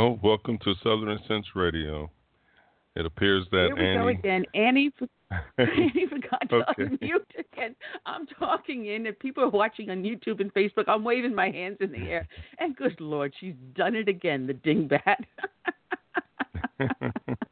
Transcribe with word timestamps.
Well, 0.00 0.18
welcome 0.22 0.56
to 0.64 0.72
Southern 0.82 1.18
Sense 1.28 1.44
Radio. 1.54 2.10
It 2.96 3.04
appears 3.04 3.44
that 3.50 3.66
Here 3.66 3.76
we 3.76 3.84
Annie. 3.84 3.98
go 3.98 4.08
again. 4.08 4.46
Annie, 4.54 4.90
Annie 5.58 6.06
forgot 6.08 6.48
to 6.48 6.64
Okay. 6.70 6.84
unmute 6.84 7.20
again. 7.38 7.76
I'm 8.06 8.26
talking 8.26 8.86
in, 8.86 9.04
and 9.04 9.18
people 9.18 9.44
are 9.44 9.50
watching 9.50 9.90
on 9.90 10.02
YouTube 10.02 10.40
and 10.40 10.54
Facebook. 10.54 10.84
I'm 10.88 11.04
waving 11.04 11.34
my 11.34 11.50
hands 11.50 11.76
in 11.80 11.92
the 11.92 12.08
air, 12.08 12.26
and 12.56 12.74
good 12.74 12.98
Lord, 12.98 13.34
she's 13.38 13.52
done 13.74 13.94
it 13.94 14.08
again, 14.08 14.46
the 14.46 14.54
dingbat. 14.54 15.26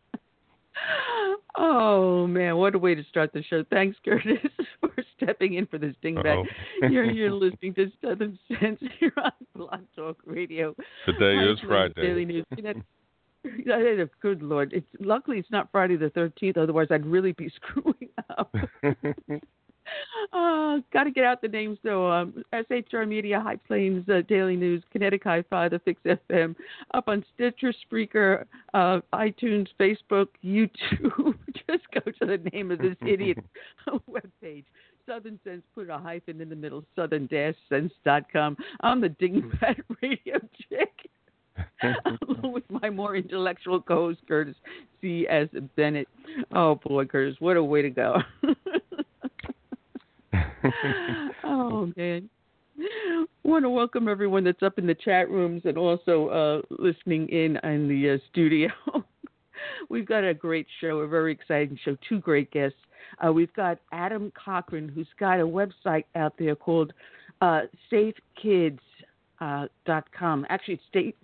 oh 1.56 2.26
man, 2.26 2.56
what 2.56 2.74
a 2.74 2.78
way 2.78 2.94
to 2.94 3.04
start 3.04 3.32
the 3.32 3.42
show! 3.42 3.64
Thanks, 3.70 3.96
Curtis, 4.04 4.38
for 4.80 4.92
stepping 5.16 5.54
in 5.54 5.66
for 5.66 5.78
this 5.78 5.94
dingbat. 6.02 6.44
You're 6.90 7.04
you're 7.10 7.32
listening 7.32 7.74
to 7.74 7.90
Southern 8.02 8.38
Sense 8.48 8.80
here 8.98 9.12
on 9.16 9.32
Blog 9.54 9.80
Talk 9.94 10.18
Radio. 10.24 10.74
Today 11.06 11.36
is 11.38 11.58
iTunes 11.60 11.94
Daily 11.94 12.24
Friday. 12.24 12.24
News. 12.24 12.44
Yeah, 13.64 13.74
oh, 13.74 14.06
Good 14.20 14.42
Lord! 14.42 14.72
It's 14.72 14.88
luckily 15.00 15.38
it's 15.38 15.50
not 15.50 15.68
Friday 15.72 15.96
the 15.96 16.10
thirteenth. 16.10 16.56
Otherwise, 16.56 16.88
I'd 16.90 17.06
really 17.06 17.32
be 17.32 17.50
screwing 17.56 18.10
up. 18.38 18.54
Uh, 20.32 20.78
Got 20.92 21.04
to 21.04 21.10
get 21.10 21.24
out 21.24 21.40
the 21.40 21.48
names 21.48 21.78
though. 21.82 22.10
Um, 22.10 22.44
SHR 22.52 23.06
Media, 23.06 23.40
High 23.40 23.56
Plains 23.56 24.08
uh, 24.08 24.22
Daily 24.28 24.56
News, 24.56 24.82
Kinetic 24.92 25.22
Hi-Fi, 25.24 25.68
The 25.68 25.78
Fix 25.80 26.00
FM, 26.04 26.54
up 26.94 27.08
on 27.08 27.24
Stitcher, 27.34 27.72
Spreaker, 27.90 28.44
uh, 28.74 29.00
iTunes, 29.12 29.68
Facebook, 29.78 30.28
YouTube. 30.44 31.34
Just 31.68 31.84
go 31.92 32.00
to 32.00 32.26
the 32.26 32.50
name 32.52 32.70
of 32.70 32.78
this 32.78 32.96
idiot 33.06 33.38
webpage. 34.08 34.64
Southern 35.06 35.40
Sense, 35.42 35.62
put 35.74 35.88
a 35.88 35.96
hyphen 35.96 36.40
in 36.40 36.50
the 36.50 36.56
middle, 36.56 36.84
southern-sense.com. 36.94 38.56
I'm 38.80 39.00
the 39.00 39.08
Dingbat 39.08 39.80
Radio 40.02 40.38
Chick. 40.68 40.92
along 41.82 42.52
with 42.52 42.64
my 42.68 42.90
more 42.90 43.16
intellectual 43.16 43.80
co-host 43.80 44.20
Curtis 44.28 44.54
C. 45.00 45.26
S. 45.28 45.48
Bennett. 45.76 46.08
Oh 46.52 46.76
boy, 46.76 47.06
Curtis, 47.06 47.36
what 47.38 47.56
a 47.56 47.64
way 47.64 47.82
to 47.82 47.90
go! 47.90 48.16
oh 51.44 51.92
man, 51.96 52.28
want 53.44 53.64
to 53.64 53.70
welcome 53.70 54.08
everyone 54.08 54.44
that's 54.44 54.62
up 54.62 54.78
in 54.78 54.86
the 54.86 54.94
chat 54.94 55.30
rooms 55.30 55.62
and 55.64 55.78
also 55.78 56.28
uh, 56.28 56.74
listening 56.78 57.28
in 57.28 57.56
in 57.64 57.88
the 57.88 58.10
uh, 58.10 58.18
studio. 58.30 58.68
We've 59.88 60.06
got 60.06 60.24
a 60.24 60.34
great 60.34 60.66
show, 60.80 60.98
a 60.98 61.08
very 61.08 61.32
exciting 61.32 61.78
show. 61.84 61.96
Two 62.08 62.20
great 62.20 62.50
guests. 62.50 62.78
Uh, 63.24 63.32
we've 63.32 63.52
got 63.54 63.78
Adam 63.90 64.30
Coughran, 64.32 64.92
who's 64.92 65.08
got 65.18 65.40
a 65.40 65.44
website 65.44 66.04
out 66.14 66.34
there 66.38 66.54
called 66.54 66.92
uh, 67.40 67.62
SafeKids 67.90 68.78
uh, 69.40 69.66
dot 69.86 70.04
com. 70.16 70.46
Actually, 70.50 70.78
it's 70.92 71.16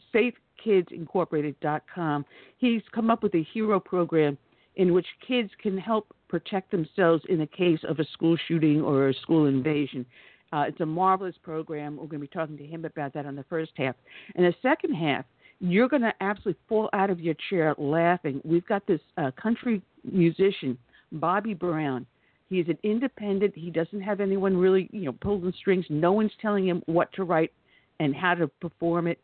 SafeKidsIncorporated.com. 0.66 2.24
He's 2.58 2.82
come 2.94 3.10
up 3.10 3.22
with 3.22 3.34
a 3.34 3.46
hero 3.52 3.78
program 3.78 4.38
in 4.76 4.92
which 4.92 5.06
kids 5.26 5.50
can 5.62 5.78
help 5.78 6.14
protect 6.28 6.70
themselves 6.70 7.22
in 7.28 7.38
the 7.38 7.46
case 7.46 7.80
of 7.88 7.98
a 8.00 8.04
school 8.12 8.36
shooting 8.48 8.82
or 8.82 9.08
a 9.08 9.14
school 9.14 9.46
invasion. 9.46 10.04
Uh, 10.52 10.64
it's 10.68 10.80
a 10.80 10.86
marvelous 10.86 11.34
program. 11.42 11.96
We're 11.96 12.06
going 12.06 12.20
to 12.20 12.26
be 12.26 12.28
talking 12.28 12.56
to 12.58 12.66
him 12.66 12.84
about 12.84 13.12
that 13.14 13.26
on 13.26 13.34
the 13.34 13.44
first 13.44 13.72
half. 13.76 13.94
In 14.36 14.44
the 14.44 14.54
second 14.62 14.94
half, 14.94 15.24
you're 15.60 15.88
going 15.88 16.02
to 16.02 16.12
absolutely 16.20 16.60
fall 16.68 16.90
out 16.92 17.10
of 17.10 17.20
your 17.20 17.34
chair 17.50 17.74
laughing. 17.78 18.40
We've 18.44 18.66
got 18.66 18.86
this 18.86 19.00
uh, 19.16 19.30
country 19.40 19.82
musician, 20.04 20.76
Buddy 21.12 21.54
Brown. 21.54 22.06
He's 22.48 22.68
an 22.68 22.78
independent. 22.82 23.54
He 23.56 23.70
doesn't 23.70 24.00
have 24.00 24.20
anyone 24.20 24.56
really, 24.56 24.88
you 24.92 25.06
know, 25.06 25.12
pulling 25.20 25.52
strings. 25.58 25.86
No 25.88 26.12
one's 26.12 26.32
telling 26.40 26.68
him 26.68 26.82
what 26.86 27.12
to 27.14 27.24
write 27.24 27.52
and 28.00 28.14
how 28.14 28.34
to 28.34 28.48
perform 28.60 29.06
it. 29.06 29.18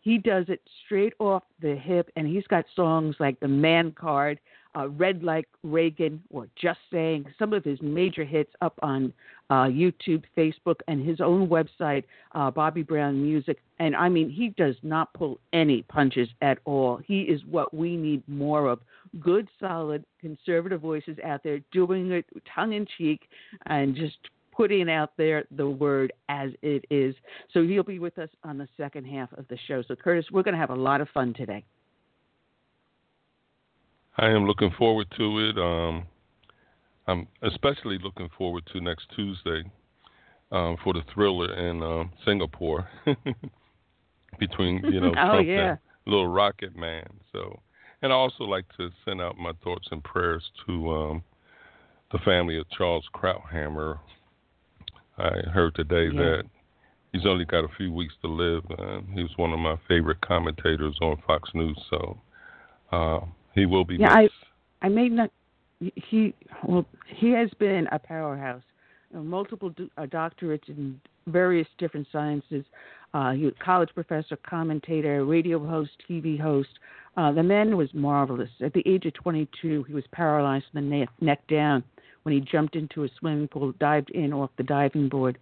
He 0.00 0.18
does 0.18 0.46
it 0.48 0.60
straight 0.84 1.14
off 1.18 1.44
the 1.62 1.76
hip, 1.76 2.10
and 2.16 2.26
he's 2.26 2.46
got 2.48 2.66
songs 2.76 3.16
like 3.20 3.40
"The 3.40 3.48
Man 3.48 3.92
Card," 3.92 4.38
uh, 4.76 4.88
"Red 4.88 5.22
Like 5.22 5.48
Reagan," 5.62 6.22
or 6.30 6.48
"Just 6.56 6.80
Saying." 6.92 7.26
Some 7.38 7.52
of 7.52 7.64
his 7.64 7.80
major 7.82 8.24
hits 8.24 8.52
up 8.60 8.78
on 8.82 9.12
uh, 9.50 9.64
YouTube, 9.64 10.24
Facebook, 10.36 10.76
and 10.88 11.06
his 11.06 11.20
own 11.20 11.48
website, 11.48 12.04
uh, 12.32 12.50
Buddy 12.50 12.82
Brown 12.82 13.22
Music. 13.22 13.58
And 13.78 13.94
I 13.96 14.08
mean, 14.08 14.30
he 14.30 14.50
does 14.50 14.76
not 14.82 15.12
pull 15.14 15.38
any 15.52 15.82
punches 15.82 16.28
at 16.42 16.58
all. 16.64 17.00
He 17.06 17.22
is 17.22 17.40
what 17.44 17.74
we 17.74 17.96
need 17.96 18.22
more 18.28 18.68
of: 18.68 18.80
good, 19.20 19.48
solid, 19.60 20.04
conservative 20.20 20.80
voices 20.80 21.18
out 21.24 21.42
there 21.42 21.60
doing 21.72 22.10
it 22.10 22.26
tongue 22.54 22.72
in 22.72 22.86
cheek 22.98 23.22
and 23.66 23.94
just 23.94 24.16
putting 24.56 24.88
out 24.88 25.10
there 25.16 25.44
the 25.56 25.68
word 25.68 26.12
as 26.28 26.50
it 26.62 26.84
is. 26.90 27.14
So 27.52 27.64
he'll 27.64 27.82
be 27.82 27.98
with 27.98 28.18
us 28.18 28.28
on 28.44 28.58
the 28.58 28.68
second 28.76 29.04
half 29.04 29.32
of 29.32 29.46
the 29.48 29.58
show. 29.66 29.82
So 29.86 29.96
Curtis, 29.96 30.26
we're 30.30 30.42
going 30.42 30.54
to 30.54 30.60
have 30.60 30.70
a 30.70 30.76
lot 30.76 31.00
of 31.00 31.08
fun 31.10 31.34
today. 31.34 31.64
I 34.16 34.28
am 34.30 34.46
looking 34.46 34.70
forward 34.78 35.06
to 35.16 35.38
it. 35.40 35.58
Um, 35.58 36.04
I'm 37.06 37.28
especially 37.42 37.98
looking 38.02 38.28
forward 38.38 38.64
to 38.72 38.80
next 38.80 39.06
Tuesday 39.14 39.64
um, 40.52 40.76
for 40.82 40.92
the 40.94 41.02
thriller 41.12 41.52
in 41.54 41.82
um, 41.82 42.10
Singapore 42.24 42.88
between 44.38 44.82
you 44.84 45.00
know 45.00 45.10
Oh, 45.18 45.30
Trump 45.30 45.48
yeah. 45.48 45.70
and 45.70 45.78
Little 46.06 46.28
Rocket 46.28 46.76
Man. 46.76 47.06
So, 47.32 47.60
and 48.02 48.12
I 48.12 48.16
also 48.16 48.44
like 48.44 48.64
to 48.76 48.90
send 49.04 49.20
out 49.20 49.36
my 49.36 49.52
thoughts 49.64 49.88
and 49.90 50.02
prayers 50.02 50.42
to 50.66 50.90
um, 50.92 51.22
the 52.12 52.18
family 52.18 52.58
of 52.58 52.68
Charles 52.70 53.04
Krauthammer. 53.14 53.98
I 55.18 55.30
heard 55.52 55.74
today 55.74 56.06
Yeah. 56.06 56.22
that 56.22 56.42
he's 57.12 57.26
only 57.26 57.44
got 57.44 57.64
a 57.64 57.68
few 57.76 57.92
weeks 57.92 58.14
to 58.22 58.28
live. 58.28 58.64
And 58.78 59.08
he 59.14 59.22
was 59.22 59.30
one 59.36 59.52
of 59.52 59.58
my 59.58 59.76
favorite 59.88 60.20
commentators 60.20 60.96
on 61.00 61.22
Fox 61.26 61.48
News. 61.54 61.78
So 61.90 62.18
uh, 62.92 63.20
he 63.54 63.66
will 63.66 63.84
be 63.84 63.96
Yeah, 63.96 64.12
I- 64.12 64.22
missed. 64.22 64.34
I 64.82 64.88
may 64.88 65.08
not. 65.08 65.30
He 65.80 66.34
well, 66.62 66.86
he 67.06 67.30
has 67.30 67.50
been 67.58 67.88
a 67.92 67.98
powerhouse. 67.98 68.62
Uh, 69.14 69.20
multiple 69.20 69.70
do, 69.70 69.88
uh, 69.96 70.06
doctorates 70.06 70.68
in 70.68 71.00
various 71.26 71.66
different 71.78 72.06
sciences. 72.12 72.64
Uh, 73.12 73.32
he 73.32 73.44
was 73.44 73.54
college 73.64 73.90
professor, 73.94 74.36
commentator, 74.36 75.24
radio 75.24 75.58
host, 75.64 75.90
TV 76.08 76.38
host. 76.38 76.68
Uh, 77.16 77.30
the 77.32 77.42
man 77.42 77.76
was 77.76 77.92
marvelous. 77.94 78.50
At 78.60 78.72
the 78.72 78.82
age 78.86 79.06
of 79.06 79.14
22, 79.14 79.84
he 79.84 79.94
was 79.94 80.04
paralyzed 80.12 80.66
from 80.72 80.88
the 80.88 80.96
neck, 80.96 81.08
neck 81.20 81.46
down 81.46 81.84
when 82.24 82.34
he 82.34 82.40
jumped 82.40 82.74
into 82.74 83.04
a 83.04 83.08
swimming 83.18 83.46
pool, 83.48 83.72
dived 83.78 84.10
in 84.10 84.32
off 84.32 84.50
the 84.56 84.62
diving 84.64 85.08
board, 85.08 85.38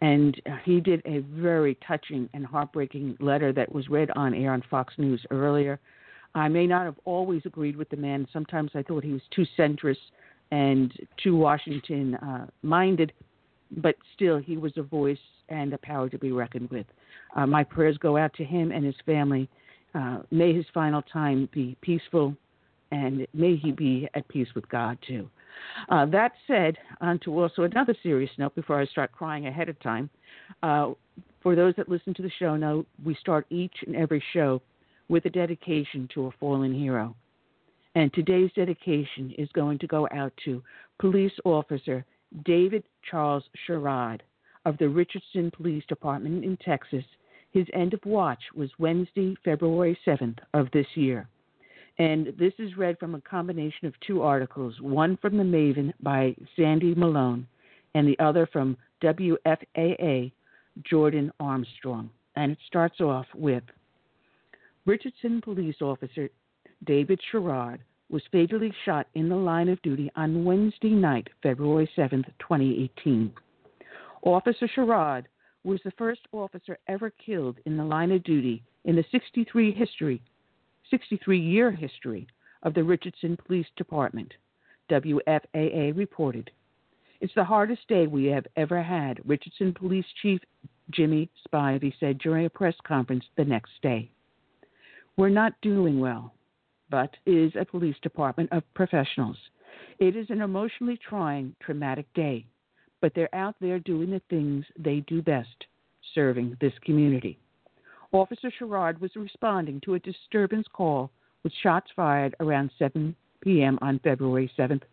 and 0.00 0.40
uh, 0.46 0.56
he 0.64 0.80
did 0.80 1.02
a 1.04 1.18
very 1.18 1.76
touching 1.86 2.28
and 2.32 2.46
heartbreaking 2.46 3.16
letter 3.20 3.52
that 3.52 3.70
was 3.70 3.88
read 3.88 4.10
on 4.16 4.32
air 4.32 4.52
on 4.52 4.62
Fox 4.70 4.94
News 4.96 5.24
earlier. 5.30 5.78
I 6.34 6.48
may 6.48 6.66
not 6.66 6.84
have 6.84 6.96
always 7.04 7.42
agreed 7.44 7.76
with 7.76 7.88
the 7.90 7.96
man. 7.96 8.26
Sometimes 8.32 8.70
I 8.74 8.82
thought 8.82 9.04
he 9.04 9.12
was 9.12 9.22
too 9.34 9.44
centrist 9.58 9.96
and 10.52 10.92
too 11.22 11.36
Washington 11.36 12.14
uh, 12.16 12.46
minded. 12.62 13.12
but 13.76 13.94
still, 14.14 14.38
he 14.38 14.56
was 14.56 14.72
a 14.76 14.82
voice 14.82 15.18
and 15.48 15.72
a 15.72 15.78
power 15.78 16.08
to 16.08 16.18
be 16.18 16.32
reckoned 16.32 16.70
with. 16.70 16.86
Uh, 17.36 17.46
my 17.46 17.64
prayers 17.64 17.96
go 17.98 18.16
out 18.16 18.32
to 18.34 18.44
him 18.44 18.72
and 18.72 18.84
his 18.84 18.94
family. 19.06 19.48
Uh, 19.94 20.20
may 20.30 20.52
his 20.52 20.66
final 20.72 21.02
time 21.02 21.48
be 21.52 21.76
peaceful, 21.80 22.34
and 22.92 23.26
may 23.34 23.56
he 23.56 23.72
be 23.72 24.08
at 24.14 24.26
peace 24.28 24.48
with 24.54 24.68
God 24.68 24.98
too. 25.06 25.28
Uh, 25.88 26.06
that 26.06 26.32
said, 26.46 26.76
on 27.00 27.18
to 27.20 27.38
also 27.38 27.62
another 27.62 27.94
serious 28.02 28.30
note 28.38 28.54
before 28.54 28.80
I 28.80 28.86
start 28.86 29.12
crying 29.12 29.46
ahead 29.46 29.68
of 29.68 29.78
time. 29.80 30.08
Uh, 30.62 30.92
for 31.42 31.56
those 31.56 31.74
that 31.76 31.88
listen 31.88 32.14
to 32.14 32.22
the 32.22 32.30
show 32.38 32.56
know, 32.56 32.86
we 33.04 33.14
start 33.16 33.46
each 33.50 33.74
and 33.86 33.96
every 33.96 34.22
show 34.32 34.62
with 35.10 35.24
a 35.24 35.30
dedication 35.30 36.08
to 36.14 36.26
a 36.26 36.30
fallen 36.38 36.72
hero. 36.72 37.14
And 37.96 38.14
today's 38.14 38.52
dedication 38.54 39.34
is 39.36 39.48
going 39.52 39.80
to 39.80 39.88
go 39.88 40.08
out 40.14 40.32
to 40.44 40.62
police 41.00 41.32
officer 41.44 42.04
David 42.44 42.84
Charles 43.10 43.42
Sherrard 43.66 44.22
of 44.64 44.78
the 44.78 44.88
Richardson 44.88 45.50
Police 45.50 45.82
Department 45.88 46.44
in 46.44 46.56
Texas. 46.58 47.04
His 47.50 47.66
end 47.74 47.92
of 47.92 48.00
watch 48.06 48.38
was 48.54 48.70
Wednesday, 48.78 49.34
February 49.44 49.98
7th 50.06 50.38
of 50.54 50.68
this 50.72 50.86
year. 50.94 51.28
And 51.98 52.28
this 52.38 52.52
is 52.60 52.76
read 52.78 52.96
from 53.00 53.16
a 53.16 53.20
combination 53.22 53.88
of 53.88 53.94
two 54.06 54.22
articles 54.22 54.80
one 54.80 55.18
from 55.20 55.36
The 55.36 55.42
Maven 55.42 55.92
by 56.00 56.36
Sandy 56.54 56.94
Malone, 56.94 57.48
and 57.96 58.06
the 58.06 58.18
other 58.20 58.46
from 58.46 58.76
WFAA 59.02 60.30
Jordan 60.88 61.32
Armstrong. 61.40 62.10
And 62.36 62.52
it 62.52 62.58
starts 62.68 63.00
off 63.00 63.26
with 63.34 63.64
Richardson 64.86 65.40
police 65.40 65.82
officer 65.82 66.30
David 66.84 67.20
Sherrard 67.30 67.80
was 68.08 68.22
fatally 68.32 68.72
shot 68.84 69.06
in 69.14 69.28
the 69.28 69.36
line 69.36 69.68
of 69.68 69.80
duty 69.82 70.10
on 70.16 70.44
Wednesday 70.44 70.90
night, 70.90 71.28
February 71.42 71.88
7, 71.94 72.24
2018. 72.38 73.32
Officer 74.22 74.68
Sherrard 74.74 75.28
was 75.64 75.80
the 75.84 75.92
first 75.92 76.22
officer 76.32 76.78
ever 76.88 77.10
killed 77.10 77.58
in 77.66 77.76
the 77.76 77.84
line 77.84 78.10
of 78.10 78.24
duty 78.24 78.62
in 78.84 78.96
the 78.96 79.04
63 79.12 79.72
history 79.72 80.22
63 80.90 81.38
year 81.38 81.70
history 81.70 82.26
of 82.62 82.74
the 82.74 82.82
Richardson 82.82 83.36
Police 83.46 83.66
Department, 83.76 84.32
WFAA 84.90 85.96
reported. 85.96 86.50
It's 87.20 87.34
the 87.34 87.44
hardest 87.44 87.86
day 87.86 88.06
we 88.06 88.26
have 88.26 88.46
ever 88.56 88.82
had, 88.82 89.20
Richardson 89.24 89.72
Police 89.72 90.06
Chief 90.20 90.40
Jimmy 90.90 91.30
Spivey 91.46 91.92
said 92.00 92.18
during 92.18 92.46
a 92.46 92.50
press 92.50 92.74
conference 92.82 93.24
the 93.36 93.44
next 93.44 93.70
day. 93.82 94.10
We're 95.20 95.28
not 95.28 95.52
doing 95.60 96.00
well, 96.00 96.32
but 96.88 97.14
is 97.26 97.52
a 97.54 97.66
police 97.66 97.96
department 98.00 98.50
of 98.52 98.62
professionals. 98.72 99.36
It 99.98 100.16
is 100.16 100.30
an 100.30 100.40
emotionally 100.40 100.96
trying, 100.96 101.54
traumatic 101.60 102.06
day, 102.14 102.46
but 103.02 103.12
they're 103.14 103.34
out 103.34 103.54
there 103.60 103.80
doing 103.80 104.12
the 104.12 104.22
things 104.30 104.64
they 104.78 105.00
do 105.00 105.20
best, 105.20 105.66
serving 106.14 106.56
this 106.62 106.72
community. 106.86 107.38
Officer 108.12 108.50
Sherrard 108.50 108.98
was 108.98 109.10
responding 109.14 109.78
to 109.82 109.92
a 109.92 109.98
disturbance 109.98 110.66
call 110.72 111.10
with 111.42 111.52
shots 111.62 111.90
fired 111.94 112.34
around 112.40 112.70
7 112.78 113.14
p.m. 113.42 113.78
on 113.82 113.98
February 113.98 114.50
7th. 114.58 114.84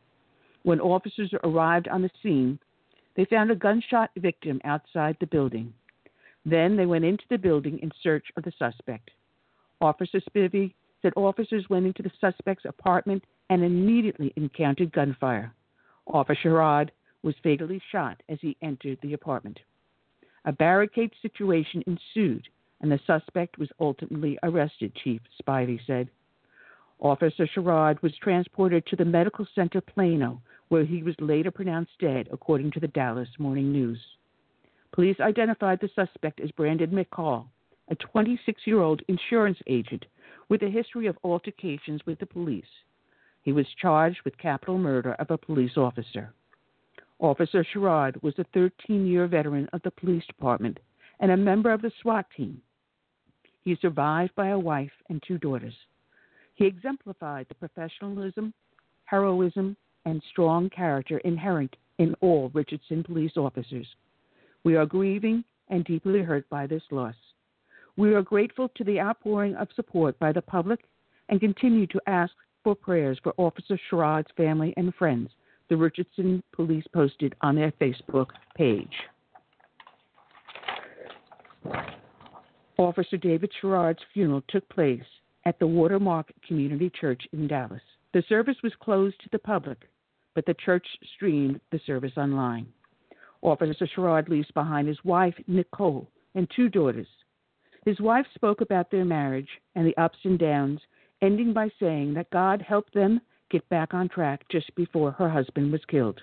When 0.64 0.82
officers 0.82 1.32
arrived 1.46 1.88
on 1.88 2.02
the 2.02 2.12
scene, 2.22 2.60
they 3.16 3.24
found 3.24 3.50
a 3.50 3.56
gunshot 3.56 4.10
victim 4.18 4.60
outside 4.66 5.16
the 5.22 5.28
building. 5.28 5.74
Then 6.46 6.76
they 6.76 6.86
went 6.86 7.06
into 7.06 7.24
the 7.30 7.38
building 7.38 7.80
in 7.80 7.94
search 8.04 8.26
of 8.36 8.44
the 8.44 8.52
suspect. 8.60 9.12
Officer 9.82 10.20
Spivey 10.20 10.74
said 11.02 11.14
officers 11.16 11.70
went 11.70 11.86
into 11.86 12.02
the 12.02 12.12
suspect's 12.20 12.66
apartment 12.66 13.24
and 13.50 13.64
immediately 13.64 14.34
encountered 14.36 14.92
gunfire. 14.92 15.54
Officer 16.08 16.40
Sherrard 16.42 16.92
was 17.24 17.36
fatally 17.44 17.82
shot 17.92 18.22
as 18.30 18.40
he 18.42 18.58
entered 18.62 18.98
the 19.02 19.14
apartment. 19.14 19.60
A 20.46 20.52
barricade 20.52 21.14
situation 21.22 21.84
ensued 21.86 22.48
and 22.82 22.92
the 22.92 23.00
suspect 23.06 23.58
was 23.58 23.70
ultimately 23.80 24.38
arrested, 24.44 24.94
Chief 24.96 25.22
Spivey 25.42 25.80
said. 25.86 26.10
Officer 27.00 27.48
Sherrard 27.48 28.02
was 28.02 28.16
transported 28.18 28.86
to 28.88 28.96
the 28.96 29.06
medical 29.06 29.48
center 29.54 29.82
Plano, 29.82 30.42
where 30.70 30.86
he 30.86 31.04
was 31.04 31.16
later 31.20 31.52
pronounced 31.52 31.92
dead, 32.00 32.28
according 32.32 32.72
to 32.72 32.80
the 32.80 32.88
Dallas 32.88 33.30
Morning 33.40 33.72
News. 33.72 34.00
Police 34.92 35.20
identified 35.20 35.80
the 35.80 35.90
suspect 35.96 36.40
as 36.40 36.52
Brandon 36.52 36.92
McCall, 36.92 37.46
a 37.90 37.96
26 37.96 38.62
year 38.66 38.82
old 38.82 39.02
insurance 39.08 39.58
agent 39.68 40.06
with 40.50 40.62
a 40.64 40.70
history 40.70 41.08
of 41.08 41.18
altercations 41.24 42.02
with 42.06 42.20
the 42.20 42.26
police. 42.26 42.66
He 43.42 43.52
was 43.52 43.66
charged 43.82 44.20
with 44.26 44.38
capital 44.38 44.78
murder 44.78 45.14
of 45.14 45.32
a 45.32 45.38
police 45.38 45.78
officer. 45.78 46.34
Officer 47.20 47.64
Sherrard 47.64 48.22
was 48.22 48.38
a 48.38 48.46
13 48.54 49.08
year 49.08 49.28
veteran 49.28 49.68
of 49.74 49.82
the 49.84 49.92
police 49.92 50.26
department 50.26 50.80
and 51.20 51.32
a 51.32 51.38
member 51.38 51.72
of 51.72 51.82
the 51.82 51.92
SWAT 52.02 52.26
team. 52.36 52.62
He 53.64 53.72
is 53.72 53.80
survived 53.82 54.36
by 54.36 54.50
a 54.50 54.60
wife 54.60 54.92
and 55.10 55.22
two 55.26 55.38
daughters. 55.38 55.74
He 56.56 56.66
exemplified 56.66 57.48
the 57.50 57.56
professionalism, 57.56 58.54
heroism, 59.06 59.76
and 60.06 60.22
strong 60.30 60.70
character 60.70 61.18
inherent 61.20 61.76
in 61.98 62.16
all 62.22 62.50
Richardson 62.54 63.04
police 63.04 63.36
officers. 63.36 63.88
We 64.64 64.76
are 64.76 64.86
grieving 64.86 65.44
and 65.70 65.84
deeply 65.84 66.22
hurt 66.22 66.48
by 66.50 66.68
this 66.68 66.84
loss. 66.92 67.16
We 67.98 68.14
are 68.14 68.22
grateful 68.22 68.70
to 68.76 68.84
the 68.84 69.00
outpouring 69.00 69.56
of 69.56 69.68
support 69.76 70.18
by 70.20 70.32
the 70.32 70.42
public 70.42 70.82
and 71.30 71.40
continue 71.40 71.88
to 71.88 72.02
ask 72.06 72.32
for 72.64 72.76
prayers 72.76 73.20
for 73.24 73.34
Officer 73.38 73.80
Sherrard's 73.90 74.30
family 74.38 74.74
and 74.78 74.94
friends, 74.94 75.32
the 75.68 75.78
Richardson 75.78 76.44
police 76.54 76.86
posted 76.94 77.36
on 77.42 77.56
their 77.56 77.72
Facebook 77.82 78.28
page. 78.56 78.94
Officer 82.78 83.18
David 83.18 83.52
Sherrard's 83.60 84.04
funeral 84.14 84.44
took 84.48 84.68
place 84.70 85.02
at 85.46 85.58
the 85.58 85.66
Watermark 85.66 86.32
Community 86.48 86.92
Church 87.02 87.24
in 87.34 87.48
Dallas. 87.48 87.82
The 88.14 88.24
service 88.30 88.58
was 88.62 88.74
closed 88.80 89.20
to 89.24 89.30
the 89.32 89.40
public, 89.40 89.90
but 90.36 90.46
the 90.46 90.54
church 90.54 90.86
streamed 91.16 91.60
the 91.72 91.80
service 91.88 92.14
online. 92.16 92.68
Officer 93.42 93.88
Sherrard 93.96 94.30
leaves 94.30 94.52
behind 94.54 94.88
his 94.88 95.04
wife, 95.04 95.34
Nicole, 95.48 96.08
and 96.36 96.48
two 96.56 96.70
daughters. 96.70 97.08
His 97.88 98.00
wife 98.02 98.26
spoke 98.36 98.62
about 98.62 98.92
their 98.92 99.06
marriage 99.06 99.50
and 99.76 99.88
the 99.88 99.96
ups 99.98 100.18
and 100.24 100.38
downs, 100.38 100.82
ending 101.22 101.54
by 101.54 101.70
saying 101.80 102.14
that 102.16 102.30
God 102.30 102.62
helped 102.62 102.94
them 102.94 103.22
get 103.50 103.68
back 103.70 103.94
on 103.94 104.10
track 104.10 104.44
just 104.50 104.76
before 104.76 105.12
her 105.12 105.30
husband 105.30 105.72
was 105.72 105.86
killed. 105.86 106.22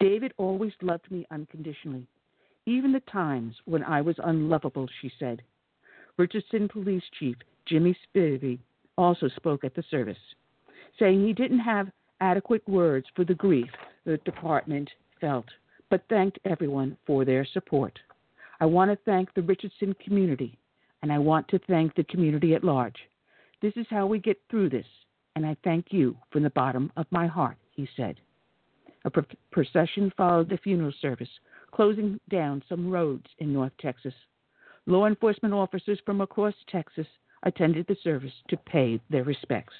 David 0.00 0.32
always 0.38 0.72
loved 0.80 1.10
me 1.10 1.26
unconditionally 1.30 2.06
even 2.66 2.92
the 2.92 3.00
times 3.00 3.54
when 3.66 3.82
I 3.82 4.00
was 4.00 4.16
unlovable, 4.24 4.88
she 5.00 5.10
said. 5.18 5.42
Richardson 6.16 6.68
Police 6.68 7.02
Chief 7.18 7.36
Jimmy 7.66 7.96
Spivey 8.06 8.58
also 8.96 9.28
spoke 9.28 9.64
at 9.64 9.74
the 9.74 9.84
service, 9.90 10.16
saying 10.98 11.24
he 11.24 11.32
didn't 11.32 11.60
have 11.60 11.90
adequate 12.20 12.66
words 12.68 13.06
for 13.14 13.24
the 13.24 13.34
grief 13.34 13.68
the 14.04 14.16
department 14.18 14.88
felt, 15.20 15.46
but 15.90 16.04
thanked 16.08 16.38
everyone 16.44 16.96
for 17.06 17.24
their 17.24 17.44
support. 17.52 17.98
I 18.64 18.66
want 18.66 18.90
to 18.90 18.96
thank 19.04 19.34
the 19.34 19.42
Richardson 19.42 19.94
community, 20.02 20.56
and 21.02 21.12
I 21.12 21.18
want 21.18 21.46
to 21.48 21.58
thank 21.68 21.94
the 21.94 22.04
community 22.04 22.54
at 22.54 22.64
large. 22.64 22.96
This 23.60 23.74
is 23.76 23.84
how 23.90 24.06
we 24.06 24.18
get 24.18 24.40
through 24.50 24.70
this, 24.70 24.86
and 25.36 25.44
I 25.44 25.54
thank 25.62 25.88
you 25.90 26.16
from 26.30 26.44
the 26.44 26.48
bottom 26.48 26.90
of 26.96 27.04
my 27.10 27.26
heart, 27.26 27.58
he 27.72 27.86
said. 27.94 28.16
A 29.04 29.10
procession 29.50 30.10
followed 30.16 30.48
the 30.48 30.56
funeral 30.56 30.94
service, 31.02 31.28
closing 31.72 32.18
down 32.30 32.62
some 32.66 32.90
roads 32.90 33.26
in 33.38 33.52
North 33.52 33.72
Texas. 33.78 34.14
Law 34.86 35.04
enforcement 35.04 35.52
officers 35.52 36.00
from 36.06 36.22
across 36.22 36.54
Texas 36.70 37.06
attended 37.42 37.86
the 37.86 37.98
service 38.02 38.32
to 38.48 38.56
pay 38.56 38.98
their 39.10 39.24
respects. 39.24 39.74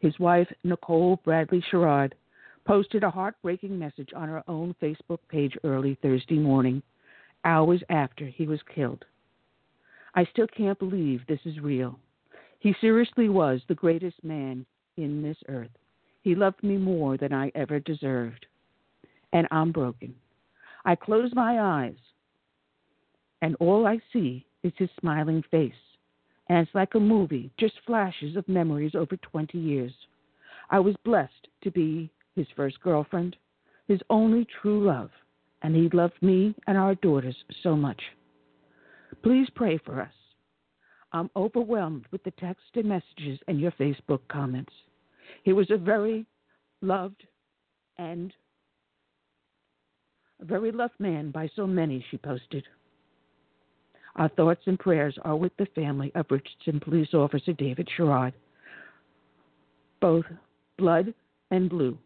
His 0.00 0.18
wife, 0.18 0.48
Nicole 0.64 1.20
Bradley 1.24 1.62
Sherrard, 1.70 2.16
posted 2.66 3.04
a 3.04 3.10
heartbreaking 3.10 3.78
message 3.78 4.10
on 4.16 4.28
her 4.28 4.42
own 4.48 4.74
Facebook 4.82 5.20
page 5.28 5.56
early 5.62 5.96
Thursday 6.02 6.40
morning, 6.40 6.82
hours 7.44 7.82
after 7.88 8.26
he 8.26 8.46
was 8.46 8.60
killed. 8.74 9.04
I 10.14 10.24
still 10.32 10.46
can't 10.48 10.78
believe 10.78 11.26
this 11.26 11.40
is 11.44 11.60
real. 11.60 11.98
He 12.60 12.74
seriously 12.80 13.28
was 13.28 13.60
the 13.68 13.74
greatest 13.74 14.22
man 14.24 14.66
in 14.96 15.22
this 15.22 15.36
earth. 15.48 15.70
He 16.22 16.34
loved 16.34 16.62
me 16.62 16.76
more 16.76 17.16
than 17.16 17.32
I 17.32 17.52
ever 17.54 17.78
deserved. 17.78 18.46
And 19.32 19.46
I'm 19.50 19.72
broken. 19.72 20.14
I 20.84 20.94
close 20.94 21.30
my 21.34 21.60
eyes, 21.60 21.98
and 23.42 23.56
all 23.60 23.86
I 23.86 24.00
see 24.12 24.46
is 24.62 24.72
his 24.76 24.88
smiling 24.98 25.42
face. 25.50 25.72
And 26.48 26.58
it's 26.66 26.74
like 26.74 26.94
a 26.94 27.00
movie, 27.00 27.50
just 27.58 27.74
flashes 27.86 28.36
of 28.36 28.48
memories 28.48 28.94
over 28.94 29.16
20 29.16 29.58
years. 29.58 29.92
I 30.70 30.80
was 30.80 30.96
blessed 31.04 31.48
to 31.62 31.70
be 31.70 32.10
his 32.34 32.46
first 32.56 32.80
girlfriend, 32.80 33.36
his 33.86 34.00
only 34.10 34.46
true 34.60 34.86
love, 34.86 35.10
and 35.62 35.74
he 35.74 35.88
loved 35.92 36.20
me 36.22 36.54
and 36.66 36.78
our 36.78 36.94
daughters 36.96 37.36
so 37.62 37.76
much. 37.76 38.00
Please 39.22 39.48
pray 39.54 39.78
for 39.84 40.00
us. 40.00 40.12
I'm 41.12 41.30
overwhelmed 41.34 42.04
with 42.12 42.22
the 42.24 42.30
text 42.32 42.64
and 42.74 42.84
messages 42.86 43.40
and 43.48 43.58
your 43.58 43.72
Facebook 43.72 44.20
comments. 44.28 44.72
He 45.42 45.52
was 45.52 45.70
a 45.70 45.76
very 45.78 46.26
loved 46.82 47.22
and 47.96 48.32
A 50.40 50.44
very 50.44 50.70
loved 50.70 50.98
man 51.00 51.30
by 51.30 51.50
so 51.56 51.66
many, 51.66 52.04
she 52.10 52.16
posted. 52.16 52.64
Our 54.16 54.28
thoughts 54.28 54.62
and 54.66 54.78
prayers 54.78 55.18
are 55.22 55.36
with 55.36 55.56
the 55.56 55.66
family 55.74 56.12
of 56.14 56.26
Richardson 56.30 56.80
Police 56.80 57.12
Officer 57.12 57.52
David 57.52 57.88
Sherrard, 57.96 58.34
both 60.00 60.24
blood 60.76 61.12
and 61.50 61.68
blue. 61.68 61.98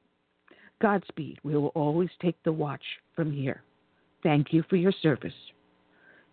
Godspeed. 0.82 1.38
We 1.44 1.56
will 1.56 1.68
always 1.68 2.10
take 2.20 2.42
the 2.42 2.52
watch 2.52 2.82
from 3.14 3.30
here. 3.30 3.62
Thank 4.24 4.52
you 4.52 4.64
for 4.68 4.74
your 4.74 4.92
service. 5.00 5.32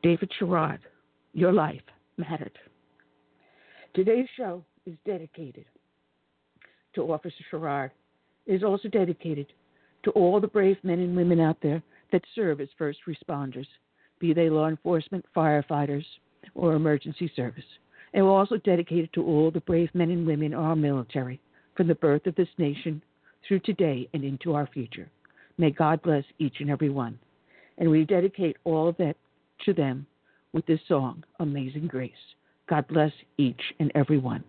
David 0.01 0.31
Sherrard, 0.37 0.79
your 1.33 1.53
life 1.53 1.83
mattered. 2.17 2.57
Today's 3.93 4.27
show 4.35 4.63
is 4.87 4.95
dedicated 5.05 5.65
to 6.95 7.13
Officer 7.13 7.43
Sherrard. 7.51 7.91
It 8.47 8.55
is 8.55 8.63
also 8.63 8.87
dedicated 8.87 9.53
to 10.03 10.11
all 10.11 10.39
the 10.41 10.47
brave 10.47 10.77
men 10.81 10.99
and 10.99 11.15
women 11.15 11.39
out 11.39 11.57
there 11.61 11.83
that 12.11 12.23
serve 12.33 12.59
as 12.59 12.69
first 12.75 12.99
responders 13.07 13.67
be 14.17 14.33
they 14.33 14.49
law 14.49 14.67
enforcement, 14.67 15.25
firefighters, 15.35 16.05
or 16.55 16.73
emergency 16.73 17.31
service. 17.35 17.63
And 18.13 18.25
we're 18.25 18.31
also 18.31 18.57
dedicated 18.57 19.13
to 19.13 19.23
all 19.23 19.51
the 19.51 19.61
brave 19.61 19.89
men 19.93 20.09
and 20.09 20.25
women 20.25 20.55
of 20.55 20.63
our 20.63 20.75
military 20.75 21.39
from 21.77 21.87
the 21.87 21.95
birth 21.95 22.25
of 22.25 22.35
this 22.35 22.49
nation 22.57 23.01
through 23.47 23.59
today 23.59 24.07
and 24.13 24.23
into 24.23 24.53
our 24.53 24.67
future. 24.67 25.09
May 25.57 25.71
God 25.71 26.01
bless 26.01 26.23
each 26.39 26.55
and 26.59 26.69
every 26.69 26.89
one. 26.89 27.19
And 27.77 27.89
we 27.89 28.05
dedicate 28.05 28.57
all 28.63 28.87
of 28.87 28.97
that 28.97 29.15
to 29.65 29.73
them 29.73 30.05
with 30.53 30.65
this 30.65 30.79
song, 30.87 31.23
Amazing 31.39 31.87
Grace. 31.87 32.11
God 32.69 32.87
bless 32.87 33.11
each 33.37 33.61
and 33.79 33.91
every 33.95 34.17
one. 34.17 34.43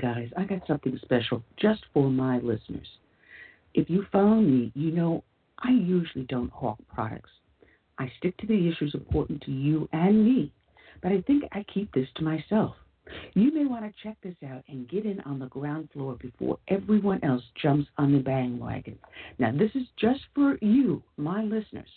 Guys, 0.00 0.28
I 0.36 0.44
got 0.44 0.66
something 0.66 0.98
special 1.02 1.42
just 1.60 1.80
for 1.92 2.10
my 2.10 2.38
listeners. 2.38 2.86
If 3.74 3.90
you 3.90 4.04
follow 4.12 4.36
me, 4.36 4.70
you 4.74 4.90
know 4.92 5.24
I 5.58 5.70
usually 5.70 6.24
don't 6.24 6.52
hawk 6.52 6.78
products. 6.94 7.30
I 7.98 8.10
stick 8.18 8.36
to 8.38 8.46
the 8.46 8.68
issues 8.68 8.94
important 8.94 9.42
to 9.42 9.50
you 9.50 9.88
and 9.92 10.24
me, 10.24 10.52
but 11.02 11.10
I 11.10 11.22
think 11.22 11.44
I 11.52 11.64
keep 11.72 11.92
this 11.92 12.06
to 12.16 12.22
myself. 12.22 12.76
You 13.34 13.52
may 13.52 13.64
want 13.64 13.84
to 13.84 14.02
check 14.02 14.16
this 14.22 14.36
out 14.48 14.62
and 14.68 14.88
get 14.88 15.04
in 15.04 15.20
on 15.20 15.38
the 15.38 15.46
ground 15.46 15.88
floor 15.92 16.16
before 16.20 16.58
everyone 16.68 17.24
else 17.24 17.42
jumps 17.60 17.88
on 17.96 18.12
the 18.12 18.18
bandwagon. 18.18 18.98
Now, 19.38 19.52
this 19.52 19.70
is 19.74 19.86
just 19.98 20.20
for 20.34 20.58
you, 20.60 21.02
my 21.16 21.42
listeners. 21.42 21.88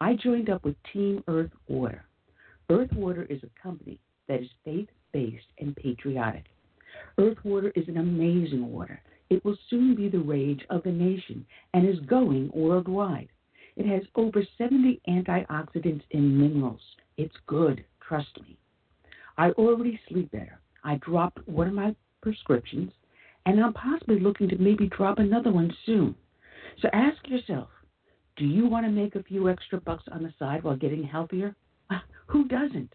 I 0.00 0.14
joined 0.14 0.50
up 0.50 0.64
with 0.64 0.76
Team 0.92 1.24
Earth 1.26 1.50
Water. 1.66 2.04
Earth 2.68 2.92
Water 2.92 3.24
is 3.24 3.40
a 3.42 3.62
company 3.62 3.98
that 4.28 4.40
is 4.40 4.48
faith 4.64 4.88
based 5.12 5.46
and 5.58 5.74
patriotic. 5.74 6.44
Earth 7.20 7.44
water 7.44 7.70
is 7.76 7.86
an 7.86 7.98
amazing 7.98 8.72
water. 8.72 8.98
It 9.28 9.44
will 9.44 9.56
soon 9.68 9.94
be 9.94 10.08
the 10.08 10.18
rage 10.18 10.64
of 10.70 10.82
the 10.82 10.90
nation 10.90 11.44
and 11.74 11.86
is 11.86 12.00
going 12.06 12.50
worldwide. 12.54 13.28
It 13.76 13.84
has 13.86 14.02
over 14.14 14.42
70 14.56 15.02
antioxidants 15.06 16.02
and 16.12 16.40
minerals. 16.40 16.80
It's 17.18 17.36
good, 17.46 17.84
trust 18.00 18.40
me. 18.40 18.56
I 19.36 19.50
already 19.50 20.00
sleep 20.08 20.30
better. 20.30 20.60
I 20.82 20.96
dropped 20.96 21.46
one 21.46 21.68
of 21.68 21.74
my 21.74 21.94
prescriptions, 22.22 22.90
and 23.44 23.62
I'm 23.62 23.74
possibly 23.74 24.18
looking 24.18 24.48
to 24.48 24.56
maybe 24.56 24.88
drop 24.88 25.18
another 25.18 25.52
one 25.52 25.74
soon. 25.84 26.14
So 26.80 26.88
ask 26.94 27.28
yourself 27.28 27.68
do 28.36 28.46
you 28.46 28.66
want 28.66 28.86
to 28.86 28.90
make 28.90 29.16
a 29.16 29.22
few 29.22 29.50
extra 29.50 29.78
bucks 29.78 30.04
on 30.10 30.22
the 30.22 30.32
side 30.38 30.64
while 30.64 30.76
getting 30.76 31.02
healthier? 31.02 31.54
Who 32.28 32.48
doesn't? 32.48 32.94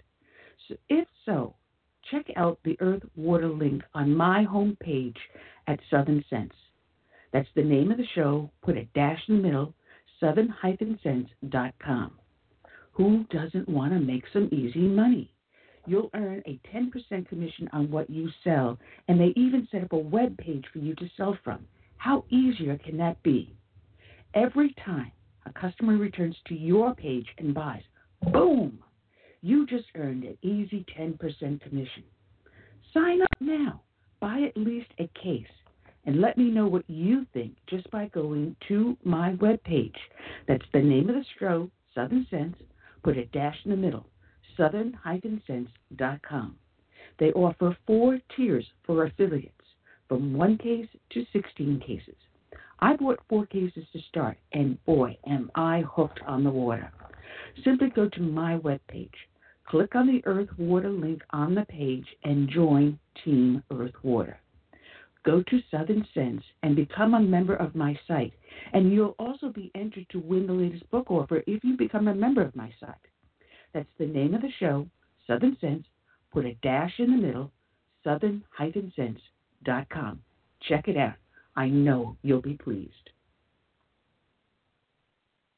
So 0.68 0.76
if 0.90 1.08
so, 1.26 1.54
check 2.12 2.26
out 2.36 2.60
the 2.64 2.78
Earth 2.80 3.04
Water 3.16 3.48
link 3.48 3.84
on 3.94 4.16
my 4.16 4.46
homepage 4.46 5.18
at 5.68 5.80
Southern 5.90 6.24
Sense. 6.30 6.54
That's 7.34 7.50
the 7.56 7.64
name 7.64 7.92
of 7.92 7.98
the 7.98 8.08
show. 8.16 8.50
Put 8.64 8.78
a 8.78 8.86
dash 8.96 9.22
in 9.28 9.38
the 9.38 9.44
middle, 9.44 9.74
southern-sense.com. 10.20 12.12
Who 12.92 13.26
doesn't 13.30 13.68
want 13.68 13.94
to 13.94 14.00
make 14.00 14.24
some 14.32 14.50
easy 14.54 14.80
money? 14.80 15.32
You'll 15.86 16.10
earn 16.14 16.42
a 16.48 16.60
10% 16.74 17.28
commission 17.28 17.70
on 17.74 17.92
what 17.92 18.10
you 18.10 18.30
sell, 18.44 18.80
and 19.08 19.20
they 19.20 19.34
even 19.36 19.68
set 19.72 19.84
up 19.84 19.92
a 19.92 19.98
web 19.98 20.38
page 20.38 20.66
for 20.72 20.80
you 20.80 20.96
to 20.96 21.10
sell 21.18 21.38
from. 21.44 21.68
How 21.98 22.24
easier 22.30 22.78
can 22.78 22.98
that 22.98 23.22
be? 23.22 23.54
Every 24.34 24.74
time 24.86 25.12
a 25.46 25.54
customer 25.54 25.98
returns 25.98 26.36
to 26.48 26.56
your 26.56 26.96
page 26.96 27.28
and 27.38 27.54
buys, 27.54 27.84
boom, 28.32 28.80
you 29.46 29.68
just 29.68 29.86
earned 29.96 30.24
an 30.24 30.38
easy 30.42 30.84
10% 30.98 31.20
commission. 31.62 32.04
Sign 32.94 33.22
up 33.22 33.30
now. 33.40 33.82
Buy 34.20 34.42
at 34.42 34.58
least 34.58 34.88
a 34.98 35.08
case 35.22 35.46
and 36.06 36.20
let 36.20 36.36
me 36.38 36.46
know 36.46 36.66
what 36.68 36.84
you 36.88 37.28
think 37.32 37.54
just 37.68 37.90
by 37.92 38.08
going 38.08 38.56
to 38.68 38.98
my 39.04 39.34
webpage. 39.34 39.94
That's 40.48 40.66
the 40.74 40.82
name 40.82 41.10
of 41.10 41.16
the 41.16 41.26
show, 41.40 41.70
Southern 41.94 42.26
Sense. 42.32 42.56
Put 43.04 43.18
a 43.18 43.26
dash 43.26 43.58
in 43.66 43.72
the 43.72 43.78
middle, 43.78 44.08
southern-sense.com. 44.58 46.56
They 47.20 47.32
offer 47.32 47.78
four 47.86 48.20
tiers 48.36 48.66
for 48.84 49.06
affiliates, 49.06 49.52
from 50.08 50.34
one 50.34 50.58
case 50.58 50.88
to 51.12 51.24
16 51.34 51.82
cases. 51.86 52.16
I 52.80 52.96
bought 52.96 53.20
four 53.30 53.46
cases 53.46 53.86
to 53.94 54.00
start, 54.10 54.40
and 54.54 54.84
boy, 54.86 55.18
am 55.28 55.52
I 55.54 55.84
hooked 55.88 56.22
on 56.26 56.44
the 56.44 56.50
water. 56.50 56.92
Simply 57.64 57.90
go 57.90 58.10
to 58.10 58.22
my 58.22 58.58
webpage, 58.58 59.14
Click 59.68 59.96
on 59.96 60.08
the 60.08 60.22
Earth 60.26 60.50
Water 60.58 60.90
link 60.90 61.22
on 61.32 61.56
the 61.56 61.66
page 61.66 62.06
and 62.24 62.50
join 62.50 63.00
Team 63.24 63.64
Earth 63.72 63.96
Water. 64.04 64.38
Go 65.24 65.42
to 65.42 65.64
Southern 65.72 66.06
Sense 66.14 66.44
and 66.62 66.76
become 66.76 67.16
a 67.16 67.20
member 67.20 67.56
of 67.56 67.74
my 67.74 67.98
site, 68.08 68.34
and 68.74 68.94
you'll 68.94 69.16
also 69.18 69.50
be 69.50 69.72
entered 69.74 70.06
to 70.12 70.20
win 70.20 70.46
the 70.46 70.54
latest 70.54 70.88
book 70.92 71.10
offer 71.10 71.42
if 71.48 71.64
you 71.64 71.76
become 71.76 72.08
a 72.08 72.14
member 72.14 72.44
of 72.44 72.56
my 72.56 72.72
site. 72.80 72.94
That's 73.74 73.90
the 73.98 74.06
name 74.06 74.36
of 74.36 74.42
the 74.42 74.52
show, 74.60 74.86
Southern 75.26 75.58
Sense. 75.60 75.88
Put 76.32 76.46
a 76.46 76.54
dash 76.62 76.94
in 77.00 77.10
the 77.12 77.18
middle, 77.18 77.52
southern-sense.com. 78.04 80.22
Check 80.70 80.88
it 80.88 80.98
out. 80.98 81.16
I 81.56 81.70
know 81.70 82.18
you'll 82.22 82.42
be 82.42 82.54
pleased. 82.54 82.92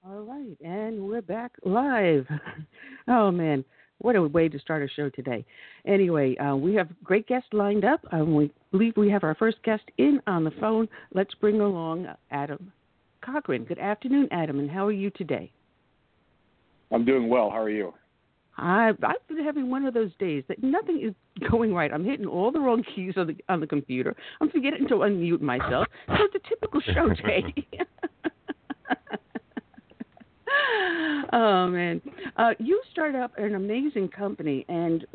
All 0.06 0.22
right, 0.22 0.56
and 0.64 1.02
we're 1.02 1.22
back 1.22 1.52
live. 1.66 2.26
oh 3.10 3.32
man, 3.32 3.66
what 4.00 4.16
a 4.16 4.22
way 4.22 4.48
to 4.48 4.60
start 4.60 4.84
a 4.84 4.88
show 4.88 5.10
today. 5.10 5.46
Anyway, 5.86 6.36
uh, 6.38 6.56
we 6.56 6.76
have 6.76 6.90
great 7.04 7.28
guests 7.28 7.50
lined 7.52 7.84
up. 7.84 8.02
Um, 8.12 8.36
we 8.36 8.52
believe 8.72 8.94
we 8.96 9.10
have 9.10 9.24
our 9.24 9.36
first 9.36 9.58
guest 9.64 9.84
in 9.98 10.22
on 10.28 10.44
the 10.44 10.52
phone. 10.60 10.88
Let's 11.14 11.34
bring 11.36 11.62
along 11.62 12.08
Adam 12.32 12.72
Coughran. 13.24 13.68
Good 13.68 13.80
afternoon, 13.80 14.28
Adam, 14.32 14.60
and 14.60 14.70
how 14.70 14.86
are 14.86 14.92
you 14.92 15.10
today? 15.12 15.52
I'm 16.92 17.06
doing 17.06 17.28
well. 17.28 17.50
How 17.50 17.62
are 17.62 17.70
you? 17.70 17.94
I've, 18.58 18.98
I've 19.04 19.28
been 19.28 19.44
having 19.44 19.70
one 19.70 19.86
of 19.86 19.94
those 19.94 20.12
days 20.20 20.44
that 20.48 20.64
nothing 20.64 21.02
is 21.04 21.50
going 21.50 21.74
right. 21.74 21.92
I'm 21.94 22.04
hitting 22.04 22.26
all 22.26 22.52
the 22.52 22.60
wrong 22.60 22.84
keys 22.96 23.14
on 23.16 23.28
the 23.28 23.36
on 23.50 23.60
the 23.60 23.68
computer. 23.68 24.16
I'm 24.42 24.50
forgetting 24.50 24.88
to 24.88 24.96
unmute 24.96 25.42
myself. 25.42 25.88
So 26.08 26.16
it's 26.20 26.36
a 26.36 26.50
typical 26.50 26.82
show 26.82 27.10
day. 27.28 27.54
oh 31.34 31.68
man, 31.68 32.02
uh, 32.38 32.52
you 32.60 32.82
started 32.92 33.20
up 33.20 33.32
an 33.38 33.56
amazing 33.56 34.10
company, 34.10 34.66
and 34.70 35.06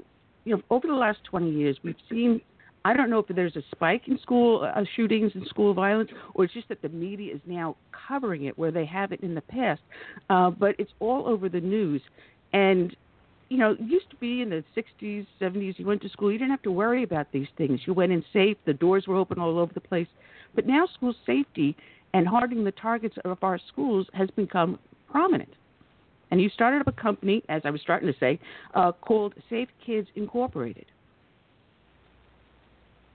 you 0.44 0.56
know 0.56 0.62
over 0.70 0.86
the 0.86 0.94
last 0.94 1.18
20 1.24 1.50
years 1.50 1.76
we've 1.82 1.94
seen. 2.10 2.40
I 2.84 2.94
don't 2.94 3.10
know 3.10 3.20
if 3.20 3.26
there's 3.28 3.54
a 3.54 3.62
spike 3.72 4.08
in 4.08 4.18
school 4.18 4.68
uh, 4.74 4.82
shootings 4.96 5.30
and 5.36 5.46
school 5.46 5.72
violence, 5.72 6.10
or 6.34 6.44
it's 6.44 6.52
just 6.52 6.68
that 6.68 6.82
the 6.82 6.88
media 6.88 7.32
is 7.32 7.40
now 7.46 7.76
covering 8.08 8.46
it 8.46 8.58
where 8.58 8.72
they 8.72 8.84
haven't 8.84 9.20
in 9.20 9.36
the 9.36 9.40
past. 9.40 9.80
Uh, 10.28 10.50
but 10.50 10.74
it's 10.80 10.90
all 10.98 11.28
over 11.28 11.48
the 11.48 11.60
news, 11.60 12.02
and 12.52 12.96
you 13.52 13.58
know, 13.58 13.72
it 13.72 13.80
used 13.80 14.08
to 14.08 14.16
be 14.16 14.40
in 14.40 14.48
the 14.48 14.64
60s, 14.74 15.26
70s, 15.38 15.78
you 15.78 15.84
went 15.84 16.00
to 16.00 16.08
school, 16.08 16.32
you 16.32 16.38
didn't 16.38 16.52
have 16.52 16.62
to 16.62 16.72
worry 16.72 17.02
about 17.02 17.30
these 17.32 17.48
things. 17.58 17.80
You 17.84 17.92
went 17.92 18.10
in 18.10 18.24
safe, 18.32 18.56
the 18.64 18.72
doors 18.72 19.06
were 19.06 19.16
open 19.16 19.38
all 19.38 19.58
over 19.58 19.74
the 19.74 19.80
place. 19.80 20.06
But 20.54 20.66
now 20.66 20.88
school 20.94 21.14
safety 21.26 21.76
and 22.14 22.26
hardening 22.26 22.64
the 22.64 22.72
targets 22.72 23.16
of 23.26 23.36
our 23.42 23.60
schools 23.68 24.06
has 24.14 24.30
become 24.36 24.78
prominent. 25.12 25.52
And 26.30 26.40
you 26.40 26.48
started 26.48 26.80
up 26.80 26.88
a 26.88 26.92
company, 26.92 27.42
as 27.50 27.60
I 27.64 27.70
was 27.70 27.82
starting 27.82 28.10
to 28.10 28.18
say, 28.18 28.40
uh, 28.74 28.92
called 28.92 29.34
Safe 29.50 29.68
Kids 29.84 30.08
Incorporated. 30.16 30.86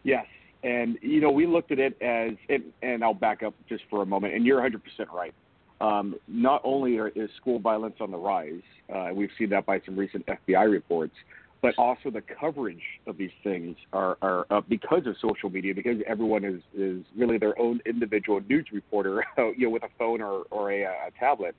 Yes, 0.04 0.26
and 0.64 0.98
you 1.02 1.20
know 1.20 1.32
we 1.32 1.48
looked 1.48 1.72
at 1.72 1.80
it 1.80 2.02
as, 2.02 2.38
and, 2.48 2.64
and 2.82 3.04
I'll 3.04 3.14
back 3.14 3.42
up 3.44 3.56
just 3.68 3.84
for 3.90 4.04
a 4.04 4.06
moment. 4.06 4.36
And 4.36 4.46
you're 4.46 4.62
100% 4.62 4.80
right. 5.12 5.34
Um, 5.82 6.16
not 6.28 6.62
only 6.64 6.98
are, 6.98 7.10
is 7.10 7.30
school 7.42 7.60
violence 7.60 7.96
on 8.00 8.12
the 8.12 8.18
rise, 8.18 8.62
uh, 8.94 9.10
we've 9.14 9.30
seen 9.38 9.50
that 9.50 9.66
by 9.66 9.82
some 9.86 9.96
recent 9.96 10.26
FBI 10.26 10.72
reports, 10.72 11.14
but 11.62 11.74
also 11.78 12.10
the 12.12 12.22
coverage 12.40 12.82
of 13.06 13.18
these 13.18 13.32
things 13.44 13.76
are, 13.94 14.18
are 14.22 14.46
because 14.70 15.06
of 15.06 15.16
social 15.22 15.50
media, 15.50 15.74
because 15.74 15.98
everyone 16.08 16.44
is, 16.44 16.62
is 16.76 17.04
really 17.16 17.38
their 17.38 17.60
own 17.60 17.80
individual 17.86 18.42
news 18.48 18.66
reporter, 18.72 19.24
you 19.58 19.66
know, 19.66 19.70
with 19.70 19.84
a 19.84 19.90
phone 19.98 20.22
or, 20.22 20.44
or 20.52 20.72
a, 20.72 20.84
a 20.84 21.12
tablet. 21.20 21.56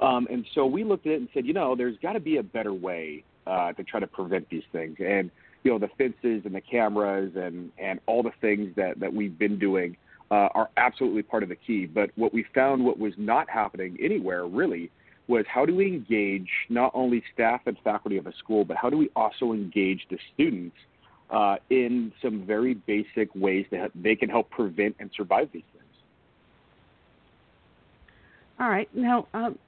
Um, 0.00 0.26
and 0.30 0.44
so 0.54 0.66
we 0.66 0.84
looked 0.84 1.06
at 1.06 1.12
it 1.12 1.20
and 1.20 1.28
said, 1.32 1.46
you 1.46 1.52
know, 1.52 1.74
there's 1.74 1.96
got 2.02 2.12
to 2.12 2.20
be 2.20 2.36
a 2.36 2.42
better 2.42 2.72
way 2.72 3.24
uh, 3.46 3.72
to 3.72 3.84
try 3.84 4.00
to 4.00 4.06
prevent 4.06 4.48
these 4.50 4.64
things. 4.72 4.96
And 5.00 5.30
you 5.62 5.72
know, 5.72 5.78
the 5.78 5.88
fences 5.98 6.42
and 6.44 6.54
the 6.54 6.60
cameras 6.60 7.32
and 7.34 7.72
and 7.78 7.98
all 8.06 8.22
the 8.22 8.32
things 8.40 8.74
that 8.76 9.00
that 9.00 9.12
we've 9.12 9.38
been 9.38 9.58
doing 9.58 9.96
uh, 10.30 10.48
are 10.54 10.70
absolutely 10.76 11.22
part 11.22 11.42
of 11.42 11.48
the 11.48 11.56
key. 11.56 11.86
But 11.86 12.10
what 12.16 12.32
we 12.32 12.44
found, 12.54 12.84
what 12.84 12.98
was 12.98 13.14
not 13.16 13.48
happening 13.48 13.96
anywhere 14.00 14.46
really, 14.46 14.90
was 15.28 15.44
how 15.48 15.66
do 15.66 15.74
we 15.74 15.86
engage 15.86 16.50
not 16.68 16.92
only 16.94 17.22
staff 17.32 17.62
and 17.66 17.76
faculty 17.82 18.16
of 18.16 18.26
a 18.26 18.32
school, 18.36 18.64
but 18.64 18.76
how 18.76 18.90
do 18.90 18.96
we 18.96 19.10
also 19.16 19.52
engage 19.52 20.06
the 20.10 20.18
students 20.34 20.76
uh, 21.30 21.56
in 21.70 22.12
some 22.22 22.46
very 22.46 22.74
basic 22.74 23.34
ways 23.34 23.66
that 23.70 23.90
they 23.94 24.14
can 24.14 24.28
help 24.28 24.50
prevent 24.50 24.96
and 25.00 25.10
survive 25.16 25.48
these 25.52 25.62
things. 25.72 25.84
All 28.58 28.68
right. 28.68 28.88
Now, 28.94 29.26
um, 29.34 29.58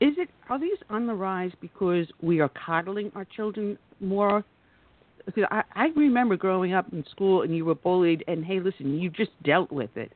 is 0.00 0.14
it 0.16 0.28
are 0.48 0.58
these 0.58 0.78
on 0.88 1.06
the 1.06 1.14
rise 1.14 1.52
because 1.60 2.06
we 2.22 2.40
are 2.40 2.50
coddling 2.50 3.12
our 3.14 3.24
children 3.24 3.78
more? 4.00 4.44
Because 5.26 5.44
I, 5.50 5.62
I 5.74 5.86
remember 5.94 6.36
growing 6.36 6.72
up 6.72 6.92
in 6.92 7.04
school 7.10 7.42
and 7.42 7.54
you 7.54 7.64
were 7.64 7.74
bullied, 7.74 8.24
and 8.26 8.44
hey, 8.44 8.60
listen, 8.60 8.98
you 8.98 9.10
just 9.10 9.30
dealt 9.44 9.70
with 9.70 9.94
it. 9.96 10.12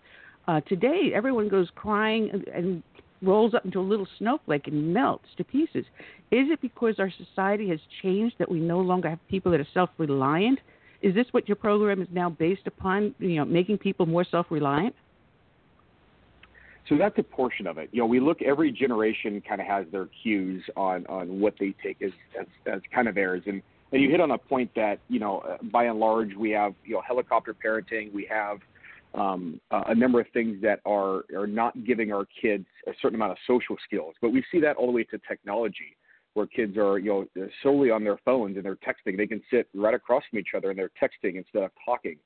Uh, 0.49 0.61
today, 0.63 1.13
everyone 1.15 1.49
goes 1.49 1.69
crying 1.75 2.31
and, 2.33 2.49
and 2.49 2.83
rolls 3.23 3.55
up 3.55 3.65
into 3.65 3.79
a 3.79 3.83
little 3.83 4.07
snowflake 4.19 4.67
and 4.67 4.93
melts 4.93 5.29
to 5.37 5.45
pieces. 5.45 5.85
Is 6.31 6.49
it 6.51 6.61
because 6.61 6.97
our 6.99 7.13
society 7.17 7.69
has 7.69 7.79
changed 8.03 8.37
that 8.39 8.51
we 8.51 8.61
no 8.61 8.81
longer 8.81 9.09
have 9.09 9.19
people 9.29 9.53
that 9.53 9.61
are 9.61 9.69
self-reliant? 9.73 10.59
Is 11.03 11.15
this 11.15 11.27
what 11.33 11.49
your 11.49 11.57
program 11.57 12.01
is 12.03 12.09
now 12.11 12.31
based 12.31 12.67
upon? 12.67 13.15
You 13.19 13.37
know, 13.37 13.45
making 13.45 13.79
people 13.79 14.07
more 14.07 14.25
self-reliant. 14.25 14.95
So 16.89 16.99
that's 16.99 17.17
a 17.19 17.23
portion 17.23 17.67
of 17.67 17.79
it. 17.79 17.89
You 17.93 18.01
know, 18.01 18.07
we 18.07 18.21
look 18.21 18.43
every 18.43 18.71
generation 18.71 19.43
kind 19.47 19.61
of 19.61 19.67
has 19.67 19.87
their 19.91 20.09
cues 20.23 20.63
on 20.77 21.07
on 21.07 21.41
what 21.41 21.55
they 21.59 21.75
take 21.83 22.03
as 22.03 22.11
as, 22.39 22.47
as 22.67 22.81
kind 22.95 23.09
of 23.09 23.15
theirs, 23.15 23.43
and 23.47 23.63
and 23.93 24.03
you 24.03 24.11
hit 24.11 24.21
on 24.21 24.33
a 24.33 24.39
point 24.39 24.71
that 24.75 24.99
you 25.09 25.19
know, 25.19 25.57
by 25.73 25.85
and 25.85 25.99
large, 25.99 26.35
we 26.35 26.51
have 26.51 26.75
you 26.85 26.95
know 26.95 27.03
helicopter 27.07 27.55
parenting, 27.55 28.13
we 28.13 28.29
have 28.31 28.59
um, 29.15 29.61
a 29.71 29.95
number 29.95 30.21
of 30.21 30.27
things 30.35 30.61
that 30.63 30.81
are 30.85 31.25
are 31.35 31.47
not 31.47 31.85
giving 31.85 32.13
our 32.13 32.27
kids 32.41 32.67
a 32.87 32.93
certain 33.01 33.15
amount 33.15 33.33
of 33.33 33.39
social 33.47 33.77
skills. 33.85 34.15
But 34.21 34.31
we 34.31 34.45
see 34.51 34.61
that 34.61 34.77
all 34.77 34.87
the 34.87 34.93
way 34.93 35.05
to 35.05 35.19
technology, 35.29 35.97
where 36.35 36.47
kids 36.47 36.77
are 36.77 36.99
you 36.99 37.29
know 37.37 37.49
solely 37.63 37.91
on 37.91 38.05
their 38.05 38.19
phones 38.25 38.57
and 38.57 38.65
they're 38.65 38.77
texting. 38.77 39.17
They 39.17 39.27
can 39.27 39.41
sit 39.51 39.69
right 39.75 39.95
across 39.95 40.23
from 40.29 40.39
each 40.39 40.55
other 40.57 40.71
and 40.71 40.79
they're 40.79 40.91
texting 41.01 41.37
instead 41.37 41.63
of 41.63 41.71
talking. 41.85 42.17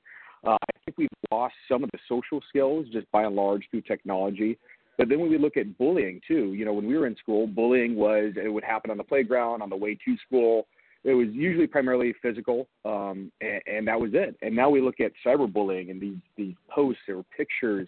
Uh, 0.45 0.51
I 0.51 0.78
think 0.89 0.97
we've 0.97 1.31
lost 1.31 1.55
some 1.69 1.83
of 1.83 1.89
the 1.91 1.99
social 2.07 2.41
skills 2.49 2.87
just 2.91 3.09
by 3.11 3.23
and 3.23 3.35
large 3.35 3.65
through 3.69 3.81
technology. 3.81 4.57
But 4.97 5.07
then 5.07 5.19
when 5.19 5.29
we 5.29 5.37
look 5.37 5.55
at 5.55 5.77
bullying 5.77 6.19
too, 6.27 6.53
you 6.53 6.65
know, 6.65 6.73
when 6.73 6.87
we 6.87 6.97
were 6.97 7.07
in 7.07 7.15
school, 7.15 7.47
bullying 7.47 7.95
was 7.95 8.33
it 8.35 8.51
would 8.51 8.63
happen 8.63 8.91
on 8.91 8.97
the 8.97 9.03
playground, 9.03 9.61
on 9.61 9.69
the 9.69 9.77
way 9.77 9.95
to 10.05 10.17
school 10.25 10.67
it 11.03 11.13
was 11.13 11.27
usually 11.31 11.67
primarily 11.67 12.13
physical, 12.21 12.67
um, 12.83 13.31
and, 13.39 13.61
and 13.65 13.87
that 13.87 13.99
was 13.99 14.11
it. 14.13 14.35
And 14.41 14.55
now 14.55 14.69
we 14.69 14.81
look 14.81 14.99
at 14.99 15.11
cyberbullying 15.25 15.91
and 15.91 16.01
these 16.01 16.17
these 16.35 16.55
posts 16.69 17.03
or 17.07 17.23
pictures, 17.35 17.87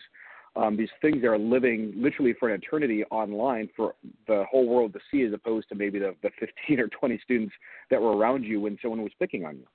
um, 0.55 0.77
these 0.77 0.89
things 1.01 1.21
that 1.21 1.27
are 1.27 1.37
living 1.37 1.93
literally 1.97 2.33
for 2.39 2.49
an 2.49 2.61
eternity 2.61 3.03
online 3.11 3.69
for 3.75 3.95
the 4.27 4.45
whole 4.49 4.67
world 4.67 4.93
to 4.93 4.99
see, 5.11 5.23
as 5.23 5.33
opposed 5.33 5.67
to 5.69 5.75
maybe 5.75 5.99
the, 5.99 6.15
the 6.23 6.29
15 6.67 6.79
or 6.79 6.87
20 6.87 7.19
students 7.23 7.53
that 7.89 8.01
were 8.01 8.15
around 8.15 8.43
you 8.43 8.61
when 8.61 8.77
someone 8.81 9.01
was 9.01 9.11
picking 9.19 9.45
on 9.45 9.57
you. 9.57 9.65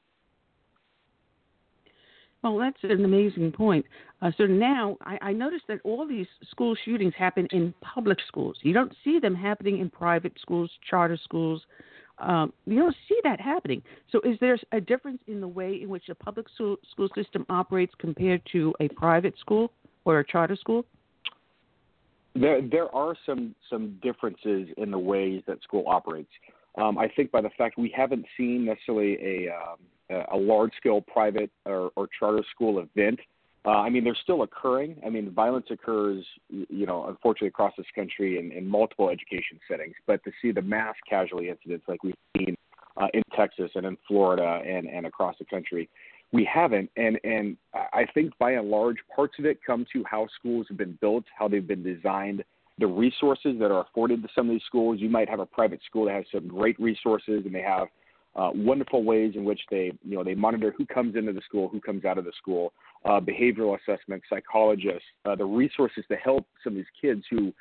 Well, 2.54 2.58
that's 2.58 2.78
an 2.84 3.04
amazing 3.04 3.52
point. 3.52 3.84
Uh, 4.22 4.30
so 4.38 4.46
now 4.46 4.96
I, 5.00 5.18
I 5.20 5.32
noticed 5.32 5.64
that 5.68 5.80
all 5.84 6.06
these 6.06 6.26
school 6.50 6.76
shootings 6.84 7.12
happen 7.18 7.48
in 7.50 7.74
public 7.80 8.18
schools. 8.28 8.56
You 8.62 8.72
don't 8.72 8.92
see 9.02 9.18
them 9.18 9.34
happening 9.34 9.78
in 9.78 9.90
private 9.90 10.32
schools, 10.40 10.70
charter 10.88 11.18
schools, 11.22 11.62
um, 12.18 12.52
you 12.66 12.76
don't 12.76 12.96
see 13.08 13.18
that 13.24 13.40
happening. 13.40 13.82
So, 14.10 14.20
is 14.22 14.38
there 14.40 14.56
a 14.72 14.80
difference 14.80 15.20
in 15.26 15.40
the 15.40 15.48
way 15.48 15.80
in 15.82 15.88
which 15.88 16.08
a 16.08 16.14
public 16.14 16.46
school, 16.54 16.76
school 16.90 17.08
system 17.14 17.44
operates 17.50 17.92
compared 17.98 18.40
to 18.52 18.72
a 18.80 18.88
private 18.88 19.34
school 19.38 19.70
or 20.04 20.20
a 20.20 20.26
charter 20.26 20.56
school? 20.56 20.86
There, 22.34 22.62
there 22.62 22.94
are 22.94 23.14
some 23.26 23.54
some 23.68 23.98
differences 24.02 24.68
in 24.78 24.90
the 24.90 24.98
ways 24.98 25.42
that 25.46 25.62
school 25.62 25.84
operates. 25.86 26.30
Um, 26.76 26.98
I 26.98 27.08
think 27.08 27.30
by 27.30 27.40
the 27.40 27.50
fact 27.56 27.78
we 27.78 27.92
haven't 27.96 28.26
seen 28.36 28.64
necessarily 28.64 29.18
a 29.22 29.54
um, 29.54 29.78
a 30.32 30.36
large 30.36 30.70
scale 30.76 31.00
private 31.00 31.50
or, 31.64 31.90
or 31.96 32.08
charter 32.18 32.44
school 32.54 32.78
event 32.78 33.18
uh, 33.66 33.80
I 33.80 33.90
mean, 33.90 34.04
they're 34.04 34.16
still 34.22 34.42
occurring. 34.42 34.96
I 35.04 35.10
mean, 35.10 35.32
violence 35.32 35.66
occurs, 35.70 36.24
you 36.48 36.86
know, 36.86 37.08
unfortunately 37.08 37.48
across 37.48 37.72
this 37.76 37.86
country 37.96 38.38
in, 38.38 38.52
in 38.52 38.66
multiple 38.66 39.10
education 39.10 39.58
settings. 39.68 39.94
But 40.06 40.22
to 40.22 40.30
see 40.40 40.52
the 40.52 40.62
mass 40.62 40.94
casualty 41.08 41.48
incidents 41.48 41.84
like 41.88 42.04
we've 42.04 42.14
seen 42.36 42.54
uh, 42.96 43.08
in 43.12 43.22
Texas 43.36 43.72
and 43.74 43.84
in 43.84 43.96
Florida 44.06 44.62
and, 44.64 44.86
and 44.86 45.04
across 45.04 45.34
the 45.40 45.44
country, 45.46 45.88
we 46.30 46.44
haven't. 46.44 46.90
And 46.96 47.18
and 47.24 47.56
I 47.74 48.06
think 48.14 48.38
by 48.38 48.52
and 48.52 48.70
large, 48.70 48.98
parts 49.14 49.34
of 49.40 49.46
it 49.46 49.58
come 49.66 49.84
to 49.92 50.04
how 50.08 50.28
schools 50.38 50.66
have 50.68 50.78
been 50.78 50.96
built, 51.00 51.24
how 51.36 51.48
they've 51.48 51.66
been 51.66 51.82
designed, 51.82 52.44
the 52.78 52.86
resources 52.86 53.56
that 53.58 53.70
are 53.70 53.80
afforded 53.80 54.22
to 54.22 54.28
some 54.34 54.48
of 54.48 54.54
these 54.54 54.62
schools. 54.66 54.98
You 55.00 55.08
might 55.08 55.28
have 55.28 55.40
a 55.40 55.46
private 55.46 55.80
school 55.86 56.06
that 56.06 56.14
has 56.14 56.24
some 56.32 56.46
great 56.46 56.78
resources, 56.78 57.42
and 57.44 57.54
they 57.54 57.62
have 57.62 57.88
uh, 58.34 58.50
wonderful 58.54 59.02
ways 59.02 59.32
in 59.34 59.44
which 59.44 59.60
they, 59.70 59.92
you 60.04 60.16
know, 60.16 60.22
they 60.22 60.34
monitor 60.34 60.74
who 60.76 60.84
comes 60.84 61.16
into 61.16 61.32
the 61.32 61.40
school, 61.40 61.68
who 61.68 61.80
comes 61.80 62.04
out 62.04 62.18
of 62.18 62.24
the 62.24 62.32
school, 62.36 62.72
uh, 63.06 63.18
behavioral 63.18 63.78
assessment, 63.80 64.22
psychologists, 64.28 65.08
uh, 65.24 65.34
the 65.34 65.44
resources 65.44 66.04
to 66.08 66.16
help 66.16 66.46
some 66.62 66.74
of 66.74 66.76
these 66.76 66.84
kids 67.00 67.22
who 67.30 67.52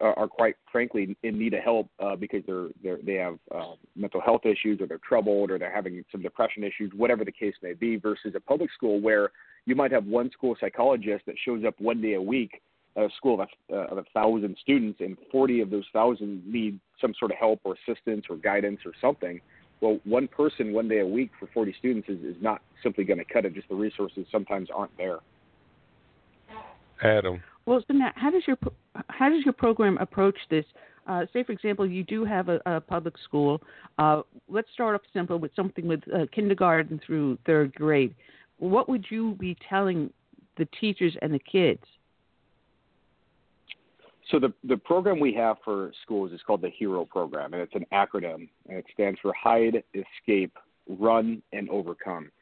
are, 0.00 0.18
are 0.18 0.28
quite 0.28 0.56
frankly 0.70 1.14
in 1.22 1.38
need 1.38 1.52
of 1.52 1.62
help 1.62 1.88
uh, 2.00 2.16
because 2.16 2.42
they're, 2.46 2.68
they're 2.82 2.98
they 3.04 3.14
have 3.14 3.38
uh, 3.54 3.74
mental 3.94 4.22
health 4.22 4.46
issues 4.46 4.80
or 4.80 4.86
they're 4.86 4.98
troubled 5.06 5.50
or 5.50 5.58
they're 5.58 5.74
having 5.74 6.02
some 6.10 6.22
depression 6.22 6.64
issues, 6.64 6.90
whatever 6.96 7.26
the 7.26 7.32
case 7.32 7.54
may 7.62 7.74
be, 7.74 7.96
versus 7.96 8.32
a 8.34 8.40
public 8.40 8.72
school 8.72 9.02
where 9.02 9.32
you 9.66 9.76
might 9.76 9.92
have 9.92 10.06
one 10.06 10.30
school 10.30 10.56
psychologist 10.58 11.26
that 11.26 11.36
shows 11.44 11.62
up 11.66 11.78
one 11.78 12.00
day 12.00 12.14
a 12.14 12.22
week 12.22 12.62
a 12.96 13.08
school 13.16 13.40
of 13.40 13.48
a, 13.70 13.74
uh, 13.74 13.86
of 13.86 13.98
a 13.98 14.04
thousand 14.14 14.56
students, 14.60 15.00
and 15.00 15.16
40 15.30 15.60
of 15.60 15.70
those 15.70 15.84
thousand 15.92 16.42
need 16.46 16.78
some 17.00 17.14
sort 17.18 17.30
of 17.30 17.38
help 17.38 17.60
or 17.64 17.76
assistance 17.86 18.26
or 18.28 18.36
guidance 18.36 18.80
or 18.84 18.92
something. 19.00 19.40
Well, 19.80 19.98
one 20.04 20.28
person 20.28 20.72
one 20.72 20.88
day 20.88 21.00
a 21.00 21.06
week 21.06 21.30
for 21.40 21.48
40 21.52 21.74
students 21.78 22.08
is, 22.08 22.22
is 22.22 22.36
not 22.40 22.62
simply 22.82 23.04
going 23.04 23.18
to 23.18 23.24
cut 23.24 23.44
it. 23.44 23.54
Just 23.54 23.68
the 23.68 23.74
resources 23.74 24.26
sometimes 24.30 24.68
aren't 24.74 24.96
there. 24.96 25.18
Adam. 27.02 27.42
Well, 27.66 27.82
so 27.86 27.94
now, 27.94 28.12
how 28.14 28.30
does 28.30 28.42
your 28.46 28.58
how 29.08 29.28
does 29.28 29.44
your 29.44 29.54
program 29.54 29.98
approach 29.98 30.36
this? 30.50 30.64
Uh, 31.06 31.26
say, 31.32 31.42
for 31.42 31.50
example, 31.50 31.84
you 31.84 32.04
do 32.04 32.24
have 32.24 32.48
a, 32.48 32.60
a 32.64 32.80
public 32.80 33.14
school. 33.24 33.60
Uh, 33.98 34.22
let's 34.48 34.68
start 34.72 34.94
off 34.94 35.00
simple 35.12 35.38
with 35.38 35.50
something 35.56 35.88
with 35.88 36.00
uh, 36.14 36.26
kindergarten 36.32 37.00
through 37.04 37.36
third 37.44 37.74
grade. 37.74 38.14
What 38.58 38.88
would 38.88 39.06
you 39.10 39.34
be 39.40 39.56
telling 39.68 40.12
the 40.58 40.68
teachers 40.80 41.16
and 41.22 41.34
the 41.34 41.40
kids? 41.40 41.82
So 44.32 44.38
the 44.38 44.52
the 44.64 44.78
program 44.78 45.20
we 45.20 45.34
have 45.34 45.58
for 45.62 45.92
schools 46.02 46.32
is 46.32 46.40
called 46.46 46.62
the 46.62 46.70
HERO 46.70 47.04
program, 47.04 47.52
and 47.52 47.62
it's 47.62 47.74
an 47.74 47.84
acronym, 47.92 48.48
and 48.66 48.78
it 48.78 48.86
stands 48.94 49.20
for 49.20 49.32
Hide, 49.34 49.84
Escape, 49.94 50.56
Run, 50.88 51.42
and 51.52 51.68
Overcome. 51.68 52.32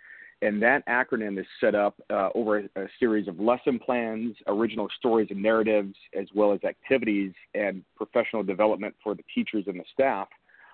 And 0.40 0.62
that 0.62 0.86
acronym 0.86 1.38
is 1.38 1.46
set 1.60 1.74
up 1.74 2.00
uh, 2.08 2.30
over 2.34 2.60
a, 2.60 2.62
a, 2.76 2.86
series 2.98 3.28
of 3.28 3.40
lesson 3.40 3.78
plans, 3.78 4.36
original 4.46 4.88
stories 4.98 5.28
and 5.30 5.42
narratives, 5.42 5.94
as 6.18 6.28
well 6.34 6.52
as 6.52 6.60
activities 6.64 7.32
and 7.54 7.82
professional 7.96 8.42
development 8.42 8.94
for 9.02 9.14
the 9.14 9.24
teachers 9.34 9.64
and 9.66 9.78
the 9.78 9.84
staff 9.92 10.28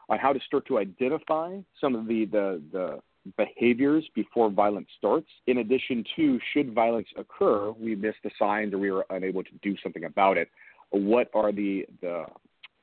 on 0.09 0.19
how 0.19 0.33
to 0.33 0.39
start 0.47 0.67
to 0.69 0.79
identify 0.79 1.59
some 1.81 1.97
of 1.97 2.07
the, 2.07 2.27
the, 2.27 2.63
the 2.73 3.01
behaviors 3.37 4.05
before 4.15 4.51
violence 4.51 4.87
starts. 4.99 5.27
In 5.49 5.59
addition 5.59 6.05
to, 6.15 6.39
should 6.53 6.73
violence 6.73 7.09
occur, 7.17 7.73
we 7.73 7.97
miss 7.97 8.15
the 8.23 8.31
signs 8.39 8.73
or 8.73 8.79
we 8.79 8.91
are 8.91 9.05
unable 9.11 9.43
to 9.43 9.51
do 9.63 9.75
something 9.83 10.05
about 10.05 10.37
it. 10.37 10.49
What 10.97 11.31
are 11.35 11.53
the, 11.53 11.87
the, 12.01 12.25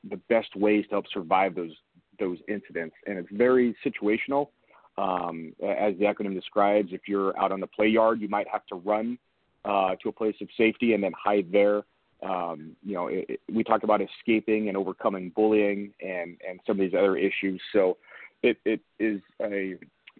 the 0.08 0.16
best 0.28 0.54
ways 0.56 0.84
to 0.86 0.96
help 0.96 1.06
survive 1.12 1.54
those, 1.54 1.72
those 2.18 2.38
incidents? 2.48 2.94
And 3.06 3.18
it's 3.18 3.28
very 3.32 3.76
situational 3.84 4.48
um, 4.96 5.52
as 5.62 5.94
the 5.98 6.04
acronym 6.04 6.34
describes, 6.34 6.92
if 6.92 7.02
you're 7.08 7.36
out 7.38 7.52
on 7.52 7.60
the 7.60 7.66
play 7.66 7.88
yard, 7.88 8.20
you 8.20 8.28
might 8.28 8.46
have 8.48 8.64
to 8.66 8.76
run 8.76 9.18
uh, 9.64 9.96
to 10.02 10.08
a 10.08 10.12
place 10.12 10.36
of 10.40 10.48
safety 10.56 10.94
and 10.94 11.02
then 11.02 11.12
hide 11.20 11.48
there. 11.50 11.82
Um, 12.22 12.76
you 12.82 12.94
know, 12.94 13.08
it, 13.08 13.26
it, 13.28 13.40
we 13.52 13.64
talked 13.64 13.84
about 13.84 14.00
escaping 14.00 14.68
and 14.68 14.76
overcoming 14.76 15.30
bullying 15.34 15.92
and, 16.00 16.36
and 16.48 16.60
some 16.66 16.78
of 16.78 16.80
these 16.80 16.94
other 16.96 17.16
issues. 17.16 17.60
So 17.72 17.96
it, 18.42 18.56
it 18.64 18.80
is 18.98 19.20
a, 19.42 19.74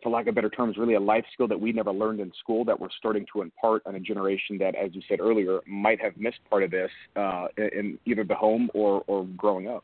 for 0.05 0.11
lack 0.11 0.29
of 0.29 0.35
better 0.37 0.51
terms, 0.51 0.77
really 0.77 0.95
a 0.95 1.01
life 1.01 1.25
skill 1.33 1.49
that 1.49 1.59
we 1.59 1.73
never 1.73 1.91
learned 1.91 2.21
in 2.21 2.31
school 2.39 2.65
that 2.67 2.79
we're 2.79 2.91
starting 2.99 3.27
to 3.33 3.43
impart 3.43 3.83
on 3.87 3.97
a 3.97 4.01
generation 4.01 4.59
that, 4.59 4.77
as 4.77 4.91
you 4.95 5.03
said 5.09 5.19
earlier, 5.19 5.61
might 5.67 6.01
have 6.01 6.17
missed 6.17 6.39
part 6.49 6.63
of 6.63 6.71
this 6.71 6.91
uh, 7.17 7.47
in 7.57 7.99
either 8.05 8.23
the 8.23 8.35
home 8.35 8.71
or, 8.75 9.03
or 9.07 9.25
growing 9.37 9.67
up. 9.67 9.83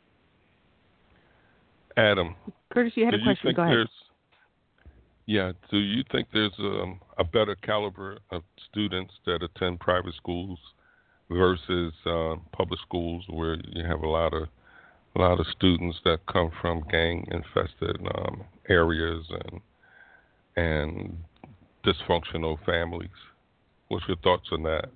Adam, 1.97 2.37
Curtis, 2.71 2.93
you 2.95 3.05
had 3.05 3.15
a 3.15 3.23
question. 3.25 3.55
Go 3.55 3.63
ahead. 3.63 3.87
Yeah. 5.27 5.53
Do 5.71 5.79
you 5.79 6.05
think 6.13 6.29
there's 6.33 6.53
um, 6.59 7.01
a 7.19 7.25
better 7.25 7.57
caliber 7.57 8.19
of 8.31 8.43
students 8.71 9.15
that 9.27 9.43
attend 9.43 9.81
private 9.81 10.15
schools 10.17 10.59
versus 11.31 11.93
uh, 12.05 12.35
public 12.53 12.81
schools, 12.81 13.25
where 13.29 13.57
you 13.69 13.85
have 13.85 14.03
a 14.03 14.09
lot 14.09 14.35
of 14.35 14.49
a 15.17 15.19
lot 15.19 15.41
of 15.41 15.47
students 15.57 15.99
that 16.05 16.19
come 16.31 16.53
from 16.61 16.85
gang-infested 16.89 17.97
um, 18.15 18.45
areas 18.69 19.25
and 19.29 19.61
and 20.61 21.17
dysfunctional 21.85 22.59
families? 22.65 23.09
What's 23.89 24.07
your 24.07 24.17
thoughts 24.19 24.49
on 24.53 24.63
that? 24.65 24.91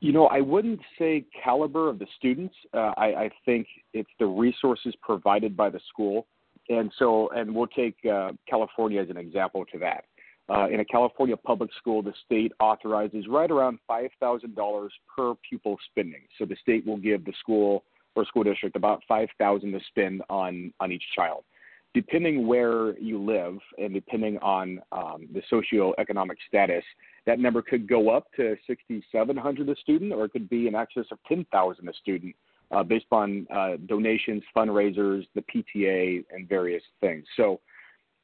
You 0.00 0.12
know, 0.12 0.26
I 0.28 0.40
wouldn't 0.40 0.80
say 0.98 1.26
caliber 1.44 1.90
of 1.90 1.98
the 1.98 2.06
students. 2.16 2.54
Uh, 2.72 2.92
I, 2.96 3.06
I 3.06 3.30
think 3.44 3.66
it's 3.92 4.08
the 4.18 4.26
resources 4.26 4.94
provided 5.02 5.56
by 5.56 5.68
the 5.68 5.80
school 5.90 6.26
and 6.70 6.92
so, 6.98 7.28
and 7.34 7.54
we'll 7.54 7.66
take 7.66 7.96
uh, 8.10 8.30
California 8.48 9.02
as 9.02 9.10
an 9.10 9.16
example 9.16 9.64
to 9.72 9.78
that. 9.78 10.04
Uh, 10.48 10.68
in 10.68 10.80
a 10.80 10.84
California 10.84 11.36
public 11.36 11.70
school, 11.78 12.02
the 12.02 12.14
state 12.24 12.52
authorizes 12.60 13.26
right 13.28 13.50
around 13.50 13.78
$5,000 13.90 14.88
per 15.16 15.34
pupil 15.48 15.76
spending. 15.90 16.22
So 16.38 16.44
the 16.44 16.56
state 16.62 16.86
will 16.86 16.96
give 16.96 17.24
the 17.24 17.32
school 17.40 17.84
or 18.16 18.24
school 18.24 18.44
district 18.44 18.76
about 18.76 19.02
5000 19.06 19.72
to 19.72 19.80
spend 19.88 20.22
on, 20.28 20.72
on 20.80 20.90
each 20.90 21.04
child. 21.14 21.44
Depending 21.92 22.46
where 22.46 22.96
you 22.98 23.20
live 23.20 23.58
and 23.78 23.92
depending 23.92 24.38
on 24.38 24.80
um, 24.92 25.28
the 25.32 25.42
socioeconomic 25.50 26.36
status, 26.46 26.84
that 27.26 27.40
number 27.40 27.62
could 27.62 27.88
go 27.88 28.10
up 28.10 28.28
to 28.36 28.56
6,700 28.66 29.68
a 29.68 29.76
student, 29.76 30.12
or 30.12 30.26
it 30.26 30.32
could 30.32 30.48
be 30.48 30.68
in 30.68 30.74
excess 30.76 31.06
of 31.10 31.18
10,000 31.26 31.88
a 31.88 31.92
student 31.94 32.34
uh, 32.70 32.84
based 32.84 33.06
on 33.10 33.46
uh, 33.52 33.72
donations, 33.86 34.42
fundraisers, 34.56 35.26
the 35.34 35.42
PTA, 35.42 36.24
and 36.30 36.48
various 36.48 36.82
things. 37.00 37.24
So 37.36 37.60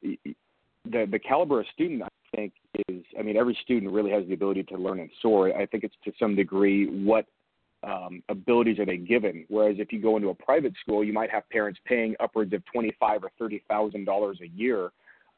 the 0.02 0.18
the 0.84 1.18
caliber 1.18 1.60
of 1.60 1.66
student, 1.72 2.02
I 2.02 2.08
think, 2.34 2.52
is 2.88 3.02
I 3.18 3.22
mean, 3.22 3.36
every 3.36 3.58
student 3.62 3.92
really 3.92 4.10
has 4.12 4.26
the 4.26 4.34
ability 4.34 4.62
to 4.64 4.76
learn 4.76 5.00
and 5.00 5.10
soar. 5.20 5.56
I 5.56 5.66
think 5.66 5.84
it's 5.84 5.96
to 6.04 6.12
some 6.18 6.36
degree 6.36 6.86
what 7.04 7.26
um, 7.86 8.22
abilities 8.28 8.78
are 8.78 8.86
they 8.86 8.96
given. 8.96 9.44
Whereas 9.48 9.76
if 9.78 9.92
you 9.92 10.02
go 10.02 10.16
into 10.16 10.30
a 10.30 10.34
private 10.34 10.74
school, 10.82 11.04
you 11.04 11.12
might 11.12 11.30
have 11.30 11.48
parents 11.50 11.78
paying 11.84 12.14
upwards 12.20 12.52
of 12.52 12.62
twenty 12.66 12.92
five 12.98 13.22
or 13.22 13.30
thirty 13.38 13.62
thousand 13.68 14.04
dollars 14.04 14.38
a 14.42 14.48
year. 14.48 14.90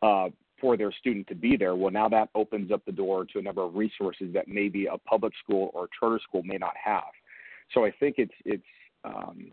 Uh, 0.02 0.28
for 0.60 0.76
their 0.76 0.90
student 0.92 1.26
to 1.28 1.36
be 1.36 1.56
there. 1.56 1.76
Well, 1.76 1.92
now 1.92 2.08
that 2.08 2.30
opens 2.34 2.72
up 2.72 2.84
the 2.84 2.90
door 2.90 3.24
to 3.24 3.38
a 3.38 3.42
number 3.42 3.62
of 3.62 3.76
resources 3.76 4.32
that 4.34 4.48
maybe 4.48 4.86
a 4.86 4.98
public 4.98 5.32
school 5.42 5.70
or 5.72 5.88
charter 5.98 6.20
school 6.26 6.42
may 6.42 6.56
not 6.56 6.72
have. 6.82 7.12
So 7.74 7.84
I 7.84 7.92
think 7.92 8.16
it's 8.18 8.32
it's 8.44 8.62
um, 9.04 9.52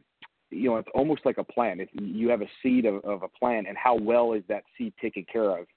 you 0.51 0.69
know, 0.69 0.77
it's 0.77 0.89
almost 0.93 1.25
like 1.25 1.37
a 1.37 1.43
plan. 1.43 1.79
If 1.79 1.89
you 1.93 2.29
have 2.29 2.41
a 2.41 2.47
seed 2.61 2.85
of, 2.85 3.03
of 3.03 3.23
a 3.23 3.27
plan, 3.27 3.65
and 3.67 3.77
how 3.77 3.95
well 3.95 4.33
is 4.33 4.43
that 4.47 4.63
seed 4.77 4.93
taken 5.01 5.25
care 5.31 5.57
of, 5.57 5.67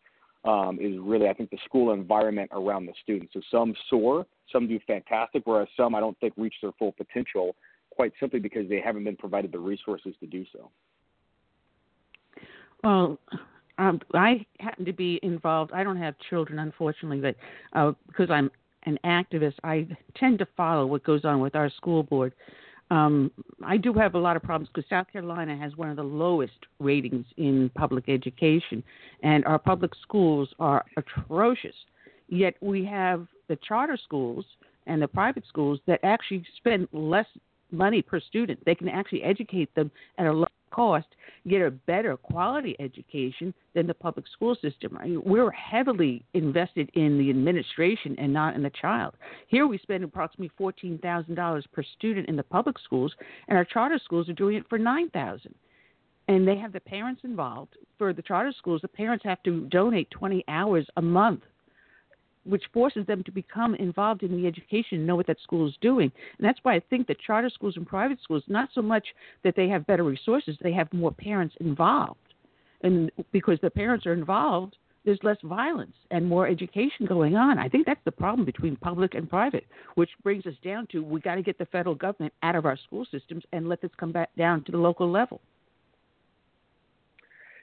um, 0.49 0.79
is 0.81 0.97
really, 0.99 1.29
I 1.29 1.35
think, 1.35 1.51
the 1.51 1.59
school 1.67 1.93
environment 1.93 2.51
around 2.55 2.87
the 2.87 2.95
students. 3.03 3.35
So 3.35 3.41
some 3.51 3.75
soar, 3.91 4.27
some 4.51 4.67
do 4.67 4.81
fantastic, 4.87 5.43
whereas 5.45 5.69
some 5.77 5.95
I 5.95 6.01
don't 6.01 6.19
think 6.21 6.33
reach 6.39 6.55
their 6.63 6.73
full 6.79 6.93
potential, 6.93 7.55
quite 7.91 8.13
simply 8.19 8.41
because 8.41 8.67
they 8.67 8.81
haven't 8.81 9.05
been 9.05 9.17
provided 9.17 9.53
the 9.53 9.59
resources 9.59 10.15
to 10.21 10.27
do 10.27 10.47
so. 10.53 10.71
Well, 12.83 13.19
um, 13.77 14.01
I 14.15 14.47
happen 14.59 14.87
to 14.87 14.93
be 14.95 15.21
involved. 15.23 15.73
I 15.75 15.85
don't 15.85 15.99
have 15.99 16.15
children, 16.31 16.59
unfortunately, 16.61 17.21
but 17.21 17.37
uh, 17.79 17.93
because 18.07 18.31
I'm 18.31 18.51
an 18.85 18.99
activist, 19.05 19.55
I 19.65 19.87
tend 20.17 20.39
to 20.39 20.47
follow 20.57 20.87
what 20.87 21.05
goes 21.05 21.27
on 21.27 21.41
with 21.41 21.57
our 21.57 21.69
school 21.77 22.03
board. 22.03 22.33
Um, 22.91 23.31
I 23.65 23.77
do 23.77 23.93
have 23.95 24.15
a 24.15 24.19
lot 24.19 24.37
of 24.37 24.43
problems 24.43 24.71
because 24.73 24.89
South 24.89 25.07
Carolina 25.13 25.57
has 25.57 25.77
one 25.77 25.91
of 25.91 25.97
the 25.97 26.03
lowest 26.03 26.59
ratings 26.79 27.27
in 27.37 27.71
public 27.75 28.09
education, 28.09 28.83
and 29.23 29.45
our 29.45 29.59
public 29.59 29.93
schools 30.03 30.49
are 30.59 30.85
atrocious. 30.97 31.75
Yet 32.29 32.55
we 32.61 32.85
have 32.85 33.27
the 33.49 33.57
charter 33.57 33.99
schools 34.03 34.45
and 34.87 35.03
the 35.03 35.09
private 35.09 35.45
schools 35.49 35.81
that 35.87 36.01
actually 36.03 36.45
spend 36.57 36.89
less 36.93 37.27
money 37.71 38.01
per 38.01 38.21
student. 38.21 38.59
They 38.65 38.75
can 38.75 38.89
actually 38.89 39.23
educate 39.23 39.75
them 39.75 39.91
at 40.17 40.27
a 40.27 40.33
low 40.33 40.47
cost, 40.71 41.07
get 41.49 41.63
a 41.63 41.71
better 41.71 42.17
quality 42.17 42.77
education 42.79 43.55
than 43.75 43.87
the 43.87 43.95
public 43.95 44.27
school 44.29 44.57
system. 44.61 44.97
I 44.99 45.07
mean, 45.07 45.23
we're 45.25 45.51
heavily 45.51 46.25
invested 46.35 46.91
in 46.95 47.19
the 47.19 47.31
administration 47.31 48.17
and 48.19 48.33
not 48.33 48.55
in 48.55 48.63
the 48.63 48.71
child. 48.71 49.15
Here 49.49 49.67
we 49.67 49.79
spend 49.79 50.05
approximately 50.05 50.53
fourteen 50.57 50.99
thousand 50.99 51.35
dollars 51.35 51.67
per 51.73 51.83
student 51.83 52.29
in 52.29 52.37
the 52.37 52.43
public 52.43 52.79
schools, 52.79 53.15
and 53.49 53.57
our 53.57 53.65
charter 53.65 54.01
schools 54.05 54.29
are 54.29 54.35
doing 54.35 54.57
it 54.57 54.69
for 54.69 54.79
nine 54.79 55.11
thousand. 55.11 55.55
And 56.29 56.47
they 56.47 56.59
have 56.59 56.75
the 56.75 56.81
parents 56.81 57.23
involved. 57.25 57.77
For 57.97 58.13
the 58.13 58.23
charter 58.23 58.53
schools, 58.57 58.83
the 58.83 58.89
parents 58.89 59.25
have 59.25 59.43
to 59.45 59.67
donate 59.67 60.11
20 60.11 60.45
hours 60.47 60.87
a 60.99 61.03
month 61.03 61.43
which 62.49 62.65
forces 62.73 63.07
them 63.07 63.23
to 63.25 63.31
become 63.31 63.75
involved 63.75 64.23
in 64.23 64.33
the 64.33 64.47
education 64.47 64.99
and 64.99 65.07
know 65.07 65.17
what 65.17 65.27
that 65.27 65.41
school 65.43 65.69
is 65.69 65.75
doing. 65.81 66.11
And 66.39 66.47
that's 66.47 66.59
why 66.63 66.75
I 66.75 66.81
think 66.91 67.07
that 67.07 67.21
charter 67.21 67.51
schools 67.51 67.77
and 67.77 67.87
private 67.87 68.19
schools, 68.23 68.43
not 68.49 68.71
so 68.75 68.83
much 68.83 69.07
that 69.45 69.55
they 69.57 69.69
have 69.69 69.87
better 69.87 70.05
resources, 70.05 70.57
they 70.63 70.73
have 70.73 70.93
more 70.93 71.13
parents 71.13 71.55
involved. 71.61 72.19
And 72.83 73.11
because 73.33 73.59
the 73.61 73.71
parents 73.71 74.07
are 74.07 74.13
involved, 74.13 74.77
there's 75.05 75.19
less 75.23 75.39
violence 75.43 75.95
and 76.11 76.27
more 76.27 76.47
education 76.47 77.07
going 77.07 77.35
on. 77.35 77.59
I 77.59 77.69
think 77.69 77.87
that's 77.87 78.05
the 78.05 78.13
problem 78.13 78.45
between 78.45 78.77
public 78.77 79.15
and 79.15 79.29
private, 79.29 79.65
which 79.95 80.11
brings 80.23 80.47
us 80.47 80.55
down 80.63 80.87
to 80.93 81.03
we 81.03 81.21
got 81.21 81.37
to 81.37 81.43
get 81.43 81.59
the 81.59 81.67
federal 81.67 81.95
government 81.95 82.33
out 82.43 82.57
of 82.57 82.67
our 82.67 82.77
school 82.77 83.07
systems 83.11 83.45
and 83.53 83.69
let 83.69 83.81
this 83.81 83.91
come 83.97 84.13
back 84.13 84.31
down 84.37 84.65
to 84.65 84.73
the 84.73 84.79
local 84.79 85.11
level. 85.11 85.41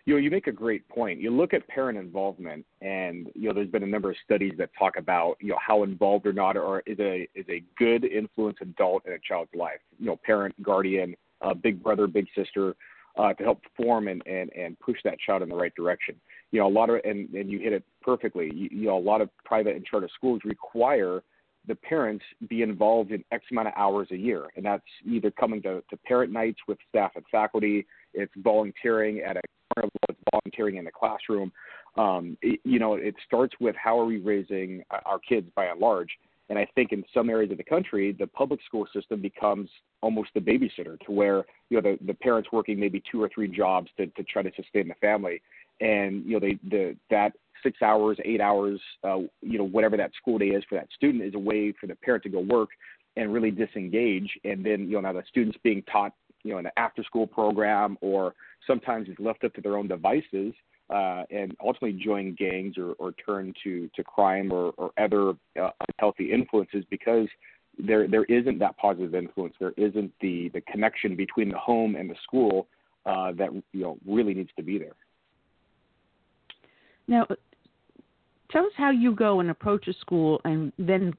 You 0.05 0.13
know, 0.13 0.19
you 0.19 0.29
make 0.29 0.45
a 0.45 0.51
great 0.51 0.87
point. 0.87 1.19
You 1.19 1.31
look 1.31 1.53
at 1.55 1.67
parent 1.67 1.97
involvement, 1.97 2.63
and 2.81 3.27
you 3.33 3.47
know, 3.47 3.55
there's 3.55 3.69
been 3.69 3.81
a 3.81 3.87
number 3.87 4.11
of 4.11 4.15
studies 4.23 4.53
that 4.59 4.69
talk 4.77 4.97
about 4.97 5.35
you 5.39 5.49
know 5.49 5.57
how 5.65 5.83
involved 5.83 6.27
or 6.27 6.33
not, 6.33 6.57
or 6.57 6.83
is 6.85 6.99
a 6.99 7.27
is 7.33 7.45
a 7.49 7.63
good 7.77 8.05
influence 8.05 8.57
adult 8.61 9.03
in 9.07 9.13
a 9.13 9.19
child's 9.27 9.53
life. 9.55 9.79
You 9.97 10.05
know, 10.05 10.19
parent, 10.23 10.61
guardian, 10.61 11.15
uh, 11.41 11.55
big 11.55 11.81
brother, 11.81 12.05
big 12.05 12.27
sister, 12.35 12.75
uh, 13.17 13.33
to 13.33 13.43
help 13.43 13.61
form 13.75 14.07
and, 14.07 14.21
and 14.27 14.51
and 14.53 14.79
push 14.79 14.97
that 15.05 15.17
child 15.25 15.41
in 15.41 15.49
the 15.49 15.55
right 15.55 15.73
direction. 15.75 16.15
You 16.51 16.59
know, 16.59 16.67
a 16.67 16.69
lot 16.69 16.91
of 16.91 17.01
and 17.03 17.27
and 17.33 17.49
you 17.49 17.57
hit 17.57 17.73
it 17.73 17.83
perfectly. 18.03 18.51
You, 18.53 18.69
you 18.71 18.87
know, 18.87 18.97
a 18.97 18.99
lot 18.99 19.21
of 19.21 19.29
private 19.43 19.75
and 19.75 19.83
charter 19.83 20.09
schools 20.15 20.41
require 20.45 21.23
the 21.67 21.75
parents 21.75 22.23
be 22.47 22.61
involved 22.61 23.11
in 23.11 23.23
X 23.31 23.45
amount 23.51 23.69
of 23.69 23.73
hours 23.75 24.07
a 24.11 24.17
year, 24.17 24.45
and 24.55 24.63
that's 24.63 24.83
either 25.03 25.31
coming 25.31 25.63
to, 25.63 25.83
to 25.89 25.97
parent 26.05 26.31
nights 26.31 26.59
with 26.67 26.77
staff 26.89 27.11
and 27.15 27.25
faculty, 27.31 27.87
it's 28.13 28.31
volunteering 28.37 29.21
at 29.21 29.37
a 29.37 29.41
carnival, 29.73 29.91
what's 30.07 30.19
volunteering 30.31 30.77
in 30.77 30.85
the 30.85 30.91
classroom. 30.91 31.51
Um, 31.97 32.37
it, 32.41 32.59
you 32.63 32.79
know, 32.79 32.95
it 32.95 33.15
starts 33.25 33.55
with 33.59 33.75
how 33.75 33.97
are 33.99 34.05
we 34.05 34.17
raising 34.17 34.83
our 35.05 35.19
kids 35.19 35.47
by 35.55 35.65
and 35.65 35.79
large. 35.79 36.09
And 36.49 36.59
I 36.59 36.67
think 36.75 36.91
in 36.91 37.03
some 37.13 37.29
areas 37.29 37.51
of 37.51 37.57
the 37.57 37.63
country, 37.63 38.11
the 38.11 38.27
public 38.27 38.59
school 38.65 38.85
system 38.93 39.21
becomes 39.21 39.69
almost 40.01 40.29
the 40.35 40.39
babysitter 40.39 40.99
to 41.05 41.11
where, 41.11 41.43
you 41.69 41.81
know, 41.81 41.81
the, 41.81 42.05
the 42.05 42.13
parents 42.13 42.49
working 42.51 42.79
maybe 42.79 43.01
two 43.11 43.21
or 43.21 43.29
three 43.33 43.47
jobs 43.47 43.89
to, 43.97 44.05
to 44.07 44.23
try 44.23 44.43
to 44.43 44.51
sustain 44.55 44.87
the 44.87 44.93
family. 44.95 45.41
And, 45.81 46.23
you 46.25 46.33
know, 46.33 46.39
they, 46.39 46.59
the, 46.69 46.95
that 47.09 47.33
six 47.63 47.81
hours, 47.81 48.17
eight 48.23 48.41
hours, 48.41 48.79
uh, 49.03 49.19
you 49.41 49.57
know, 49.57 49.63
whatever 49.63 49.97
that 49.97 50.11
school 50.21 50.37
day 50.37 50.49
is 50.49 50.63
for 50.69 50.75
that 50.75 50.87
student 50.95 51.23
is 51.23 51.33
a 51.33 51.39
way 51.39 51.73
for 51.79 51.87
the 51.87 51.95
parent 51.95 52.23
to 52.23 52.29
go 52.29 52.41
work 52.41 52.69
and 53.17 53.33
really 53.33 53.49
disengage. 53.49 54.29
And 54.43 54.63
then, 54.63 54.81
you 54.81 54.93
know, 54.93 55.01
now 55.01 55.13
the 55.13 55.23
student's 55.27 55.57
being 55.63 55.81
taught, 55.91 56.13
you 56.45 56.51
know, 56.51 56.59
in 56.59 56.65
an 56.67 56.71
after 56.77 57.03
school 57.03 57.25
program 57.25 57.97
or 58.01 58.35
sometimes 58.67 59.07
it's 59.09 59.19
left 59.19 59.43
up 59.43 59.53
to 59.55 59.61
their 59.61 59.77
own 59.77 59.87
devices 59.87 60.53
uh, 60.91 61.23
and 61.31 61.57
ultimately 61.59 61.93
join 61.93 62.35
gangs 62.35 62.77
or, 62.77 62.93
or 62.93 63.11
turn 63.13 63.51
to, 63.63 63.89
to 63.95 64.03
crime 64.03 64.51
or, 64.51 64.71
or 64.77 64.91
other 64.97 65.31
uh, 65.61 65.71
unhealthy 65.89 66.31
influences 66.31 66.85
because 66.91 67.27
there 67.77 68.07
there 68.07 68.23
isn't 68.25 68.59
that 68.59 68.77
positive 68.77 69.15
influence. 69.15 69.53
There 69.59 69.73
isn't 69.75 70.13
the, 70.21 70.49
the 70.53 70.61
connection 70.61 71.15
between 71.15 71.49
the 71.49 71.57
home 71.57 71.95
and 71.95 72.09
the 72.09 72.15
school 72.23 72.67
uh, 73.05 73.33
that 73.33 73.49
you 73.73 73.81
know 73.81 73.97
really 74.07 74.33
needs 74.33 74.51
to 74.55 74.63
be 74.63 74.77
there. 74.77 74.95
Now, 77.07 77.27
tell 78.49 78.65
us 78.65 78.71
how 78.77 78.91
you 78.91 79.13
go 79.13 79.41
and 79.41 79.49
approach 79.49 79.87
a 79.87 79.93
school 79.93 80.39
and 80.45 80.71
then 80.79 81.13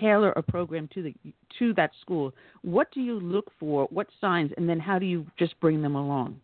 tailor 0.00 0.32
a 0.32 0.42
program 0.42 0.88
to 0.94 1.02
the 1.02 1.14
to 1.58 1.74
that 1.74 1.90
school. 2.00 2.32
What 2.62 2.90
do 2.92 3.00
you 3.00 3.18
look 3.20 3.50
for? 3.58 3.86
What 3.90 4.08
signs, 4.20 4.52
and 4.56 4.68
then 4.68 4.80
how 4.80 4.98
do 4.98 5.06
you 5.06 5.26
just 5.38 5.58
bring 5.60 5.82
them 5.82 5.94
along? 5.94 6.40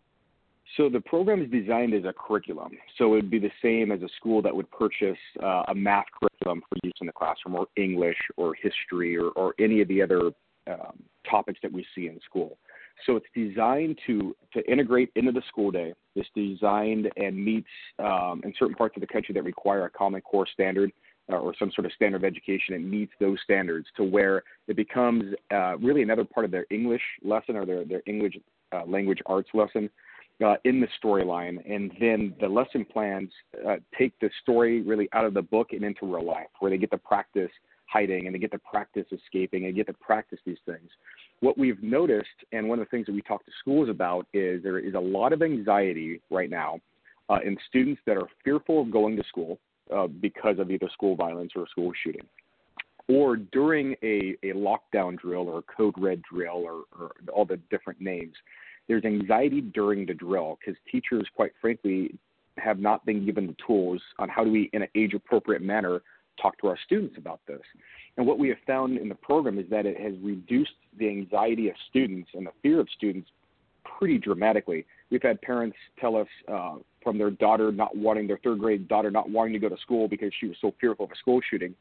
So 0.77 0.88
the 0.88 1.01
program 1.01 1.43
is 1.43 1.51
designed 1.51 1.95
as 1.95 2.05
a 2.05 2.12
curriculum. 2.12 2.73
So 2.99 3.05
it 3.12 3.17
would 3.17 3.31
be 3.31 3.38
the 3.38 3.53
same 3.62 3.93
as 3.93 4.03
a 4.03 4.09
school 4.17 4.43
that 4.43 4.55
would 4.55 4.71
purchase 4.71 5.19
uh, 5.43 5.64
a 5.69 5.75
math 5.75 6.07
curriculum 6.19 6.62
for 6.69 6.77
use 6.83 6.95
in 7.01 7.07
the 7.07 7.12
classroom, 7.12 7.55
or 7.55 7.67
English, 7.77 8.17
or 8.37 8.55
history, 8.55 9.17
or, 9.17 9.29
or 9.31 9.55
any 9.59 9.81
of 9.83 9.88
the 9.88 10.03
other 10.03 10.33
um, 10.67 11.03
topics 11.31 11.59
that 11.62 11.73
we 11.73 11.87
see 11.95 12.07
in 12.07 12.19
school. 12.25 12.57
So 13.07 13.17
it's 13.17 13.27
designed 13.35 13.99
to 14.07 14.35
to 14.53 14.71
integrate 14.71 15.11
into 15.17 15.33
the 15.33 15.43
school 15.49 15.71
day. 15.71 15.93
It's 16.14 16.29
designed 16.35 17.11
and 17.17 17.45
meets 17.45 17.69
um, 17.99 18.40
in 18.45 18.55
certain 18.59 18.75
parts 18.75 18.97
of 18.97 19.01
the 19.01 19.07
country 19.07 19.35
that 19.35 19.43
require 19.43 19.85
a 19.85 19.90
Common 19.90 20.21
Core 20.21 20.47
standard 20.53 20.93
or 21.29 21.55
some 21.59 21.71
sort 21.75 21.87
of 21.87 21.93
standard 21.93 22.19
of 22.19 22.25
education. 22.25 22.75
It 22.75 22.81
meets 22.81 23.13
those 23.19 23.39
standards 23.45 23.87
to 23.97 24.05
where 24.05 24.43
it 24.69 24.77
becomes 24.77 25.35
uh, 25.53 25.79
really 25.79 26.03
another 26.03 26.25
part 26.25 26.45
of 26.45 26.51
their 26.51 26.67
English 26.71 27.03
lesson 27.23 27.57
or 27.57 27.65
their 27.65 27.85
their 27.85 28.03
English 28.07 28.35
uh, 28.73 28.85
language 28.87 29.21
arts 29.27 29.49
lesson 29.55 29.89
uh, 30.45 30.57
in 30.65 30.81
the 30.81 30.89
storyline, 31.03 31.59
and 31.71 31.93
then 32.01 32.35
the 32.41 32.49
lesson 32.49 32.85
plans 32.85 33.31
uh, 33.67 33.77
take 33.97 34.19
the 34.21 34.31
story 34.43 34.83
really 34.83 35.09
out 35.13 35.25
of 35.25 35.35
the 35.35 35.43
book 35.43 35.69
and 35.73 35.85
into 35.85 36.07
real 36.07 36.25
life, 36.25 36.49
where 36.59 36.71
they 36.71 36.79
get 36.79 36.91
to 36.91 36.99
practice 36.99 37.51
hiding 37.87 38.27
and 38.27 38.35
they 38.35 38.39
get 38.39 38.51
to 38.51 38.59
practice 38.59 39.07
escaping 39.13 39.67
and 39.67 39.77
get 39.77 39.87
to 39.87 39.93
practice 39.93 40.39
these 40.45 40.59
things. 40.67 40.91
What 41.41 41.57
we've 41.57 41.81
noticed, 41.83 42.29
and 42.53 42.69
one 42.69 42.79
of 42.81 42.87
the 42.87 42.91
things 42.91 43.07
that 43.07 43.13
we 43.13 43.23
talk 43.23 43.45
to 43.45 43.53
schools 43.61 43.89
about, 43.89 44.27
is 44.33 44.63
there 44.63 44.79
is 44.79 44.95
a 44.95 45.01
lot 45.01 45.33
of 45.33 45.43
anxiety 45.43 46.21
right 46.31 46.51
now 46.51 46.81
uh, 47.29 47.39
in 47.45 47.57
students 47.69 48.01
that 48.07 48.17
are 48.17 48.27
fearful 48.43 48.83
of 48.83 48.91
going 48.91 49.17
to 49.17 49.23
school 49.29 49.59
uh, 49.92 50.07
because 50.07 50.59
of 50.59 50.70
either 50.70 50.88
school 50.92 51.16
violence 51.16 51.53
or 51.57 51.66
school 51.68 51.92
shooting 52.03 52.27
or 53.09 53.37
during 53.37 53.94
a, 54.03 54.37
a 54.42 54.53
lockdown 54.53 55.18
drill 55.18 55.49
or 55.49 55.59
a 55.59 55.62
code 55.62 55.94
red 55.99 56.23
drill 56.23 56.62
or, 56.64 56.85
or 56.99 57.12
all 57.33 57.44
the 57.44 57.59
different 57.70 58.01
names, 58.01 58.35
there's 58.88 59.05
anxiety 59.05 59.61
during 59.61 60.07
the 60.07 60.14
drill 60.14 60.59
because 60.59 60.79
teachers, 60.90 61.27
quite 61.35 61.53
frankly, 61.61 62.14
have 62.59 62.79
not 62.79 63.05
been 63.05 63.25
given 63.25 63.47
the 63.47 63.57
tools 63.66 64.01
on 64.18 64.29
how 64.29 64.44
do 64.44 64.51
we, 64.51 64.70
in 64.73 64.83
an 64.83 64.88
age 64.94 65.14
appropriate 65.14 65.62
manner, 65.62 66.03
talk 66.40 66.59
to 66.59 66.66
our 66.66 66.79
students 66.85 67.16
about 67.18 67.40
this. 67.47 67.61
And 68.16 68.27
what 68.27 68.38
we 68.38 68.49
have 68.49 68.59
found 68.66 68.97
in 68.99 69.09
the 69.09 69.14
program 69.14 69.59
is 69.59 69.66
that 69.70 69.87
it 69.87 70.01
has 70.01 70.14
reduced 70.23 70.73
the 70.99 71.09
anxiety 71.09 71.68
of 71.68 71.75
students 71.90 72.31
and 72.35 72.47
the 72.47 72.53
fear 72.62 72.81
of 72.81 72.88
students 72.97 73.29
pretty 73.99 74.18
dramatically. 74.18 74.87
We've 75.11 75.23
had 75.23 75.40
parents 75.42 75.77
tell 76.01 76.16
us 76.16 76.29
uh, 76.51 76.77
from 77.05 77.19
their 77.19 77.31
daughter 77.31 77.71
not 77.71 77.97
wanting, 77.97 78.27
their 78.27 78.40
third 78.43 78.59
grade 78.59 78.88
daughter 78.88 79.11
not 79.11 79.31
wanting 79.31 79.53
to 79.53 79.59
go 79.61 79.69
to 79.69 79.81
school 79.81 80.09
because 80.09 80.33
she 80.40 80.47
was 80.47 80.57
so 80.61 80.75
fearful 80.81 81.05
of 81.05 81.12
a 81.12 81.17
school 81.17 81.40
shooting, 81.49 81.75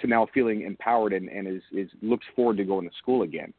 to 0.00 0.06
now 0.06 0.26
feeling 0.32 0.62
empowered 0.62 1.12
and, 1.12 1.28
and 1.28 1.46
is, 1.46 1.62
is 1.72 1.90
looks 2.02 2.26
forward 2.34 2.56
to 2.56 2.64
going 2.64 2.88
to 2.88 2.96
school 2.96 3.22
again 3.22 3.52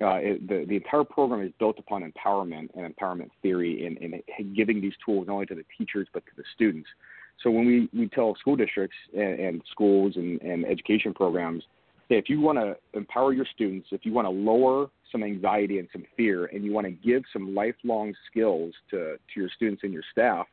uh, 0.00 0.16
it, 0.16 0.46
the, 0.46 0.66
the 0.68 0.76
entire 0.76 1.04
program 1.04 1.42
is 1.42 1.52
built 1.58 1.78
upon 1.78 2.02
empowerment 2.02 2.68
and 2.74 2.94
empowerment 2.94 3.30
theory 3.42 3.86
and, 3.86 3.96
and 3.98 4.54
giving 4.54 4.80
these 4.80 4.92
tools 5.04 5.26
not 5.26 5.34
only 5.34 5.46
to 5.46 5.54
the 5.54 5.64
teachers 5.76 6.06
but 6.12 6.24
to 6.26 6.32
the 6.36 6.44
students. 6.54 6.88
So 7.42 7.50
when 7.50 7.66
we, 7.66 7.88
we 7.98 8.08
tell 8.08 8.34
school 8.36 8.56
districts 8.56 8.96
and, 9.14 9.40
and 9.40 9.62
schools 9.70 10.14
and, 10.16 10.40
and 10.42 10.66
education 10.66 11.14
programs 11.14 11.62
if 12.08 12.28
you 12.28 12.40
want 12.40 12.56
to 12.56 12.76
empower 12.96 13.32
your 13.32 13.46
students, 13.52 13.88
if 13.90 14.06
you 14.06 14.12
want 14.12 14.26
to 14.26 14.30
lower 14.30 14.88
some 15.10 15.24
anxiety 15.24 15.80
and 15.80 15.88
some 15.92 16.04
fear, 16.16 16.46
and 16.46 16.64
you 16.64 16.72
want 16.72 16.86
to 16.86 16.92
give 16.92 17.24
some 17.32 17.52
lifelong 17.52 18.14
skills 18.30 18.72
to, 18.90 19.16
to 19.16 19.40
your 19.40 19.48
students 19.56 19.82
and 19.82 19.92
your 19.92 20.04
staff 20.12 20.46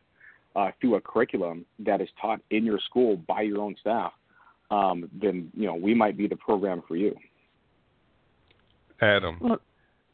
uh, 0.56 0.72
through 0.80 0.96
a 0.96 1.02
curriculum 1.02 1.66
that 1.80 2.02
is 2.02 2.10
taught 2.22 2.40
in 2.52 2.66
your 2.66 2.80
school 2.80 3.18
by 3.28 3.42
your 3.42 3.60
own 3.60 3.76
staff, 3.80 4.12
um, 4.72 5.10
then 5.20 5.52
you 5.56 5.66
know 5.66 5.76
we 5.76 5.94
might 5.94 6.18
be 6.18 6.28
the 6.28 6.36
program 6.36 6.84
for 6.88 6.96
you. 6.96 7.16
Adam, 9.02 9.38
well, 9.42 9.60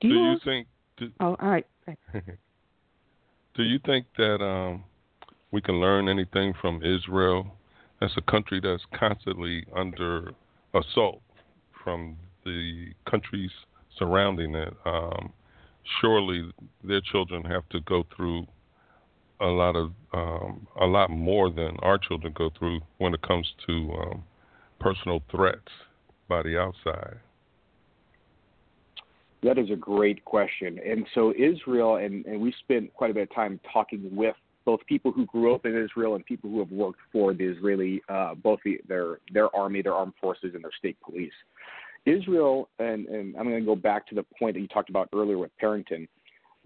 do, 0.02 0.10
do 0.10 0.16
you, 0.16 0.32
you 0.32 0.40
think? 0.44 0.68
Do, 0.98 1.12
oh, 1.20 1.36
all 1.40 1.50
right. 1.50 1.68
do 2.14 3.64
you 3.64 3.80
think 3.86 4.06
that 4.18 4.44
um, 4.44 4.84
we 5.52 5.62
can 5.62 5.80
learn 5.80 6.08
anything 6.08 6.54
from 6.60 6.82
Israel? 6.84 7.48
That's 8.00 8.14
a 8.18 8.32
country 8.32 8.62
that's 8.64 8.84
constantly 8.98 9.66
under 9.76 10.32
assault 10.74 11.22
from 11.84 12.18
the 12.46 12.94
countries 13.10 13.52
surrounding 13.98 14.56
it. 14.56 14.74
Um, 14.86 15.34
surely 16.00 16.52
their 16.84 17.02
children 17.02 17.44
have 17.44 17.68
to 17.70 17.80
go 17.82 18.06
through 18.16 18.48
a 19.42 19.48
lot 19.48 19.76
of 19.76 19.92
um, 20.14 20.68
a 20.80 20.86
lot 20.86 21.10
more 21.10 21.50
than 21.50 21.78
our 21.80 21.98
children 21.98 22.34
go 22.36 22.50
through 22.58 22.82
when 22.98 23.14
it 23.14 23.22
comes 23.22 23.48
to 23.68 23.94
um, 23.94 24.24
personal 24.80 25.22
threats 25.32 25.72
by 26.28 26.42
the 26.42 26.60
outside. 26.60 27.18
That 29.44 29.58
is 29.58 29.70
a 29.72 29.76
great 29.76 30.26
question. 30.26 30.80
And 30.86 31.06
so 31.16 31.34
Israel, 31.38 31.96
and, 31.96 32.26
and 32.26 32.42
we 32.42 32.54
spent 32.60 32.94
quite 32.94 33.12
a 33.12 33.14
bit 33.14 33.24
of 33.24 33.34
time 33.34 33.60
talking 33.72 34.14
with 34.14 34.36
both 34.66 34.82
people 34.86 35.12
who 35.12 35.26
grew 35.26 35.56
up 35.56 35.66
in 35.66 35.76
Israel 35.76 36.16
and 36.16 36.26
people 36.26 36.50
who 36.50 36.60
have 36.60 36.72
worked 36.72 37.00
for 37.12 37.34
the 37.34 37.46
Israeli, 37.46 38.02
uh, 38.10 38.36
both 38.36 38.60
the, 38.66 38.80
their 38.88 39.20
their 39.34 39.56
army, 39.56 39.82
their 39.82 39.94
armed 39.94 40.14
forces, 40.20 40.52
and 40.54 40.64
their 40.64 40.72
state 40.78 40.98
police. 41.02 41.34
Israel, 42.06 42.70
and, 42.80 43.08
and 43.08 43.36
I'm 43.38 43.44
going 43.50 43.60
to 43.60 43.66
go 43.66 43.76
back 43.76 44.08
to 44.08 44.16
the 44.16 44.24
point 44.38 44.56
that 44.56 44.62
you 44.62 44.68
talked 44.68 44.90
about 44.90 45.10
earlier 45.14 45.38
with 45.38 45.52
Parrington. 45.58 46.08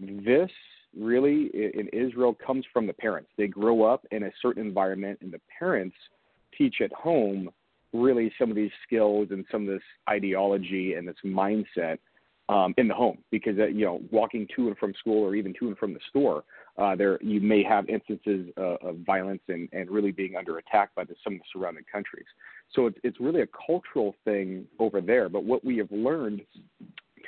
This 0.00 0.50
really 0.98 1.50
in 1.54 1.88
Israel 1.92 2.36
comes 2.46 2.64
from 2.72 2.86
the 2.86 2.92
parents. 2.92 3.30
They 3.36 3.46
grow 3.46 3.82
up 3.82 4.06
in 4.10 4.24
a 4.24 4.30
certain 4.40 4.66
environment, 4.66 5.18
and 5.22 5.32
the 5.32 5.40
parents 5.58 5.96
teach 6.56 6.76
at 6.80 6.92
home 6.92 7.50
really 7.92 8.32
some 8.38 8.50
of 8.50 8.56
these 8.56 8.70
skills 8.86 9.28
and 9.30 9.44
some 9.50 9.62
of 9.62 9.68
this 9.68 9.82
ideology 10.08 10.94
and 10.94 11.06
this 11.06 11.16
mindset 11.24 11.98
um, 12.48 12.74
in 12.76 12.88
the 12.88 12.94
home 12.94 13.18
because 13.30 13.58
uh, 13.58 13.66
you 13.66 13.84
know 13.84 14.02
walking 14.10 14.46
to 14.54 14.68
and 14.68 14.76
from 14.76 14.92
school 14.98 15.22
or 15.24 15.34
even 15.34 15.54
to 15.58 15.68
and 15.68 15.78
from 15.78 15.94
the 15.94 16.00
store, 16.10 16.44
uh, 16.76 16.94
there 16.94 17.18
you 17.22 17.40
may 17.40 17.62
have 17.62 17.88
instances 17.88 18.48
uh, 18.58 18.76
of 18.82 18.96
violence 19.06 19.40
and, 19.48 19.68
and 19.72 19.90
really 19.90 20.12
being 20.12 20.36
under 20.36 20.58
attack 20.58 20.94
by 20.94 21.04
the, 21.04 21.14
some 21.22 21.34
of 21.34 21.38
the 21.38 21.44
surrounding 21.52 21.84
countries. 21.90 22.26
So 22.74 22.86
it's, 22.86 22.98
it's 23.02 23.20
really 23.20 23.40
a 23.40 23.48
cultural 23.66 24.14
thing 24.24 24.66
over 24.78 25.00
there. 25.00 25.28
But 25.28 25.44
what 25.44 25.64
we 25.64 25.78
have 25.78 25.90
learned 25.90 26.42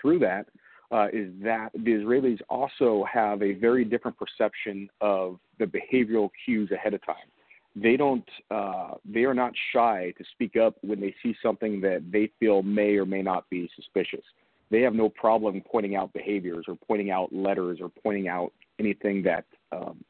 through 0.01 0.19
that 0.19 0.49
uh, 0.91 1.09
is 1.13 1.31
that 1.43 1.71
the 1.73 1.93
Israelis 1.93 2.41
also 2.49 3.05
have 3.13 3.43
a 3.43 3.53
very 3.53 3.85
different 3.85 4.17
perception 4.17 4.89
of 5.01 5.39
the 5.59 5.67
behavioral 5.67 6.31
cues 6.45 6.71
ahead 6.71 6.95
of 6.95 7.05
time. 7.05 7.17
They 7.75 7.97
don't. 7.97 8.29
Uh, 8.51 8.93
they 9.05 9.25
are 9.25 9.35
not 9.35 9.53
shy 9.73 10.15
to 10.17 10.25
speak 10.33 10.57
up 10.57 10.77
when 10.83 11.01
they 11.01 11.15
see 11.23 11.37
something 11.43 11.81
that 11.83 12.05
they 12.11 12.31
feel 12.41 12.63
may 12.63 12.97
or 12.97 13.05
may 13.05 13.23
not 13.23 13.49
be 13.51 13.69
suspicious 13.77 14.25
they 14.71 14.81
have 14.83 14.95
no 14.95 15.09
problem 15.09 15.63
pointing 15.71 15.97
out 15.97 16.13
behaviors 16.13 16.65
or 16.69 16.77
pointing 16.87 17.11
out 17.11 17.33
letters 17.33 17.79
or 17.81 17.91
pointing 18.03 18.29
out 18.29 18.53
anything 18.79 19.23
that 19.23 19.45
um, 19.73 20.05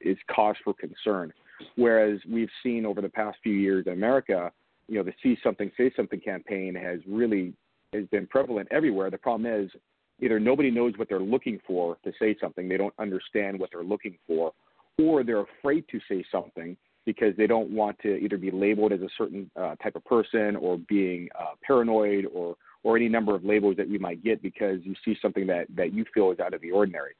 is 0.00 0.16
cause 0.34 0.56
for 0.64 0.74
concern. 0.74 1.32
Whereas 1.76 2.18
we've 2.30 2.50
seen 2.62 2.86
over 2.86 3.00
the 3.00 3.08
past 3.08 3.38
few 3.42 3.52
years 3.52 3.86
in 3.86 3.92
America, 3.92 4.50
you 4.88 4.96
know, 4.96 5.02
the 5.02 5.14
"See 5.22 5.36
Something, 5.42 5.70
Say 5.76 5.92
Something" 5.96 6.20
campaign 6.20 6.74
has 6.74 7.00
really 7.06 7.54
has 7.92 8.06
been 8.06 8.26
prevalent 8.26 8.68
everywhere. 8.70 9.10
The 9.10 9.18
problem 9.18 9.50
is 9.50 9.70
either 10.20 10.38
nobody 10.38 10.70
knows 10.70 10.94
what 10.96 11.08
they're 11.08 11.20
looking 11.20 11.60
for 11.66 11.96
to 12.04 12.12
say 12.18 12.36
something, 12.40 12.68
they 12.68 12.76
don't 12.76 12.94
understand 12.98 13.58
what 13.58 13.70
they're 13.72 13.84
looking 13.84 14.16
for, 14.26 14.52
or 14.98 15.24
they're 15.24 15.44
afraid 15.60 15.84
to 15.90 16.00
say 16.08 16.24
something 16.30 16.76
because 17.04 17.36
they 17.36 17.46
don't 17.46 17.70
want 17.70 17.98
to 18.00 18.16
either 18.16 18.38
be 18.38 18.50
labeled 18.50 18.92
as 18.92 19.00
a 19.00 19.08
certain 19.18 19.50
uh, 19.56 19.74
type 19.76 19.96
of 19.96 20.04
person 20.04 20.56
or 20.56 20.78
being 20.88 21.28
uh, 21.38 21.54
paranoid 21.66 22.26
or 22.32 22.56
or 22.82 22.98
any 22.98 23.08
number 23.08 23.34
of 23.34 23.44
labels 23.44 23.76
that 23.78 23.88
you 23.88 23.98
might 23.98 24.22
get 24.22 24.42
because 24.42 24.78
you 24.82 24.94
see 25.04 25.16
something 25.20 25.46
that 25.46 25.66
that 25.74 25.92
you 25.92 26.04
feel 26.14 26.30
is 26.30 26.40
out 26.40 26.54
of 26.54 26.60
the 26.60 26.70
ordinary. 26.70 27.14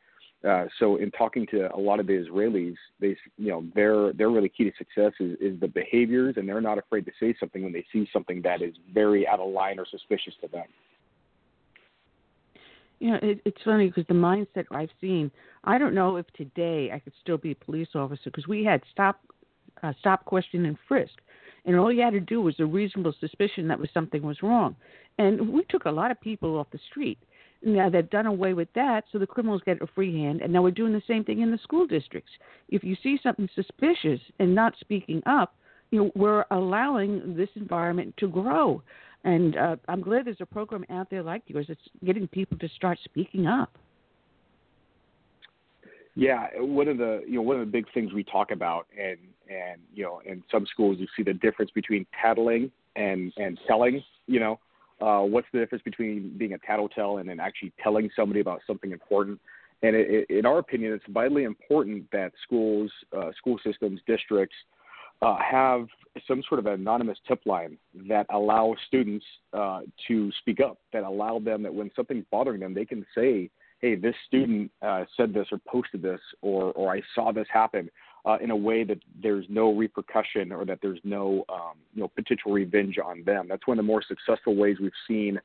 Uh, 0.48 0.66
so 0.78 0.96
in 0.96 1.10
talking 1.10 1.46
to 1.46 1.74
a 1.74 1.78
lot 1.78 2.00
of 2.00 2.06
the 2.06 2.12
Israelis, 2.12 2.76
they 3.00 3.16
you 3.38 3.50
know 3.50 3.64
their 3.74 4.12
their 4.12 4.30
really 4.30 4.48
key 4.48 4.64
to 4.64 4.72
success 4.76 5.12
is, 5.20 5.36
is 5.40 5.58
the 5.60 5.68
behaviors, 5.68 6.34
and 6.36 6.48
they're 6.48 6.60
not 6.60 6.78
afraid 6.78 7.06
to 7.06 7.12
say 7.18 7.34
something 7.40 7.62
when 7.62 7.72
they 7.72 7.84
see 7.92 8.08
something 8.12 8.42
that 8.42 8.60
is 8.60 8.74
very 8.92 9.26
out 9.26 9.40
of 9.40 9.50
line 9.50 9.78
or 9.78 9.86
suspicious 9.90 10.34
to 10.42 10.48
them. 10.48 10.66
You 13.00 13.10
know, 13.12 13.18
it, 13.22 13.40
it's 13.44 13.62
funny 13.64 13.88
because 13.88 14.06
the 14.08 14.14
mindset 14.14 14.64
I've 14.70 14.90
seen. 15.00 15.30
I 15.64 15.78
don't 15.78 15.94
know 15.94 16.16
if 16.16 16.26
today 16.34 16.90
I 16.92 16.98
could 16.98 17.12
still 17.20 17.38
be 17.38 17.52
a 17.52 17.64
police 17.64 17.88
officer 17.94 18.22
because 18.24 18.46
we 18.46 18.64
had 18.64 18.82
stop, 18.90 19.20
uh, 19.82 19.92
stop, 20.00 20.24
question, 20.24 20.64
and 20.66 20.76
frisk, 20.88 21.14
and 21.64 21.76
all 21.76 21.92
you 21.92 22.02
had 22.02 22.12
to 22.12 22.20
do 22.20 22.40
was 22.40 22.54
a 22.60 22.66
reasonable 22.66 23.14
suspicion 23.20 23.68
that 23.68 23.78
was 23.78 23.88
something 23.92 24.22
was 24.22 24.42
wrong, 24.42 24.76
and 25.18 25.52
we 25.52 25.64
took 25.68 25.84
a 25.84 25.90
lot 25.90 26.10
of 26.10 26.20
people 26.20 26.58
off 26.58 26.66
the 26.72 26.78
street 26.90 27.18
now 27.64 27.88
they've 27.88 28.08
done 28.10 28.26
away 28.26 28.52
with 28.54 28.68
that, 28.74 29.04
so 29.10 29.18
the 29.18 29.26
criminals 29.26 29.62
get 29.64 29.80
a 29.80 29.86
free 29.86 30.14
hand, 30.20 30.42
and 30.42 30.52
now 30.52 30.62
we're 30.62 30.70
doing 30.70 30.92
the 30.92 31.02
same 31.06 31.24
thing 31.24 31.40
in 31.40 31.50
the 31.50 31.58
school 31.58 31.86
districts. 31.86 32.30
If 32.68 32.84
you 32.84 32.96
see 33.02 33.18
something 33.22 33.48
suspicious 33.54 34.20
and 34.38 34.54
not 34.54 34.74
speaking 34.80 35.22
up, 35.26 35.56
you 35.90 36.04
know 36.04 36.10
we're 36.14 36.44
allowing 36.50 37.36
this 37.36 37.48
environment 37.56 38.14
to 38.18 38.28
grow. 38.28 38.82
And 39.24 39.56
uh, 39.56 39.76
I'm 39.88 40.02
glad 40.02 40.26
there's 40.26 40.36
a 40.40 40.46
program 40.46 40.84
out 40.90 41.08
there 41.10 41.22
like 41.22 41.42
yours 41.46 41.66
that's 41.68 41.80
getting 42.04 42.28
people 42.28 42.58
to 42.58 42.68
start 42.76 42.98
speaking 43.04 43.46
up. 43.46 43.76
Yeah, 46.14 46.46
one 46.58 46.86
of 46.88 46.98
the 46.98 47.24
you 47.26 47.36
know 47.36 47.42
one 47.42 47.58
of 47.58 47.66
the 47.66 47.72
big 47.72 47.86
things 47.92 48.12
we 48.12 48.22
talk 48.22 48.52
about, 48.52 48.86
and 48.96 49.18
and 49.48 49.80
you 49.92 50.04
know 50.04 50.20
in 50.24 50.44
some 50.50 50.64
schools 50.66 50.98
you 51.00 51.08
see 51.16 51.24
the 51.24 51.32
difference 51.32 51.72
between 51.72 52.06
tattling 52.20 52.70
and 52.94 53.32
and 53.36 53.58
telling. 53.66 54.04
You 54.26 54.40
know, 54.40 54.60
uh, 55.00 55.22
what's 55.22 55.48
the 55.52 55.58
difference 55.58 55.82
between 55.82 56.36
being 56.38 56.52
a 56.52 56.58
tattletale 56.58 57.18
and 57.18 57.28
then 57.28 57.40
actually 57.40 57.72
telling 57.82 58.10
somebody 58.14 58.40
about 58.40 58.60
something 58.66 58.92
important? 58.92 59.40
And 59.82 59.96
it, 59.96 60.26
it, 60.28 60.38
in 60.38 60.46
our 60.46 60.58
opinion, 60.58 60.92
it's 60.92 61.04
vitally 61.08 61.44
important 61.44 62.10
that 62.12 62.32
schools, 62.42 62.90
uh, 63.16 63.32
school 63.36 63.58
systems, 63.64 64.00
districts 64.06 64.56
uh, 65.22 65.36
have 65.38 65.86
some 66.28 66.42
sort 66.48 66.58
of 66.58 66.66
anonymous 66.66 67.18
tip 67.26 67.40
line 67.44 67.76
that 68.08 68.26
allows 68.30 68.76
students 68.86 69.24
uh, 69.52 69.80
to 70.08 70.30
speak 70.40 70.60
up, 70.60 70.78
that 70.92 71.02
allow 71.02 71.38
them 71.38 71.62
that 71.62 71.74
when 71.74 71.90
something's 71.96 72.24
bothering 72.30 72.60
them, 72.60 72.74
they 72.74 72.84
can 72.84 73.04
say, 73.14 73.50
"Hey, 73.80 73.94
this 73.94 74.14
student 74.26 74.70
uh, 74.82 75.04
said 75.16 75.34
this 75.34 75.48
or 75.50 75.58
posted 75.66 76.02
this, 76.02 76.20
or 76.42 76.72
or 76.72 76.92
I 76.92 77.02
saw 77.14 77.32
this 77.32 77.46
happen." 77.52 77.90
uh, 78.24 78.38
in 78.40 78.50
a 78.50 78.56
way 78.56 78.84
that 78.84 78.98
there's 79.22 79.44
no 79.48 79.74
repercussion 79.74 80.50
or 80.52 80.64
that 80.64 80.78
there's 80.80 81.00
no 81.04 81.44
um, 81.48 81.74
you 81.94 82.02
know 82.02 82.08
potential 82.08 82.52
revenge 82.52 82.98
on 83.04 83.22
them. 83.24 83.46
That's 83.48 83.66
one 83.66 83.78
of 83.78 83.84
the 83.84 83.86
more 83.86 84.02
successful 84.06 84.56
ways 84.56 84.76
we've 84.80 84.92
seen 85.06 85.40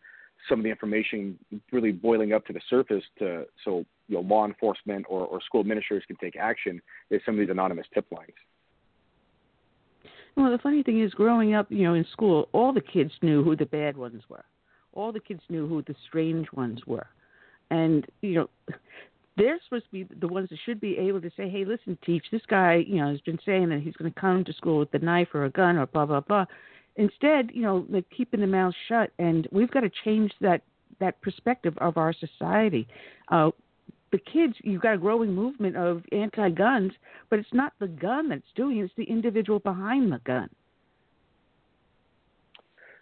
some 0.47 0.59
of 0.59 0.63
the 0.63 0.69
information 0.69 1.37
really 1.71 1.91
boiling 1.91 2.31
up 2.31 2.45
to 2.45 2.53
the 2.53 2.61
surface 2.69 3.03
to 3.19 3.45
so 3.65 3.83
you 4.07 4.15
know 4.15 4.21
law 4.21 4.45
enforcement 4.45 5.05
or, 5.09 5.25
or 5.25 5.41
school 5.41 5.61
administrators 5.61 6.05
can 6.07 6.15
take 6.15 6.37
action 6.37 6.81
is 7.09 7.21
some 7.25 7.35
of 7.35 7.39
these 7.39 7.49
anonymous 7.49 7.87
tip 7.93 8.05
lines. 8.11 8.31
Well, 10.39 10.51
the 10.51 10.57
funny 10.57 10.83
thing 10.83 11.01
is, 11.01 11.13
growing 11.13 11.53
up, 11.53 11.67
you 11.69 11.83
know, 11.83 11.95
in 11.95 12.05
school, 12.13 12.47
all 12.53 12.71
the 12.71 12.79
kids 12.79 13.11
knew 13.21 13.43
who 13.43 13.57
the 13.57 13.65
bad 13.65 13.97
ones 13.97 14.23
were. 14.29 14.45
All 14.93 15.11
the 15.11 15.19
kids 15.19 15.41
knew 15.49 15.67
who 15.67 15.81
the 15.81 15.93
strange 16.07 16.47
ones 16.53 16.79
were, 16.87 17.07
and 17.71 18.07
you 18.21 18.35
know, 18.35 18.49
they're 19.37 19.59
supposed 19.65 19.83
to 19.87 19.91
be 19.91 20.07
the 20.21 20.29
ones 20.29 20.47
that 20.49 20.59
should 20.65 20.79
be 20.79 20.97
able 20.97 21.19
to 21.19 21.29
say, 21.35 21.49
"Hey, 21.49 21.65
listen, 21.65 21.97
teach 22.05 22.23
this 22.31 22.41
guy. 22.47 22.85
You 22.87 23.01
know, 23.01 23.11
has 23.11 23.19
been 23.19 23.37
saying 23.45 23.67
that 23.67 23.81
he's 23.81 23.97
going 23.97 24.13
to 24.13 24.17
come 24.17 24.45
to 24.45 24.53
school 24.53 24.79
with 24.79 24.93
a 24.93 24.99
knife 24.99 25.27
or 25.33 25.43
a 25.43 25.49
gun 25.49 25.75
or 25.75 25.85
blah 25.87 26.05
blah 26.05 26.21
blah." 26.21 26.45
Instead, 26.95 27.51
you 27.53 27.61
know, 27.61 27.85
they're 27.89 28.01
keeping 28.03 28.39
the 28.39 28.47
mouth 28.47 28.73
shut, 28.87 29.11
and 29.19 29.45
we've 29.51 29.71
got 29.71 29.81
to 29.81 29.91
change 30.05 30.31
that 30.39 30.61
that 30.99 31.19
perspective 31.19 31.77
of 31.79 31.97
our 31.97 32.13
society. 32.13 32.87
Uh, 33.27 33.51
the 34.11 34.19
kids, 34.19 34.53
you've 34.63 34.81
got 34.81 34.95
a 34.95 34.97
growing 34.97 35.33
movement 35.33 35.75
of 35.75 36.03
anti-guns, 36.11 36.91
but 37.29 37.39
it's 37.39 37.53
not 37.53 37.73
the 37.79 37.87
gun 37.87 38.29
that's 38.29 38.43
doing 38.55 38.77
it; 38.77 38.85
it's 38.85 38.93
the 38.97 39.03
individual 39.03 39.59
behind 39.59 40.11
the 40.11 40.19
gun. 40.25 40.49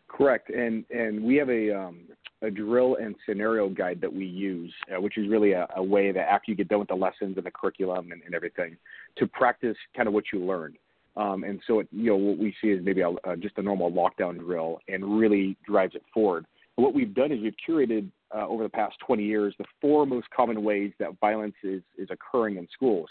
Correct, 0.07 0.49
and 0.49 0.83
and 0.89 1.23
we 1.23 1.35
have 1.35 1.49
a 1.49 1.77
um, 1.77 1.99
a 2.41 2.51
drill 2.51 2.97
and 3.01 3.15
scenario 3.27 3.69
guide 3.69 3.99
that 4.01 4.13
we 4.13 4.25
use, 4.25 4.73
uh, 4.95 5.01
which 5.01 5.17
is 5.17 5.27
really 5.27 5.53
a, 5.53 5.67
a, 5.75 5.83
way 5.83 6.11
that 6.11 6.29
after 6.29 6.51
you 6.51 6.55
get 6.55 6.67
done 6.67 6.79
with 6.79 6.87
the 6.87 6.95
lessons 6.95 7.35
and 7.37 7.45
the 7.45 7.51
curriculum 7.51 8.11
and, 8.11 8.21
and 8.23 8.35
everything, 8.35 8.77
to 9.17 9.25
practice 9.25 9.75
kind 9.95 10.07
of 10.07 10.13
what 10.13 10.25
you 10.31 10.39
learned. 10.39 10.77
Um, 11.15 11.43
and 11.43 11.59
so, 11.65 11.79
it, 11.79 11.87
you 11.91 12.11
know, 12.11 12.15
what 12.15 12.37
we 12.37 12.53
see 12.61 12.67
is 12.67 12.85
maybe 12.85 13.01
a, 13.01 13.09
uh, 13.09 13.35
just 13.37 13.57
a 13.57 13.61
normal 13.63 13.91
lockdown 13.91 14.37
drill 14.37 14.79
and 14.87 15.19
really 15.19 15.57
drives 15.65 15.95
it 15.95 16.03
forward. 16.13 16.45
But 16.75 16.83
what 16.83 16.93
we've 16.93 17.13
done 17.13 17.31
is 17.31 17.41
we've 17.41 17.55
curated 17.67 18.07
uh, 18.35 18.47
over 18.47 18.63
the 18.63 18.69
past 18.69 18.95
20 19.05 19.23
years 19.23 19.53
the 19.57 19.65
four 19.81 20.05
most 20.05 20.29
common 20.29 20.63
ways 20.63 20.91
that 20.99 21.17
violence 21.19 21.55
is, 21.63 21.81
is 21.97 22.09
occurring 22.11 22.57
in 22.57 22.67
schools. 22.73 23.09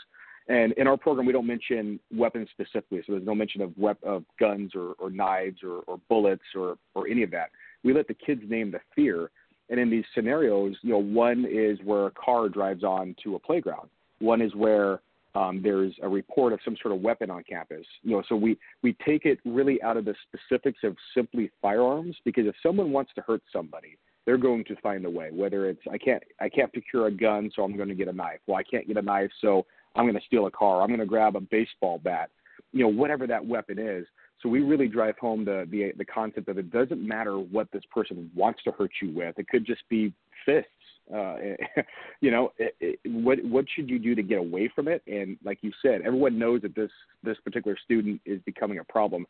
And 0.48 0.72
in 0.74 0.86
our 0.86 0.96
program, 0.96 1.26
we 1.26 1.32
don't 1.32 1.46
mention 1.46 1.98
weapons 2.14 2.48
specifically, 2.52 3.02
so 3.04 3.14
there's 3.14 3.26
no 3.26 3.34
mention 3.34 3.62
of, 3.62 3.76
wep- 3.76 4.02
of 4.04 4.22
guns 4.38 4.72
or, 4.76 4.92
or 5.00 5.10
knives 5.10 5.58
or, 5.64 5.80
or 5.88 5.98
bullets 6.08 6.44
or, 6.54 6.76
or 6.94 7.08
any 7.08 7.24
of 7.24 7.32
that 7.32 7.50
we 7.86 7.94
let 7.94 8.08
the 8.08 8.14
kids 8.14 8.42
name 8.48 8.72
the 8.72 8.80
fear. 8.94 9.30
And 9.70 9.80
in 9.80 9.88
these 9.90 10.04
scenarios, 10.14 10.76
you 10.82 10.90
know, 10.90 10.98
one 10.98 11.46
is 11.48 11.78
where 11.84 12.06
a 12.06 12.10
car 12.10 12.48
drives 12.48 12.84
on 12.84 13.14
to 13.22 13.36
a 13.36 13.38
playground. 13.38 13.88
One 14.18 14.42
is 14.42 14.54
where 14.54 15.00
um, 15.34 15.60
there's 15.62 15.94
a 16.02 16.08
report 16.08 16.52
of 16.52 16.60
some 16.64 16.76
sort 16.82 16.94
of 16.94 17.00
weapon 17.00 17.30
on 17.30 17.44
campus. 17.48 17.86
You 18.02 18.16
know, 18.16 18.22
so 18.28 18.34
we 18.36 18.58
we 18.82 18.96
take 19.06 19.24
it 19.24 19.38
really 19.44 19.80
out 19.82 19.96
of 19.96 20.04
the 20.04 20.14
specifics 20.28 20.80
of 20.82 20.96
simply 21.14 21.50
firearms 21.62 22.16
because 22.24 22.46
if 22.46 22.54
someone 22.62 22.90
wants 22.90 23.12
to 23.16 23.20
hurt 23.22 23.42
somebody, 23.52 23.98
they're 24.26 24.36
going 24.36 24.64
to 24.64 24.76
find 24.76 25.04
a 25.06 25.10
way. 25.10 25.30
Whether 25.32 25.70
it's 25.70 25.80
I 25.90 25.96
can't 25.96 26.22
I 26.40 26.48
can't 26.48 26.72
procure 26.72 27.06
a 27.06 27.10
gun, 27.10 27.50
so 27.54 27.62
I'm 27.62 27.76
going 27.76 27.88
to 27.88 27.94
get 27.94 28.08
a 28.08 28.12
knife. 28.12 28.40
Well, 28.46 28.58
I 28.58 28.64
can't 28.64 28.86
get 28.86 28.96
a 28.96 29.02
knife, 29.02 29.30
so 29.40 29.64
I'm 29.94 30.04
going 30.04 30.18
to 30.18 30.26
steal 30.26 30.46
a 30.46 30.50
car. 30.50 30.82
I'm 30.82 30.88
going 30.88 31.00
to 31.00 31.06
grab 31.06 31.36
a 31.36 31.40
baseball 31.40 31.98
bat. 31.98 32.30
You 32.72 32.82
know, 32.82 32.88
whatever 32.88 33.26
that 33.28 33.44
weapon 33.44 33.78
is. 33.78 34.06
So 34.42 34.48
we 34.48 34.60
really 34.60 34.88
drive 34.88 35.16
home 35.18 35.44
the, 35.44 35.66
the 35.70 35.92
the 35.96 36.04
concept 36.04 36.46
that 36.48 36.58
it 36.58 36.70
doesn't 36.70 37.06
matter 37.06 37.38
what 37.38 37.68
this 37.72 37.84
person 37.90 38.30
wants 38.34 38.62
to 38.64 38.72
hurt 38.72 38.90
you 39.00 39.12
with. 39.12 39.38
It 39.38 39.48
could 39.48 39.64
just 39.64 39.82
be 39.88 40.12
fists. 40.44 40.70
Uh, 41.14 41.36
you 42.20 42.32
know, 42.32 42.52
it, 42.58 42.74
it, 42.80 42.98
what 43.04 43.42
what 43.44 43.64
should 43.74 43.88
you 43.88 43.98
do 43.98 44.14
to 44.14 44.22
get 44.22 44.38
away 44.38 44.70
from 44.74 44.88
it? 44.88 45.02
And 45.06 45.38
like 45.44 45.58
you 45.62 45.70
said, 45.80 46.02
everyone 46.04 46.38
knows 46.38 46.62
that 46.62 46.74
this 46.74 46.90
this 47.22 47.38
particular 47.44 47.78
student 47.82 48.20
is 48.26 48.40
becoming 48.44 48.80
a 48.80 48.84
problem. 48.84 49.24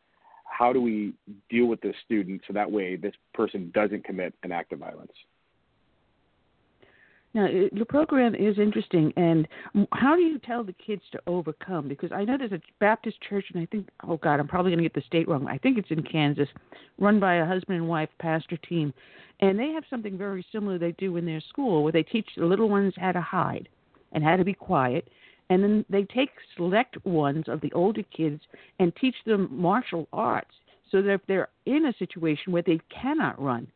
How 0.48 0.72
do 0.72 0.80
we 0.80 1.12
deal 1.50 1.66
with 1.66 1.80
this 1.80 1.94
student 2.04 2.40
so 2.46 2.52
that 2.54 2.70
way 2.70 2.96
this 2.96 3.14
person 3.34 3.70
doesn't 3.74 4.04
commit 4.04 4.34
an 4.42 4.52
act 4.52 4.72
of 4.72 4.78
violence? 4.78 5.12
Now, 7.34 7.48
the 7.48 7.84
program 7.84 8.34
is 8.34 8.58
interesting, 8.58 9.12
and 9.18 9.46
how 9.92 10.16
do 10.16 10.22
you 10.22 10.38
tell 10.38 10.64
the 10.64 10.72
kids 10.72 11.02
to 11.12 11.20
overcome? 11.26 11.86
Because 11.86 12.10
I 12.10 12.24
know 12.24 12.38
there's 12.38 12.52
a 12.52 12.62
Baptist 12.80 13.20
church, 13.28 13.44
and 13.52 13.62
I 13.62 13.66
think, 13.66 13.90
oh 14.08 14.16
God, 14.16 14.40
I'm 14.40 14.48
probably 14.48 14.70
going 14.70 14.82
to 14.82 14.88
get 14.88 14.94
the 14.94 15.06
state 15.06 15.28
wrong. 15.28 15.46
I 15.46 15.58
think 15.58 15.76
it's 15.76 15.90
in 15.90 16.02
Kansas, 16.02 16.48
run 16.98 17.20
by 17.20 17.34
a 17.34 17.44
husband 17.44 17.76
and 17.76 17.86
wife 17.86 18.08
pastor 18.18 18.56
team, 18.56 18.94
and 19.40 19.58
they 19.58 19.68
have 19.72 19.84
something 19.90 20.16
very 20.16 20.46
similar 20.50 20.78
they 20.78 20.92
do 20.92 21.18
in 21.18 21.26
their 21.26 21.42
school, 21.42 21.82
where 21.82 21.92
they 21.92 22.02
teach 22.02 22.26
the 22.38 22.46
little 22.46 22.70
ones 22.70 22.94
how 22.96 23.12
to 23.12 23.20
hide 23.20 23.68
and 24.12 24.24
how 24.24 24.36
to 24.36 24.44
be 24.44 24.54
quiet, 24.54 25.06
and 25.50 25.62
then 25.62 25.84
they 25.88 26.04
take 26.04 26.30
select 26.56 27.04
ones 27.04 27.44
of 27.48 27.60
the 27.60 27.72
older 27.72 28.02
kids 28.16 28.40
and 28.78 28.94
teach 28.96 29.16
them 29.24 29.48
martial 29.50 30.08
arts, 30.12 30.54
so 30.90 31.02
that 31.02 31.12
if 31.12 31.20
they're 31.26 31.48
in 31.66 31.86
a 31.86 31.92
situation 31.98 32.52
where 32.52 32.62
they 32.62 32.80
cannot 32.90 33.40
run, 33.40 33.66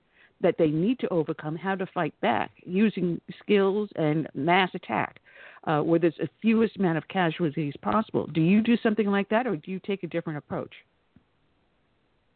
that 0.40 0.56
they 0.58 0.68
need 0.68 0.98
to 0.98 1.08
overcome 1.08 1.56
how 1.56 1.74
to 1.74 1.86
fight 1.86 2.18
back 2.20 2.50
using 2.64 3.20
skills 3.42 3.88
and 3.96 4.28
mass 4.34 4.70
attack 4.74 5.20
uh, 5.64 5.80
where 5.80 5.98
there's 5.98 6.14
the 6.18 6.28
fewest 6.40 6.76
amount 6.76 6.98
of 6.98 7.06
casualties 7.08 7.74
possible. 7.82 8.26
Do 8.26 8.40
you 8.40 8.62
do 8.62 8.76
something 8.82 9.08
like 9.08 9.28
that, 9.28 9.46
or 9.46 9.56
do 9.56 9.70
you 9.70 9.80
take 9.80 10.02
a 10.02 10.06
different 10.06 10.38
approach? 10.38 10.72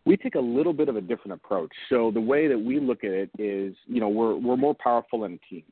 We 0.04 0.18
take 0.18 0.34
a 0.34 0.40
little 0.40 0.74
bit 0.74 0.90
of 0.90 0.96
a 0.96 1.00
different 1.00 1.32
approach. 1.32 1.72
So 1.88 2.10
the 2.10 2.20
way 2.20 2.46
that 2.46 2.58
we 2.58 2.78
look 2.78 3.04
at 3.04 3.10
it 3.10 3.30
is, 3.38 3.74
you 3.86 4.00
know, 4.00 4.08
we're 4.08 4.36
we're 4.36 4.56
more 4.56 4.74
powerful 4.74 5.24
in 5.24 5.34
a 5.34 5.38
team, 5.48 5.64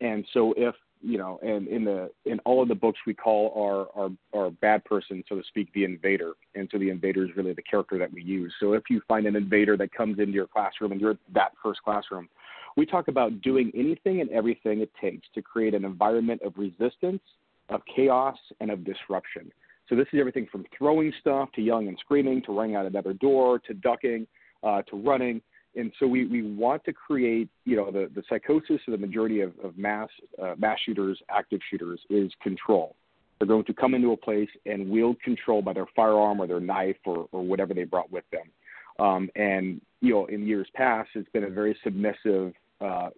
and 0.00 0.24
so 0.32 0.52
if 0.56 0.74
you 1.02 1.18
know, 1.18 1.38
and 1.42 1.66
in 1.68 1.84
the 1.84 2.10
in 2.24 2.38
all 2.40 2.62
of 2.62 2.68
the 2.68 2.74
books 2.74 2.98
we 3.06 3.14
call 3.14 3.52
our 3.56 4.02
our 4.02 4.10
our 4.34 4.50
bad 4.50 4.84
person, 4.84 5.24
so 5.28 5.36
to 5.36 5.42
speak, 5.48 5.72
the 5.72 5.84
invader. 5.84 6.32
And 6.54 6.68
so 6.70 6.78
the 6.78 6.90
invader 6.90 7.24
is 7.24 7.30
really 7.36 7.52
the 7.52 7.62
character 7.62 7.98
that 7.98 8.12
we 8.12 8.22
use. 8.22 8.52
So 8.60 8.74
if 8.74 8.84
you 8.90 9.00
find 9.08 9.26
an 9.26 9.36
invader 9.36 9.76
that 9.76 9.92
comes 9.92 10.18
into 10.18 10.32
your 10.32 10.46
classroom 10.46 10.92
and 10.92 11.00
you're 11.00 11.16
that 11.34 11.52
first 11.62 11.82
classroom, 11.82 12.28
we 12.76 12.86
talk 12.86 13.08
about 13.08 13.40
doing 13.40 13.72
anything 13.74 14.20
and 14.20 14.30
everything 14.30 14.80
it 14.80 14.90
takes 15.00 15.26
to 15.34 15.42
create 15.42 15.74
an 15.74 15.84
environment 15.84 16.42
of 16.42 16.52
resistance 16.56 17.22
of 17.70 17.80
chaos 17.94 18.36
and 18.60 18.70
of 18.70 18.84
disruption. 18.84 19.50
So 19.88 19.96
this 19.96 20.06
is 20.12 20.20
everything 20.20 20.46
from 20.50 20.64
throwing 20.76 21.12
stuff 21.20 21.50
to 21.54 21.62
yelling 21.62 21.88
and 21.88 21.98
screaming 21.98 22.42
to 22.42 22.56
running 22.56 22.76
out 22.76 22.86
another 22.86 23.12
door 23.12 23.58
to 23.60 23.74
ducking 23.74 24.26
uh, 24.62 24.82
to 24.82 24.96
running. 24.96 25.40
And 25.76 25.92
so 25.98 26.06
we, 26.06 26.26
we 26.26 26.42
want 26.42 26.84
to 26.84 26.92
create, 26.92 27.48
you 27.64 27.76
know, 27.76 27.90
the, 27.90 28.10
the 28.14 28.22
psychosis 28.28 28.80
of 28.86 28.92
the 28.92 28.98
majority 28.98 29.40
of, 29.40 29.52
of 29.62 29.78
mass 29.78 30.08
uh, 30.42 30.54
mass 30.58 30.78
shooters, 30.84 31.20
active 31.30 31.60
shooters, 31.70 32.00
is 32.10 32.32
control. 32.42 32.96
They're 33.38 33.46
going 33.46 33.64
to 33.64 33.74
come 33.74 33.94
into 33.94 34.12
a 34.12 34.16
place 34.16 34.50
and 34.66 34.90
wield 34.90 35.20
control 35.22 35.62
by 35.62 35.72
their 35.72 35.86
firearm 35.96 36.40
or 36.40 36.46
their 36.46 36.60
knife 36.60 36.96
or, 37.06 37.26
or 37.32 37.42
whatever 37.42 37.72
they 37.72 37.84
brought 37.84 38.10
with 38.10 38.24
them. 38.30 38.50
Um, 38.98 39.30
and 39.34 39.80
you 40.00 40.12
know, 40.12 40.26
in 40.26 40.46
years 40.46 40.68
past, 40.74 41.10
it's 41.14 41.30
been 41.30 41.44
a 41.44 41.50
very 41.50 41.76
submissive 41.82 42.52
uh, 42.80 43.10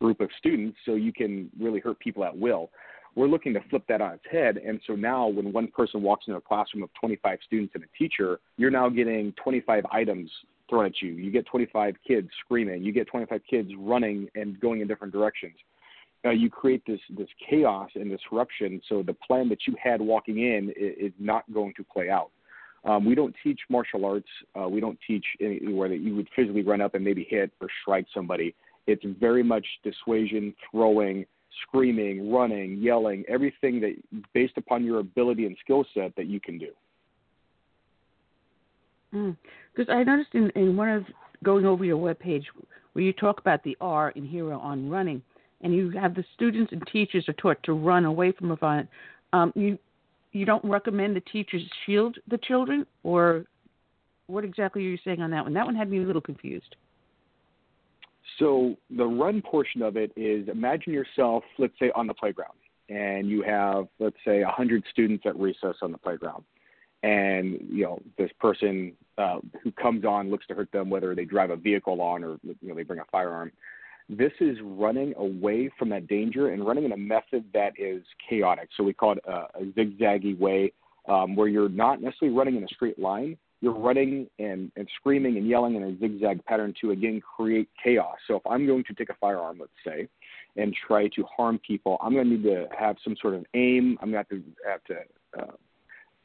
group 0.00 0.20
of 0.20 0.28
students, 0.38 0.76
so 0.84 0.94
you 0.94 1.12
can 1.12 1.50
really 1.58 1.80
hurt 1.80 1.98
people 1.98 2.24
at 2.24 2.36
will. 2.36 2.70
We're 3.16 3.28
looking 3.28 3.54
to 3.54 3.60
flip 3.70 3.84
that 3.88 4.00
on 4.00 4.14
its 4.14 4.24
head, 4.30 4.56
and 4.56 4.80
so 4.86 4.94
now 4.94 5.28
when 5.28 5.52
one 5.52 5.68
person 5.68 6.02
walks 6.02 6.24
into 6.26 6.36
a 6.36 6.40
classroom 6.40 6.82
of 6.82 6.90
25 7.00 7.38
students 7.46 7.72
and 7.74 7.84
a 7.84 7.98
teacher, 7.98 8.40
you're 8.56 8.72
now 8.72 8.88
getting 8.88 9.32
25 9.42 9.84
items 9.90 10.30
thrown 10.68 10.86
at 10.86 11.02
you. 11.02 11.12
You 11.12 11.30
get 11.30 11.46
25 11.46 11.96
kids 12.06 12.28
screaming. 12.44 12.82
You 12.82 12.92
get 12.92 13.06
25 13.06 13.40
kids 13.48 13.70
running 13.78 14.28
and 14.34 14.58
going 14.60 14.80
in 14.80 14.88
different 14.88 15.12
directions. 15.12 15.54
Uh, 16.24 16.30
you 16.30 16.48
create 16.48 16.82
this 16.86 17.00
this 17.10 17.28
chaos 17.48 17.90
and 17.94 18.10
disruption. 18.10 18.80
So 18.88 19.02
the 19.02 19.12
plan 19.12 19.48
that 19.50 19.66
you 19.66 19.74
had 19.82 20.00
walking 20.00 20.38
in 20.38 20.70
is, 20.76 21.08
is 21.08 21.12
not 21.18 21.44
going 21.52 21.74
to 21.76 21.84
play 21.84 22.08
out. 22.08 22.30
Um, 22.84 23.04
we 23.04 23.14
don't 23.14 23.34
teach 23.42 23.60
martial 23.68 24.04
arts. 24.04 24.28
Uh, 24.58 24.68
we 24.68 24.80
don't 24.80 24.98
teach 25.06 25.24
anywhere 25.40 25.88
that 25.88 26.00
you 26.00 26.14
would 26.16 26.28
physically 26.36 26.62
run 26.62 26.80
up 26.80 26.94
and 26.94 27.04
maybe 27.04 27.26
hit 27.28 27.50
or 27.60 27.68
strike 27.82 28.06
somebody. 28.14 28.54
It's 28.86 29.04
very 29.18 29.42
much 29.42 29.66
dissuasion, 29.82 30.54
throwing, 30.70 31.24
screaming, 31.62 32.30
running, 32.30 32.78
yelling, 32.78 33.24
everything 33.28 33.80
that 33.80 33.94
based 34.34 34.58
upon 34.58 34.84
your 34.84 35.00
ability 35.00 35.46
and 35.46 35.56
skill 35.62 35.84
set 35.94 36.14
that 36.16 36.26
you 36.26 36.40
can 36.40 36.58
do. 36.58 36.72
Because 39.14 39.86
mm. 39.86 39.94
I 39.94 40.02
noticed 40.02 40.34
in, 40.34 40.50
in 40.56 40.76
one 40.76 40.88
of 40.88 41.04
going 41.44 41.66
over 41.66 41.84
your 41.84 41.96
web 41.96 42.18
page 42.18 42.46
where 42.92 43.04
you 43.04 43.12
talk 43.12 43.38
about 43.38 43.62
the 43.62 43.76
R 43.80 44.10
in 44.10 44.26
Hero 44.26 44.58
on 44.58 44.90
running, 44.90 45.22
and 45.60 45.74
you 45.74 45.90
have 45.90 46.14
the 46.14 46.24
students 46.34 46.72
and 46.72 46.82
teachers 46.92 47.28
are 47.28 47.34
taught 47.34 47.62
to 47.64 47.72
run 47.72 48.04
away 48.04 48.32
from 48.32 48.50
a 48.50 48.56
violent. 48.56 48.88
Um, 49.32 49.52
you 49.54 49.78
you 50.32 50.44
don't 50.44 50.64
recommend 50.64 51.14
the 51.14 51.20
teachers 51.20 51.62
shield 51.86 52.18
the 52.28 52.38
children, 52.38 52.86
or 53.04 53.44
what 54.26 54.44
exactly 54.44 54.84
are 54.84 54.88
you 54.88 54.98
saying 55.04 55.20
on 55.20 55.30
that 55.30 55.44
one? 55.44 55.54
That 55.54 55.64
one 55.64 55.76
had 55.76 55.88
me 55.88 55.98
a 55.98 56.06
little 56.06 56.20
confused. 56.20 56.74
So 58.38 58.76
the 58.96 59.04
run 59.04 59.42
portion 59.42 59.80
of 59.80 59.96
it 59.96 60.10
is 60.16 60.48
imagine 60.48 60.92
yourself, 60.92 61.44
let's 61.58 61.74
say, 61.78 61.92
on 61.94 62.08
the 62.08 62.14
playground, 62.14 62.58
and 62.88 63.28
you 63.28 63.42
have, 63.42 63.86
let's 64.00 64.16
say, 64.24 64.42
100 64.42 64.82
students 64.90 65.24
at 65.24 65.38
recess 65.38 65.76
on 65.82 65.92
the 65.92 65.98
playground. 65.98 66.42
And 67.04 67.60
you 67.70 67.84
know 67.84 68.00
this 68.16 68.30
person 68.40 68.94
uh, 69.18 69.40
who 69.62 69.70
comes 69.72 70.06
on 70.06 70.30
looks 70.30 70.46
to 70.46 70.54
hurt 70.54 70.72
them, 70.72 70.88
whether 70.88 71.14
they 71.14 71.26
drive 71.26 71.50
a 71.50 71.56
vehicle 71.56 72.00
on 72.00 72.24
or 72.24 72.38
you 72.42 72.56
know 72.62 72.74
they 72.74 72.82
bring 72.82 73.00
a 73.00 73.04
firearm. 73.12 73.52
This 74.08 74.32
is 74.40 74.56
running 74.62 75.14
away 75.16 75.70
from 75.78 75.90
that 75.90 76.06
danger 76.06 76.48
and 76.48 76.66
running 76.66 76.84
in 76.84 76.92
a 76.92 76.96
method 76.96 77.44
that 77.52 77.74
is 77.78 78.02
chaotic. 78.26 78.70
So 78.76 78.84
we 78.84 78.94
call 78.94 79.12
it 79.12 79.24
a, 79.26 79.48
a 79.60 79.64
zigzaggy 79.76 80.38
way, 80.38 80.72
um, 81.06 81.36
where 81.36 81.48
you're 81.48 81.68
not 81.68 82.00
necessarily 82.00 82.36
running 82.36 82.56
in 82.56 82.64
a 82.64 82.68
straight 82.68 82.98
line, 82.98 83.36
you're 83.60 83.78
running 83.78 84.26
and, 84.38 84.72
and 84.76 84.88
screaming 84.96 85.36
and 85.36 85.46
yelling 85.46 85.74
in 85.74 85.82
a 85.82 85.98
zigzag 85.98 86.44
pattern 86.44 86.74
to 86.80 86.90
again 86.92 87.20
create 87.36 87.68
chaos. 87.82 88.16
So 88.26 88.36
if 88.36 88.46
I'm 88.46 88.66
going 88.66 88.84
to 88.84 88.94
take 88.94 89.10
a 89.10 89.14
firearm, 89.20 89.58
let's 89.60 89.72
say, 89.86 90.08
and 90.56 90.74
try 90.86 91.08
to 91.08 91.24
harm 91.24 91.58
people, 91.66 91.98
I'm 92.02 92.12
going 92.14 92.28
to 92.28 92.36
need 92.36 92.44
to 92.44 92.66
have 92.78 92.96
some 93.04 93.16
sort 93.20 93.34
of 93.34 93.44
aim. 93.54 93.98
I'm 94.00 94.10
going 94.10 94.24
to 94.24 94.34
have 94.34 94.42
to 94.42 94.42
have 94.68 94.84
to 94.84 95.42
uh, 95.42 95.56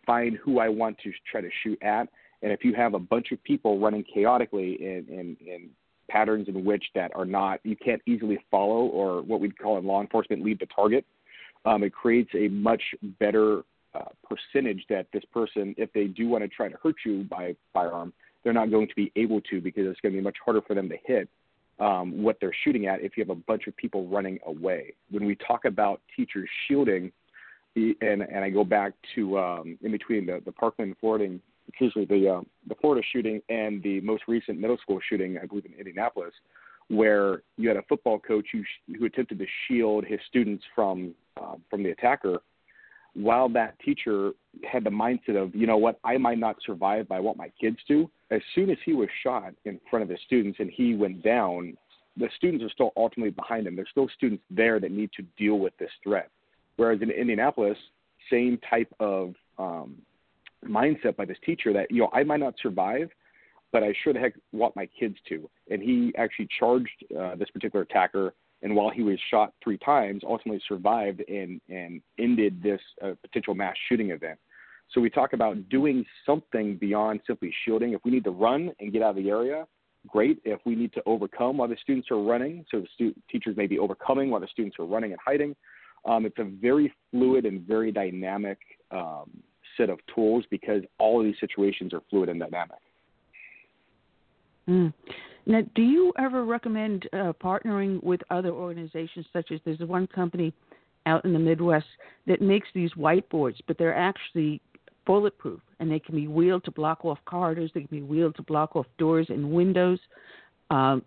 find 0.09 0.37
who 0.43 0.57
I 0.57 0.69
want 0.69 0.97
to 1.03 1.11
try 1.31 1.39
to 1.39 1.49
shoot 1.61 1.77
at. 1.83 2.09
And 2.41 2.51
if 2.51 2.65
you 2.65 2.73
have 2.73 2.95
a 2.95 2.99
bunch 2.99 3.31
of 3.31 3.43
people 3.43 3.79
running 3.79 4.03
chaotically 4.11 4.75
in, 4.81 5.05
in, 5.07 5.37
in 5.45 5.69
patterns 6.09 6.47
in 6.47 6.65
which 6.65 6.83
that 6.95 7.11
are 7.13 7.25
not 7.25 7.59
you 7.63 7.75
can't 7.75 8.01
easily 8.07 8.39
follow 8.49 8.87
or 8.87 9.21
what 9.21 9.39
we'd 9.39 9.55
call 9.59 9.77
in 9.77 9.85
law 9.85 10.01
enforcement 10.01 10.43
lead 10.43 10.59
the 10.59 10.65
target, 10.75 11.05
um, 11.65 11.83
it 11.83 11.93
creates 11.93 12.31
a 12.33 12.47
much 12.47 12.81
better 13.19 13.61
uh, 13.93 14.05
percentage 14.27 14.83
that 14.89 15.05
this 15.13 15.23
person, 15.31 15.75
if 15.77 15.93
they 15.93 16.05
do 16.05 16.27
want 16.27 16.43
to 16.43 16.47
try 16.47 16.67
to 16.67 16.75
hurt 16.81 16.95
you 17.05 17.23
by 17.29 17.55
firearm, 17.71 18.11
they're 18.43 18.53
not 18.53 18.71
going 18.71 18.87
to 18.87 18.95
be 18.95 19.11
able 19.15 19.41
to 19.41 19.61
because 19.61 19.85
it's 19.85 19.99
going 20.01 20.13
to 20.13 20.17
be 20.17 20.23
much 20.23 20.37
harder 20.43 20.61
for 20.61 20.73
them 20.73 20.89
to 20.89 20.95
hit 21.05 21.29
um, 21.79 22.23
what 22.23 22.37
they're 22.41 22.55
shooting 22.63 22.87
at 22.87 23.01
if 23.01 23.15
you 23.15 23.23
have 23.23 23.29
a 23.29 23.39
bunch 23.39 23.67
of 23.67 23.77
people 23.77 24.07
running 24.07 24.39
away. 24.47 24.93
When 25.11 25.25
we 25.25 25.35
talk 25.35 25.65
about 25.65 26.01
teachers 26.15 26.49
shielding, 26.67 27.11
and 27.75 28.21
and 28.21 28.43
I 28.43 28.49
go 28.49 28.63
back 28.63 28.93
to 29.15 29.37
um, 29.37 29.77
in 29.81 29.91
between 29.91 30.25
the 30.25 30.41
the 30.45 30.51
Parkland, 30.51 30.95
Florida, 30.99 31.37
excuse 31.67 31.95
me, 31.95 32.05
the 32.05 32.29
uh, 32.29 32.41
the 32.67 32.75
Florida 32.75 33.05
shooting 33.11 33.41
and 33.49 33.81
the 33.83 34.01
most 34.01 34.23
recent 34.27 34.59
middle 34.59 34.77
school 34.77 34.99
shooting, 35.09 35.37
I 35.41 35.45
believe 35.45 35.65
in 35.65 35.73
Indianapolis, 35.73 36.33
where 36.87 37.43
you 37.57 37.67
had 37.67 37.77
a 37.77 37.83
football 37.83 38.19
coach 38.19 38.47
who 38.51 38.63
who 38.97 39.05
attempted 39.05 39.39
to 39.39 39.45
shield 39.67 40.05
his 40.05 40.19
students 40.27 40.63
from 40.75 41.13
uh, 41.37 41.55
from 41.69 41.83
the 41.83 41.91
attacker 41.91 42.39
while 43.13 43.49
that 43.49 43.79
teacher 43.79 44.31
had 44.69 44.83
the 44.83 44.89
mindset 44.89 45.41
of, 45.41 45.55
you 45.55 45.67
know 45.67 45.77
what, 45.77 45.99
I 46.03 46.17
might 46.17 46.39
not 46.39 46.57
survive, 46.65 47.07
but 47.09 47.15
I 47.15 47.19
want 47.19 47.37
my 47.37 47.51
kids 47.59 47.77
to, 47.87 48.09
as 48.31 48.41
soon 48.53 48.69
as 48.69 48.77
he 48.85 48.93
was 48.93 49.09
shot 49.23 49.53
in 49.65 49.79
front 49.89 50.03
of 50.03 50.09
his 50.09 50.19
students 50.25 50.59
and 50.59 50.69
he 50.69 50.95
went 50.95 51.23
down, 51.23 51.75
the 52.17 52.29
students 52.37 52.63
are 52.63 52.69
still 52.69 52.91
ultimately 52.95 53.31
behind 53.31 53.65
him. 53.67 53.75
There's 53.75 53.89
still 53.91 54.09
students 54.15 54.43
there 54.49 54.79
that 54.79 54.91
need 54.91 55.09
to 55.17 55.23
deal 55.37 55.59
with 55.59 55.73
this 55.77 55.91
threat. 56.03 56.29
Whereas 56.79 57.01
in 57.01 57.11
Indianapolis, 57.11 57.77
same 58.31 58.57
type 58.69 58.87
of 59.01 59.33
um, 59.57 59.97
mindset 60.65 61.17
by 61.17 61.25
this 61.25 61.35
teacher 61.45 61.73
that, 61.73 61.91
you 61.91 61.99
know, 61.99 62.09
I 62.13 62.23
might 62.23 62.39
not 62.39 62.53
survive, 62.61 63.09
but 63.73 63.83
I 63.83 63.93
sure 64.01 64.13
the 64.13 64.19
heck 64.19 64.35
want 64.53 64.77
my 64.77 64.87
kids 64.97 65.17
to. 65.27 65.49
And 65.69 65.81
he 65.81 66.13
actually 66.17 66.47
charged 66.57 67.03
uh, 67.19 67.35
this 67.35 67.49
particular 67.49 67.83
attacker 67.83 68.33
and 68.61 68.73
while 68.73 68.89
he 68.89 69.03
was 69.03 69.17
shot 69.29 69.53
three 69.61 69.77
times, 69.77 70.21
ultimately 70.25 70.61
survived 70.67 71.21
and 71.27 71.59
and 71.69 72.01
ended 72.17 72.61
this 72.63 72.79
uh, 73.03 73.11
potential 73.21 73.55
mass 73.55 73.75
shooting 73.89 74.11
event. 74.11 74.39
So 74.93 75.01
we 75.01 75.09
talk 75.09 75.33
about 75.33 75.67
doing 75.67 76.05
something 76.25 76.77
beyond 76.77 77.19
simply 77.27 77.53
shielding. 77.63 77.91
If 77.91 78.01
we 78.05 78.11
need 78.11 78.23
to 78.23 78.31
run 78.31 78.71
and 78.79 78.93
get 78.93 79.01
out 79.01 79.17
of 79.17 79.23
the 79.23 79.29
area, 79.29 79.67
great. 80.07 80.39
If 80.45 80.59
we 80.65 80.75
need 80.75 80.93
to 80.93 81.01
overcome 81.05 81.57
while 81.57 81.67
the 81.67 81.77
students 81.81 82.09
are 82.09 82.21
running, 82.21 82.65
so 82.71 82.79
the 82.79 82.87
stu- 82.93 83.15
teachers 83.29 83.57
may 83.57 83.67
be 83.67 83.77
overcoming 83.77 84.29
while 84.29 84.41
the 84.41 84.47
students 84.47 84.77
are 84.79 84.85
running 84.85 85.11
and 85.11 85.19
hiding. 85.25 85.55
Um, 86.05 86.25
it's 86.25 86.37
a 86.39 86.43
very 86.43 86.93
fluid 87.11 87.45
and 87.45 87.61
very 87.61 87.91
dynamic 87.91 88.57
um, 88.91 89.29
set 89.77 89.89
of 89.89 89.99
tools 90.13 90.45
because 90.49 90.83
all 90.97 91.19
of 91.19 91.25
these 91.25 91.39
situations 91.39 91.93
are 91.93 92.01
fluid 92.09 92.29
and 92.29 92.39
dynamic. 92.39 92.79
Mm. 94.67 94.93
Now, 95.45 95.61
do 95.73 95.81
you 95.81 96.13
ever 96.19 96.45
recommend 96.45 97.07
uh, 97.11 97.33
partnering 97.43 98.03
with 98.03 98.21
other 98.29 98.51
organizations, 98.51 99.25
such 99.33 99.51
as 99.51 99.59
there's 99.65 99.79
one 99.79 100.05
company 100.07 100.53
out 101.05 101.25
in 101.25 101.33
the 101.33 101.39
Midwest 101.39 101.87
that 102.27 102.41
makes 102.41 102.67
these 102.75 102.91
whiteboards, 102.93 103.55
but 103.67 103.77
they're 103.77 103.95
actually 103.95 104.61
bulletproof 105.05 105.59
and 105.79 105.89
they 105.89 105.97
can 105.97 106.13
be 106.13 106.27
wheeled 106.27 106.63
to 106.65 106.71
block 106.71 107.03
off 107.03 107.17
corridors, 107.25 107.71
they 107.73 107.81
can 107.81 107.89
be 107.89 108.03
wheeled 108.03 108.35
to 108.35 108.43
block 108.43 108.75
off 108.75 108.85
doors 108.99 109.25
and 109.29 109.49
windows, 109.51 109.97
um, 110.69 111.03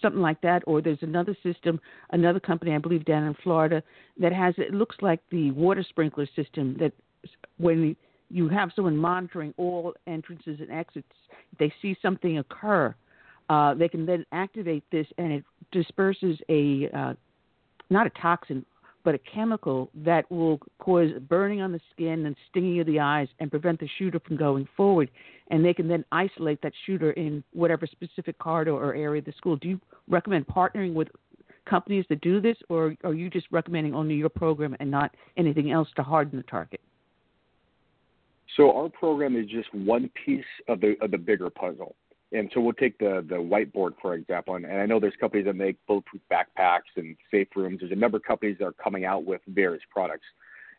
something 0.00 0.22
like 0.22 0.40
that. 0.42 0.62
Or 0.66 0.80
there's 0.80 1.02
another 1.02 1.36
system, 1.42 1.80
another 2.10 2.40
company, 2.40 2.74
I 2.74 2.78
believe, 2.78 3.04
down 3.04 3.24
in 3.24 3.34
Florida 3.42 3.82
that 4.18 4.32
has 4.32 4.54
it 4.58 4.74
looks 4.74 4.96
like 5.00 5.20
the 5.30 5.50
water 5.52 5.84
sprinkler 5.88 6.28
system 6.36 6.76
that 6.78 6.92
when 7.58 7.96
you 8.30 8.48
have 8.48 8.70
someone 8.74 8.96
monitoring 8.96 9.54
all 9.56 9.94
entrances 10.06 10.58
and 10.60 10.70
exits, 10.70 11.08
if 11.52 11.58
they 11.58 11.72
see 11.80 11.96
something 12.02 12.38
occur 12.38 12.94
uh, 13.48 13.74
they 13.74 13.88
can 13.88 14.06
then 14.06 14.24
activate 14.32 14.84
this 14.90 15.06
and 15.18 15.32
it 15.32 15.44
disperses 15.72 16.38
a 16.48 16.88
uh, 16.94 17.14
not 17.90 18.06
a 18.06 18.10
toxin 18.10 18.64
but 19.04 19.14
a 19.14 19.18
chemical 19.18 19.88
that 19.94 20.28
will 20.32 20.58
cause 20.80 21.10
burning 21.28 21.60
on 21.60 21.70
the 21.70 21.80
skin 21.92 22.26
and 22.26 22.34
stinging 22.50 22.80
of 22.80 22.86
the 22.88 22.98
eyes 22.98 23.28
and 23.38 23.52
prevent 23.52 23.78
the 23.78 23.88
shooter 23.98 24.18
from 24.18 24.36
going 24.36 24.66
forward. 24.76 25.08
And 25.50 25.64
they 25.64 25.74
can 25.74 25.86
then 25.86 26.04
isolate 26.10 26.60
that 26.62 26.72
shooter 26.86 27.12
in 27.12 27.44
whatever 27.52 27.86
specific 27.86 28.38
corridor 28.38 28.72
or 28.72 28.94
area 28.94 29.20
of 29.20 29.26
the 29.26 29.32
school. 29.36 29.56
Do 29.56 29.68
you 29.68 29.80
recommend 30.08 30.46
partnering 30.48 30.92
with 30.92 31.08
companies 31.66 32.04
that 32.08 32.20
do 32.20 32.40
this, 32.40 32.56
or 32.68 32.96
are 33.04 33.14
you 33.14 33.28
just 33.28 33.46
recommending 33.50 33.94
only 33.94 34.14
your 34.14 34.28
program 34.28 34.76
and 34.80 34.90
not 34.90 35.14
anything 35.36 35.70
else 35.70 35.88
to 35.96 36.02
harden 36.02 36.36
the 36.38 36.44
target? 36.44 36.80
So 38.56 38.74
our 38.76 38.88
program 38.88 39.36
is 39.36 39.46
just 39.50 39.72
one 39.74 40.10
piece 40.24 40.44
of 40.68 40.80
the 40.80 40.96
of 41.02 41.10
the 41.10 41.18
bigger 41.18 41.50
puzzle. 41.50 41.94
And 42.32 42.50
so 42.54 42.60
we'll 42.60 42.72
take 42.72 42.98
the 42.98 43.24
the 43.28 43.36
whiteboard 43.36 43.92
for 44.00 44.14
example, 44.14 44.56
and, 44.56 44.64
and 44.64 44.80
I 44.80 44.86
know 44.86 44.98
there's 44.98 45.14
companies 45.20 45.46
that 45.46 45.56
make 45.56 45.76
bulletproof 45.86 46.22
backpacks 46.30 46.96
and 46.96 47.16
safe 47.30 47.48
rooms. 47.54 47.80
There's 47.80 47.92
a 47.92 47.96
number 47.96 48.16
of 48.16 48.22
companies 48.24 48.56
that 48.58 48.66
are 48.66 48.72
coming 48.72 49.04
out 49.04 49.24
with 49.24 49.40
various 49.48 49.82
products. 49.90 50.24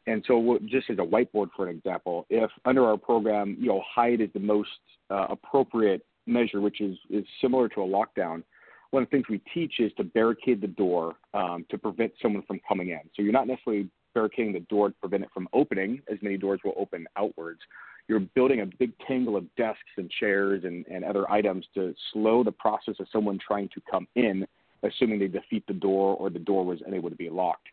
And 0.08 0.24
so, 0.26 0.58
just 0.66 0.90
as 0.90 0.98
a 1.00 1.02
whiteboard, 1.02 1.50
for 1.56 1.68
an 1.68 1.78
example, 1.78 2.26
if 2.30 2.50
under 2.66 2.86
our 2.86 2.98
program, 2.98 3.58
you 3.60 3.68
know, 3.68 3.84
height 3.94 4.22
is 4.22 4.30
the 4.34 4.40
most 4.40 4.70
uh, 5.10 5.28
appropriate 5.30 6.06
measure, 6.26 6.62
which 6.62 6.82
is 6.82 6.98
is 7.10 7.26
similar 7.42 7.68
to 7.70 7.82
a 7.82 7.86
lockdown. 7.86 8.44
One 8.92 9.04
of 9.04 9.10
the 9.10 9.18
things 9.18 9.26
we 9.30 9.42
teach 9.54 9.80
is 9.80 9.92
to 9.98 10.06
barricade 10.06 10.62
the 10.62 10.68
door 10.68 11.16
um, 11.34 11.66
to 11.70 11.78
prevent 11.78 12.14
someone 12.22 12.44
from 12.44 12.62
coming 12.68 12.90
in. 12.90 13.02
So 13.16 13.22
you're 13.22 13.34
not 13.34 13.46
necessarily 13.46 13.90
barricading 14.14 14.54
the 14.54 14.62
door 14.62 14.90
to 14.90 14.96
prevent 15.02 15.24
it 15.24 15.30
from 15.34 15.50
opening, 15.52 16.02
as 16.10 16.18
many 16.22 16.38
doors 16.38 16.62
will 16.64 16.74
open 16.78 17.06
outwards. 17.18 17.60
You're 18.08 18.22
building 18.22 18.62
a 18.62 18.66
big 18.66 18.94
tangle 19.06 19.36
of 19.36 19.44
desks 19.58 19.82
and 19.98 20.10
chairs 20.10 20.64
and, 20.64 20.86
and 20.88 21.04
other 21.04 21.30
items 21.30 21.66
to 21.74 21.94
slow 22.14 22.46
the 22.46 22.52
process 22.52 22.96
of 23.02 23.08
someone 23.12 23.38
trying 23.46 23.68
to 23.76 23.82
come 23.92 24.08
in, 24.16 24.48
assuming 24.84 25.20
they 25.20 25.28
defeat 25.28 25.66
the 25.68 25.74
door 25.74 26.16
or 26.16 26.30
the 26.30 26.40
door 26.40 26.66
was 26.66 26.80
unable 26.88 27.10
to 27.10 27.16
be 27.18 27.30
locked. 27.30 27.68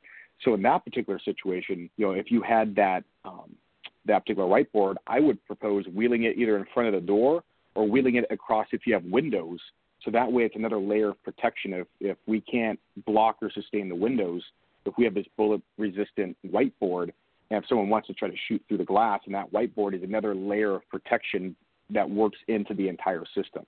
So 0.45 0.55
in 0.55 0.63
that 0.63 0.85
particular 0.85 1.19
situation, 1.19 1.91
you 1.97 2.07
know, 2.07 2.13
if 2.13 2.31
you 2.31 2.43
had 2.43 2.75
that 2.77 3.05
um, 3.25 3.55
that 4.07 4.21
particular 4.21 4.49
whiteboard, 4.49 4.97
I 5.07 5.19
would 5.19 5.45
propose 5.47 5.87
wheeling 5.87 6.25
it 6.25 6.37
either 6.37 6.59
in 6.59 6.67
front 6.75 6.89
of 6.89 6.95
the 6.95 7.07
door 7.07 7.43
or 7.75 7.89
wheeling 7.89 8.17
it 8.17 8.27
across 8.31 8.67
if 8.73 8.87
you 8.87 8.93
have 8.93 9.05
windows. 9.05 9.59
So 10.05 10.11
that 10.11 10.31
way, 10.31 10.43
it's 10.43 10.57
another 10.57 10.79
layer 10.79 11.11
of 11.11 11.23
protection. 11.23 11.73
If 11.73 11.87
if 12.01 12.19
we 12.27 12.41
can't 12.43 12.79
block 13.07 13.37
or 13.41 13.51
sustain 13.51 13.89
the 13.89 13.95
windows, 13.95 14.43
if 14.85 14.95
we 14.99 15.05
have 15.05 15.15
this 15.15 15.27
bullet-resistant 15.39 16.37
whiteboard, 16.47 17.13
and 17.51 17.63
if 17.63 17.65
someone 17.69 17.89
wants 17.89 18.09
to 18.09 18.15
try 18.15 18.29
to 18.29 18.37
shoot 18.47 18.63
through 18.69 18.79
the 18.79 18.85
glass, 18.85 19.21
and 19.25 19.35
that 19.35 19.51
whiteboard 19.51 19.95
is 19.95 20.03
another 20.03 20.35
layer 20.35 20.75
of 20.75 20.89
protection 20.91 21.57
that 21.91 22.09
works 22.09 22.39
into 22.49 22.75
the 22.75 22.89
entire 22.89 23.25
system. 23.35 23.65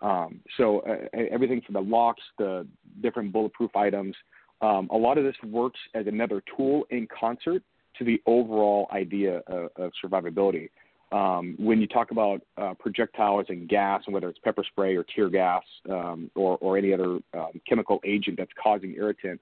Um, 0.00 0.40
so 0.56 0.80
uh, 0.80 1.06
everything 1.30 1.60
from 1.60 1.74
the 1.74 1.80
locks, 1.80 2.22
the 2.38 2.66
different 3.02 3.32
bulletproof 3.32 3.74
items, 3.76 4.14
um, 4.60 4.88
a 4.90 4.96
lot 4.96 5.18
of 5.18 5.24
this 5.24 5.36
works 5.44 5.78
as 5.94 6.06
another 6.06 6.42
tool 6.56 6.86
in 6.90 7.06
concert 7.08 7.62
to 7.98 8.04
the 8.04 8.20
overall 8.26 8.88
idea 8.92 9.38
of, 9.46 9.70
of 9.76 9.92
survivability. 10.04 10.70
Um, 11.12 11.54
when 11.58 11.80
you 11.80 11.86
talk 11.86 12.10
about 12.10 12.40
uh, 12.58 12.74
projectiles 12.78 13.46
and 13.48 13.68
gas, 13.68 14.02
and 14.06 14.14
whether 14.14 14.28
it's 14.28 14.40
pepper 14.40 14.64
spray 14.64 14.96
or 14.96 15.04
tear 15.04 15.28
gas 15.28 15.62
um, 15.88 16.30
or, 16.34 16.58
or, 16.60 16.76
any 16.76 16.92
other 16.92 17.18
um, 17.32 17.60
chemical 17.68 18.00
agent 18.04 18.36
that's 18.38 18.50
causing 18.60 18.94
irritant, 18.94 19.40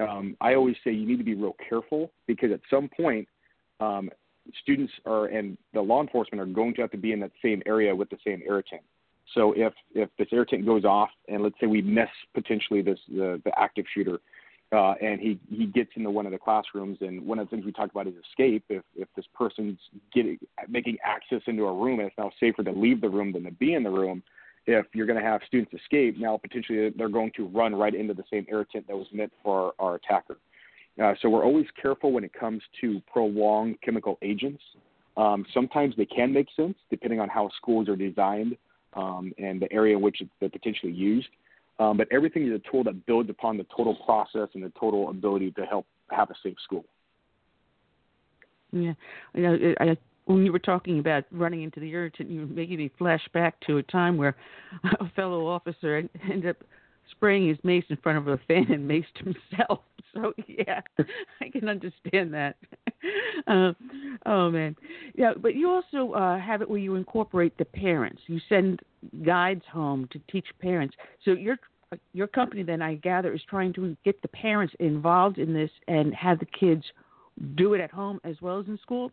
um, 0.00 0.36
I 0.40 0.54
always 0.54 0.74
say 0.82 0.90
you 0.90 1.06
need 1.06 1.18
to 1.18 1.24
be 1.24 1.34
real 1.34 1.56
careful 1.68 2.10
because 2.26 2.50
at 2.52 2.60
some 2.68 2.88
point, 2.88 3.28
um, 3.80 4.10
students 4.62 4.92
are 5.06 5.26
and 5.26 5.56
the 5.74 5.80
law 5.80 6.00
enforcement 6.00 6.40
are 6.40 6.52
going 6.52 6.74
to 6.74 6.80
have 6.80 6.90
to 6.90 6.96
be 6.96 7.12
in 7.12 7.20
that 7.20 7.32
same 7.42 7.62
area 7.66 7.94
with 7.94 8.10
the 8.10 8.18
same 8.26 8.42
irritant. 8.46 8.82
So 9.34 9.52
if 9.56 9.72
if 9.94 10.08
this 10.18 10.28
irritant 10.32 10.66
goes 10.66 10.84
off, 10.84 11.10
and 11.28 11.42
let's 11.42 11.54
say 11.60 11.66
we 11.66 11.82
miss 11.82 12.08
potentially 12.34 12.82
this 12.82 12.98
the, 13.08 13.40
the 13.44 13.52
active 13.58 13.84
shooter, 13.94 14.20
uh, 14.72 14.92
and 15.00 15.20
he 15.20 15.38
he 15.48 15.66
gets 15.66 15.90
into 15.96 16.10
one 16.10 16.26
of 16.26 16.32
the 16.32 16.38
classrooms. 16.38 16.98
And 17.00 17.24
one 17.26 17.38
of 17.38 17.46
the 17.46 17.50
things 17.50 17.64
we 17.64 17.72
talked 17.72 17.92
about 17.92 18.06
is 18.06 18.14
escape. 18.30 18.64
If 18.68 18.82
if 18.94 19.08
this 19.16 19.24
person's 19.34 19.78
getting 20.12 20.38
making 20.68 20.98
access 21.04 21.40
into 21.46 21.64
a 21.64 21.72
room, 21.72 22.00
and 22.00 22.08
it's 22.08 22.18
now 22.18 22.30
safer 22.38 22.62
to 22.64 22.72
leave 22.72 23.00
the 23.00 23.08
room 23.08 23.32
than 23.32 23.44
to 23.44 23.52
be 23.52 23.74
in 23.74 23.82
the 23.82 23.90
room. 23.90 24.22
If 24.66 24.84
you're 24.92 25.06
going 25.06 25.18
to 25.18 25.24
have 25.24 25.40
students 25.46 25.72
escape, 25.72 26.18
now 26.18 26.36
potentially 26.36 26.90
they're 26.90 27.08
going 27.08 27.32
to 27.36 27.46
run 27.46 27.74
right 27.74 27.94
into 27.94 28.12
the 28.12 28.24
same 28.30 28.44
irritant 28.50 28.86
that 28.88 28.96
was 28.96 29.06
meant 29.14 29.32
for 29.42 29.72
our, 29.78 29.94
attacker. 29.94 30.36
Uh, 31.02 31.14
so 31.22 31.30
we're 31.30 31.44
always 31.44 31.64
careful 31.80 32.12
when 32.12 32.22
it 32.22 32.34
comes 32.34 32.62
to 32.82 33.00
prolonged 33.10 33.80
chemical 33.80 34.18
agents. 34.20 34.62
Um, 35.16 35.46
sometimes 35.54 35.94
they 35.96 36.04
can 36.04 36.34
make 36.34 36.48
sense 36.54 36.74
depending 36.90 37.18
on 37.18 37.30
how 37.30 37.48
schools 37.56 37.88
are 37.88 37.96
designed 37.96 38.58
um, 38.92 39.32
and 39.38 39.60
the 39.62 39.72
area 39.72 39.96
in 39.96 40.02
which 40.02 40.22
they're 40.38 40.50
potentially 40.50 40.92
used. 40.92 41.28
Um, 41.78 41.96
but 41.96 42.08
everything 42.10 42.46
is 42.46 42.52
a 42.52 42.70
tool 42.70 42.82
that 42.84 43.06
builds 43.06 43.30
upon 43.30 43.56
the 43.56 43.66
total 43.76 43.94
process 44.04 44.48
and 44.54 44.62
the 44.62 44.72
total 44.78 45.10
ability 45.10 45.52
to 45.52 45.64
help 45.64 45.86
have 46.10 46.30
a 46.30 46.34
safe 46.42 46.56
school. 46.64 46.84
Yeah, 48.72 48.92
you 49.34 49.42
know, 49.42 49.74
I, 49.80 49.96
when 50.26 50.44
you 50.44 50.52
were 50.52 50.58
talking 50.58 50.98
about 50.98 51.24
running 51.30 51.62
into 51.62 51.80
the 51.80 51.90
irritant, 51.90 52.30
you 52.30 52.46
making 52.46 52.78
me 52.78 52.90
flash 52.98 53.26
back 53.32 53.58
to 53.66 53.78
a 53.78 53.82
time 53.84 54.16
where 54.16 54.36
a 55.00 55.08
fellow 55.10 55.46
officer 55.46 56.02
ended 56.30 56.50
up 56.50 56.56
spraying 57.10 57.48
his 57.48 57.58
mace 57.64 57.84
in 57.88 57.96
front 57.98 58.18
of 58.18 58.28
a 58.28 58.38
fan 58.48 58.70
and 58.70 58.88
maced 58.88 59.16
himself. 59.16 59.80
So 60.14 60.32
yeah, 60.48 60.80
I 61.42 61.50
can 61.50 61.68
understand 61.68 62.32
that. 62.32 62.56
Uh, 63.46 63.72
oh 64.24 64.50
man, 64.50 64.74
yeah. 65.14 65.34
But 65.36 65.54
you 65.54 65.68
also 65.68 66.14
uh, 66.14 66.40
have 66.40 66.62
it 66.62 66.68
where 66.68 66.78
you 66.78 66.94
incorporate 66.94 67.56
the 67.58 67.66
parents. 67.66 68.22
You 68.26 68.40
send 68.48 68.80
guides 69.24 69.62
home 69.72 70.08
to 70.12 70.20
teach 70.30 70.46
parents. 70.60 70.94
So 71.24 71.32
your 71.32 71.56
your 72.12 72.26
company 72.26 72.62
then 72.62 72.82
I 72.82 72.96
gather 72.96 73.32
is 73.32 73.40
trying 73.48 73.72
to 73.74 73.96
get 74.04 74.20
the 74.20 74.28
parents 74.28 74.74
involved 74.78 75.38
in 75.38 75.54
this 75.54 75.70
and 75.86 76.14
have 76.14 76.38
the 76.38 76.46
kids 76.46 76.84
do 77.54 77.74
it 77.74 77.80
at 77.80 77.90
home 77.90 78.20
as 78.24 78.36
well 78.42 78.60
as 78.60 78.66
in 78.66 78.78
school. 78.78 79.10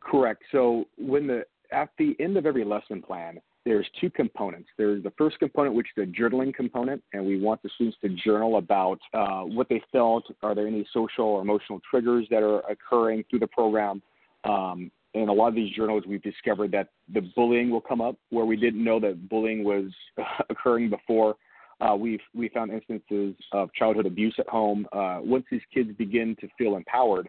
Correct. 0.00 0.42
So 0.52 0.84
when 0.98 1.26
the 1.26 1.44
at 1.72 1.90
the 1.98 2.14
end 2.20 2.36
of 2.36 2.46
every 2.46 2.64
lesson 2.64 3.02
plan, 3.02 3.40
there's 3.64 3.86
two 4.00 4.10
components. 4.10 4.68
There's 4.76 5.02
the 5.02 5.12
first 5.16 5.38
component, 5.38 5.74
which 5.74 5.86
is 5.96 6.06
the 6.06 6.12
journaling 6.12 6.54
component, 6.54 7.02
and 7.12 7.24
we 7.24 7.40
want 7.40 7.62
the 7.62 7.70
students 7.74 7.96
to 8.02 8.10
journal 8.10 8.58
about 8.58 8.98
uh, 9.14 9.40
what 9.40 9.68
they 9.68 9.82
felt. 9.90 10.24
Are 10.42 10.54
there 10.54 10.66
any 10.66 10.86
social 10.92 11.24
or 11.24 11.40
emotional 11.40 11.80
triggers 11.88 12.26
that 12.30 12.42
are 12.42 12.60
occurring 12.70 13.24
through 13.30 13.38
the 13.38 13.46
program? 13.46 14.02
Um, 14.44 14.90
in 15.14 15.28
a 15.28 15.32
lot 15.32 15.48
of 15.48 15.54
these 15.54 15.74
journals, 15.74 16.04
we've 16.06 16.22
discovered 16.22 16.72
that 16.72 16.88
the 17.12 17.20
bullying 17.20 17.70
will 17.70 17.80
come 17.80 18.00
up 18.00 18.16
where 18.30 18.44
we 18.44 18.56
didn't 18.56 18.82
know 18.82 18.98
that 19.00 19.28
bullying 19.28 19.64
was 19.64 19.84
occurring 20.50 20.90
before. 20.90 21.36
Uh, 21.80 21.94
we've 21.94 22.20
we 22.34 22.48
found 22.48 22.72
instances 22.72 23.34
of 23.52 23.72
childhood 23.74 24.06
abuse 24.06 24.34
at 24.38 24.48
home. 24.48 24.86
Uh, 24.92 25.18
once 25.22 25.44
these 25.50 25.60
kids 25.72 25.90
begin 25.98 26.36
to 26.40 26.48
feel 26.56 26.76
empowered, 26.76 27.28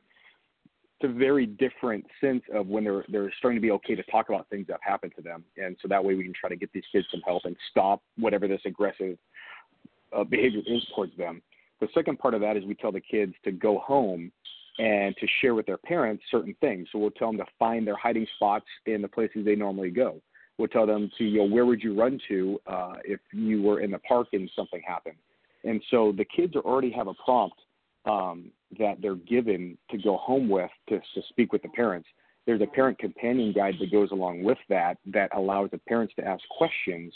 it's 0.99 1.09
a 1.09 1.13
very 1.13 1.45
different 1.45 2.05
sense 2.21 2.43
of 2.53 2.67
when 2.67 2.83
they're 2.83 3.05
they're 3.09 3.31
starting 3.37 3.57
to 3.57 3.61
be 3.61 3.71
okay 3.71 3.95
to 3.95 4.03
talk 4.03 4.29
about 4.29 4.47
things 4.49 4.67
that 4.67 4.73
have 4.81 4.91
happened 4.91 5.13
to 5.15 5.21
them, 5.21 5.43
and 5.57 5.75
so 5.81 5.87
that 5.87 6.03
way 6.03 6.15
we 6.15 6.23
can 6.23 6.33
try 6.33 6.49
to 6.49 6.55
get 6.55 6.71
these 6.73 6.83
kids 6.91 7.07
some 7.11 7.21
help 7.21 7.45
and 7.45 7.55
stop 7.71 8.01
whatever 8.17 8.47
this 8.47 8.61
aggressive 8.65 9.17
uh, 10.15 10.23
behavior 10.23 10.61
is 10.67 10.85
towards 10.95 11.15
them. 11.17 11.41
The 11.81 11.87
second 11.93 12.19
part 12.19 12.33
of 12.33 12.41
that 12.41 12.55
is 12.55 12.63
we 12.65 12.75
tell 12.75 12.91
the 12.91 13.01
kids 13.01 13.33
to 13.43 13.51
go 13.51 13.79
home 13.79 14.31
and 14.77 15.15
to 15.17 15.27
share 15.41 15.55
with 15.55 15.65
their 15.65 15.77
parents 15.77 16.23
certain 16.29 16.55
things. 16.59 16.87
So 16.91 16.99
we'll 16.99 17.11
tell 17.11 17.29
them 17.29 17.37
to 17.37 17.45
find 17.57 17.87
their 17.87 17.95
hiding 17.95 18.27
spots 18.35 18.65
in 18.85 19.01
the 19.01 19.07
places 19.07 19.45
they 19.45 19.55
normally 19.55 19.89
go. 19.89 20.21
We'll 20.57 20.67
tell 20.69 20.85
them 20.85 21.11
to, 21.17 21.23
you 21.23 21.39
know, 21.39 21.53
where 21.53 21.65
would 21.65 21.83
you 21.83 21.99
run 21.99 22.19
to 22.29 22.59
uh, 22.67 22.93
if 23.03 23.19
you 23.33 23.61
were 23.61 23.81
in 23.81 23.91
the 23.91 23.99
park 23.99 24.27
and 24.33 24.49
something 24.55 24.81
happened. 24.85 25.17
And 25.63 25.81
so 25.89 26.13
the 26.15 26.25
kids 26.25 26.55
already 26.55 26.91
have 26.91 27.07
a 27.07 27.13
prompt 27.13 27.57
um, 28.05 28.51
that 28.77 29.01
they're 29.01 29.15
given 29.15 29.77
to 29.91 29.97
go 29.97 30.17
home 30.17 30.47
with 30.47 30.69
to, 30.89 30.99
to 30.99 31.21
speak 31.29 31.51
with 31.51 31.61
the 31.61 31.69
parents. 31.69 32.07
There's 32.45 32.61
a 32.61 32.67
parent 32.67 32.99
companion 32.99 33.51
guide 33.53 33.75
that 33.79 33.91
goes 33.91 34.11
along 34.11 34.43
with 34.43 34.59
that 34.69 34.97
that 35.07 35.35
allows 35.35 35.71
the 35.71 35.79
parents 35.79 36.13
to 36.17 36.25
ask 36.25 36.43
questions 36.49 37.13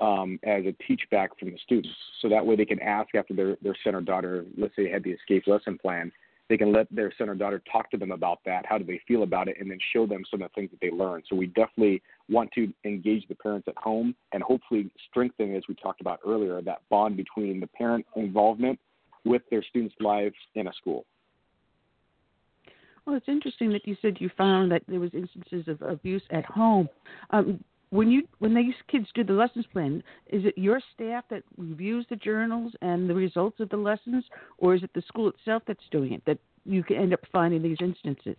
um, 0.00 0.38
as 0.44 0.64
a 0.64 0.74
teach 0.86 1.02
back 1.10 1.36
from 1.38 1.50
the 1.50 1.58
students. 1.64 1.88
So 2.22 2.28
that 2.28 2.44
way 2.44 2.54
they 2.54 2.64
can 2.64 2.80
ask 2.80 3.14
after 3.14 3.34
their, 3.34 3.56
their 3.62 3.74
son 3.82 3.96
or 3.96 4.00
daughter, 4.00 4.44
let's 4.56 4.76
say, 4.76 4.88
had 4.88 5.02
the 5.02 5.10
escape 5.10 5.48
lesson 5.48 5.76
plan, 5.78 6.12
they 6.48 6.56
can 6.56 6.72
let 6.72 6.86
their 6.90 7.12
son 7.18 7.28
or 7.28 7.34
daughter 7.34 7.62
talk 7.70 7.90
to 7.90 7.96
them 7.96 8.10
about 8.10 8.38
that. 8.46 8.64
How 8.66 8.78
do 8.78 8.84
they 8.84 9.00
feel 9.06 9.22
about 9.22 9.48
it? 9.48 9.56
And 9.60 9.70
then 9.70 9.78
show 9.92 10.06
them 10.06 10.24
some 10.30 10.42
of 10.42 10.50
the 10.50 10.60
things 10.60 10.70
that 10.70 10.80
they 10.80 10.90
learned. 10.90 11.24
So 11.28 11.36
we 11.36 11.46
definitely 11.48 12.02
want 12.28 12.50
to 12.52 12.72
engage 12.84 13.26
the 13.28 13.34
parents 13.34 13.68
at 13.68 13.76
home 13.76 14.14
and 14.32 14.42
hopefully 14.42 14.90
strengthen, 15.10 15.54
as 15.54 15.62
we 15.68 15.74
talked 15.74 16.00
about 16.00 16.20
earlier, 16.26 16.62
that 16.62 16.80
bond 16.88 17.16
between 17.16 17.60
the 17.60 17.66
parent 17.66 18.06
involvement 18.16 18.78
with 19.24 19.42
their 19.50 19.62
students' 19.62 19.94
lives 20.00 20.36
in 20.54 20.68
a 20.68 20.72
school. 20.72 21.04
Well, 23.04 23.16
it's 23.16 23.28
interesting 23.28 23.70
that 23.72 23.86
you 23.86 23.96
said 24.02 24.18
you 24.20 24.30
found 24.36 24.70
that 24.70 24.82
there 24.86 25.00
was 25.00 25.10
instances 25.14 25.66
of 25.66 25.80
abuse 25.82 26.22
at 26.30 26.44
home. 26.44 26.88
Um, 27.30 27.62
when 27.90 28.10
you 28.10 28.22
when 28.38 28.54
these 28.54 28.74
kids 28.90 29.06
do 29.14 29.24
the 29.24 29.32
lessons 29.32 29.66
plan, 29.72 30.02
is 30.28 30.44
it 30.44 30.56
your 30.56 30.80
staff 30.94 31.24
that 31.30 31.42
reviews 31.56 32.06
the 32.10 32.16
journals 32.16 32.72
and 32.82 33.08
the 33.08 33.14
results 33.14 33.60
of 33.60 33.68
the 33.70 33.76
lessons, 33.76 34.24
or 34.58 34.74
is 34.74 34.82
it 34.82 34.90
the 34.94 35.02
school 35.02 35.28
itself 35.28 35.62
that's 35.66 35.84
doing 35.90 36.12
it? 36.12 36.22
That 36.26 36.38
you 36.64 36.82
can 36.82 36.96
end 36.96 37.12
up 37.12 37.20
finding 37.32 37.62
these 37.62 37.78
instances. 37.80 38.36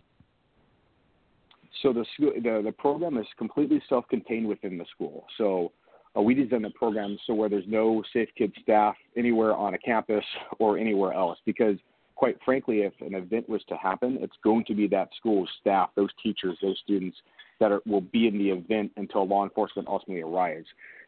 So 1.82 1.92
the 1.92 2.04
school, 2.14 2.32
the 2.36 2.62
the 2.64 2.72
program 2.72 3.16
is 3.16 3.26
completely 3.38 3.82
self-contained 3.88 4.46
within 4.46 4.78
the 4.78 4.84
school. 4.94 5.24
So 5.36 5.72
uh, 6.16 6.22
we 6.22 6.34
design 6.34 6.62
the 6.62 6.70
program 6.70 7.18
so 7.26 7.34
where 7.34 7.48
there's 7.48 7.64
no 7.66 8.02
Safe 8.12 8.28
Kids 8.36 8.54
staff 8.62 8.94
anywhere 9.16 9.54
on 9.54 9.74
a 9.74 9.78
campus 9.78 10.24
or 10.58 10.78
anywhere 10.78 11.12
else 11.12 11.38
because 11.44 11.76
quite 12.20 12.36
frankly, 12.44 12.80
if 12.82 12.92
an 13.00 13.14
event 13.14 13.48
was 13.48 13.62
to 13.66 13.74
happen, 13.76 14.18
it's 14.20 14.36
going 14.44 14.62
to 14.66 14.74
be 14.74 14.86
that 14.86 15.08
school's 15.16 15.48
staff, 15.58 15.88
those 15.96 16.10
teachers, 16.22 16.54
those 16.60 16.78
students 16.84 17.16
that 17.60 17.72
are, 17.72 17.80
will 17.86 18.02
be 18.02 18.28
in 18.28 18.36
the 18.36 18.50
event 18.50 18.92
until 18.98 19.26
law 19.26 19.42
enforcement 19.42 19.88
ultimately 19.88 20.20
arrives. 20.20 20.66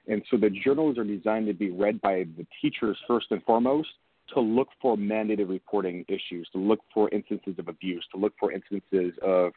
And 0.08 0.22
so 0.30 0.38
the 0.38 0.48
journals 0.48 0.96
are 0.96 1.04
designed 1.04 1.48
to 1.48 1.52
be 1.52 1.70
read 1.70 2.00
by 2.00 2.24
the 2.38 2.46
teachers 2.62 2.96
first 3.06 3.26
and 3.28 3.42
foremost 3.42 3.90
to 4.32 4.40
look 4.40 4.68
for 4.80 4.96
mandated 4.96 5.50
reporting 5.50 6.06
issues, 6.08 6.48
to 6.54 6.58
look 6.58 6.80
for 6.94 7.10
instances 7.10 7.56
of 7.58 7.68
abuse, 7.68 8.06
to 8.14 8.18
look 8.18 8.32
for 8.40 8.50
instances 8.50 9.12
of 9.22 9.52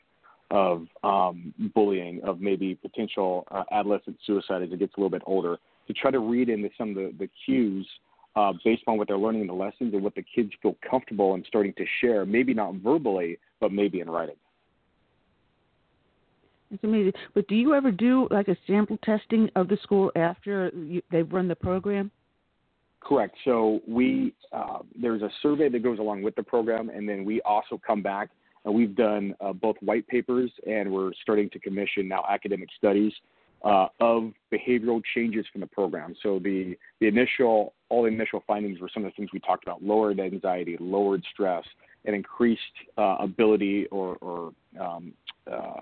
of 0.51 0.85
um, 1.03 1.53
bullying, 1.73 2.21
of 2.23 2.39
maybe 2.41 2.75
potential 2.75 3.47
uh, 3.49 3.63
adolescent 3.71 4.17
suicide 4.27 4.61
as 4.61 4.71
it 4.71 4.77
gets 4.77 4.93
a 4.95 4.99
little 4.99 5.09
bit 5.09 5.23
older, 5.25 5.57
to 5.87 5.93
try 5.93 6.11
to 6.11 6.19
read 6.19 6.49
into 6.49 6.69
some 6.77 6.89
of 6.89 6.95
the, 6.95 7.13
the 7.17 7.29
cues 7.45 7.87
uh, 8.35 8.53
based 8.63 8.83
on 8.87 8.97
what 8.97 9.07
they're 9.07 9.17
learning 9.17 9.41
in 9.41 9.47
the 9.47 9.53
lessons 9.53 9.93
and 9.93 10.03
what 10.03 10.15
the 10.15 10.23
kids 10.23 10.51
feel 10.61 10.75
comfortable 10.87 11.35
in 11.35 11.43
starting 11.47 11.73
to 11.73 11.85
share, 12.01 12.25
maybe 12.25 12.53
not 12.53 12.75
verbally, 12.75 13.37
but 13.59 13.71
maybe 13.71 13.99
in 14.01 14.09
writing. 14.09 14.35
It's 16.71 16.83
amazing. 16.83 17.13
But 17.33 17.47
do 17.47 17.55
you 17.55 17.73
ever 17.73 17.91
do 17.91 18.27
like 18.31 18.47
a 18.47 18.57
sample 18.67 18.97
testing 19.03 19.49
of 19.55 19.67
the 19.67 19.77
school 19.83 20.11
after 20.15 20.71
you, 20.75 21.01
they've 21.11 21.31
run 21.31 21.47
the 21.47 21.55
program? 21.55 22.11
Correct. 22.99 23.35
So 23.45 23.81
we 23.87 24.33
uh, 24.51 24.79
there's 24.99 25.21
a 25.21 25.29
survey 25.41 25.69
that 25.69 25.83
goes 25.83 25.99
along 25.99 26.23
with 26.23 26.35
the 26.35 26.43
program, 26.43 26.89
and 26.89 27.07
then 27.07 27.23
we 27.23 27.39
also 27.41 27.79
come 27.85 28.01
back 28.01 28.29
and 28.65 28.73
we've 28.73 28.95
done 28.95 29.35
uh, 29.39 29.53
both 29.53 29.75
white 29.81 30.07
papers 30.07 30.51
and 30.67 30.91
we're 30.91 31.11
starting 31.21 31.49
to 31.51 31.59
commission 31.59 32.07
now 32.07 32.23
academic 32.27 32.69
studies 32.77 33.13
uh, 33.65 33.87
of 33.99 34.31
behavioral 34.53 35.01
changes 35.13 35.45
from 35.51 35.61
the 35.61 35.67
program. 35.67 36.15
So 36.23 36.39
the 36.39 36.77
the 37.01 37.07
initial 37.07 37.73
all 37.89 38.03
the 38.03 38.09
initial 38.09 38.43
findings 38.47 38.79
were 38.79 38.89
some 38.93 39.03
of 39.03 39.11
the 39.11 39.15
things 39.15 39.29
we 39.33 39.39
talked 39.39 39.63
about: 39.63 39.83
lowered 39.83 40.19
anxiety, 40.19 40.77
lowered 40.79 41.23
stress, 41.33 41.65
and 42.05 42.15
increased 42.15 42.61
uh, 42.97 43.17
ability 43.19 43.87
or, 43.87 44.17
or 44.21 44.53
um, 44.79 45.13
uh, 45.51 45.81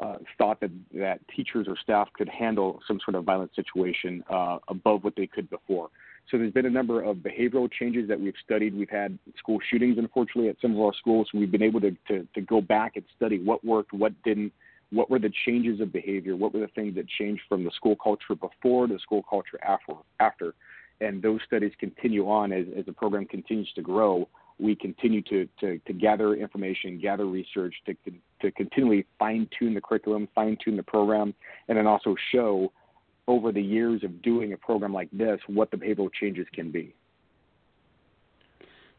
uh, 0.00 0.16
thought 0.36 0.60
that, 0.60 0.70
that 0.94 1.20
teachers 1.34 1.66
or 1.68 1.76
staff 1.82 2.08
could 2.14 2.28
handle 2.28 2.80
some 2.86 2.98
sort 3.04 3.14
of 3.14 3.24
violent 3.24 3.50
situation 3.54 4.22
uh, 4.30 4.58
above 4.68 5.02
what 5.04 5.14
they 5.16 5.26
could 5.26 5.48
before. 5.48 5.88
So 6.30 6.36
there's 6.36 6.52
been 6.52 6.66
a 6.66 6.70
number 6.70 7.02
of 7.02 7.18
behavioral 7.18 7.70
changes 7.70 8.08
that 8.08 8.20
we've 8.20 8.34
studied. 8.44 8.76
We've 8.76 8.90
had 8.90 9.18
school 9.38 9.58
shootings, 9.70 9.96
unfortunately, 9.96 10.50
at 10.50 10.56
some 10.60 10.72
of 10.72 10.80
our 10.80 10.92
schools. 10.92 11.28
We've 11.32 11.50
been 11.50 11.62
able 11.62 11.80
to, 11.80 11.96
to, 12.08 12.26
to 12.34 12.40
go 12.40 12.60
back 12.60 12.96
and 12.96 13.04
study 13.16 13.38
what 13.42 13.64
worked, 13.64 13.92
what 13.92 14.12
didn't, 14.24 14.52
what 14.90 15.10
were 15.10 15.18
the 15.18 15.32
changes 15.44 15.80
of 15.80 15.92
behavior, 15.92 16.36
what 16.36 16.54
were 16.54 16.60
the 16.60 16.68
things 16.68 16.94
that 16.94 17.06
changed 17.08 17.42
from 17.48 17.64
the 17.64 17.70
school 17.72 17.96
culture 17.96 18.34
before 18.34 18.86
to 18.86 18.94
the 18.94 19.00
school 19.00 19.24
culture 19.28 19.58
after. 19.66 19.94
after. 20.20 20.54
And 21.00 21.20
those 21.22 21.40
studies 21.46 21.72
continue 21.78 22.28
on 22.28 22.52
as, 22.52 22.66
as 22.76 22.86
the 22.86 22.92
program 22.92 23.26
continues 23.26 23.70
to 23.74 23.82
grow. 23.82 24.28
We 24.58 24.74
continue 24.74 25.20
to, 25.22 25.46
to, 25.60 25.78
to 25.78 25.92
gather 25.92 26.34
information, 26.34 26.98
gather 26.98 27.26
research, 27.26 27.74
to, 27.86 27.94
to 28.40 28.50
continually 28.52 29.06
fine 29.18 29.48
tune 29.58 29.74
the 29.74 29.80
curriculum, 29.80 30.28
fine 30.34 30.56
tune 30.64 30.76
the 30.76 30.82
program, 30.82 31.34
and 31.68 31.76
then 31.76 31.86
also 31.86 32.14
show 32.32 32.72
over 33.28 33.52
the 33.52 33.62
years 33.62 34.02
of 34.04 34.22
doing 34.22 34.52
a 34.52 34.56
program 34.56 34.94
like 34.94 35.10
this 35.12 35.38
what 35.48 35.70
the 35.70 35.76
behavioral 35.76 36.10
changes 36.18 36.46
can 36.54 36.70
be. 36.70 36.94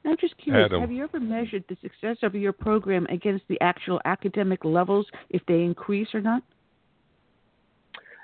Now, 0.04 0.12
I'm 0.12 0.18
just 0.20 0.38
curious, 0.38 0.66
Adam. 0.66 0.82
have 0.82 0.92
you 0.92 1.04
ever 1.04 1.20
measured 1.20 1.64
the 1.68 1.78
success 1.82 2.18
of 2.24 2.36
your 2.36 2.54
program 2.54 3.06
against 3.10 3.46
the 3.48 3.60
actual 3.62 4.00
academic 4.06 4.64
levels, 4.64 5.06
if 5.30 5.42
they 5.48 5.62
increase 5.62 6.08
or 6.14 6.22
not? 6.22 6.44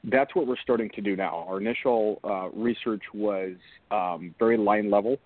That's 0.05 0.35
what 0.35 0.47
we're 0.47 0.57
starting 0.61 0.89
to 0.95 1.01
do 1.01 1.15
now. 1.15 1.45
Our 1.47 1.61
initial 1.61 2.19
uh, 2.23 2.49
research 2.49 3.03
was 3.13 3.53
um, 3.89 4.35
very 4.37 4.57
line 4.57 4.91
level 4.91 5.17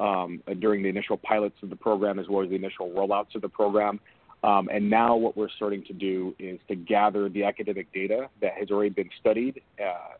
um, 0.00 0.42
during 0.58 0.82
the 0.82 0.88
initial 0.88 1.16
pilots 1.16 1.56
of 1.62 1.70
the 1.70 1.76
program 1.76 2.18
as 2.18 2.26
well 2.28 2.42
as 2.42 2.50
the 2.50 2.56
initial 2.56 2.90
rollouts 2.90 3.34
of 3.34 3.42
the 3.42 3.48
program. 3.48 4.00
Um, 4.42 4.68
and 4.70 4.90
now 4.90 5.16
what 5.16 5.36
we're 5.36 5.48
starting 5.56 5.84
to 5.84 5.92
do 5.92 6.34
is 6.38 6.58
to 6.68 6.74
gather 6.74 7.28
the 7.28 7.44
academic 7.44 7.90
data 7.94 8.28
that 8.42 8.52
has 8.58 8.70
already 8.70 8.90
been 8.90 9.08
studied, 9.20 9.62
uh, 9.80 10.16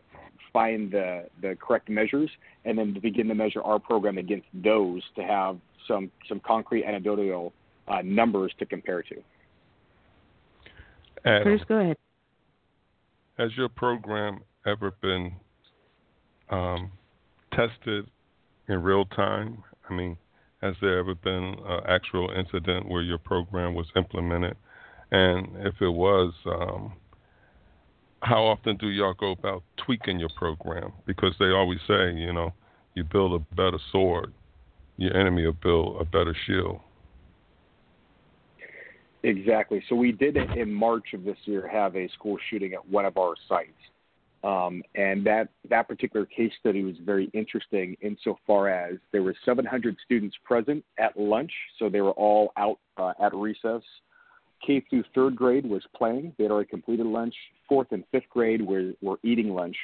find 0.53 0.91
the, 0.93 1.27
the 1.43 1.57
correct 1.61 1.91
measures, 1.91 2.31
and 2.65 2.79
then 2.79 2.95
to 2.95 3.01
begin 3.01 3.29
to 3.29 3.35
measure 3.35 3.61
our 3.63 3.79
program 3.79 4.17
against 4.17 4.47
those 4.55 5.03
to 5.17 5.23
have 5.23 5.59
some, 5.87 6.11
some 6.29 6.41
concrete 6.41 6.85
anecdotal 6.85 7.53
uh, 7.89 8.03
numbers 8.03 8.53
to 8.59 8.67
compare 8.67 9.03
to. 9.03 9.17
Adam, 11.25 11.45
Curtis, 11.45 11.65
go 11.69 11.79
ahead. 11.79 11.97
has 13.39 13.51
your 13.57 13.69
program 13.69 14.41
ever 14.67 14.93
been 15.01 15.33
um, 16.51 16.91
tested 17.53 18.07
in 18.69 18.83
real 18.83 19.05
time? 19.07 19.63
I 19.89 19.95
mean, 19.95 20.17
has 20.63 20.75
there 20.81 20.99
ever 20.99 21.15
been 21.15 21.57
an 21.67 21.81
actual 21.87 22.31
incident 22.37 22.89
where 22.89 23.03
your 23.03 23.19
program 23.19 23.75
was 23.75 23.87
implemented? 23.97 24.57
And 25.11 25.49
if 25.59 25.75
it 25.81 25.89
was, 25.89 26.33
um, 26.47 26.95
how 28.21 28.43
often 28.45 28.77
do 28.79 28.89
y'all 28.89 29.15
go 29.15 29.33
about 29.33 29.63
tweaking 29.77 30.19
your 30.19 30.31
program? 30.37 30.93
Because 31.07 31.35
they 31.39 31.51
always 31.51 31.79
say, 31.87 32.15
you 32.15 32.33
know, 32.33 32.53
you 32.95 33.05
build 33.05 33.35
a 33.35 33.55
better 33.55 33.79
sword, 33.93 34.33
your 34.97 35.17
enemy 35.17 35.45
will 35.45 35.53
build 35.53 36.01
a 36.01 36.05
better 36.05 36.37
shield. 36.47 36.81
Exactly. 39.23 39.83
So 39.89 39.97
we 39.97 40.13
did 40.13 40.37
in 40.37 40.73
March 40.73 41.15
of 41.15 41.25
this 41.25 41.39
year 41.45 41.67
have 41.67 41.97
a 41.97 42.09
school 42.11 42.37
shooting 42.51 42.75
at 42.75 42.87
one 42.87 43.07
of 43.07 43.17
our 43.17 43.35
sites. 43.49 43.71
Um, 44.45 44.83
and 44.95 45.25
that, 45.25 45.49
that 45.71 45.89
particular 45.89 46.27
case 46.27 46.53
study 46.61 46.85
was 46.85 46.97
very 47.03 47.31
interesting 47.33 47.97
insofar 48.03 48.69
as 48.69 48.97
there 49.11 49.23
were 49.23 49.35
700 49.47 49.97
students 50.05 50.37
present 50.45 50.85
at 50.99 51.19
lunch, 51.19 51.51
so 51.79 51.89
they 51.89 52.03
were 52.03 52.13
all 52.13 52.53
out 52.59 52.79
uh, 52.99 53.15
at 53.23 53.35
recess. 53.35 53.83
K 54.65 54.85
through 54.91 55.05
third 55.15 55.35
grade 55.35 55.65
was 55.65 55.83
playing; 55.97 56.35
they 56.37 56.45
had 56.45 56.51
already 56.51 56.69
completed 56.69 57.07
lunch. 57.07 57.35
Fourth 57.69 57.89
and 57.91 58.05
fifth 58.13 58.29
grade 58.31 58.61
were, 58.61 58.93
were 59.01 59.19
eating 59.23 59.55
lunch. 59.55 59.77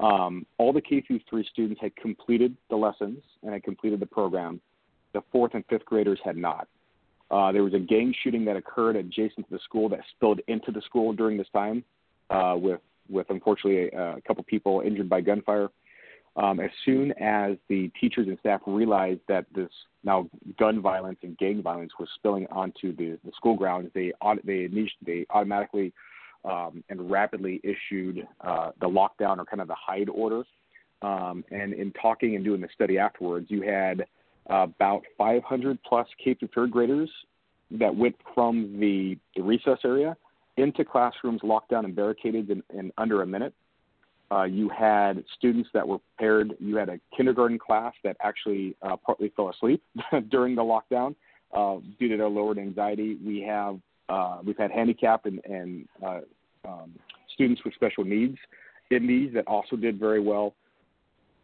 Um, 0.00 0.46
all 0.58 0.72
the 0.72 0.80
K 0.80 1.00
through 1.00 1.20
three 1.28 1.46
students 1.52 1.80
had 1.80 1.94
completed 1.96 2.56
the 2.70 2.76
lessons 2.76 3.22
and 3.42 3.52
had 3.52 3.62
completed 3.62 4.00
the 4.00 4.06
program. 4.06 4.60
The 5.12 5.22
fourth 5.30 5.54
and 5.54 5.64
fifth 5.68 5.84
graders 5.84 6.18
had 6.24 6.36
not. 6.36 6.68
Uh, 7.30 7.50
there 7.50 7.62
was 7.62 7.74
a 7.74 7.78
gang 7.78 8.14
shooting 8.22 8.44
that 8.44 8.56
occurred 8.56 8.96
adjacent 8.96 9.48
to 9.48 9.54
the 9.54 9.60
school 9.64 9.88
that 9.88 10.00
spilled 10.14 10.40
into 10.48 10.70
the 10.70 10.82
school 10.82 11.12
during 11.12 11.38
this 11.38 11.46
time, 11.52 11.82
uh, 12.30 12.54
with 12.56 12.80
with 13.08 13.28
unfortunately 13.30 13.90
a, 13.90 14.16
a 14.16 14.20
couple 14.22 14.42
people 14.44 14.82
injured 14.84 15.08
by 15.08 15.20
gunfire. 15.20 15.68
Um, 16.34 16.60
as 16.60 16.70
soon 16.84 17.12
as 17.20 17.56
the 17.68 17.90
teachers 18.00 18.26
and 18.26 18.38
staff 18.38 18.62
realized 18.66 19.20
that 19.28 19.44
this 19.54 19.68
now 20.02 20.28
gun 20.58 20.80
violence 20.80 21.18
and 21.22 21.36
gang 21.36 21.62
violence 21.62 21.92
was 21.98 22.08
spilling 22.16 22.46
onto 22.50 22.96
the, 22.96 23.18
the 23.24 23.32
school 23.36 23.54
grounds, 23.56 23.90
they 23.94 24.12
they 24.44 24.68
they 25.04 25.26
automatically 25.30 25.92
um, 26.44 26.82
and 26.88 27.10
rapidly 27.10 27.60
issued 27.62 28.26
uh, 28.40 28.70
the 28.80 28.88
lockdown 28.88 29.38
or 29.38 29.44
kind 29.44 29.60
of 29.60 29.68
the 29.68 29.76
hide 29.78 30.08
order. 30.08 30.44
Um, 31.02 31.44
and 31.50 31.72
in 31.72 31.92
talking 31.92 32.36
and 32.36 32.44
doing 32.44 32.60
the 32.60 32.68
study 32.74 32.98
afterwards, 32.98 33.46
you 33.48 33.62
had 33.62 34.06
about 34.46 35.02
500 35.18 35.78
plus 35.82 36.06
K 36.22 36.34
through 36.34 36.48
third 36.54 36.70
graders 36.70 37.10
that 37.70 37.94
went 37.94 38.16
from 38.34 38.78
the, 38.78 39.16
the 39.36 39.42
recess 39.42 39.78
area 39.84 40.16
into 40.56 40.84
classrooms 40.84 41.40
locked 41.42 41.70
down 41.70 41.84
and 41.84 41.96
barricaded 41.96 42.50
in, 42.50 42.62
in 42.74 42.92
under 42.98 43.22
a 43.22 43.26
minute. 43.26 43.54
Uh, 44.30 44.44
you 44.44 44.68
had 44.68 45.24
students 45.36 45.68
that 45.74 45.86
were 45.86 45.98
paired. 46.18 46.54
You 46.58 46.76
had 46.76 46.88
a 46.88 46.98
kindergarten 47.14 47.58
class 47.58 47.92
that 48.02 48.16
actually 48.22 48.74
uh, 48.82 48.96
partly 48.96 49.30
fell 49.36 49.50
asleep 49.50 49.82
during 50.30 50.54
the 50.54 50.62
lockdown 50.62 51.14
uh, 51.52 51.76
due 51.98 52.08
to 52.08 52.16
their 52.16 52.28
lowered 52.28 52.58
anxiety. 52.58 53.18
We 53.24 53.42
have 53.42 53.78
uh, 54.12 54.38
we've 54.44 54.58
had 54.58 54.70
handicapped 54.70 55.26
and, 55.26 55.40
and 55.44 55.88
uh, 56.04 56.20
um, 56.66 56.92
students 57.34 57.62
with 57.64 57.74
special 57.74 58.04
needs 58.04 58.36
in 58.90 59.06
these 59.06 59.32
that 59.34 59.46
also 59.46 59.76
did 59.76 59.98
very 59.98 60.20
well. 60.20 60.54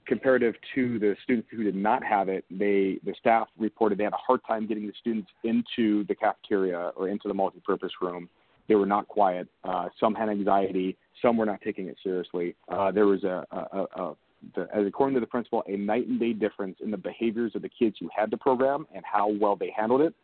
Comparative 0.06 0.54
to 0.74 0.98
the 0.98 1.14
students 1.22 1.48
who 1.50 1.62
did 1.62 1.74
not 1.74 2.02
have 2.02 2.28
it, 2.28 2.44
they 2.50 2.98
the 3.04 3.14
staff 3.20 3.46
reported 3.58 3.98
they 3.98 4.04
had 4.04 4.12
a 4.14 4.24
hard 4.26 4.40
time 4.46 4.66
getting 4.66 4.86
the 4.86 4.92
students 4.98 5.28
into 5.44 6.04
the 6.04 6.14
cafeteria 6.14 6.92
or 6.96 7.08
into 7.08 7.28
the 7.28 7.34
multi-purpose 7.34 7.92
room 8.00 8.28
they 8.68 8.74
were 8.74 8.86
not 8.86 9.08
quiet. 9.08 9.48
Uh, 9.64 9.88
some 9.98 10.14
had 10.14 10.28
anxiety. 10.28 10.96
Some 11.22 11.36
were 11.36 11.46
not 11.46 11.60
taking 11.62 11.88
it 11.88 11.96
seriously. 12.04 12.54
Uh, 12.68 12.92
there 12.92 13.06
was 13.06 13.24
a, 13.24 13.44
a, 13.50 14.00
a, 14.00 14.14
the, 14.54 14.68
as 14.74 14.86
according 14.86 15.14
to 15.14 15.20
the 15.20 15.26
principal, 15.26 15.64
a 15.66 15.76
night 15.76 16.06
and 16.06 16.20
day 16.20 16.32
difference 16.32 16.76
in 16.82 16.90
the 16.90 16.96
behaviors 16.96 17.52
of 17.54 17.62
the 17.62 17.70
kids 17.70 17.96
who 17.98 18.08
had 18.14 18.30
the 18.30 18.36
program 18.36 18.86
and 18.94 19.04
how 19.10 19.28
well 19.40 19.56
they 19.56 19.72
handled 19.76 20.02
it 20.02 20.14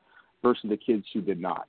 versus 0.43 0.65
the 0.69 0.77
kids 0.77 1.05
who 1.13 1.21
did 1.21 1.41
not. 1.41 1.67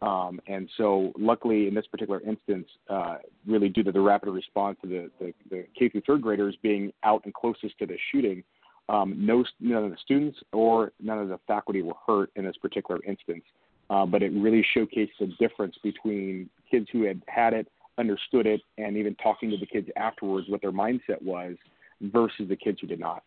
Um, 0.00 0.40
and 0.46 0.68
so, 0.76 1.12
luckily, 1.18 1.66
in 1.66 1.74
this 1.74 1.86
particular 1.86 2.20
instance, 2.20 2.68
uh, 2.88 3.16
really 3.46 3.68
due 3.68 3.82
to 3.82 3.90
the 3.90 4.00
rapid 4.00 4.30
response 4.30 4.78
to 4.82 4.88
the, 4.88 5.10
the, 5.18 5.34
the 5.50 5.66
K 5.76 5.88
through 5.88 6.02
third 6.06 6.22
graders 6.22 6.56
being 6.62 6.92
out 7.02 7.22
and 7.24 7.34
closest 7.34 7.76
to 7.80 7.86
the 7.86 7.96
shooting, 8.12 8.44
um, 8.88 9.14
no, 9.18 9.44
none 9.60 9.84
of 9.84 9.90
the 9.90 9.96
students 10.02 10.38
or 10.52 10.92
none 11.00 11.18
of 11.18 11.28
the 11.28 11.38
faculty 11.46 11.82
were 11.82 11.94
hurt 12.06 12.30
in 12.36 12.44
this 12.44 12.56
particular 12.56 13.00
instance. 13.04 13.44
Uh, 13.90 14.06
but 14.06 14.22
it 14.22 14.32
really 14.32 14.64
showcased 14.76 15.10
the 15.18 15.26
difference 15.38 15.74
between 15.82 16.48
kids 16.70 16.86
who 16.92 17.02
had 17.02 17.22
had 17.26 17.52
it, 17.52 17.66
understood 17.98 18.46
it, 18.46 18.60
and 18.76 18.96
even 18.96 19.14
talking 19.16 19.50
to 19.50 19.56
the 19.56 19.66
kids 19.66 19.88
afterwards 19.96 20.48
what 20.48 20.60
their 20.60 20.72
mindset 20.72 21.20
was 21.22 21.56
versus 22.00 22.48
the 22.48 22.56
kids 22.56 22.78
who 22.80 22.86
did 22.86 23.00
not. 23.00 23.24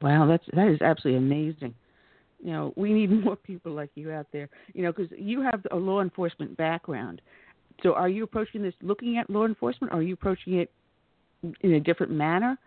Wow, 0.00 0.26
that's 0.26 0.44
that 0.52 0.68
is 0.68 0.80
absolutely 0.82 1.18
amazing. 1.18 1.74
You 2.42 2.52
know, 2.52 2.72
we 2.76 2.92
need 2.92 3.10
more 3.24 3.36
people 3.36 3.72
like 3.72 3.90
you 3.94 4.10
out 4.12 4.26
there. 4.32 4.48
You 4.74 4.84
know, 4.84 4.92
because 4.92 5.10
you 5.18 5.42
have 5.42 5.66
a 5.70 5.76
law 5.76 6.00
enforcement 6.00 6.56
background. 6.56 7.20
So, 7.82 7.94
are 7.94 8.08
you 8.08 8.24
approaching 8.24 8.62
this 8.62 8.74
looking 8.82 9.18
at 9.18 9.28
law 9.28 9.44
enforcement, 9.44 9.92
or 9.92 9.98
are 9.98 10.02
you 10.02 10.14
approaching 10.14 10.54
it 10.54 10.70
in 11.60 11.74
a 11.74 11.80
different 11.80 12.12
manner? 12.12 12.58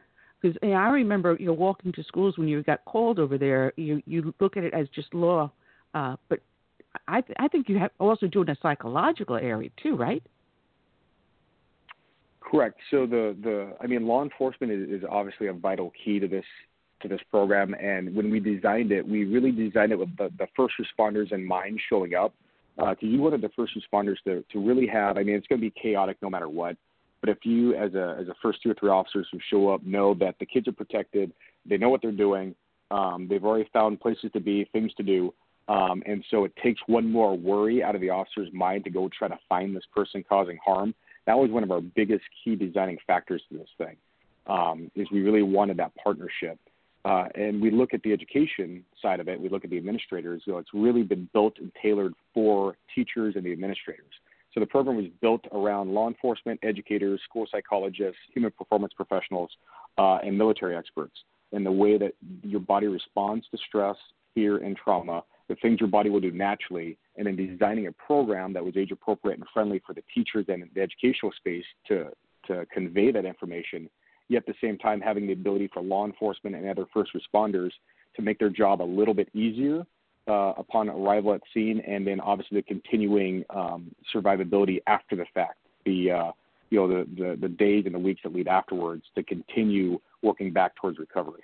Because 0.41 0.57
you 0.61 0.69
know, 0.69 0.75
I 0.75 0.89
remember 0.89 1.35
you 1.39 1.47
know 1.47 1.53
walking 1.53 1.91
to 1.93 2.03
schools 2.03 2.37
when 2.37 2.47
you 2.47 2.63
got 2.63 2.85
called 2.85 3.19
over 3.19 3.37
there. 3.37 3.73
You 3.75 4.01
you 4.05 4.33
look 4.39 4.57
at 4.57 4.63
it 4.63 4.73
as 4.73 4.87
just 4.89 5.13
law, 5.13 5.51
uh, 5.93 6.15
but 6.29 6.39
I 7.07 7.21
th- 7.21 7.37
I 7.39 7.47
think 7.47 7.69
you 7.69 7.77
have 7.79 7.91
also 7.99 8.27
doing 8.27 8.49
a 8.49 8.55
psychological 8.61 9.35
area 9.35 9.69
too, 9.81 9.95
right? 9.95 10.23
Correct. 12.39 12.79
So 12.91 13.05
the 13.05 13.35
the 13.41 13.75
I 13.81 13.87
mean, 13.87 14.07
law 14.07 14.23
enforcement 14.23 14.71
is, 14.71 14.89
is 14.89 15.03
obviously 15.09 15.47
a 15.47 15.53
vital 15.53 15.91
key 16.03 16.19
to 16.19 16.27
this 16.27 16.45
to 17.01 17.07
this 17.07 17.21
program. 17.29 17.73
And 17.73 18.15
when 18.15 18.29
we 18.29 18.39
designed 18.39 18.91
it, 18.91 19.07
we 19.07 19.25
really 19.25 19.51
designed 19.51 19.91
it 19.91 19.99
with 19.99 20.15
the, 20.17 20.29
the 20.37 20.47
first 20.55 20.75
responders 20.79 21.31
in 21.31 21.45
mind 21.45 21.79
showing 21.89 22.15
up. 22.15 22.33
Because 22.77 22.97
uh, 23.03 23.07
you 23.07 23.21
wanted 23.21 23.41
the 23.41 23.49
first 23.55 23.73
responders 23.77 24.15
to, 24.23 24.43
to 24.53 24.65
really 24.65 24.87
have, 24.87 25.17
I 25.17 25.23
mean, 25.23 25.35
it's 25.35 25.47
going 25.47 25.59
to 25.59 25.69
be 25.69 25.73
chaotic 25.81 26.17
no 26.21 26.29
matter 26.29 26.47
what. 26.47 26.77
But 27.19 27.29
if 27.29 27.39
you, 27.43 27.75
as 27.75 27.93
a 27.93 28.17
as 28.21 28.29
a 28.29 28.35
first 28.41 28.63
two 28.63 28.71
or 28.71 28.75
three 28.75 28.89
officers 28.89 29.27
who 29.31 29.39
show 29.49 29.69
up, 29.69 29.83
know 29.83 30.13
that 30.15 30.35
the 30.39 30.45
kids 30.45 30.69
are 30.69 30.73
protected, 30.73 31.33
they 31.65 31.77
know 31.77 31.89
what 31.89 32.01
they're 32.01 32.11
doing, 32.13 32.55
um, 32.91 33.27
they've 33.29 33.43
already 33.43 33.69
found 33.73 33.99
places 33.99 34.31
to 34.31 34.39
be, 34.39 34.63
things 34.71 34.93
to 34.95 35.03
do, 35.03 35.33
um, 35.67 36.01
and 36.05 36.23
so 36.31 36.45
it 36.45 36.53
takes 36.63 36.81
one 36.87 37.11
more 37.11 37.37
worry 37.37 37.83
out 37.83 37.93
of 37.93 38.01
the 38.01 38.09
officer's 38.09 38.49
mind 38.53 38.83
to 38.85 38.89
go 38.89 39.09
try 39.09 39.27
to 39.27 39.37
find 39.47 39.75
this 39.75 39.83
person 39.93 40.23
causing 40.27 40.57
harm. 40.65 40.95
That 41.27 41.37
was 41.37 41.51
one 41.51 41.63
of 41.63 41.71
our 41.71 41.81
biggest 41.81 42.23
key 42.43 42.55
designing 42.55 42.97
factors 43.05 43.41
to 43.51 43.57
this 43.57 43.69
thing. 43.77 43.95
Um, 44.47 44.89
is 44.95 45.07
we 45.11 45.21
really 45.21 45.43
wanted 45.43 45.77
that 45.77 45.91
partnership. 46.03 46.57
Uh, 47.05 47.25
and 47.35 47.61
we 47.61 47.71
look 47.71 47.93
at 47.93 48.03
the 48.03 48.11
education 48.11 48.83
side 49.01 49.19
of 49.19 49.27
it. 49.27 49.39
We 49.39 49.49
look 49.49 49.63
at 49.63 49.69
the 49.69 49.77
administrators. 49.77 50.41
So 50.45 50.57
it's 50.57 50.69
really 50.73 51.03
been 51.03 51.29
built 51.33 51.57
and 51.59 51.71
tailored 51.81 52.13
for 52.33 52.75
teachers 52.93 53.35
and 53.35 53.45
the 53.45 53.51
administrators. 53.51 54.13
So 54.53 54.59
the 54.59 54.65
program 54.65 54.97
was 54.97 55.05
built 55.21 55.45
around 55.51 55.93
law 55.93 56.07
enforcement, 56.07 56.59
educators, 56.63 57.21
school 57.23 57.45
psychologists, 57.51 58.19
human 58.33 58.51
performance 58.51 58.93
professionals, 58.93 59.51
uh, 59.97 60.17
and 60.23 60.37
military 60.37 60.75
experts. 60.75 61.15
And 61.51 61.65
the 61.65 61.71
way 61.71 61.97
that 61.97 62.13
your 62.43 62.59
body 62.59 62.87
responds 62.87 63.45
to 63.51 63.57
stress, 63.67 63.95
fear, 64.33 64.57
and 64.57 64.75
trauma, 64.75 65.23
the 65.47 65.55
things 65.55 65.79
your 65.79 65.89
body 65.89 66.09
will 66.09 66.19
do 66.19 66.31
naturally, 66.31 66.97
and 67.15 67.27
then 67.27 67.35
designing 67.35 67.87
a 67.87 67.91
program 67.91 68.53
that 68.53 68.63
was 68.63 68.75
age 68.77 68.91
appropriate 68.91 69.39
and 69.39 69.47
friendly 69.53 69.81
for 69.85 69.93
the 69.93 70.03
teachers 70.13 70.45
and 70.47 70.63
the 70.75 70.81
educational 70.81 71.31
space 71.37 71.65
to 71.87 72.11
to 72.47 72.65
convey 72.73 73.11
that 73.11 73.25
information 73.25 73.89
yet 74.29 74.39
at 74.39 74.45
the 74.45 74.55
same 74.61 74.77
time 74.77 75.01
having 75.01 75.27
the 75.27 75.33
ability 75.33 75.69
for 75.73 75.81
law 75.81 76.05
enforcement 76.05 76.55
and 76.55 76.67
other 76.67 76.85
first 76.93 77.11
responders 77.13 77.71
to 78.15 78.21
make 78.21 78.39
their 78.39 78.49
job 78.49 78.81
a 78.81 78.83
little 78.83 79.13
bit 79.13 79.27
easier 79.33 79.85
uh, 80.27 80.53
upon 80.57 80.89
arrival 80.89 81.33
at 81.33 81.41
scene, 81.53 81.81
and 81.87 82.05
then 82.05 82.19
obviously 82.19 82.59
the 82.59 82.63
continuing 82.63 83.43
um, 83.49 83.93
survivability 84.13 84.79
after 84.87 85.15
the 85.15 85.25
fact, 85.33 85.57
the 85.85 86.11
uh, 86.11 86.31
you 86.69 86.79
know 86.79 86.87
the, 86.87 87.07
the 87.17 87.37
the 87.41 87.49
days 87.49 87.85
and 87.85 87.95
the 87.95 87.99
weeks 87.99 88.21
that 88.23 88.33
lead 88.33 88.47
afterwards 88.47 89.03
to 89.15 89.23
continue 89.23 89.99
working 90.21 90.53
back 90.53 90.75
towards 90.75 90.99
recovery. 90.99 91.41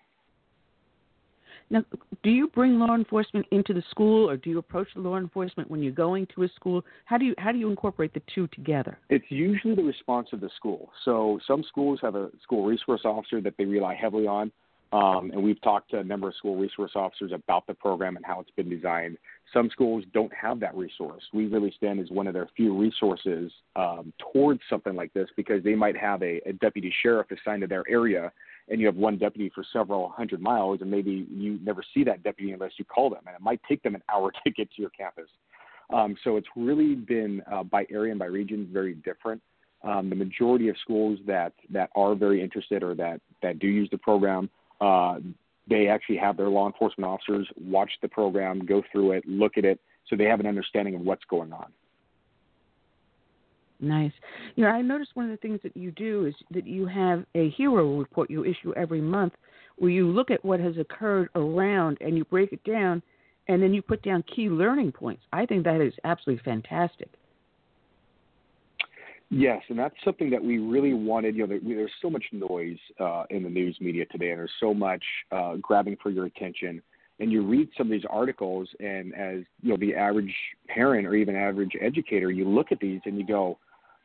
Now, 1.69 1.83
do 2.23 2.29
you 2.29 2.47
bring 2.47 2.77
law 2.79 2.93
enforcement 2.93 3.45
into 3.51 3.73
the 3.73 3.83
school, 3.89 4.29
or 4.29 4.37
do 4.37 4.49
you 4.49 4.59
approach 4.59 4.87
the 4.93 5.01
law 5.01 5.17
enforcement 5.17 5.69
when 5.69 5.81
you're 5.81 5.91
going 5.91 6.27
to 6.35 6.43
a 6.43 6.49
school? 6.49 6.83
How 7.05 7.17
do 7.17 7.25
you 7.25 7.33
how 7.37 7.51
do 7.51 7.57
you 7.57 7.69
incorporate 7.69 8.13
the 8.13 8.21
two 8.33 8.47
together? 8.47 8.97
It's 9.09 9.25
usually 9.29 9.75
the 9.75 9.83
response 9.83 10.29
of 10.31 10.41
the 10.41 10.49
school. 10.55 10.91
So 11.03 11.39
some 11.47 11.63
schools 11.67 11.99
have 12.01 12.15
a 12.15 12.29
school 12.43 12.65
resource 12.65 13.01
officer 13.03 13.41
that 13.41 13.55
they 13.57 13.65
rely 13.65 13.95
heavily 13.95 14.27
on, 14.27 14.51
um, 14.91 15.31
and 15.31 15.43
we've 15.43 15.61
talked 15.61 15.91
to 15.91 15.99
a 15.99 16.03
number 16.03 16.29
of 16.29 16.35
school 16.35 16.55
resource 16.55 16.91
officers 16.95 17.31
about 17.33 17.65
the 17.67 17.73
program 17.73 18.15
and 18.15 18.25
how 18.25 18.39
it's 18.39 18.51
been 18.51 18.69
designed. 18.69 19.17
Some 19.51 19.69
schools 19.71 20.03
don't 20.13 20.33
have 20.33 20.59
that 20.59 20.75
resource. 20.75 21.23
We 21.33 21.47
really 21.47 21.73
stand 21.75 21.99
as 21.99 22.09
one 22.11 22.27
of 22.27 22.33
their 22.33 22.47
few 22.55 22.77
resources 22.77 23.51
um, 23.75 24.13
towards 24.31 24.61
something 24.69 24.95
like 24.95 25.13
this 25.13 25.27
because 25.35 25.63
they 25.63 25.75
might 25.75 25.97
have 25.97 26.21
a, 26.21 26.39
a 26.47 26.53
deputy 26.53 26.93
sheriff 27.01 27.27
assigned 27.31 27.61
to 27.61 27.67
their 27.67 27.83
area 27.89 28.31
and 28.69 28.79
you 28.79 28.87
have 28.87 28.95
one 28.95 29.17
deputy 29.17 29.51
for 29.53 29.63
several 29.71 30.09
hundred 30.09 30.41
miles, 30.41 30.81
and 30.81 30.89
maybe 30.89 31.27
you 31.29 31.59
never 31.63 31.83
see 31.93 32.03
that 32.03 32.23
deputy 32.23 32.51
unless 32.51 32.71
you 32.77 32.85
call 32.85 33.09
them, 33.09 33.21
and 33.27 33.35
it 33.35 33.41
might 33.41 33.61
take 33.67 33.83
them 33.83 33.95
an 33.95 34.03
hour 34.13 34.31
to 34.31 34.51
get 34.51 34.71
to 34.73 34.81
your 34.81 34.91
campus. 34.91 35.29
Um, 35.93 36.15
so 36.23 36.37
it's 36.37 36.47
really 36.55 36.95
been 36.95 37.43
uh, 37.51 37.63
by 37.63 37.85
area 37.91 38.11
and 38.11 38.19
by 38.19 38.25
region 38.25 38.67
very 38.71 38.95
different. 38.95 39.41
Um, 39.83 40.09
the 40.09 40.15
majority 40.15 40.69
of 40.69 40.75
schools 40.81 41.19
that 41.27 41.53
that 41.71 41.91
are 41.95 42.15
very 42.15 42.41
interested 42.41 42.81
or 42.81 42.95
that 42.95 43.21
that 43.43 43.59
do 43.59 43.67
use 43.67 43.87
the 43.91 43.99
program, 43.99 44.49
uh, 44.81 45.19
they 45.69 45.87
actually 45.87 46.17
have 46.17 46.37
their 46.37 46.49
law 46.49 46.65
enforcement 46.65 47.07
officers 47.07 47.47
watch 47.59 47.91
the 48.01 48.07
program, 48.07 48.65
go 48.65 48.81
through 48.91 49.11
it, 49.11 49.23
look 49.27 49.57
at 49.57 49.65
it, 49.65 49.79
so 50.07 50.15
they 50.15 50.25
have 50.25 50.39
an 50.39 50.47
understanding 50.47 50.95
of 50.95 51.01
what's 51.01 51.23
going 51.29 51.53
on. 51.53 51.71
Nice. 53.79 54.13
You 54.55 54.63
know, 54.63 54.69
I 54.69 54.81
noticed 54.81 55.11
one 55.15 55.25
of 55.25 55.31
the 55.31 55.37
things 55.37 55.59
that 55.63 55.75
you 55.75 55.91
do 55.91 56.25
is 56.25 56.35
that 56.51 56.65
you 56.65 56.85
have 56.85 57.25
a 57.35 57.49
hero 57.51 57.97
report 57.97 58.29
you 58.29 58.45
issue 58.45 58.73
every 58.75 59.01
month 59.01 59.33
where 59.77 59.91
you 59.91 60.07
look 60.07 60.31
at 60.31 60.43
what 60.45 60.59
has 60.59 60.77
occurred 60.77 61.29
around 61.35 61.97
and 61.99 62.17
you 62.17 62.23
break 62.25 62.53
it 62.53 62.63
down 62.63 63.01
and 63.47 63.61
then 63.61 63.73
you 63.73 63.81
put 63.81 64.01
down 64.01 64.23
key 64.33 64.49
learning 64.49 64.91
points. 64.91 65.23
I 65.33 65.45
think 65.45 65.63
that 65.65 65.81
is 65.81 65.93
absolutely 66.03 66.43
fantastic. 66.43 67.09
Yes, 69.29 69.61
and 69.69 69.77
that's 69.77 69.95
something 70.03 70.29
that 70.29 70.43
we 70.43 70.59
really 70.59 70.93
wanted. 70.93 71.35
You 71.35 71.47
know, 71.47 71.59
there's 71.61 71.91
so 72.01 72.09
much 72.09 72.23
noise 72.31 72.77
uh, 72.99 73.23
in 73.31 73.43
the 73.43 73.49
news 73.49 73.75
media 73.81 74.05
today, 74.05 74.29
and 74.29 74.39
there's 74.39 74.51
so 74.59 74.73
much 74.73 75.03
uh, 75.31 75.55
grabbing 75.61 75.97
for 76.01 76.11
your 76.11 76.25
attention. 76.25 76.81
And 77.19 77.31
you 77.31 77.43
read 77.43 77.69
some 77.77 77.87
of 77.87 77.91
these 77.91 78.05
articles, 78.09 78.69
and 78.79 79.15
as 79.15 79.43
you 79.61 79.71
know, 79.71 79.77
the 79.77 79.95
average 79.95 80.33
parent 80.67 81.07
or 81.07 81.15
even 81.15 81.35
average 81.35 81.71
educator, 81.81 82.29
you 82.29 82.47
look 82.47 82.71
at 82.71 82.79
these 82.79 82.99
and 83.05 83.17
you 83.17 83.25
go, 83.25 83.57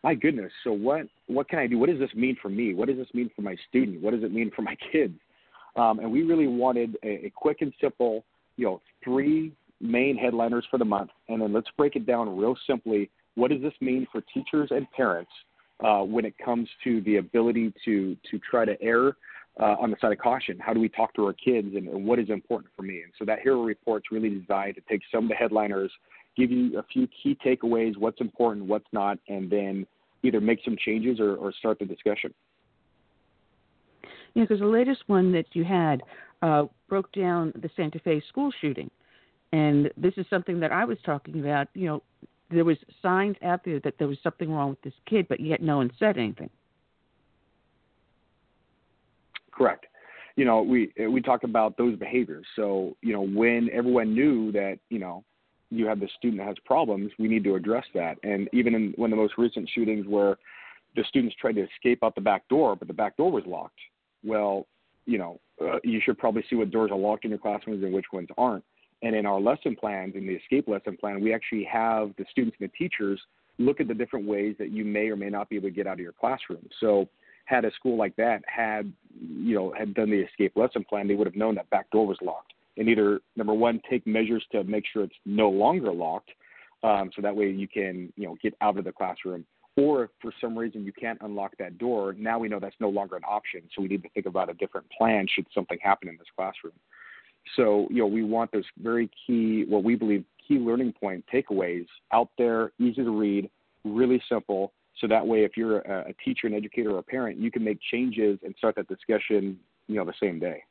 my 0.02 0.14
goodness, 0.14 0.52
so 0.64 0.72
what 0.72 1.02
what 1.26 1.48
can 1.48 1.58
I 1.58 1.66
do? 1.66 1.78
What 1.78 1.90
does 1.90 1.98
this 1.98 2.14
mean 2.14 2.36
for 2.40 2.48
me? 2.48 2.74
What 2.74 2.88
does 2.88 2.96
this 2.96 3.12
mean 3.12 3.30
for 3.36 3.42
my 3.42 3.56
student? 3.68 4.00
What 4.00 4.14
does 4.14 4.22
it 4.22 4.32
mean 4.32 4.50
for 4.54 4.62
my 4.62 4.76
kids? 4.92 5.14
Um, 5.76 6.00
and 6.00 6.10
we 6.10 6.22
really 6.22 6.48
wanted 6.48 6.96
a, 7.04 7.26
a 7.26 7.32
quick 7.34 7.58
and 7.60 7.72
simple, 7.80 8.24
you 8.56 8.66
know, 8.66 8.80
three 9.04 9.52
main 9.80 10.16
headliners 10.16 10.64
for 10.70 10.78
the 10.78 10.84
month, 10.84 11.10
and 11.28 11.40
then 11.40 11.52
let's 11.52 11.68
break 11.76 11.96
it 11.96 12.06
down 12.06 12.36
real 12.36 12.56
simply. 12.66 13.10
What 13.36 13.50
does 13.50 13.62
this 13.62 13.74
mean 13.80 14.06
for 14.10 14.22
teachers 14.34 14.68
and 14.70 14.90
parents 14.92 15.30
uh, 15.84 16.00
when 16.00 16.24
it 16.24 16.34
comes 16.44 16.68
to 16.84 17.00
the 17.02 17.16
ability 17.16 17.72
to 17.84 18.16
to 18.30 18.38
try 18.38 18.64
to 18.64 18.80
err 18.82 19.16
uh, 19.60 19.76
on 19.78 19.90
the 19.90 19.96
side 20.00 20.12
of 20.12 20.18
caution? 20.18 20.58
How 20.58 20.72
do 20.72 20.80
we 20.80 20.88
talk 20.88 21.14
to 21.14 21.26
our 21.26 21.34
kids, 21.34 21.68
and, 21.76 21.88
and 21.88 22.06
what 22.06 22.18
is 22.18 22.30
important 22.30 22.72
for 22.74 22.82
me? 22.82 23.02
And 23.02 23.12
so 23.18 23.24
that 23.26 23.40
hero 23.40 23.62
report's 23.62 24.06
really 24.10 24.30
designed 24.30 24.76
to 24.76 24.82
take 24.88 25.02
some 25.12 25.24
of 25.24 25.28
the 25.28 25.36
headliners 25.36 25.92
give 26.36 26.50
you 26.50 26.78
a 26.78 26.82
few 26.82 27.08
key 27.22 27.36
takeaways, 27.44 27.96
what's 27.96 28.20
important, 28.20 28.66
what's 28.66 28.86
not, 28.92 29.18
and 29.28 29.50
then 29.50 29.86
either 30.22 30.40
make 30.40 30.60
some 30.64 30.76
changes 30.76 31.18
or, 31.20 31.36
or 31.36 31.52
start 31.52 31.78
the 31.78 31.84
discussion. 31.84 32.32
Yeah, 34.34 34.44
because 34.44 34.60
the 34.60 34.66
latest 34.66 35.02
one 35.06 35.32
that 35.32 35.46
you 35.52 35.64
had 35.64 36.02
uh, 36.42 36.64
broke 36.88 37.10
down 37.12 37.52
the 37.60 37.70
Santa 37.76 37.98
Fe 37.98 38.22
school 38.28 38.52
shooting, 38.60 38.90
and 39.52 39.90
this 39.96 40.14
is 40.16 40.26
something 40.30 40.60
that 40.60 40.72
I 40.72 40.84
was 40.84 40.98
talking 41.04 41.40
about. 41.40 41.68
You 41.74 41.86
know, 41.86 42.02
there 42.50 42.64
was 42.64 42.76
signs 43.02 43.36
out 43.42 43.64
there 43.64 43.80
that 43.80 43.94
there 43.98 44.08
was 44.08 44.18
something 44.22 44.50
wrong 44.50 44.70
with 44.70 44.82
this 44.82 44.94
kid, 45.08 45.26
but 45.28 45.40
yet 45.40 45.62
no 45.62 45.78
one 45.78 45.90
said 45.98 46.16
anything. 46.16 46.50
Correct. 49.52 49.86
You 50.36 50.44
know, 50.44 50.62
we 50.62 50.92
we 51.08 51.20
talk 51.20 51.42
about 51.42 51.76
those 51.76 51.96
behaviors. 51.96 52.46
So 52.56 52.96
you 53.02 53.12
know, 53.12 53.26
when 53.26 53.68
everyone 53.72 54.14
knew 54.14 54.52
that 54.52 54.78
you 54.88 54.98
know 54.98 55.24
you 55.70 55.86
have 55.86 56.00
the 56.00 56.08
student 56.18 56.40
that 56.40 56.48
has 56.48 56.56
problems, 56.64 57.12
we 57.18 57.28
need 57.28 57.44
to 57.44 57.54
address 57.54 57.84
that. 57.94 58.18
And 58.22 58.48
even 58.52 58.74
in 58.74 58.92
one 58.96 59.12
of 59.12 59.16
the 59.16 59.22
most 59.22 59.34
recent 59.38 59.68
shootings 59.72 60.06
where 60.06 60.36
the 60.96 61.04
students 61.08 61.36
tried 61.40 61.54
to 61.54 61.66
escape 61.66 62.02
out 62.02 62.14
the 62.14 62.20
back 62.20 62.48
door, 62.48 62.74
but 62.74 62.88
the 62.88 62.94
back 62.94 63.16
door 63.16 63.30
was 63.30 63.44
locked. 63.46 63.78
Well, 64.24 64.66
you 65.06 65.18
know, 65.18 65.40
uh, 65.62 65.78
you 65.84 66.00
should 66.04 66.18
probably 66.18 66.44
see 66.50 66.56
what 66.56 66.70
doors 66.70 66.90
are 66.90 66.98
locked 66.98 67.24
in 67.24 67.30
your 67.30 67.38
classrooms 67.38 67.82
and 67.84 67.92
which 67.92 68.06
ones 68.12 68.28
aren't. 68.36 68.64
And 69.02 69.14
in 69.14 69.24
our 69.24 69.40
lesson 69.40 69.76
plans, 69.76 70.14
in 70.16 70.26
the 70.26 70.34
escape 70.34 70.68
lesson 70.68 70.96
plan, 70.96 71.22
we 71.22 71.32
actually 71.32 71.64
have 71.64 72.10
the 72.18 72.24
students 72.30 72.56
and 72.60 72.68
the 72.68 72.76
teachers 72.76 73.20
look 73.58 73.80
at 73.80 73.88
the 73.88 73.94
different 73.94 74.26
ways 74.26 74.56
that 74.58 74.70
you 74.70 74.84
may 74.84 75.08
or 75.08 75.16
may 75.16 75.30
not 75.30 75.48
be 75.48 75.56
able 75.56 75.68
to 75.68 75.74
get 75.74 75.86
out 75.86 75.94
of 75.94 76.00
your 76.00 76.12
classroom. 76.12 76.68
So, 76.80 77.08
had 77.46 77.64
a 77.64 77.72
school 77.72 77.96
like 77.96 78.14
that 78.14 78.42
had, 78.46 78.92
you 79.20 79.56
know, 79.56 79.74
had 79.76 79.92
done 79.94 80.08
the 80.08 80.20
escape 80.20 80.52
lesson 80.54 80.84
plan, 80.84 81.08
they 81.08 81.14
would 81.14 81.26
have 81.26 81.34
known 81.34 81.56
that 81.56 81.68
back 81.70 81.90
door 81.90 82.06
was 82.06 82.18
locked 82.22 82.52
and 82.80 82.88
either 82.88 83.20
number 83.36 83.52
one 83.52 83.80
take 83.88 84.04
measures 84.06 84.44
to 84.50 84.64
make 84.64 84.84
sure 84.90 85.04
it's 85.04 85.14
no 85.26 85.50
longer 85.50 85.92
locked, 85.92 86.30
um, 86.82 87.10
so 87.14 87.20
that 87.22 87.36
way 87.36 87.50
you 87.50 87.68
can 87.68 88.10
you 88.16 88.26
know 88.26 88.36
get 88.42 88.54
out 88.62 88.78
of 88.78 88.84
the 88.84 88.92
classroom. 88.92 89.44
Or 89.76 90.04
if 90.04 90.10
for 90.20 90.32
some 90.40 90.58
reason 90.58 90.84
you 90.84 90.92
can't 90.92 91.18
unlock 91.20 91.52
that 91.58 91.78
door, 91.78 92.14
now 92.18 92.38
we 92.38 92.48
know 92.48 92.58
that's 92.58 92.74
no 92.80 92.88
longer 92.88 93.16
an 93.16 93.22
option. 93.28 93.62
So 93.74 93.82
we 93.82 93.88
need 93.88 94.02
to 94.02 94.08
think 94.08 94.26
about 94.26 94.50
a 94.50 94.54
different 94.54 94.86
plan 94.96 95.26
should 95.32 95.46
something 95.54 95.78
happen 95.80 96.08
in 96.08 96.16
this 96.16 96.26
classroom. 96.34 96.72
So 97.54 97.86
you 97.90 97.98
know 97.98 98.06
we 98.06 98.24
want 98.24 98.50
those 98.50 98.64
very 98.82 99.10
key, 99.26 99.66
what 99.68 99.84
we 99.84 99.94
believe 99.94 100.24
key 100.48 100.58
learning 100.58 100.94
point 100.94 101.24
takeaways 101.32 101.86
out 102.12 102.30
there, 102.38 102.72
easy 102.80 103.04
to 103.04 103.10
read, 103.10 103.50
really 103.84 104.22
simple. 104.26 104.72
So 104.98 105.06
that 105.06 105.26
way, 105.26 105.44
if 105.44 105.56
you're 105.56 105.78
a, 105.78 106.14
teacher, 106.24 106.46
an 106.46 106.54
educator, 106.54 106.92
or 106.92 106.98
a 106.98 107.02
parent, 107.02 107.38
you 107.38 107.50
can 107.50 107.62
make 107.62 107.78
changes 107.90 108.38
and 108.42 108.54
start 108.58 108.74
that 108.76 108.88
discussion, 108.88 109.58
you 109.86 109.96
know, 109.96 110.04
the 110.04 110.12
same 110.20 110.38
day. 110.38 110.62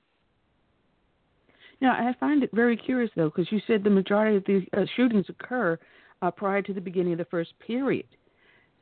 Now, 1.82 1.92
I 1.92 2.14
find 2.20 2.44
it 2.44 2.50
very 2.54 2.76
curious, 2.76 3.12
though, 3.16 3.30
because 3.30 3.52
you 3.52 3.62
said 3.66 3.84
the 3.84 3.90
majority 3.90 4.38
of 4.38 4.46
the 4.46 4.66
uh, 4.78 4.86
shootings 4.96 5.28
occur 5.30 5.80
uh, 6.22 6.32
prior 6.32 6.62
to 6.62 6.74
the 6.74 6.82
beginning 6.82 7.14
of 7.14 7.20
the 7.20 7.26
first 7.26 7.54
period. 7.66 8.06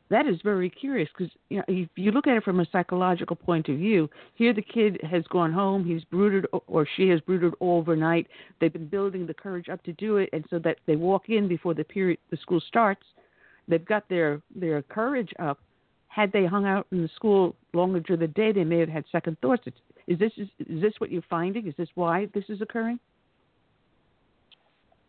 That 0.10 0.26
is 0.26 0.38
very 0.42 0.70
curious 0.70 1.10
because 1.16 1.34
you 1.50 1.58
know, 1.58 1.64
if 1.68 1.90
you 1.96 2.12
look 2.12 2.28
at 2.28 2.38
it 2.38 2.44
from 2.44 2.62
a 2.62 2.66
psychological 2.72 3.36
point 3.36 3.68
of 3.68 3.78
view, 3.78 4.10
here 4.36 4.54
the 4.54 4.62
kid 4.62 5.00
has 5.04 5.24
gone 5.30 5.52
home, 5.52 5.86
he's 5.86 6.04
brooded 6.06 6.46
or 6.68 6.88
she 6.96 7.10
has 7.10 7.20
brooded 7.22 7.54
overnight. 7.60 8.28
They've 8.60 8.72
been 8.72 8.88
building 8.88 9.28
the 9.28 9.34
courage 9.34 9.68
up 9.68 9.84
to 9.84 9.94
do 9.94 10.18
it, 10.18 10.30
and 10.32 10.46
so 10.50 10.60
that 10.60 10.78
they 10.86 10.96
walk 10.96 11.28
in 11.28 11.50
before 11.50 11.74
the 11.74 11.84
period 11.84 12.20
the 12.32 12.38
school 12.38 12.62
starts, 12.66 13.04
they've 13.68 13.84
got 13.84 14.08
their 14.08 14.42
their 14.56 14.82
courage 14.82 15.34
up. 15.40 15.60
Had 16.08 16.32
they 16.32 16.46
hung 16.46 16.66
out 16.66 16.88
in 16.92 17.02
the 17.02 17.10
school 17.10 17.56
longer 17.74 18.00
during 18.00 18.22
the 18.22 18.28
day, 18.28 18.54
they 18.54 18.64
may 18.64 18.80
have 18.80 18.90
had 18.90 19.04
second 19.12 19.38
thoughts. 19.42 19.68
Is 20.08 20.18
this 20.20 20.32
is, 20.38 20.48
is 20.60 20.82
this 20.82 20.94
what 21.00 21.12
you're 21.12 21.24
finding? 21.30 21.68
Is 21.68 21.74
this 21.78 21.90
why 21.96 22.28
this 22.34 22.46
is 22.50 22.62
occurring? 22.62 23.00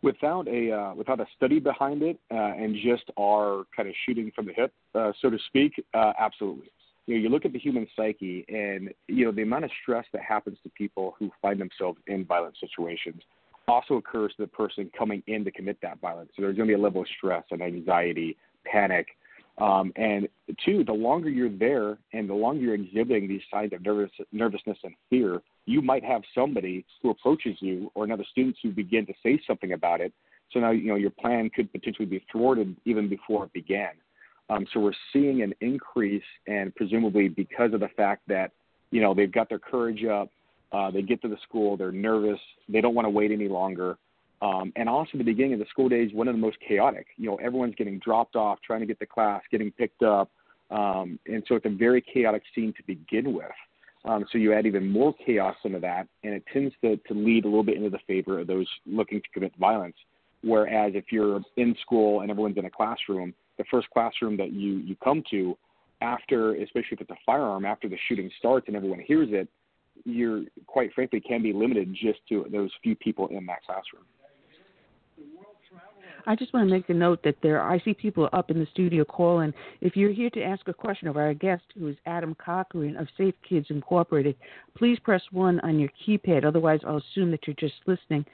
Without 0.01 0.47
a 0.47 0.71
uh, 0.71 0.93
without 0.93 1.19
a 1.19 1.25
study 1.35 1.59
behind 1.59 2.03
it 2.03 2.19
uh, 2.31 2.35
and 2.35 2.75
just 2.75 3.03
our 3.17 3.63
kind 3.75 3.89
of 3.89 3.95
shooting 4.05 4.31
from 4.35 4.45
the 4.45 4.53
hip, 4.53 4.73
uh, 4.95 5.11
so 5.21 5.29
to 5.29 5.37
speak, 5.47 5.73
uh, 5.93 6.13
absolutely. 6.19 6.69
you 7.05 7.15
know, 7.15 7.21
you 7.21 7.29
look 7.29 7.45
at 7.45 7.51
the 7.51 7.59
human 7.59 7.87
psyche, 7.95 8.45
and 8.47 8.93
you 9.07 9.25
know 9.25 9.31
the 9.31 9.41
amount 9.41 9.65
of 9.65 9.71
stress 9.81 10.05
that 10.13 10.21
happens 10.21 10.57
to 10.63 10.69
people 10.69 11.15
who 11.19 11.29
find 11.41 11.59
themselves 11.59 11.99
in 12.07 12.25
violent 12.25 12.55
situations 12.59 13.21
also 13.69 13.95
occurs 13.95 14.33
to 14.35 14.43
the 14.43 14.47
person 14.47 14.89
coming 14.97 15.21
in 15.27 15.45
to 15.45 15.51
commit 15.51 15.77
that 15.81 15.99
violence. 16.01 16.29
So 16.35 16.41
there's 16.41 16.57
going 16.57 16.67
to 16.67 16.75
be 16.75 16.79
a 16.79 16.83
level 16.83 17.01
of 17.01 17.07
stress 17.17 17.43
and 17.51 17.61
anxiety, 17.61 18.35
panic, 18.65 19.07
um, 19.59 19.91
and 19.95 20.27
two, 20.65 20.83
the 20.83 20.93
longer 20.93 21.29
you're 21.29 21.49
there 21.49 21.97
and 22.13 22.29
the 22.29 22.33
longer 22.33 22.61
you're 22.61 22.75
exhibiting 22.75 23.27
these 23.27 23.41
signs 23.51 23.73
of 23.73 23.83
nervous, 23.83 24.11
nervousness 24.31 24.77
and 24.83 24.93
fear, 25.09 25.41
you 25.65 25.81
might 25.81 26.03
have 26.03 26.21
somebody 26.33 26.85
who 27.01 27.09
approaches 27.09 27.57
you 27.59 27.91
or 27.93 28.05
another 28.05 28.23
student 28.31 28.55
who 28.63 28.71
begin 28.71 29.05
to 29.05 29.13
say 29.21 29.39
something 29.45 29.73
about 29.73 30.01
it. 30.01 30.13
So 30.51 30.59
now 30.59 30.71
you 30.71 30.87
know 30.87 30.95
your 30.95 31.11
plan 31.11 31.49
could 31.53 31.71
potentially 31.71 32.07
be 32.07 32.25
thwarted 32.31 32.75
even 32.85 33.09
before 33.09 33.45
it 33.45 33.53
began. 33.53 33.91
Um, 34.49 34.65
so 34.73 34.79
we're 34.79 34.93
seeing 35.13 35.43
an 35.43 35.53
increase, 35.61 36.23
and 36.47 36.73
presumably 36.73 37.27
because 37.27 37.73
of 37.73 37.81
the 37.81 37.89
fact 37.89 38.23
that 38.27 38.51
you 38.91 39.01
know 39.01 39.13
they've 39.13 39.31
got 39.31 39.49
their 39.49 39.59
courage 39.59 40.03
up, 40.05 40.29
uh, 40.71 40.89
they 40.89 41.01
get 41.01 41.21
to 41.21 41.27
the 41.27 41.37
school, 41.47 41.77
they're 41.77 41.91
nervous, 41.91 42.39
they 42.67 42.81
don't 42.81 42.95
want 42.95 43.05
to 43.05 43.09
wait 43.09 43.31
any 43.31 43.47
longer. 43.47 43.97
Um, 44.41 44.71
and 44.75 44.87
also 44.87 45.17
the 45.17 45.23
beginning 45.23 45.53
of 45.53 45.59
the 45.59 45.65
school 45.69 45.89
days, 45.89 46.11
one 46.13 46.27
of 46.27 46.33
the 46.33 46.39
most 46.39 46.57
chaotic. 46.65 47.07
You 47.17 47.29
know, 47.29 47.35
everyone's 47.37 47.75
getting 47.75 47.99
dropped 47.99 48.35
off, 48.35 48.59
trying 48.65 48.79
to 48.79 48.85
get 48.85 48.99
to 48.99 49.05
class, 49.05 49.41
getting 49.51 49.71
picked 49.71 50.01
up, 50.01 50.31
um, 50.71 51.19
and 51.25 51.43
so 51.47 51.55
it's 51.55 51.65
a 51.65 51.69
very 51.69 52.01
chaotic 52.01 52.43
scene 52.55 52.73
to 52.77 52.83
begin 52.83 53.33
with. 53.33 53.45
Um, 54.05 54.25
so 54.31 54.37
you 54.37 54.53
add 54.53 54.65
even 54.65 54.89
more 54.89 55.13
chaos 55.25 55.55
into 55.65 55.79
that, 55.79 56.07
and 56.23 56.33
it 56.33 56.43
tends 56.53 56.73
to, 56.83 56.95
to 56.95 57.13
lead 57.13 57.43
a 57.43 57.47
little 57.47 57.63
bit 57.63 57.75
into 57.75 57.89
the 57.89 57.99
favor 58.07 58.39
of 58.39 58.47
those 58.47 58.67
looking 58.85 59.21
to 59.21 59.27
commit 59.33 59.51
violence. 59.59 59.95
Whereas 60.41 60.93
if 60.95 61.11
you're 61.11 61.41
in 61.57 61.75
school 61.81 62.21
and 62.21 62.31
everyone's 62.31 62.57
in 62.57 62.65
a 62.65 62.69
classroom, 62.69 63.33
the 63.57 63.65
first 63.69 63.89
classroom 63.89 64.37
that 64.37 64.53
you 64.53 64.77
you 64.77 64.95
come 65.03 65.21
to 65.31 65.57
after, 66.01 66.55
especially 66.55 66.93
if 66.93 67.01
it's 67.01 67.09
a 67.09 67.17
firearm, 67.25 67.65
after 67.65 67.89
the 67.89 67.97
shooting 68.07 68.31
starts 68.39 68.67
and 68.67 68.75
everyone 68.77 69.01
hears 69.05 69.27
it, 69.31 69.49
you're 70.05 70.43
quite 70.65 70.93
frankly 70.93 71.19
can 71.19 71.43
be 71.43 71.51
limited 71.51 71.93
just 71.93 72.19
to 72.29 72.45
those 72.51 72.71
few 72.81 72.95
people 72.95 73.27
in 73.27 73.45
that 73.47 73.61
classroom. 73.65 74.05
I 76.25 76.35
just 76.35 76.53
want 76.53 76.67
to 76.67 76.73
make 76.73 76.89
a 76.89 76.93
note 76.93 77.23
that 77.23 77.35
there 77.41 77.61
I 77.61 77.79
see 77.79 77.93
people 77.93 78.29
up 78.33 78.51
in 78.51 78.59
the 78.59 78.67
studio 78.71 79.03
calling. 79.03 79.53
If 79.81 79.95
you're 79.95 80.11
here 80.11 80.29
to 80.31 80.43
ask 80.43 80.67
a 80.67 80.73
question 80.73 81.07
of 81.07 81.17
our 81.17 81.33
guest, 81.33 81.63
who 81.77 81.87
is 81.87 81.97
Adam 82.05 82.35
Coughran 82.35 82.99
of 82.99 83.07
Safe 83.17 83.35
Kids 83.47 83.67
Incorporated, 83.69 84.35
please 84.77 84.99
press 84.99 85.21
one 85.31 85.59
on 85.61 85.79
your 85.79 85.89
keypad. 86.05 86.45
Otherwise, 86.45 86.81
I'll 86.85 87.01
assume 87.11 87.31
that 87.31 87.47
you're 87.47 87.55
just 87.55 87.75
listening. 87.85 88.25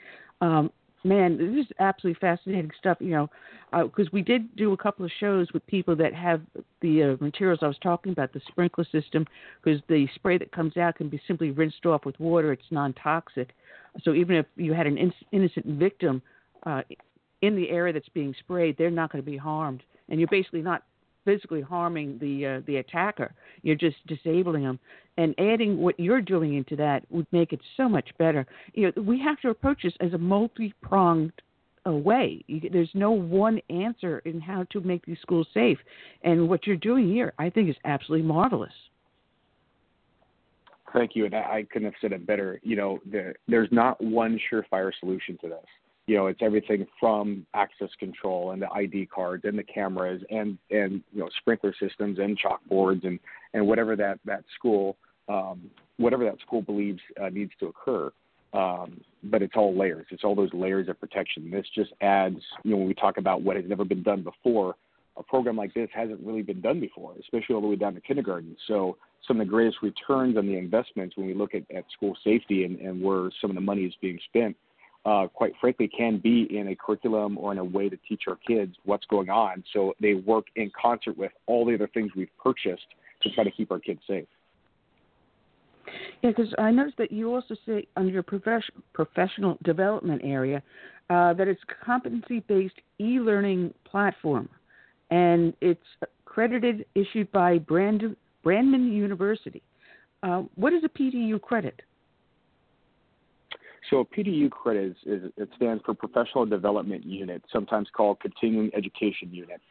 Um, 0.42 0.72
man, 1.04 1.38
this 1.38 1.66
is 1.66 1.72
absolutely 1.80 2.20
fascinating 2.20 2.72
stuff. 2.80 2.98
You 3.00 3.12
know, 3.12 3.30
because 3.72 4.08
uh, 4.08 4.12
we 4.14 4.22
did 4.22 4.56
do 4.56 4.74
a 4.74 4.78
couple 4.78 5.06
of 5.06 5.12
shows 5.20 5.48
with 5.54 5.66
people 5.68 5.96
that 5.96 6.14
have 6.14 6.42
the 6.82 7.04
uh, 7.04 7.24
materials 7.24 7.60
I 7.62 7.68
was 7.68 7.78
talking 7.82 8.12
about, 8.12 8.34
the 8.34 8.42
sprinkler 8.48 8.86
system, 8.92 9.26
because 9.64 9.82
the 9.88 10.08
spray 10.16 10.38
that 10.38 10.52
comes 10.52 10.78
out 10.78 10.96
can 10.96 11.10
be 11.10 11.22
simply 11.28 11.52
rinsed 11.52 11.86
off 11.86 12.06
with 12.06 12.20
water. 12.20 12.52
It's 12.52 12.64
non-toxic. 12.72 13.52
So 14.04 14.14
even 14.14 14.36
if 14.36 14.46
you 14.56 14.74
had 14.74 14.88
an 14.88 14.98
in- 14.98 15.14
innocent 15.32 15.66
victim 15.66 16.22
uh, 16.66 16.82
in 17.46 17.56
the 17.56 17.70
area 17.70 17.94
that's 17.94 18.10
being 18.10 18.36
sprayed, 18.40 18.78
they're 18.78 18.92
not 18.92 19.12
going 19.12 19.24
to 19.24 19.30
be 19.30 19.38
harmed, 19.38 19.84
and 20.10 20.20
you're 20.20 20.30
basically 20.30 20.62
not 20.62 20.84
physically 21.26 21.62
harming 21.62 22.18
the 22.20 22.46
uh, 22.46 22.62
the 22.68 22.78
attacker. 22.78 23.34
You're 23.64 23.76
just 23.76 23.98
disabling 24.08 24.64
them, 24.64 24.80
and 25.18 25.36
adding 25.40 25.78
what 25.78 26.00
you're 26.00 26.22
doing 26.22 26.56
into 26.56 26.76
that 26.78 27.04
would 27.10 27.28
make 27.32 27.52
it 27.52 27.60
so 27.78 27.90
much 27.90 28.10
better. 28.18 28.46
You 28.74 28.92
know, 28.96 29.02
we 29.02 29.20
have 29.22 29.40
to 29.42 29.50
approach 29.50 29.84
this 29.84 29.94
as 30.00 30.14
a 30.14 30.18
multi-pronged 30.18 31.34
uh, 31.88 31.92
way. 31.92 32.44
You, 32.48 32.70
there's 32.72 32.92
no 32.94 33.12
one 33.12 33.60
answer 33.70 34.20
in 34.20 34.40
how 34.40 34.66
to 34.72 34.82
make 34.82 35.06
these 35.06 35.18
schools 35.22 35.48
safe, 35.54 35.80
and 36.24 36.48
what 36.48 36.66
you're 36.66 36.78
doing 36.78 37.12
here, 37.12 37.34
I 37.40 37.50
think, 37.50 37.70
is 37.70 37.76
absolutely 37.86 38.28
marvelous. 38.28 38.74
Thank 40.94 41.16
you, 41.16 41.26
and 41.26 41.36
I, 41.36 41.40
I 41.40 41.68
couldn't 41.72 41.88
have 41.88 42.00
said 42.00 42.14
it 42.14 42.26
better. 42.26 42.60
You 42.64 42.78
know, 42.78 43.00
the, 43.12 43.34
there's 43.48 43.68
not 43.72 44.02
one 44.02 44.40
surefire 44.50 44.92
solution 45.02 45.38
to 45.42 45.50
this 45.50 45.66
you 46.08 46.16
know, 46.16 46.28
it's 46.28 46.42
everything 46.42 46.86
from 47.00 47.46
access 47.54 47.90
control 48.00 48.52
and 48.52 48.62
the 48.62 48.70
ID 48.72 49.08
cards 49.08 49.44
and 49.46 49.58
the 49.58 49.64
cameras 49.64 50.22
and 50.30 50.58
and 50.70 51.02
you 51.12 51.20
know 51.20 51.30
sprinkler 51.40 51.74
systems 51.80 52.20
and 52.20 52.38
chalkboards 52.40 53.06
and 53.06 53.20
and 53.54 53.66
whatever 53.66 53.96
that 53.96 54.20
that 54.26 54.44
school 54.58 54.98
um, 55.28 55.70
whatever 55.98 56.24
that 56.26 56.40
school 56.42 56.62
believes 56.62 57.00
uh, 57.22 57.30
needs 57.30 57.52
to 57.60 57.68
occur. 57.68 58.12
Um, 58.54 59.02
but 59.24 59.42
it's 59.42 59.56
all 59.58 59.78
layers. 59.78 60.06
It's 60.12 60.24
all 60.24 60.36
those 60.36 60.54
layers 60.54 60.88
of 60.88 61.00
protection. 61.00 61.52
This 61.52 61.66
just 61.74 61.92
adds, 62.00 62.40
you 62.64 62.72
know, 62.72 62.78
when 62.78 62.88
we 62.88 62.94
talk 62.94 63.18
about 63.18 63.42
what 63.42 63.58
has 63.58 63.66
never 63.68 63.84
been 63.84 64.04
done 64.04 64.22
before, 64.22 64.76
a 65.18 65.24
program 65.24 65.58
like 65.58 65.74
this 65.74 65.90
hasn't 65.94 66.22
really 66.22 66.42
been 66.42 66.62
done 66.62 66.80
before, 66.80 67.14
especially 67.20 67.56
all 67.56 67.62
the 67.62 67.68
way 67.68 67.76
down 67.76 67.96
to 67.96 68.02
kindergarten. 68.02 68.56
So 68.68 68.98
some 69.28 69.42
of 69.42 69.48
the 69.48 69.52
greatest 69.52 69.78
returns 69.82 70.38
on 70.38 70.46
the 70.46 70.58
investments 70.58 71.18
when 71.18 71.28
we 71.28 71.34
look 71.34 71.54
at, 71.54 71.64
at 71.76 71.84
school 71.92 72.16
safety 72.24 72.64
and, 72.64 72.80
and 72.80 73.02
where 73.02 73.30
some 73.42 73.50
of 73.50 73.56
the 73.56 73.62
money 73.62 73.82
is 73.82 73.94
being 74.02 74.20
spent 74.30 74.56
uh, 75.06 75.28
quite 75.28 75.54
frankly, 75.62 75.88
can 75.88 76.18
be 76.18 76.48
in 76.50 76.70
a 76.70 76.76
curriculum 76.76 77.38
or 77.38 77.52
in 77.52 77.60
a 77.60 77.64
way 77.64 77.90
to 77.90 77.98
teach 78.08 78.24
our 78.28 78.38
kids 78.48 78.76
what's 78.86 79.06
going 79.06 79.30
on. 79.30 79.64
So 79.72 79.94
they 80.02 80.16
work 80.16 80.46
in 80.56 80.72
concert 80.80 81.18
with 81.18 81.32
all 81.46 81.66
the 81.66 81.76
other 81.76 81.90
things 81.94 82.12
we've 82.16 82.28
purchased 82.42 82.88
to 83.22 83.30
try 83.32 83.44
to 83.44 83.52
keep 83.52 83.72
our 83.72 83.80
kids 83.80 84.00
safe. 84.08 84.26
Yeah, 86.24 86.32
because 86.32 86.54
I 86.58 86.72
noticed 86.72 86.98
that 86.98 87.12
you 87.12 87.34
also 87.34 87.56
say 87.66 87.88
under 87.96 88.12
your 88.12 88.24
profession, 88.24 88.82
professional 88.94 89.58
development 89.64 90.22
area 90.24 90.64
uh, 91.12 91.34
that 91.34 91.48
it's 91.48 91.62
competency-based 91.86 92.76
e-learning 93.00 93.74
platform, 93.84 94.50
and 95.12 95.54
it's 95.62 95.80
accredited, 96.02 96.86
issued 96.96 97.32
by 97.32 97.60
Brand, 97.60 98.16
Brandman 98.44 98.92
University. 98.92 99.62
Uh, 100.24 100.44
what 100.56 100.74
is 100.74 100.84
a 100.84 100.90
PDU 100.90 101.40
credit? 101.40 101.80
So 103.90 104.00
a 104.00 104.06
PDU 104.06 104.50
credit 104.50 104.96
is, 105.06 105.24
is, 105.24 105.32
it 105.38 105.50
stands 105.56 105.84
for 105.86 105.94
Professional 105.94 106.46
Development 106.46 107.06
Unit, 107.06 107.44
sometimes 107.52 107.88
called 107.96 108.20
Continuing 108.20 108.72
Education 108.76 109.32
Unit. 109.32 109.62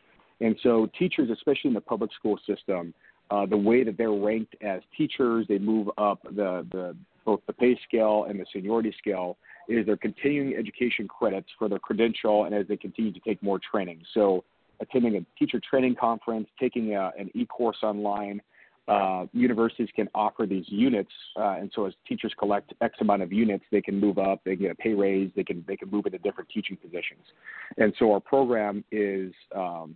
And 0.41 0.57
so 0.63 0.89
teachers, 0.99 1.31
especially 1.31 1.69
in 1.69 1.75
the 1.75 1.81
public 1.81 2.11
school 2.13 2.39
system, 2.47 2.95
uh, 3.31 3.47
the 3.47 3.57
way 3.57 3.85
that 3.85 3.97
they're 3.97 4.13
ranked 4.13 4.55
as 4.63 4.83
teachers, 4.97 5.47
they 5.49 5.59
move 5.59 5.89
up 5.99 6.23
the, 6.25 6.67
the 6.71 6.97
both 7.25 7.41
the 7.47 7.53
pay 7.53 7.79
scale 7.89 8.27
and 8.29 8.39
the 8.39 8.45
seniority 8.53 8.95
scale 8.99 9.39
is 9.69 9.87
their 9.87 9.97
continuing 9.97 10.55
education 10.55 11.09
credits 11.09 11.49
for 11.59 11.69
their 11.71 11.79
credential 11.79 12.45
and 12.45 12.55
as 12.55 12.69
they 12.69 12.77
continue 12.77 13.13
to 13.13 13.21
take 13.21 13.43
more 13.43 13.59
training. 13.59 14.03
So 14.13 14.45
attending 14.81 15.17
a 15.17 15.39
teacher 15.39 15.59
training 15.59 15.97
conference, 15.99 16.49
taking 16.61 16.95
a, 16.95 17.13
an 17.19 17.31
e-course 17.35 17.79
online, 17.83 18.43
uh, 18.87 19.25
universities 19.33 19.89
can 19.97 20.09
offer 20.15 20.45
these 20.47 20.67
units, 20.69 21.11
uh, 21.37 21.57
and 21.59 21.71
so 21.75 21.87
as 21.87 21.95
teachers 22.07 22.35
collect 22.39 22.75
X 22.83 22.97
amount 23.01 23.23
of 23.23 23.33
units, 23.33 23.65
they 23.73 23.81
can 23.81 23.99
move 23.99 24.19
up, 24.19 24.43
they 24.45 24.57
get 24.57 24.71
a 24.71 24.75
pay 24.75 24.93
raise, 24.93 25.31
they 25.35 25.45
can 25.45 25.65
they 25.67 25.77
can 25.77 25.91
move 25.91 26.05
into 26.05 26.19
different 26.19 26.51
teaching 26.51 26.77
positions. 26.77 27.23
And 27.79 27.95
so 27.99 28.13
our 28.13 28.21
program 28.21 28.85
is 28.93 29.33
um, 29.57 29.95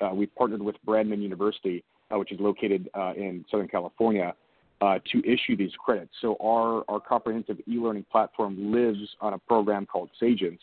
uh, 0.00 0.10
we've 0.14 0.32
partnered 0.36 0.62
with 0.62 0.76
Brandman 0.86 1.20
University, 1.20 1.82
uh, 2.12 2.18
which 2.18 2.30
is 2.30 2.38
located 2.38 2.88
uh, 2.94 3.12
in 3.16 3.44
Southern 3.50 3.66
California, 3.66 4.32
uh, 4.80 5.00
to 5.10 5.18
issue 5.28 5.56
these 5.56 5.72
credits. 5.84 6.12
So 6.20 6.36
our 6.40 6.84
our 6.88 7.00
comprehensive 7.00 7.56
e-learning 7.66 8.06
platform 8.12 8.72
lives 8.72 9.16
on 9.20 9.32
a 9.32 9.38
program 9.38 9.84
called 9.84 10.10
Sagents. 10.22 10.62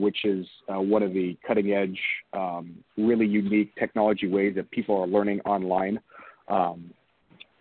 which 0.00 0.24
is 0.24 0.46
one 0.66 1.04
of 1.04 1.12
the 1.12 1.36
cutting 1.46 1.70
edge, 1.70 2.00
um, 2.32 2.76
really 2.96 3.26
unique 3.26 3.72
technology 3.76 4.26
ways 4.26 4.56
that 4.56 4.68
people 4.72 5.00
are 5.00 5.06
learning 5.06 5.40
online. 5.42 6.00
Um, 6.48 6.90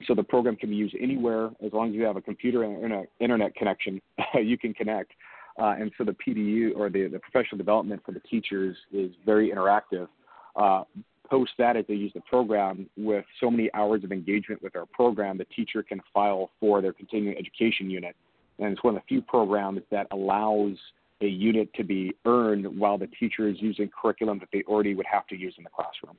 so 0.08 0.16
the 0.16 0.24
program 0.24 0.56
can 0.56 0.70
be 0.70 0.76
used 0.76 0.95
anywhere 0.99 1.49
as 1.66 1.74
long 1.74 1.89
as 1.89 1.95
you 1.95 2.04
have 2.04 2.18
a 2.18 2.22
computer 2.22 2.64
and 2.64 2.91
an 2.91 3.08
internet 3.20 3.56
connection. 3.56 4.01
you 4.41 4.58
can 4.58 4.74
connect. 4.74 5.12
Uh, 5.60 5.76
and 5.80 5.91
so 5.97 6.04
the 6.04 6.16
PDU 6.16 6.76
or 6.76 6.89
the, 6.89 7.08
the 7.08 7.20
professional 7.20 7.58
development 7.58 8.01
for 8.06 8.12
the 8.12 8.20
teachers 8.22 8.76
is 8.91 9.12
very 9.26 9.51
interactive. 9.51 10.08
Uh, 10.56 10.84
post 11.30 11.51
that, 11.58 11.78
as 11.78 11.86
they 11.88 11.93
use 11.93 12.12
the 12.14 12.22
program, 12.22 12.89
with 12.97 13.26
so 13.39 13.49
many 13.49 13.70
hours 13.74 14.04
of 14.04 14.12
engagement 14.12 14.62
with 14.62 14.76
our 14.76 14.86
program, 14.88 15.38
the 15.38 15.45
teacher 15.45 15.84
can 15.84 16.01
file 16.14 16.51
for 16.60 16.82
their 16.82 16.93
continuing 16.93 17.38
education 17.38 17.89
unit. 17.89 18.16
And 18.60 18.72
it's 18.72 18.84
one 18.84 18.95
of 18.95 19.01
the 19.01 19.06
few 19.08 19.22
programs 19.22 19.82
that 19.91 20.08
allows 20.12 20.78
a 21.22 21.28
unit 21.28 21.74
to 21.76 21.84
be 21.84 22.14
earned 22.26 22.68
while 22.80 22.97
the 22.97 23.08
teacher 23.08 23.47
is 23.47 23.56
using 23.60 23.89
curriculum 23.89 24.39
that 24.39 24.49
they 24.51 24.64
already 24.64 24.93
would 24.93 25.06
have 25.06 25.26
to 25.28 25.36
use 25.36 25.56
in 25.58 25.64
the 25.64 25.70
classroom. 25.70 26.18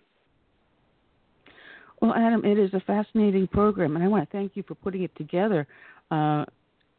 Well, 2.05 2.13
Adam, 2.15 2.45
it 2.45 2.59
is 2.59 2.75
a 2.75 2.81
fascinating 2.81 3.47
program, 3.47 3.97
and 3.97 4.05
I 4.05 4.09
want 4.09 4.31
to 4.31 4.37
thank 4.37 4.57
you 4.57 4.63
for 4.69 4.75
putting 4.75 5.05
it 5.05 5.17
together. 5.17 5.67
Uh, 6.11 6.45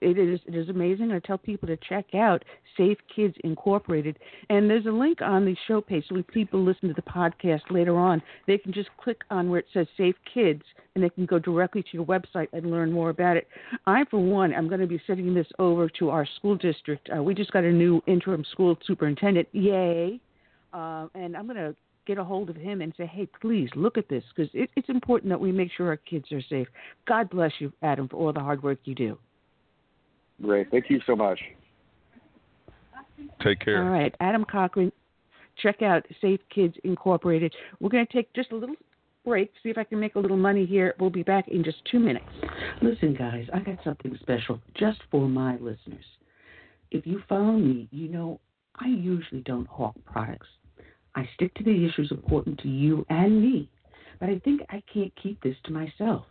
it 0.01 0.17
is 0.17 0.39
it 0.47 0.55
is 0.55 0.67
amazing. 0.69 1.11
I 1.11 1.19
tell 1.19 1.37
people 1.37 1.67
to 1.67 1.77
check 1.87 2.15
out 2.15 2.43
Safe 2.75 2.97
Kids 3.15 3.35
Incorporated, 3.43 4.17
and 4.49 4.67
there's 4.67 4.87
a 4.87 4.91
link 4.91 5.21
on 5.21 5.45
the 5.45 5.55
show 5.67 5.79
page. 5.79 6.05
So 6.09 6.15
when 6.15 6.23
people 6.23 6.63
listen 6.63 6.87
to 6.89 6.95
the 6.95 7.03
podcast 7.03 7.61
later 7.69 7.95
on, 7.99 8.19
they 8.47 8.57
can 8.57 8.73
just 8.73 8.89
click 8.97 9.21
on 9.29 9.47
where 9.47 9.59
it 9.59 9.67
says 9.75 9.85
Safe 9.95 10.15
Kids, 10.33 10.63
and 10.95 11.03
they 11.03 11.11
can 11.11 11.27
go 11.27 11.37
directly 11.37 11.83
to 11.83 11.89
your 11.93 12.05
website 12.07 12.47
and 12.51 12.71
learn 12.71 12.91
more 12.91 13.11
about 13.11 13.37
it. 13.37 13.47
I, 13.85 14.05
for 14.09 14.17
one, 14.19 14.53
am 14.53 14.67
going 14.67 14.81
to 14.81 14.87
be 14.87 14.99
sending 15.05 15.35
this 15.35 15.47
over 15.59 15.87
to 15.99 16.09
our 16.09 16.27
school 16.37 16.55
district. 16.55 17.11
Uh, 17.15 17.21
we 17.21 17.35
just 17.35 17.51
got 17.51 17.63
a 17.63 17.71
new 17.71 18.01
interim 18.07 18.43
school 18.51 18.75
superintendent. 18.87 19.47
Yay! 19.51 20.19
Uh, 20.73 21.09
and 21.13 21.37
I'm 21.37 21.45
going 21.45 21.57
to 21.57 21.75
get 22.05 22.17
a 22.17 22.23
hold 22.23 22.49
of 22.49 22.55
him 22.55 22.81
and 22.81 22.93
say, 22.97 23.05
hey, 23.05 23.27
please 23.41 23.69
look 23.75 23.97
at 23.97 24.07
this 24.09 24.23
because 24.35 24.49
it, 24.53 24.69
it's 24.75 24.89
important 24.89 25.29
that 25.29 25.39
we 25.39 25.51
make 25.51 25.71
sure 25.75 25.87
our 25.87 25.97
kids 25.97 26.31
are 26.31 26.41
safe. 26.49 26.67
God 27.07 27.29
bless 27.29 27.51
you, 27.59 27.71
Adam, 27.81 28.07
for 28.07 28.17
all 28.17 28.33
the 28.33 28.39
hard 28.39 28.63
work 28.63 28.79
you 28.85 28.95
do. 28.95 29.17
Great. 30.41 30.69
Thank 30.71 30.89
you 30.89 30.99
so 31.05 31.15
much. 31.15 31.39
Take 33.43 33.59
care. 33.59 33.83
All 33.83 33.89
right, 33.89 34.13
Adam 34.19 34.45
Coughran. 34.45 34.91
Check 35.61 35.81
out 35.81 36.05
Safe 36.19 36.41
Kids 36.53 36.75
Incorporated. 36.83 37.53
We're 37.79 37.89
going 37.89 38.05
to 38.05 38.11
take 38.11 38.33
just 38.33 38.51
a 38.51 38.55
little 38.55 38.75
break, 39.23 39.51
see 39.63 39.69
if 39.69 39.77
I 39.77 39.85
can 39.85 39.99
make 39.99 40.15
a 40.15 40.19
little 40.19 40.37
money 40.37 40.65
here. 40.65 40.95
We'll 40.99 41.09
be 41.09 41.23
back 41.23 41.47
in 41.47 41.63
just 41.63 41.77
two 41.89 41.99
minutes. 41.99 42.25
Listen, 42.81 43.15
guys, 43.15 43.45
I 43.53 43.59
got 43.59 43.77
something 43.83 44.17
special 44.21 44.59
just 44.75 44.99
for 45.09 45.29
my 45.29 45.53
listeners. 45.53 46.03
If 46.91 47.07
you 47.07 47.21
follow 47.27 47.53
me, 47.53 47.87
you 47.91 48.09
know 48.09 48.39
I 48.75 48.87
usually 48.87 49.41
don't 49.41 49.67
hawk 49.67 49.95
products. 50.05 50.47
I 51.15 51.27
stick 51.35 51.53
to 51.55 51.63
the 51.63 51.85
issues 51.85 52.11
important 52.11 52.59
to 52.59 52.67
you 52.67 53.05
and 53.09 53.41
me, 53.41 53.69
but 54.19 54.29
I 54.29 54.39
think 54.39 54.61
I 54.69 54.83
can't 54.93 55.13
keep 55.21 55.41
this 55.41 55.55
to 55.65 55.71
myself. 55.71 56.25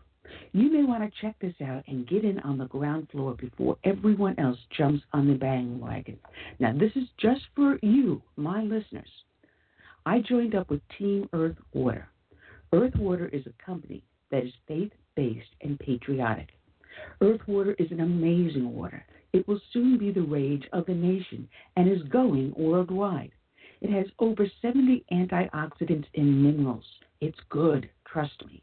You 0.52 0.72
may 0.72 0.84
want 0.84 1.02
to 1.02 1.20
check 1.20 1.36
this 1.40 1.54
out 1.66 1.84
and 1.86 2.08
get 2.08 2.24
in 2.24 2.38
on 2.40 2.58
the 2.58 2.66
ground 2.66 3.08
floor 3.10 3.34
before 3.34 3.76
everyone 3.84 4.38
else 4.38 4.58
jumps 4.76 5.02
on 5.12 5.28
the 5.28 5.34
bandwagon. 5.34 6.18
Now, 6.58 6.72
this 6.72 6.92
is 6.96 7.08
just 7.18 7.42
for 7.54 7.78
you, 7.82 8.22
my 8.36 8.62
listeners. 8.62 9.08
I 10.06 10.20
joined 10.20 10.54
up 10.54 10.70
with 10.70 10.80
Team 10.98 11.28
Earth 11.32 11.56
Water. 11.72 12.08
Earth 12.72 12.94
Water 12.96 13.28
is 13.28 13.46
a 13.46 13.64
company 13.64 14.02
that 14.30 14.44
is 14.44 14.52
faith 14.66 14.92
based 15.16 15.48
and 15.62 15.78
patriotic. 15.78 16.48
Earth 17.20 17.40
Water 17.46 17.74
is 17.78 17.90
an 17.90 18.00
amazing 18.00 18.74
water. 18.74 19.04
It 19.32 19.46
will 19.48 19.60
soon 19.72 19.98
be 19.98 20.10
the 20.10 20.22
rage 20.22 20.64
of 20.72 20.86
the 20.86 20.94
nation 20.94 21.48
and 21.76 21.90
is 21.90 22.02
going 22.04 22.52
worldwide. 22.56 23.32
It 23.80 23.90
has 23.90 24.06
over 24.18 24.46
70 24.62 25.04
antioxidants 25.12 26.06
and 26.14 26.42
minerals. 26.42 26.84
It's 27.20 27.38
good, 27.48 27.88
trust 28.06 28.44
me. 28.46 28.62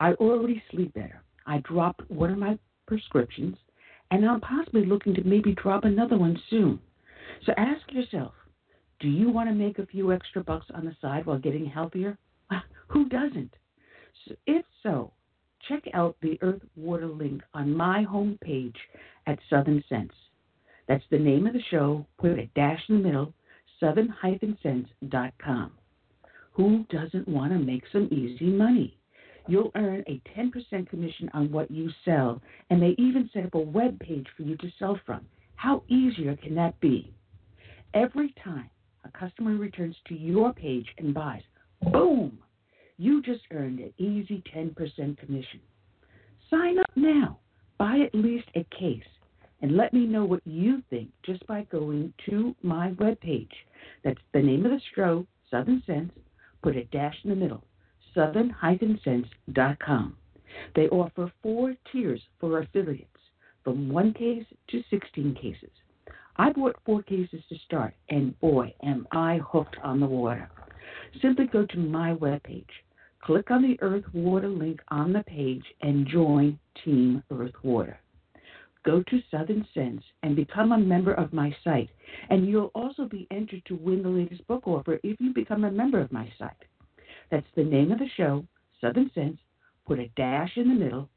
I 0.00 0.12
already 0.14 0.62
sleep 0.70 0.94
better. 0.94 1.22
I 1.46 1.58
dropped 1.58 2.10
one 2.10 2.30
of 2.30 2.38
my 2.38 2.58
prescriptions, 2.86 3.56
and 4.10 4.24
I'm 4.24 4.40
possibly 4.40 4.84
looking 4.84 5.14
to 5.14 5.24
maybe 5.24 5.54
drop 5.54 5.84
another 5.84 6.16
one 6.16 6.38
soon. 6.50 6.80
So 7.46 7.52
ask 7.56 7.90
yourself 7.92 8.32
do 9.00 9.08
you 9.08 9.30
want 9.30 9.48
to 9.48 9.54
make 9.54 9.80
a 9.80 9.86
few 9.86 10.12
extra 10.12 10.44
bucks 10.44 10.66
on 10.74 10.84
the 10.84 10.96
side 11.00 11.26
while 11.26 11.38
getting 11.38 11.66
healthier? 11.66 12.16
Who 12.88 13.08
doesn't? 13.08 13.52
So 14.26 14.36
if 14.46 14.64
so, 14.84 15.12
check 15.68 15.82
out 15.92 16.16
the 16.22 16.38
Earth 16.40 16.62
Water 16.76 17.08
link 17.08 17.42
on 17.52 17.76
my 17.76 18.04
homepage 18.04 18.76
at 19.26 19.40
Southern 19.50 19.82
Sense. 19.88 20.12
That's 20.86 21.02
the 21.10 21.18
name 21.18 21.48
of 21.48 21.52
the 21.52 21.62
show. 21.68 22.06
Put 22.18 22.38
a 22.38 22.46
dash 22.54 22.80
in 22.88 22.98
the 22.98 23.04
middle, 23.04 23.34
southern-sense.com. 23.82 25.72
Who 26.52 26.84
doesn't 26.88 27.28
want 27.28 27.52
to 27.52 27.58
make 27.58 27.82
some 27.92 28.08
easy 28.12 28.46
money? 28.46 28.96
You'll 29.48 29.72
earn 29.74 30.04
a 30.06 30.22
10% 30.38 30.88
commission 30.88 31.28
on 31.34 31.50
what 31.50 31.70
you 31.70 31.90
sell, 32.04 32.40
and 32.70 32.80
they 32.80 32.94
even 32.96 33.28
set 33.34 33.44
up 33.44 33.54
a 33.54 33.58
web 33.58 33.98
page 33.98 34.26
for 34.36 34.44
you 34.44 34.56
to 34.58 34.70
sell 34.78 34.98
from. 35.04 35.26
How 35.56 35.82
easier 35.88 36.36
can 36.36 36.54
that 36.54 36.78
be? 36.80 37.12
Every 37.94 38.34
time 38.44 38.70
a 39.04 39.10
customer 39.10 39.56
returns 39.56 39.96
to 40.08 40.14
your 40.14 40.52
page 40.52 40.86
and 40.98 41.12
buys, 41.12 41.42
boom, 41.90 42.38
you 42.98 43.20
just 43.22 43.42
earned 43.50 43.80
an 43.80 43.92
easy 43.98 44.42
10% 44.54 44.74
commission. 45.18 45.60
Sign 46.50 46.78
up 46.78 46.90
now. 46.94 47.38
Buy 47.78 47.98
at 48.06 48.14
least 48.14 48.46
a 48.54 48.64
case 48.78 49.02
and 49.62 49.76
let 49.76 49.94
me 49.94 50.06
know 50.06 50.24
what 50.24 50.42
you 50.44 50.82
think 50.90 51.08
just 51.24 51.46
by 51.46 51.62
going 51.70 52.12
to 52.28 52.54
my 52.62 52.90
webpage. 52.92 53.48
That's 54.04 54.20
the 54.32 54.42
name 54.42 54.64
of 54.64 54.72
the 54.72 54.80
show, 54.94 55.26
Southern 55.50 55.82
Sense. 55.86 56.12
Put 56.62 56.76
a 56.76 56.84
dash 56.84 57.16
in 57.24 57.30
the 57.30 57.36
middle 57.36 57.64
southern-sense.com. 58.14 60.16
They 60.74 60.88
offer 60.88 61.32
four 61.42 61.74
tiers 61.90 62.20
for 62.38 62.60
affiliates, 62.60 63.08
from 63.64 63.90
one 63.90 64.12
case 64.12 64.44
to 64.68 64.84
16 64.90 65.34
cases. 65.34 65.70
I 66.36 66.52
bought 66.52 66.76
four 66.84 67.02
cases 67.02 67.42
to 67.48 67.56
start, 67.66 67.94
and 68.08 68.38
boy, 68.40 68.74
am 68.82 69.08
I 69.12 69.38
hooked 69.38 69.76
on 69.82 70.00
the 70.00 70.06
water. 70.06 70.50
Simply 71.20 71.46
go 71.46 71.66
to 71.66 71.78
my 71.78 72.14
webpage, 72.14 72.64
click 73.22 73.50
on 73.50 73.62
the 73.62 73.78
Earth 73.82 74.04
Water 74.12 74.48
link 74.48 74.80
on 74.88 75.12
the 75.12 75.22
page, 75.24 75.64
and 75.82 76.06
join 76.06 76.58
Team 76.84 77.22
Earth 77.30 77.54
Water. 77.62 77.98
Go 78.84 79.02
to 79.02 79.22
Southern 79.30 79.66
Sense 79.74 80.02
and 80.22 80.34
become 80.34 80.72
a 80.72 80.78
member 80.78 81.12
of 81.14 81.32
my 81.32 81.54
site, 81.62 81.90
and 82.30 82.48
you'll 82.48 82.72
also 82.74 83.04
be 83.04 83.28
entered 83.30 83.64
to 83.66 83.76
win 83.76 84.02
the 84.02 84.08
latest 84.08 84.44
book 84.48 84.66
offer 84.66 84.98
if 85.02 85.20
you 85.20 85.32
become 85.32 85.62
a 85.64 85.70
member 85.70 86.00
of 86.00 86.10
my 86.10 86.28
site. 86.38 86.50
That's 87.30 87.46
the 87.54 87.64
name 87.64 87.92
of 87.92 87.98
the 87.98 88.08
show, 88.16 88.46
Southern 88.80 89.10
Sense. 89.14 89.38
Put 89.86 90.00
a 90.00 90.08
dash 90.16 90.56
in 90.56 90.68
the 90.68 90.74
middle, 90.74 91.08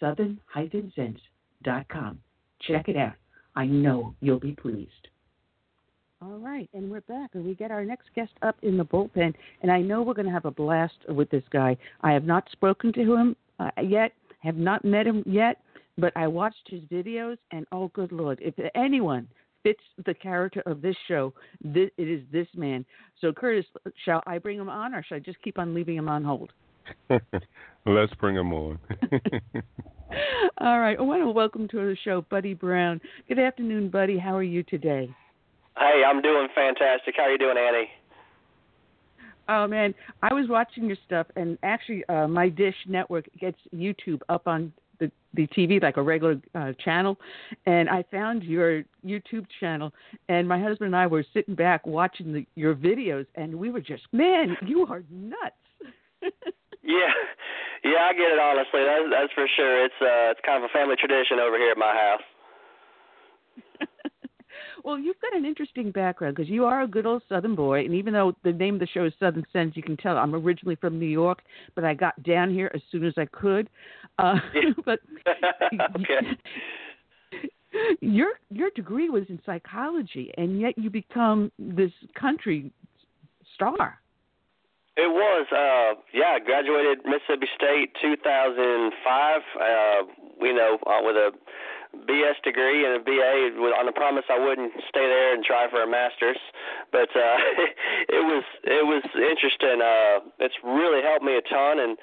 southern-sense.com. 0.00 2.18
Check 2.60 2.88
it 2.88 2.96
out. 2.96 3.14
I 3.54 3.66
know 3.66 4.14
you'll 4.20 4.40
be 4.40 4.52
pleased. 4.52 5.08
All 6.20 6.38
right, 6.38 6.68
and 6.72 6.90
we're 6.90 7.02
back, 7.02 7.30
and 7.34 7.44
we 7.44 7.54
get 7.54 7.70
our 7.72 7.84
next 7.84 8.08
guest 8.14 8.32
up 8.42 8.56
in 8.62 8.76
the 8.76 8.84
bullpen, 8.84 9.34
and 9.62 9.72
I 9.72 9.80
know 9.80 10.02
we're 10.02 10.14
going 10.14 10.26
to 10.26 10.32
have 10.32 10.44
a 10.44 10.52
blast 10.52 10.94
with 11.08 11.28
this 11.30 11.42
guy. 11.50 11.76
I 12.02 12.12
have 12.12 12.24
not 12.24 12.48
spoken 12.52 12.92
to 12.92 13.16
him 13.16 13.34
uh, 13.58 13.70
yet, 13.82 14.12
have 14.40 14.56
not 14.56 14.84
met 14.84 15.06
him 15.06 15.24
yet, 15.26 15.60
but 15.98 16.12
I 16.16 16.26
watched 16.26 16.68
his 16.68 16.82
videos, 16.82 17.36
and 17.50 17.66
oh, 17.72 17.88
good 17.88 18.12
lord, 18.12 18.38
if 18.40 18.54
anyone 18.74 19.28
fits 19.62 19.82
the 20.04 20.14
character 20.14 20.62
of 20.66 20.82
this 20.82 20.96
show, 21.06 21.32
this, 21.62 21.90
it 21.96 22.08
is 22.08 22.22
this 22.32 22.48
man. 22.54 22.84
So, 23.20 23.32
Curtis, 23.32 23.66
shall 24.04 24.22
I 24.26 24.38
bring 24.38 24.58
him 24.58 24.68
on, 24.68 24.94
or 24.94 25.02
shall 25.02 25.16
I 25.16 25.20
just 25.20 25.40
keep 25.42 25.58
on 25.58 25.74
leaving 25.74 25.96
him 25.96 26.08
on 26.08 26.24
hold? 26.24 26.52
Let's 27.86 28.12
bring 28.20 28.36
him 28.36 28.52
on. 28.52 28.78
All 30.58 30.80
right. 30.80 30.98
I 30.98 31.02
want 31.02 31.22
to 31.22 31.30
welcome 31.30 31.68
to 31.68 31.76
the 31.76 31.96
show 32.04 32.24
Buddy 32.28 32.54
Brown. 32.54 33.00
Good 33.28 33.38
afternoon, 33.38 33.88
Buddy. 33.88 34.18
How 34.18 34.36
are 34.36 34.42
you 34.42 34.62
today? 34.64 35.14
Hey, 35.78 36.02
I'm 36.06 36.20
doing 36.20 36.48
fantastic. 36.54 37.14
How 37.16 37.24
are 37.24 37.30
you 37.30 37.38
doing, 37.38 37.56
Annie? 37.56 37.88
Oh 39.48 39.66
man, 39.66 39.92
I 40.22 40.32
was 40.32 40.48
watching 40.48 40.84
your 40.86 40.96
stuff, 41.04 41.26
and 41.34 41.58
actually, 41.64 42.04
uh, 42.08 42.28
my 42.28 42.48
Dish 42.48 42.76
network 42.86 43.28
gets 43.40 43.58
YouTube 43.74 44.20
up 44.28 44.46
on 44.46 44.72
the 45.34 45.46
TV 45.48 45.82
like 45.82 45.96
a 45.96 46.02
regular 46.02 46.40
uh, 46.54 46.72
channel, 46.84 47.18
and 47.66 47.88
I 47.88 48.04
found 48.10 48.42
your 48.42 48.82
YouTube 49.04 49.46
channel, 49.60 49.92
and 50.28 50.46
my 50.46 50.58
husband 50.58 50.88
and 50.88 50.96
I 50.96 51.06
were 51.06 51.24
sitting 51.32 51.54
back 51.54 51.86
watching 51.86 52.32
the, 52.32 52.46
your 52.54 52.74
videos, 52.74 53.26
and 53.34 53.54
we 53.54 53.70
were 53.70 53.80
just, 53.80 54.02
man, 54.12 54.56
you 54.66 54.86
are 54.86 55.02
nuts. 55.10 55.54
yeah, 56.82 57.12
yeah, 57.84 58.08
I 58.08 58.12
get 58.12 58.30
it. 58.32 58.38
Honestly, 58.38 58.84
that's 58.84 59.04
that's 59.10 59.32
for 59.32 59.46
sure. 59.56 59.84
It's 59.84 59.94
uh, 60.00 60.30
it's 60.30 60.40
kind 60.44 60.62
of 60.62 60.70
a 60.70 60.72
family 60.72 60.96
tradition 60.96 61.38
over 61.40 61.56
here 61.56 61.72
at 61.72 61.78
my 61.78 61.94
house. 61.94 62.22
Well, 64.84 64.98
you've 64.98 65.20
got 65.20 65.36
an 65.36 65.44
interesting 65.44 65.90
background 65.90 66.36
because 66.36 66.50
you 66.50 66.64
are 66.64 66.82
a 66.82 66.86
good 66.86 67.06
old 67.06 67.22
Southern 67.28 67.54
boy, 67.54 67.84
and 67.84 67.94
even 67.94 68.12
though 68.12 68.34
the 68.44 68.52
name 68.52 68.74
of 68.74 68.80
the 68.80 68.86
show 68.86 69.04
is 69.04 69.12
Southern 69.18 69.46
Sense, 69.52 69.76
you 69.76 69.82
can 69.82 69.96
tell 69.96 70.16
I'm 70.16 70.34
originally 70.34 70.76
from 70.76 70.98
New 70.98 71.06
York, 71.06 71.40
but 71.74 71.84
I 71.84 71.94
got 71.94 72.20
down 72.22 72.52
here 72.52 72.70
as 72.74 72.80
soon 72.90 73.04
as 73.04 73.14
I 73.16 73.26
could. 73.26 73.68
Uh, 74.18 74.38
but 74.84 75.00
your 78.00 78.32
your 78.50 78.70
degree 78.70 79.08
was 79.08 79.24
in 79.28 79.40
psychology, 79.44 80.32
and 80.36 80.60
yet 80.60 80.76
you 80.76 80.90
become 80.90 81.50
this 81.58 81.92
country 82.18 82.70
star. 83.54 83.98
It 84.94 85.08
was, 85.08 85.46
uh, 85.50 85.98
yeah. 86.12 86.36
I 86.36 86.38
graduated 86.38 86.98
Mississippi 87.06 87.48
State 87.56 87.96
2005. 88.02 89.40
Uh, 89.56 90.02
you 90.38 90.52
know, 90.52 90.76
uh, 90.86 91.00
with 91.00 91.16
a 91.16 91.30
BS 91.92 92.40
degree 92.42 92.84
and 92.84 92.96
a 92.96 93.02
BA 93.04 93.52
on 93.76 93.86
the 93.86 93.92
promise 93.92 94.24
I 94.30 94.38
wouldn't 94.38 94.72
stay 94.88 95.04
there 95.04 95.34
and 95.34 95.44
try 95.44 95.68
for 95.70 95.82
a 95.82 95.88
master's. 95.88 96.40
But 96.90 97.08
uh, 97.14 97.38
it 98.08 98.24
was 98.24 98.44
it 98.64 98.84
was 98.86 99.04
interesting. 99.14 99.80
Uh, 99.80 100.24
it's 100.40 100.56
really 100.64 101.02
helped 101.02 101.24
me 101.24 101.36
a 101.36 101.44
ton 101.44 101.78
and 101.80 101.96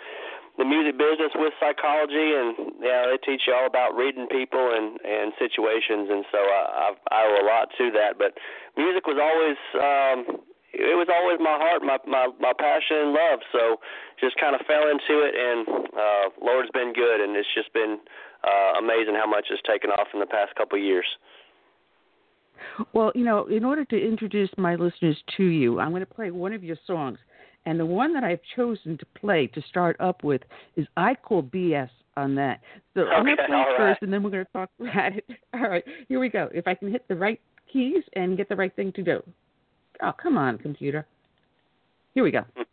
the 0.58 0.66
music 0.66 1.00
business 1.00 1.32
with 1.40 1.56
psychology 1.56 2.36
and 2.36 2.84
yeah 2.84 3.08
they 3.08 3.16
teach 3.24 3.48
you 3.48 3.56
all 3.56 3.66
about 3.66 3.96
reading 3.96 4.28
people 4.28 4.76
and 4.76 5.00
and 5.08 5.32
situations 5.40 6.12
and 6.12 6.26
so 6.28 6.38
I 6.38 6.92
I, 7.12 7.16
I 7.16 7.20
owe 7.26 7.40
a 7.40 7.46
lot 7.48 7.72
to 7.78 7.92
that. 7.96 8.20
But 8.20 8.38
music 8.78 9.08
was 9.08 9.18
always 9.18 9.58
um, 9.80 10.44
it 10.74 10.96
was 10.96 11.10
always 11.10 11.42
my 11.42 11.58
heart, 11.58 11.82
my 11.82 11.98
my 12.06 12.30
my 12.40 12.54
passion 12.54 13.10
and 13.10 13.12
love. 13.14 13.40
So 13.52 13.82
just 14.22 14.38
kind 14.38 14.54
of 14.54 14.62
fell 14.70 14.86
into 14.86 15.26
it, 15.26 15.34
and 15.34 15.66
uh, 15.98 16.26
Lord's 16.42 16.70
been 16.72 16.94
good, 16.94 17.22
and 17.22 17.36
it's 17.36 17.50
just 17.56 17.74
been 17.74 17.98
uh, 18.44 18.80
amazing 18.80 19.16
how 19.16 19.28
much 19.28 19.48
has 19.50 19.60
taken 19.68 19.90
off 19.92 20.08
in 20.14 20.20
the 20.20 20.26
past 20.26 20.56
couple 20.56 20.78
of 20.78 20.84
years. 20.84 21.06
Well, 22.94 23.12
you 23.16 23.24
know, 23.24 23.46
in 23.48 23.64
order 23.64 23.86
to 23.86 23.98
introduce 23.98 24.50
my 24.58 24.76
listeners 24.76 25.18
to 25.38 25.44
you, 25.44 25.80
I'm 25.80 25.90
going 25.90 26.02
to 26.02 26.06
play 26.06 26.32
one 26.32 26.54
of 26.54 26.64
your 26.64 26.78
songs. 26.86 27.18
And 27.66 27.80
the 27.80 27.86
one 27.86 28.14
that 28.14 28.24
I've 28.24 28.40
chosen 28.56 28.98
to 28.98 29.06
play 29.20 29.48
to 29.48 29.62
start 29.70 29.98
up 30.00 30.24
with 30.24 30.42
is 30.76 30.88
I 30.98 31.16
Call 31.16 31.44
BS 31.44 31.90
on 32.18 32.36
that. 32.36 32.62
So 32.94 33.02
okay, 33.02 33.12
I'm 33.12 33.26
going 33.26 33.38
to 33.38 33.46
play 33.46 33.56
right. 33.56 33.78
first, 33.78 34.02
and 34.02 34.12
then 34.12 34.24
we're 34.24 34.30
going 34.30 34.46
to 34.46 34.52
talk 34.52 34.70
about 34.80 35.14
it. 35.14 35.26
All 35.54 35.62
right, 35.62 35.84
here 36.08 36.20
we 36.20 36.30
go. 36.30 36.50
If 36.54 36.68
I 36.68 36.74
can 36.74 36.92
hit 36.92 37.08
the 37.08 37.16
right 37.16 37.40
keys 37.72 38.04
and 38.14 38.38
get 38.38 38.50
the 38.50 38.56
right 38.56 38.76
thing 38.76 38.92
to 38.94 39.04
do. 39.04 39.24
Oh, 40.02 40.12
come 40.22 40.38
on, 40.38 40.58
computer. 40.58 41.06
Here 42.14 42.24
we 42.24 42.32
go. 42.32 42.44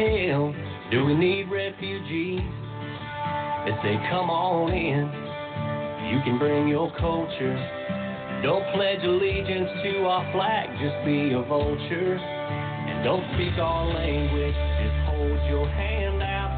hell 0.00 0.54
do 0.90 1.04
we 1.04 1.14
need 1.14 1.50
refugees? 1.52 2.40
They 2.40 3.76
say, 3.84 3.94
come 4.08 4.32
on 4.32 4.72
in. 4.72 5.04
You 6.08 6.18
can 6.24 6.38
bring 6.40 6.66
your 6.68 6.90
culture. 6.96 7.60
Don't 8.42 8.64
pledge 8.72 9.04
allegiance 9.04 9.68
to 9.84 10.08
our 10.08 10.24
flag, 10.32 10.72
just 10.80 10.96
be 11.04 11.36
a 11.36 11.42
vulture. 11.44 12.16
And 12.16 13.04
don't 13.04 13.22
speak 13.36 13.52
our 13.60 13.86
language, 13.92 14.56
just 14.80 14.98
hold 15.04 15.38
your 15.52 15.68
hand 15.68 16.22
out. 16.24 16.50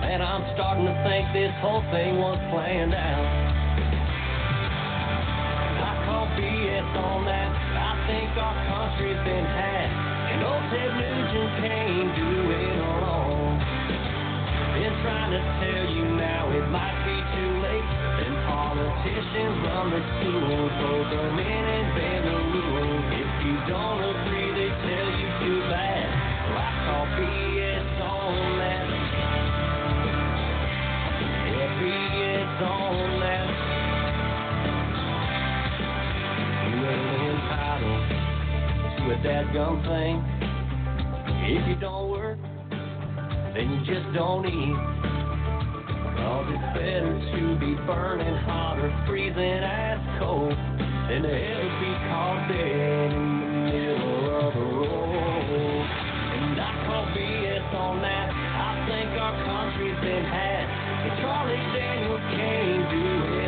Man, 0.00 0.22
I'm 0.24 0.42
starting 0.56 0.88
to 0.88 0.96
think 1.04 1.28
this 1.36 1.52
whole 1.60 1.84
thing 1.92 2.16
was 2.16 2.40
planned 2.48 2.94
out. 2.96 3.28
I 5.84 5.92
call 6.08 6.26
BS 6.40 6.90
on 6.96 7.28
that. 7.28 7.52
I 7.52 7.92
think 8.08 8.32
our 8.40 8.56
country's 8.72 9.20
been 9.28 9.44
had. 9.44 9.77
Old 11.28 11.50
can't 11.60 12.08
do 12.16 12.32
it 12.56 12.78
alone. 12.88 13.60
Been 14.72 14.96
trying 15.04 15.28
to 15.36 15.42
tell 15.60 15.84
you 15.92 16.08
now 16.16 16.48
it 16.56 16.64
might 16.72 16.96
be 17.04 17.20
too 17.36 17.52
late. 17.60 17.84
Then 18.16 18.32
politicians 18.48 19.60
run 19.60 19.92
the 19.92 20.00
schools, 20.08 20.72
hold 20.80 21.04
them 21.12 21.36
in 21.36 21.64
and 21.68 21.86
bend 21.92 22.24
the 22.32 22.32
rules. 22.32 23.12
If 23.12 23.28
you 23.44 23.60
don't 23.68 24.08
agree, 24.08 24.56
they 24.56 24.72
tell 24.72 25.08
you 25.20 25.28
too 25.44 25.60
bad. 25.68 26.08
Well, 26.48 26.64
I 26.64 26.72
call 26.88 27.04
BS 27.20 27.92
on 28.08 28.32
that. 28.64 28.88
Yeah, 31.44 31.76
BS 31.76 32.56
on 32.72 33.20
that. 33.20 33.52
You 36.72 36.88
ain't 36.88 37.20
entitled 37.36 38.04
to 38.96 39.02
a 39.12 39.16
dadgum 39.20 39.76
thing. 39.84 40.47
If 41.50 41.66
you 41.66 41.76
don't 41.80 42.10
work, 42.10 42.36
then 43.56 43.72
you 43.72 43.80
just 43.80 44.12
don't 44.12 44.44
eat. 44.44 44.76
Cause 46.20 46.44
it's 46.52 46.68
better 46.76 47.08
to 47.08 47.42
be 47.56 47.72
burning 47.88 48.36
hot 48.44 48.76
or 48.76 48.92
freezing 49.08 49.64
as 49.64 49.96
cold 50.20 50.52
than 50.52 51.24
to 51.24 51.32
ever 51.32 51.72
be 51.80 51.92
caught 52.04 52.52
dead 52.52 53.12
in 53.16 53.32
the 53.40 53.64
middle 53.64 54.44
of 54.44 54.52
the 54.52 54.60
road. 54.60 55.88
And 56.36 56.60
I 56.60 56.84
call 56.84 57.06
BS 57.16 57.72
on 57.72 58.02
that. 58.04 58.28
I 58.28 58.84
think 58.84 59.08
our 59.16 59.32
country's 59.48 59.96
been 60.04 60.28
had. 60.28 60.68
And 60.68 61.16
Charlie 61.16 61.56
Daniels 61.72 62.20
can't 62.28 62.90
do 62.92 63.40
it 63.40 63.47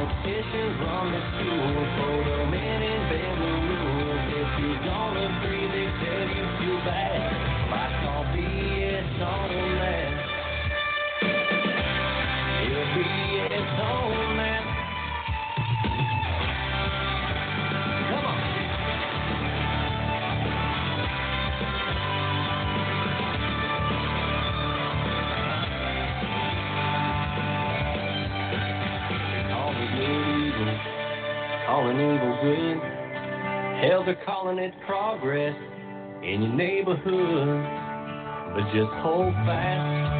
politicians 0.00 0.80
run 0.80 1.12
the 1.12 1.20
schools, 1.28 1.88
throw 1.96 2.16
them 2.24 2.54
in 2.54 3.00
bend 3.10 3.40
rules. 3.40 4.24
If 4.32 4.50
you 4.60 4.72
don't 4.88 5.16
agree, 5.28 5.66
they 5.68 5.88
tell 6.00 6.26
you 6.36 6.44
too 6.60 6.76
bad. 6.88 7.20
Might 7.68 7.92
call 8.00 8.24
BS 8.32 9.20
on 9.20 9.79
progress 34.86 35.56
in 36.22 36.42
your 36.42 36.54
neighborhood. 36.54 37.64
But 38.54 38.64
just 38.74 38.92
hold 39.02 39.32
fast, 39.46 40.19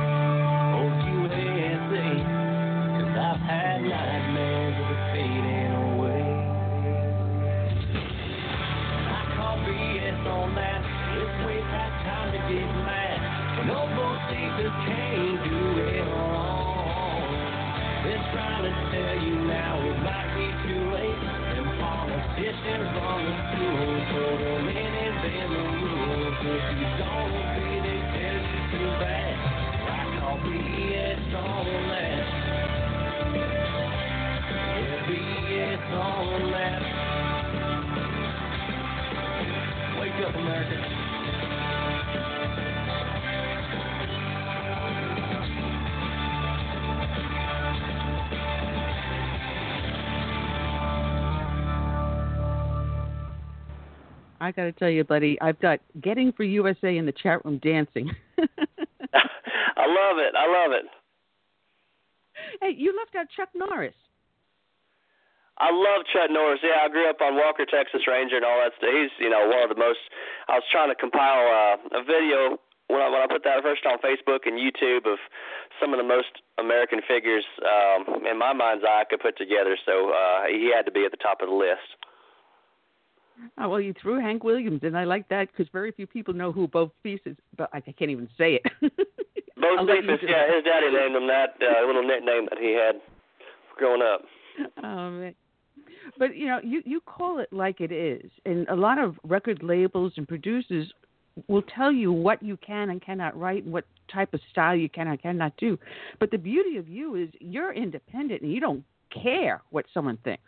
I 54.51 54.53
got 54.53 54.65
to 54.65 54.73
tell 54.73 54.91
you, 54.91 55.05
buddy, 55.05 55.39
I've 55.41 55.61
got 55.61 55.79
Getting 56.03 56.33
for 56.33 56.43
USA 56.43 56.99
in 56.99 57.07
the 57.07 57.15
chat 57.15 57.45
room 57.45 57.63
dancing. 57.63 58.11
I 59.15 59.87
love 59.87 60.19
it. 60.19 60.35
I 60.35 60.47
love 60.51 60.75
it. 60.75 60.87
hey, 62.61 62.75
you 62.77 62.91
left 62.99 63.15
out 63.15 63.31
Chuck 63.31 63.51
Norris. 63.55 63.95
I 65.59 65.71
love 65.71 66.03
Chuck 66.13 66.35
Norris. 66.35 66.59
Yeah, 66.65 66.83
I 66.83 66.89
grew 66.89 67.09
up 67.09 67.21
on 67.23 67.37
Walker, 67.37 67.63
Texas 67.63 68.03
Ranger, 68.11 68.43
and 68.43 68.45
all 68.45 68.59
that 68.59 68.73
stuff. 68.75 68.91
He's, 68.91 69.15
you 69.23 69.31
know, 69.31 69.47
one 69.47 69.63
of 69.63 69.71
the 69.71 69.79
most. 69.79 70.03
I 70.49 70.59
was 70.59 70.67
trying 70.73 70.91
to 70.91 70.99
compile 70.99 71.47
uh, 71.47 72.01
a 72.01 72.03
video 72.03 72.59
when 72.91 72.99
I 72.99 73.07
when 73.07 73.23
I 73.23 73.31
put 73.31 73.45
that 73.45 73.63
first 73.63 73.87
on 73.87 74.03
Facebook 74.03 74.51
and 74.51 74.59
YouTube 74.59 75.07
of 75.07 75.23
some 75.79 75.95
of 75.95 76.03
the 76.03 76.09
most 76.09 76.43
American 76.59 77.07
figures 77.07 77.47
um, 77.63 78.27
in 78.27 78.35
my 78.35 78.53
mind's 78.53 78.83
eye 78.83 79.03
I 79.03 79.09
could 79.09 79.21
put 79.21 79.39
together. 79.39 79.79
So 79.87 80.11
uh, 80.11 80.51
he 80.51 80.75
had 80.75 80.91
to 80.91 80.93
be 80.93 81.05
at 81.07 81.13
the 81.15 81.23
top 81.23 81.39
of 81.39 81.47
the 81.47 81.55
list. 81.55 81.87
Oh, 83.59 83.69
well, 83.69 83.81
you 83.81 83.95
threw 84.01 84.21
Hank 84.21 84.45
Williams, 84.45 84.81
and 84.83 84.97
I 84.97 85.05
like 85.05 85.29
that 85.29 85.49
because 85.51 85.71
very 85.73 85.93
few 85.93 86.07
people 86.07 86.35
know 86.35 86.53
who 86.53 86.67
Bo 86.69 86.93
Peep 87.03 87.23
is, 87.27 87.37
but 87.57 87.69
I 87.73 87.81
can't 87.81 88.11
even 88.11 88.29
say 88.39 88.61
it. 88.63 88.63
Bo 89.61 89.77
I'll 89.79 89.85
let 89.85 89.97
you 89.97 90.03
Cephas, 90.03 90.21
do 90.21 90.27
yeah, 90.29 90.55
his 90.55 90.65
daddy 90.65 90.91
named 90.91 91.15
him 91.15 91.27
that 91.27 91.55
uh, 91.61 91.87
little 91.87 92.03
nickname 92.03 92.47
that 92.51 92.59
he 92.59 92.73
had 92.73 93.01
growing 93.77 94.03
up. 94.03 94.23
Um, 94.85 95.35
but 96.19 96.37
you 96.37 96.47
know, 96.47 96.61
you 96.63 96.83
you 96.85 97.01
call 97.01 97.39
it 97.39 97.53
like 97.53 97.81
it 97.81 97.93
is, 97.93 98.31
and 98.45 98.69
a 98.69 98.75
lot 98.75 98.99
of 98.99 99.19
record 99.25 99.63
labels 99.63 100.13
and 100.17 100.27
producers 100.27 100.93
will 101.47 101.63
tell 101.63 101.93
you 101.93 102.13
what 102.13 102.43
you 102.43 102.57
can 102.59 102.91
and 102.91 103.01
cannot 103.01 103.39
write 103.39 103.65
and 103.65 103.73
what 103.73 103.85
type 104.13 104.35
of 104.35 104.41
style 104.51 104.75
you 104.75 104.89
can 104.89 105.09
and 105.09 105.21
cannot 105.23 105.57
do. 105.57 105.79
But 106.19 106.31
the 106.31 106.39
beauty 106.39 106.77
of 106.77 106.89
you 106.89 107.15
is 107.15 107.29
you're 107.41 107.73
independent 107.73 108.43
and 108.43 108.53
you 108.53 108.61
don't 108.61 108.85
care 109.23 109.63
what 109.71 109.87
someone 109.93 110.19
thinks. 110.25 110.43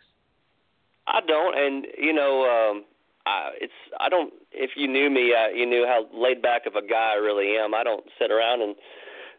I 1.07 1.19
don't, 1.27 1.57
and 1.57 1.87
you 1.97 2.13
know, 2.13 2.43
um, 2.43 2.85
I, 3.25 3.51
it's 3.59 3.73
I 3.99 4.09
don't. 4.09 4.33
If 4.51 4.71
you 4.75 4.87
knew 4.87 5.09
me, 5.09 5.33
uh, 5.33 5.49
you 5.49 5.65
knew 5.65 5.85
how 5.85 6.05
laid 6.13 6.41
back 6.41 6.65
of 6.65 6.75
a 6.75 6.85
guy 6.85 7.13
I 7.13 7.19
really 7.19 7.57
am. 7.57 7.73
I 7.73 7.83
don't 7.83 8.05
sit 8.19 8.31
around 8.31 8.61
and 8.61 8.75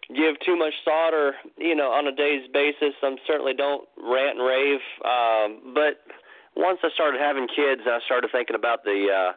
give 0.08 0.36
too 0.44 0.56
much 0.56 0.74
thought, 0.84 1.14
or 1.14 1.34
you 1.56 1.74
know, 1.74 1.90
on 1.90 2.06
a 2.06 2.12
day's 2.12 2.48
basis. 2.52 2.94
I 3.02 3.16
certainly 3.26 3.54
don't 3.54 3.88
rant 3.96 4.38
and 4.38 4.46
rave. 4.46 4.80
Um, 5.04 5.74
but 5.74 6.04
once 6.56 6.78
I 6.82 6.90
started 6.94 7.20
having 7.20 7.48
kids, 7.48 7.82
and 7.84 7.94
I 7.94 8.00
started 8.04 8.30
thinking 8.30 8.56
about 8.56 8.84
the 8.84 9.08
uh, 9.08 9.32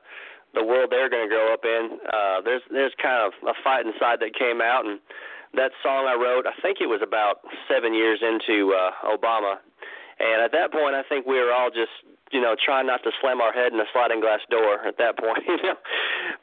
the 0.54 0.64
world 0.64 0.90
they're 0.92 1.10
going 1.10 1.28
to 1.28 1.34
grow 1.34 1.54
up 1.54 1.64
in. 1.64 2.00
Uh, 2.12 2.42
there's 2.42 2.62
there's 2.72 2.94
kind 3.02 3.28
of 3.28 3.32
a 3.48 3.54
fight 3.64 3.86
inside 3.86 4.20
that 4.20 4.36
came 4.38 4.62
out, 4.62 4.86
and 4.86 5.00
that 5.56 5.72
song 5.84 6.08
I 6.08 6.16
wrote, 6.16 6.46
I 6.46 6.56
think 6.62 6.80
it 6.82 6.88
was 6.88 7.02
about 7.02 7.42
seven 7.72 7.94
years 7.94 8.20
into 8.22 8.76
uh, 8.76 8.92
Obama, 9.08 9.58
and 10.20 10.42
at 10.42 10.52
that 10.52 10.72
point, 10.72 10.96
I 10.96 11.04
think 11.08 11.26
we 11.26 11.40
were 11.40 11.54
all 11.54 11.70
just 11.70 11.94
you 12.32 12.42
know, 12.42 12.56
trying 12.56 12.88
not 12.88 13.04
to 13.04 13.12
slam 13.22 13.42
our 13.42 13.54
head 13.54 13.72
in 13.74 13.80
a 13.80 13.88
sliding 13.94 14.20
glass 14.20 14.40
door 14.50 14.86
at 14.86 14.98
that 14.98 15.18
point, 15.18 15.44
you 15.48 15.58
know. 15.64 15.78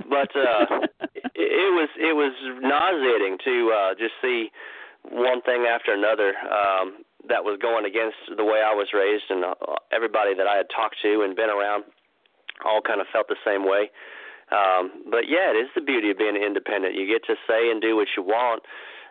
But 0.08 0.30
uh 0.36 0.86
it, 1.34 1.50
it 1.50 1.70
was 1.74 1.88
it 1.98 2.14
was 2.16 2.32
nauseating 2.62 3.38
to 3.44 3.54
uh 3.72 3.94
just 3.98 4.14
see 4.22 4.50
one 5.10 5.42
thing 5.42 5.66
after 5.68 5.92
another 5.92 6.34
um 6.48 7.04
that 7.28 7.44
was 7.44 7.58
going 7.60 7.84
against 7.84 8.20
the 8.36 8.44
way 8.44 8.60
I 8.60 8.72
was 8.76 8.92
raised 8.92 9.24
and 9.30 9.44
uh, 9.44 9.54
everybody 9.92 10.34
that 10.36 10.46
I 10.46 10.56
had 10.56 10.68
talked 10.68 10.96
to 11.02 11.24
and 11.24 11.34
been 11.36 11.48
around 11.48 11.84
all 12.64 12.80
kind 12.84 13.00
of 13.00 13.06
felt 13.12 13.28
the 13.28 13.40
same 13.44 13.64
way. 13.68 13.90
Um 14.52 15.04
but 15.10 15.28
yeah, 15.28 15.52
it 15.52 15.58
is 15.60 15.68
the 15.74 15.84
beauty 15.84 16.10
of 16.10 16.18
being 16.18 16.36
independent. 16.36 16.94
You 16.94 17.06
get 17.06 17.24
to 17.28 17.36
say 17.48 17.70
and 17.70 17.80
do 17.80 17.96
what 17.96 18.08
you 18.16 18.22
want. 18.22 18.64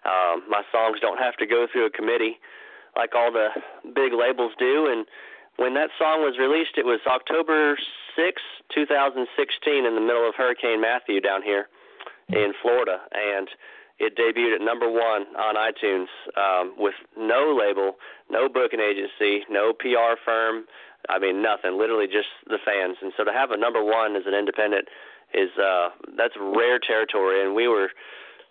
Um 0.06 0.44
my 0.50 0.64
songs 0.72 0.98
don't 1.02 1.22
have 1.22 1.38
to 1.38 1.46
go 1.46 1.68
through 1.72 1.86
a 1.86 1.94
committee 1.94 2.42
like 2.96 3.16
all 3.16 3.32
the 3.32 3.50
big 3.96 4.14
labels 4.14 4.54
do 4.60 4.88
and 4.90 5.06
when 5.58 5.74
that 5.76 5.90
song 6.00 6.22
was 6.22 6.38
released, 6.40 6.78
it 6.78 6.86
was 6.86 7.00
October 7.06 7.78
6, 8.16 8.42
2016, 8.74 9.86
in 9.86 9.96
the 9.96 10.02
middle 10.02 10.28
of 10.28 10.36
Hurricane 10.36 10.82
Matthew 10.82 11.22
down 11.22 11.44
here 11.44 11.70
in 12.30 12.54
Florida, 12.62 13.02
and 13.14 13.48
it 14.00 14.18
debuted 14.18 14.56
at 14.56 14.62
number 14.62 14.90
one 14.90 15.30
on 15.38 15.56
iTunes 15.56 16.10
um, 16.36 16.74
with 16.78 16.96
no 17.18 17.54
label, 17.54 17.98
no 18.30 18.50
booking 18.50 18.80
agency, 18.80 19.46
no 19.50 19.74
PR 19.74 20.18
firm. 20.26 20.66
I 21.10 21.20
mean, 21.20 21.44
nothing. 21.44 21.78
Literally 21.78 22.08
just 22.08 22.32
the 22.48 22.58
fans. 22.64 22.98
And 23.02 23.14
so 23.16 23.24
to 23.24 23.32
have 23.32 23.52
a 23.52 23.58
number 23.58 23.84
one 23.84 24.16
as 24.16 24.24
an 24.26 24.34
independent 24.34 24.88
is 25.34 25.50
uh, 25.62 25.90
that's 26.18 26.34
rare 26.40 26.80
territory, 26.80 27.44
and 27.44 27.54
we 27.54 27.68
were 27.68 27.90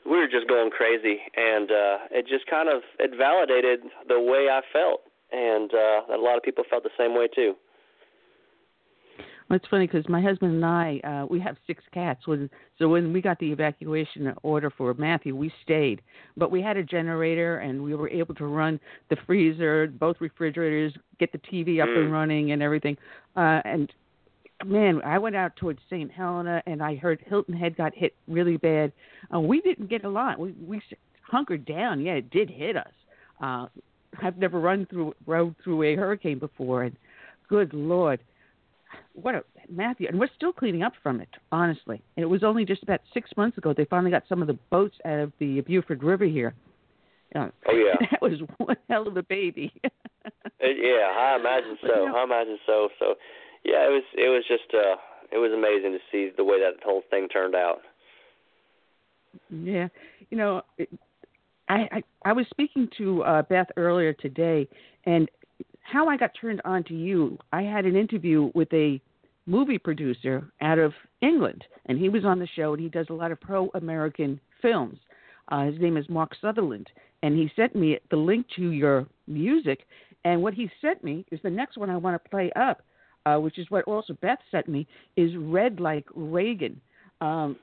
we 0.05 0.19
were 0.19 0.29
just 0.29 0.49
going 0.49 0.71
crazy, 0.71 1.21
and 1.37 1.71
uh, 1.71 1.99
it 2.11 2.27
just 2.27 2.47
kind 2.47 2.69
of 2.69 2.83
it 2.99 3.17
validated 3.17 3.81
the 4.09 4.21
way 4.21 4.49
I 4.51 4.61
felt 4.73 5.03
and 5.33 5.71
uh, 5.73 6.15
a 6.15 6.21
lot 6.21 6.37
of 6.37 6.43
people 6.43 6.65
felt 6.69 6.83
the 6.83 6.91
same 6.99 7.15
way 7.15 7.29
too. 7.35 7.55
Well, 9.49 9.57
it's 9.57 9.69
funny 9.69 9.87
because 9.87 10.09
my 10.09 10.23
husband 10.23 10.55
and 10.55 10.65
I, 10.65 11.01
uh, 11.05 11.27
we 11.29 11.41
have 11.41 11.57
six 11.67 11.83
cats. 11.93 12.27
When, 12.27 12.49
so 12.79 12.89
when 12.89 13.13
we 13.13 13.21
got 13.21 13.39
the 13.39 13.51
evacuation 13.51 14.33
order 14.43 14.71
for 14.71 14.95
Matthew, 14.95 15.37
we 15.37 15.53
stayed. 15.63 16.01
But 16.37 16.51
we 16.51 16.63
had 16.63 16.77
a 16.77 16.83
generator, 16.83 17.59
and 17.59 17.83
we 17.83 17.95
were 17.95 18.09
able 18.09 18.35
to 18.37 18.47
run 18.47 18.81
the 19.11 19.17
freezer, 19.27 19.89
both 19.89 20.17
refrigerators, 20.21 20.95
get 21.19 21.33
the 21.33 21.39
TV 21.39 21.83
up 21.83 21.89
Mm. 21.89 21.99
and 21.99 22.13
running, 22.13 22.53
and 22.53 22.63
everything. 22.63 22.97
Uh, 23.37 23.61
and 23.65 23.93
man, 24.65 25.03
I 25.05 25.19
went 25.19 25.37
out 25.37 25.55
towards 25.57 25.81
St. 25.91 26.11
Helena, 26.11 26.63
and 26.67 26.83
I 26.83 26.95
heard 26.95 27.21
Hilton 27.27 27.55
Head 27.55 27.77
got 27.77 27.95
hit 27.95 28.15
really 28.29 28.57
bad. 28.57 28.93
Uh, 29.35 29.41
we 29.41 29.61
didn't 29.61 29.89
get 29.89 30.05
a 30.05 30.09
lot. 30.09 30.39
We 30.39 30.53
we 30.67 30.81
hunkered 31.23 31.65
down. 31.65 32.01
Yeah, 32.01 32.15
it 32.15 32.31
did 32.31 32.49
hit 32.49 32.77
us. 32.77 32.93
Uh, 33.41 33.67
I've 34.21 34.37
never 34.39 34.61
run 34.61 34.87
through 34.87 35.15
rode 35.27 35.55
through 35.63 35.83
a 35.85 35.95
hurricane 35.97 36.39
before, 36.39 36.83
and 36.83 36.97
good 37.49 37.73
lord, 37.73 38.21
what 39.15 39.35
a 39.35 39.45
Matthew! 39.71 40.09
And 40.09 40.19
we're 40.19 40.29
still 40.37 40.53
cleaning 40.53 40.83
up 40.83 40.93
from 41.03 41.21
it, 41.21 41.29
honestly. 41.51 42.03
And 42.17 42.25
it 42.25 42.27
was 42.27 42.43
only 42.43 42.65
just 42.65 42.83
about 42.83 43.01
six 43.15 43.31
months 43.37 43.59
ago 43.59 43.73
they 43.75 43.85
finally 43.87 44.11
got 44.11 44.25
some 44.29 44.43
of 44.43 44.49
the 44.49 44.59
boats 44.71 44.97
out 45.05 45.19
of 45.19 45.33
the 45.39 45.61
Beaufort 45.63 46.03
River 46.03 46.25
here. 46.25 46.55
Uh, 47.35 47.49
Oh 47.67 47.73
yeah, 47.75 48.07
that 48.11 48.21
was 48.21 48.41
one 48.59 48.77
hell 48.89 49.09
of 49.09 49.17
a 49.17 49.23
baby. 49.23 49.73
Yeah. 50.61 51.11
I 51.19 51.37
imagine 51.41 51.77
so. 51.81 52.07
I 52.17 52.23
imagine 52.23 52.59
so. 52.67 52.89
So, 53.01 53.15
yeah, 53.65 53.85
it 53.87 53.91
was 53.91 54.05
it 54.15 54.29
was 54.29 54.45
just 54.47 54.73
uh 54.73 54.95
it 55.33 55.39
was 55.39 55.51
amazing 55.53 55.93
to 55.93 55.99
see 56.11 56.31
the 56.37 56.45
way 56.45 56.61
that 56.61 56.83
whole 56.85 57.03
thing 57.11 57.29
turned 57.29 57.57
out. 57.57 57.81
Yeah, 59.51 59.89
you 60.31 60.39
know, 60.39 60.63
it- 60.79 60.89
I 61.69 61.75
I, 61.75 62.03
I 62.25 62.33
was 62.33 62.47
speaking 62.51 62.89
to 62.99 63.23
uh, 63.23 63.43
Beth 63.43 63.69
earlier 63.77 64.13
today, 64.13 64.69
and 65.07 65.29
how 65.81 66.09
I 66.09 66.17
got 66.17 66.31
turned 66.41 66.63
on 66.65 66.85
to 66.85 66.95
you. 66.95 67.39
I 67.53 67.63
had 67.63 67.85
an 67.85 67.97
interview 67.97 68.51
with 68.55 68.73
a 68.73 69.01
movie 69.47 69.79
producer 69.79 70.51
out 70.61 70.79
of 70.79 70.93
England, 71.21 71.65
and 71.87 71.99
he 71.99 72.09
was 72.09 72.25
on 72.25 72.39
the 72.39 72.49
show, 72.55 72.73
and 72.73 72.83
he 72.83 72.89
does 72.89 73.07
a 73.11 73.15
lot 73.15 73.33
of 73.33 73.41
pro-American 73.41 74.41
films. 74.61 74.99
Uh, 75.51 75.65
his 75.67 75.81
name 75.81 75.97
is 75.97 76.09
Mark 76.09 76.33
Sutherland, 76.41 76.89
and 77.23 77.37
he 77.37 77.51
sent 77.57 77.75
me 77.75 77.99
the 78.11 78.17
link 78.17 78.47
to 78.57 78.71
your 78.71 79.07
music. 79.27 79.81
And 80.25 80.41
what 80.41 80.55
he 80.55 80.71
sent 80.81 81.03
me 81.03 81.25
is 81.33 81.41
the 81.43 81.51
next 81.51 81.77
one 81.77 81.91
I 81.91 81.97
want 81.97 82.23
to 82.23 82.31
play 82.31 82.53
up, 82.55 82.83
uh, 83.27 83.39
which 83.39 83.59
is 83.59 83.69
what 83.71 83.85
also 83.85 84.17
Beth 84.23 84.39
sent 84.51 84.69
me, 84.69 84.87
is 85.17 85.33
Red 85.37 85.81
Like 85.81 86.07
Reagan. 86.15 86.81
Um, 87.21 87.57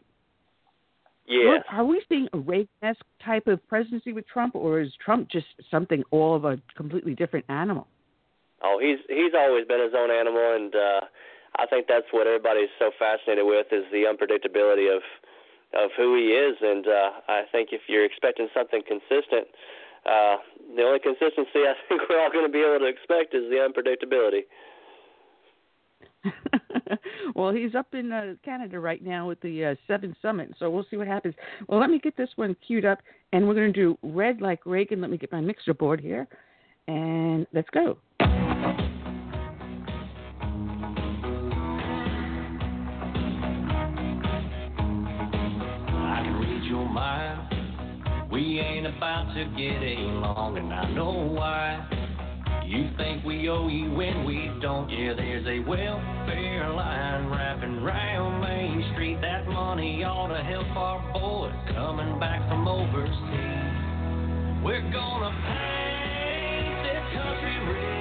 Yeah. 1.29 1.61
Are 1.71 1.85
we 1.85 2.01
seeing 2.09 2.27
a 2.33 2.39
Reagan-esque 2.39 3.05
type 3.23 3.45
of 3.45 3.65
presidency 3.67 4.13
with 4.13 4.27
Trump, 4.27 4.55
or 4.55 4.81
is 4.81 4.89
Trump 4.97 5.29
just 5.29 5.45
something 5.69 6.03
all 6.09 6.35
of 6.35 6.43
a 6.43 6.59
completely 6.75 7.13
different 7.13 7.45
animal? 7.49 7.85
Oh, 8.63 8.79
he's 8.81 8.97
he's 9.07 9.31
always 9.37 9.65
been 9.67 9.79
his 9.79 9.93
own 9.95 10.09
animal, 10.09 10.55
and 10.55 10.73
uh, 10.73 11.01
I 11.55 11.67
think 11.67 11.85
that's 11.87 12.09
what 12.11 12.25
everybody's 12.25 12.73
so 12.79 12.89
fascinated 12.97 13.45
with 13.45 13.67
is 13.71 13.85
the 13.91 14.09
unpredictability 14.09 14.89
of 14.89 15.03
of 15.77 15.91
who 15.95 16.17
he 16.17 16.33
is. 16.33 16.57
And 16.61 16.87
uh, 16.87 17.21
I 17.29 17.43
think 17.51 17.69
if 17.71 17.81
you're 17.87 18.05
expecting 18.05 18.49
something 18.51 18.81
consistent, 18.81 19.47
uh, 20.09 20.41
the 20.75 20.81
only 20.81 20.99
consistency 20.99 21.61
I 21.69 21.77
think 21.87 22.01
we're 22.09 22.19
all 22.19 22.33
going 22.33 22.45
to 22.45 22.51
be 22.51 22.65
able 22.65 22.79
to 22.79 22.89
expect 22.89 23.37
is 23.37 23.45
the 23.53 23.61
unpredictability. 23.61 24.49
well, 27.35 27.51
he's 27.51 27.75
up 27.75 27.93
in 27.93 28.11
uh, 28.11 28.33
Canada 28.43 28.79
right 28.79 29.03
now 29.03 29.27
with 29.27 29.39
the 29.41 29.65
uh, 29.65 29.75
Seven 29.87 30.15
Summit, 30.21 30.53
so 30.59 30.69
we'll 30.69 30.85
see 30.89 30.97
what 30.97 31.07
happens. 31.07 31.35
Well, 31.67 31.79
let 31.79 31.89
me 31.89 31.99
get 31.99 32.17
this 32.17 32.29
one 32.35 32.55
queued 32.65 32.85
up, 32.85 32.99
and 33.31 33.47
we're 33.47 33.55
going 33.55 33.71
to 33.73 33.79
do 33.79 33.97
Red 34.01 34.41
Like 34.41 34.65
Reagan. 34.65 35.01
Let 35.01 35.09
me 35.11 35.17
get 35.17 35.31
my 35.31 35.41
mixer 35.41 35.73
board 35.73 35.99
here, 35.99 36.27
and 36.87 37.47
let's 37.53 37.69
go. 37.69 37.97
I 38.19 38.25
can 46.23 46.39
read 46.39 46.69
your 46.69 46.87
mind. 46.87 48.29
We 48.31 48.59
ain't 48.59 48.85
about 48.87 49.33
to 49.33 49.45
get 49.57 49.81
along, 49.81 50.57
and 50.57 50.73
I 50.73 50.91
know 50.91 51.11
why. 51.11 51.98
You 52.69 52.87
think 52.97 53.25
we 53.25 53.49
owe 53.49 53.67
you 53.67 53.89
when 53.89 54.25
we 54.25 54.51
don't. 54.61 54.87
Yeah, 54.91 55.15
there's 55.15 55.43
a 55.47 55.67
welfare 55.67 56.69
line 56.69 57.27
wrapping 57.31 57.81
round 57.81 58.41
Main 58.41 58.91
Street. 58.93 59.17
That 59.21 59.47
money 59.47 60.03
ought 60.03 60.27
to 60.27 60.43
help 60.43 60.67
our 60.77 61.01
boys 61.11 61.51
coming 61.73 62.19
back 62.19 62.47
from 62.47 62.67
overseas. 62.67 63.09
We're 64.63 64.85
gonna 64.93 65.33
paint 65.49 66.83
this 66.85 67.01
country 67.17 67.57
red 67.73 67.98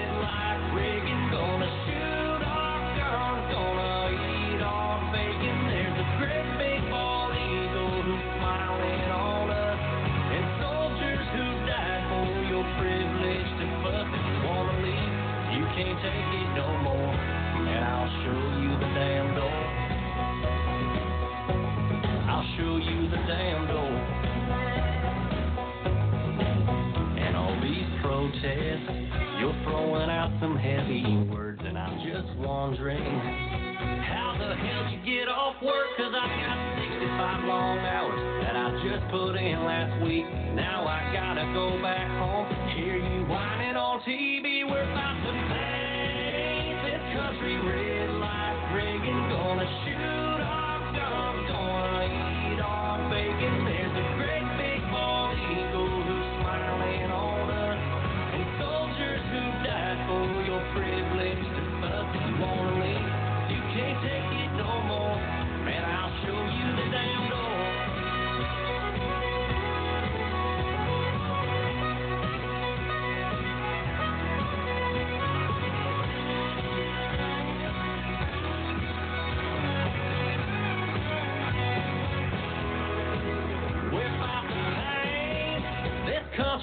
some 30.40 30.56
heavy 30.56 31.28
words, 31.30 31.60
and 31.64 31.78
I'm 31.78 31.98
just 32.04 32.28
wondering 32.38 33.02
how 34.04 34.36
the 34.38 34.54
hell 34.54 34.90
you 34.92 34.98
get 35.04 35.28
off 35.28 35.56
work? 35.62 35.88
Cause 35.96 36.12
I've 36.14 36.34
got 36.40 36.58
65 36.78 37.44
long 37.44 37.78
hours 37.78 38.20
that 38.44 38.56
I 38.56 38.70
just 38.84 39.10
put 39.10 39.36
in 39.36 39.64
last 39.64 40.02
week. 40.04 40.24
Now 40.54 40.86
I 40.86 41.12
gotta 41.12 41.50
go 41.54 41.80
back 41.82 42.08
home, 42.18 42.46
hear 42.76 42.96
you 42.96 43.26
whining 43.26 43.76
on 43.76 44.00
TV. 44.02 44.68
We're 44.68 44.90
about 44.90 45.16
to 45.24 45.32
paint 45.50 46.76
this 46.86 47.02
country 47.16 47.56
red 47.64 47.87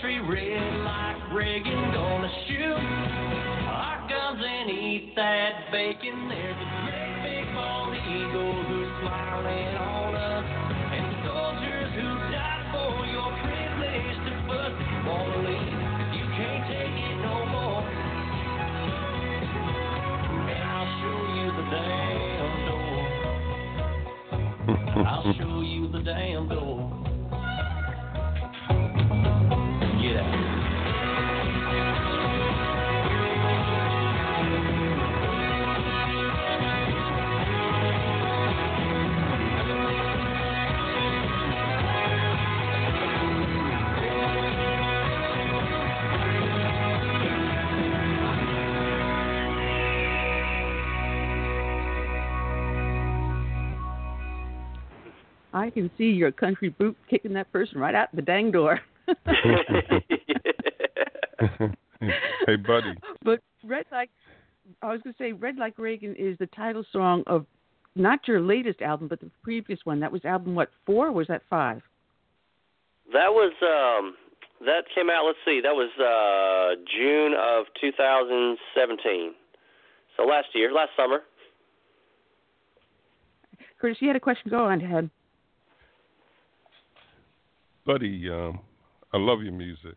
country 0.05 0.21
red 0.21 0.85
like 0.85 1.17
Reagan. 1.33 1.91
Gonna 1.93 2.29
shoot 2.47 2.77
our 3.67 4.07
guns 4.07 4.43
and 4.45 4.69
eat 4.69 5.13
that 5.15 5.71
bacon. 5.71 6.29
There's 6.29 6.55
a 6.55 6.65
great 6.85 7.15
big 7.25 7.45
bald 7.55 7.95
eagle 7.95 8.53
who's 8.69 8.89
smiling 9.01 9.75
on 9.81 10.15
us. 10.15 10.45
And 10.93 11.25
soldiers 11.25 11.89
who 11.97 12.05
died 12.29 12.69
for 12.69 13.05
your 13.09 13.33
privilege 13.41 14.17
to 14.29 14.33
you 14.77 14.97
wanna 15.09 15.37
leave, 15.41 15.73
you 16.13 16.25
can't 16.37 16.63
take 16.69 16.97
it 17.01 17.17
no 17.25 17.45
more. 17.49 17.81
And 20.53 20.63
I'll 20.69 20.89
show 21.01 21.19
you 21.33 21.47
the 21.57 21.65
damn 21.73 22.55
door. 22.69 23.01
I'll 25.07 25.33
show 25.33 25.55
you 25.61 25.81
the 25.91 26.01
damn 26.03 26.47
door. 26.47 26.54
I 55.65 55.71
can 55.71 55.89
see 55.97 56.11
your 56.11 56.31
country 56.31 56.69
boot 56.69 56.95
kicking 57.09 57.33
that 57.33 57.51
person 57.51 57.79
right 57.79 57.95
out 57.95 58.15
the 58.15 58.21
dang 58.21 58.51
door. 58.51 58.79
hey, 62.47 62.55
buddy. 62.55 62.93
But 63.23 63.39
Red 63.63 63.85
Like, 63.91 64.11
I 64.83 64.91
was 64.91 65.01
going 65.01 65.15
to 65.15 65.17
say, 65.17 65.31
Red 65.31 65.57
Like 65.57 65.79
Reagan 65.79 66.15
is 66.17 66.37
the 66.37 66.45
title 66.47 66.85
song 66.93 67.23
of 67.25 67.47
not 67.95 68.27
your 68.27 68.41
latest 68.41 68.83
album, 68.83 69.07
but 69.07 69.19
the 69.19 69.31
previous 69.41 69.79
one. 69.85 69.99
That 70.01 70.11
was 70.11 70.23
album, 70.23 70.53
what, 70.53 70.69
four 70.85 71.07
or 71.07 71.11
was 71.11 71.25
that 71.29 71.41
five? 71.49 71.81
That 73.11 73.31
was 73.31 73.53
um 73.61 74.15
that 74.65 74.83
came 74.93 75.09
out. 75.09 75.25
Let's 75.25 75.37
see, 75.45 75.61
that 75.61 75.73
was 75.73 75.89
uh 75.97 76.75
June 76.95 77.33
of 77.33 77.65
2017. 77.79 79.33
So 80.17 80.23
last 80.23 80.47
year, 80.53 80.71
last 80.71 80.89
summer. 80.97 81.19
Curtis, 83.79 83.97
you 83.99 84.07
had 84.07 84.15
a 84.15 84.19
question. 84.19 84.49
Go 84.49 84.65
on 84.65 84.81
ahead. 84.81 85.09
Buddy, 87.85 88.29
um, 88.29 88.59
I 89.13 89.17
love 89.17 89.41
your 89.43 89.53
music. 89.53 89.95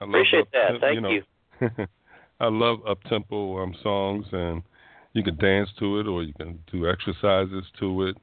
I 0.00 0.04
love 0.04 0.10
Appreciate 0.10 0.40
up, 0.42 0.48
that. 0.52 0.80
Thank 0.80 0.94
you. 0.94 1.00
Know, 1.00 1.10
you. 1.10 1.86
I 2.40 2.48
love 2.48 2.78
up 2.86 3.02
tempo 3.04 3.62
um, 3.62 3.74
songs, 3.82 4.26
and 4.30 4.62
you 5.14 5.22
can 5.22 5.36
dance 5.36 5.70
to 5.78 5.98
it 6.00 6.06
or 6.06 6.22
you 6.22 6.34
can 6.34 6.58
do 6.70 6.88
exercises 6.88 7.64
to 7.80 8.02
it. 8.04 8.16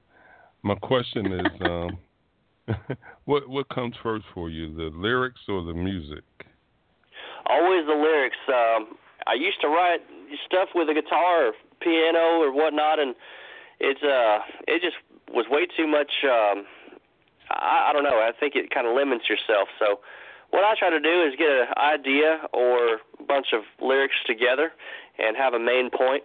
My 0.61 0.75
question 0.75 1.33
is, 1.33 1.51
um, 1.61 1.97
what 3.25 3.47
what 3.49 3.69
comes 3.69 3.95
first 4.01 4.25
for 4.33 4.49
you, 4.49 4.75
the 4.75 4.95
lyrics 4.95 5.41
or 5.47 5.63
the 5.63 5.73
music? 5.73 6.23
Always 7.47 7.85
the 7.87 7.93
lyrics. 7.93 8.37
Um, 8.47 8.97
I 9.27 9.33
used 9.33 9.61
to 9.61 9.67
write 9.67 9.99
stuff 10.45 10.69
with 10.75 10.89
a 10.89 10.93
guitar 10.93 11.47
or 11.47 11.51
piano 11.81 12.41
or 12.41 12.53
whatnot, 12.53 12.99
and 12.99 13.15
it's 13.79 14.01
uh, 14.03 14.39
it 14.67 14.81
just 14.81 14.95
was 15.33 15.45
way 15.49 15.67
too 15.77 15.87
much. 15.87 16.11
Um, 16.23 16.65
I, 17.49 17.89
I 17.89 17.93
don't 17.93 18.03
know. 18.03 18.19
I 18.21 18.31
think 18.37 18.55
it 18.55 18.69
kind 18.69 18.87
of 18.87 18.95
limits 18.95 19.29
yourself. 19.29 19.69
So, 19.79 19.99
what 20.51 20.63
I 20.63 20.75
try 20.77 20.89
to 20.89 20.99
do 20.99 21.23
is 21.23 21.33
get 21.37 21.49
an 21.49 21.67
idea 21.75 22.47
or 22.53 23.01
a 23.19 23.23
bunch 23.27 23.47
of 23.53 23.63
lyrics 23.81 24.15
together 24.25 24.71
and 25.19 25.35
have 25.35 25.53
a 25.53 25.59
main 25.59 25.89
point, 25.89 26.23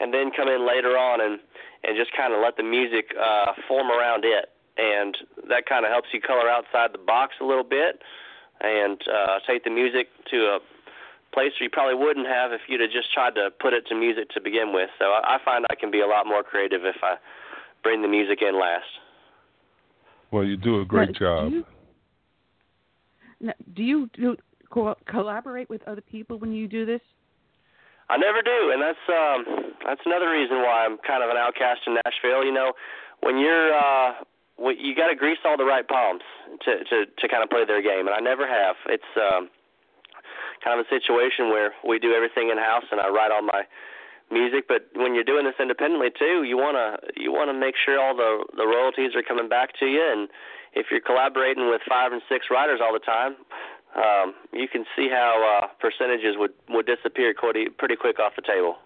and 0.00 0.12
then 0.12 0.30
come 0.34 0.48
in 0.48 0.66
later 0.66 0.98
on 0.98 1.20
and 1.20 1.38
and 1.84 1.96
just 1.96 2.14
kind 2.16 2.32
of 2.32 2.40
let 2.40 2.56
the 2.56 2.62
music 2.62 3.10
uh, 3.18 3.52
form 3.66 3.90
around 3.90 4.24
it, 4.24 4.50
and 4.78 5.16
that 5.48 5.66
kind 5.66 5.84
of 5.84 5.90
helps 5.90 6.08
you 6.12 6.20
color 6.20 6.48
outside 6.48 6.92
the 6.92 7.02
box 7.02 7.34
a 7.40 7.44
little 7.44 7.64
bit, 7.64 8.02
and 8.60 9.00
uh, 9.08 9.38
take 9.46 9.64
the 9.64 9.70
music 9.70 10.06
to 10.30 10.36
a 10.46 10.58
place 11.32 11.50
where 11.58 11.64
you 11.64 11.70
probably 11.70 11.96
wouldn't 11.96 12.28
have 12.28 12.52
if 12.52 12.60
you'd 12.68 12.80
have 12.80 12.92
just 12.92 13.12
tried 13.12 13.34
to 13.34 13.50
put 13.58 13.72
it 13.72 13.86
to 13.88 13.94
music 13.94 14.28
to 14.30 14.40
begin 14.40 14.72
with. 14.72 14.90
So 14.98 15.06
I, 15.06 15.36
I 15.36 15.44
find 15.44 15.64
I 15.70 15.74
can 15.74 15.90
be 15.90 16.00
a 16.00 16.06
lot 16.06 16.26
more 16.26 16.42
creative 16.42 16.84
if 16.84 16.96
I 17.02 17.16
bring 17.82 18.02
the 18.02 18.08
music 18.08 18.38
in 18.42 18.58
last. 18.58 19.01
Well, 20.32 20.44
you 20.44 20.56
do 20.56 20.80
a 20.80 20.84
great 20.84 21.10
Now, 21.12 21.18
job. 21.18 21.50
Do 21.50 21.56
you, 21.56 21.64
now, 23.40 23.52
do 23.74 23.82
you 23.82 24.10
do 24.14 24.36
co- 24.72 24.96
collaborate 25.06 25.68
with 25.68 25.86
other 25.86 26.00
people 26.00 26.38
when 26.38 26.52
you 26.52 26.66
do 26.66 26.86
this? 26.86 27.02
I 28.08 28.16
never 28.16 28.42
do, 28.42 28.72
and 28.72 28.80
that's 28.80 29.04
um 29.08 29.72
that's 29.84 30.00
another 30.04 30.30
reason 30.30 30.58
why 30.58 30.84
I'm 30.84 30.96
kind 31.06 31.22
of 31.22 31.30
an 31.30 31.36
outcast 31.36 31.82
in 31.86 31.94
Nashville. 32.04 32.44
You 32.44 32.52
know, 32.52 32.72
when 33.20 33.38
you're 33.38 33.74
uh 33.76 34.24
when 34.56 34.78
you 34.78 34.96
got 34.96 35.08
to 35.08 35.16
grease 35.16 35.38
all 35.44 35.56
the 35.56 35.64
right 35.64 35.86
palms 35.86 36.22
to 36.64 36.84
to 36.84 37.06
to 37.06 37.28
kind 37.28 37.42
of 37.44 37.50
play 37.50 37.64
their 37.64 37.82
game, 37.82 38.08
and 38.08 38.14
I 38.16 38.20
never 38.20 38.48
have. 38.48 38.76
It's 38.88 39.12
um 39.16 39.48
kind 40.64 40.80
of 40.80 40.86
a 40.86 40.88
situation 40.88 41.50
where 41.50 41.72
we 41.86 41.98
do 41.98 42.12
everything 42.14 42.50
in 42.50 42.56
house, 42.56 42.84
and 42.90 43.00
I 43.00 43.08
write 43.08 43.30
all 43.30 43.42
my 43.42 43.64
music. 44.32 44.66
But 44.66 44.88
when 44.94 45.14
you're 45.14 45.24
doing 45.24 45.44
this 45.44 45.54
independently 45.60 46.10
too, 46.18 46.42
you 46.42 46.56
wanna 46.56 46.98
you 47.16 47.32
wanna 47.32 47.54
make 47.54 47.74
sure 47.76 48.00
all 48.00 48.16
the 48.16 48.44
the 48.56 48.66
royalties 48.66 49.14
are 49.14 49.22
coming 49.22 49.48
back 49.48 49.78
to 49.80 49.86
you, 49.86 50.02
and 50.02 50.28
if 50.74 50.86
you're 50.90 51.00
collaborating 51.00 51.68
with 51.68 51.82
five 51.88 52.12
and 52.12 52.22
six 52.28 52.46
writers 52.50 52.80
all 52.82 52.92
the 52.92 52.98
time, 52.98 53.36
um, 53.94 54.34
you 54.52 54.68
can 54.68 54.84
see 54.96 55.08
how 55.08 55.60
uh, 55.62 55.66
percentages 55.78 56.36
would 56.38 56.52
would 56.70 56.86
disappear 56.86 57.34
pretty 57.34 57.68
pretty 57.68 57.96
quick 57.96 58.18
off 58.18 58.32
the 58.36 58.42
table. 58.42 58.76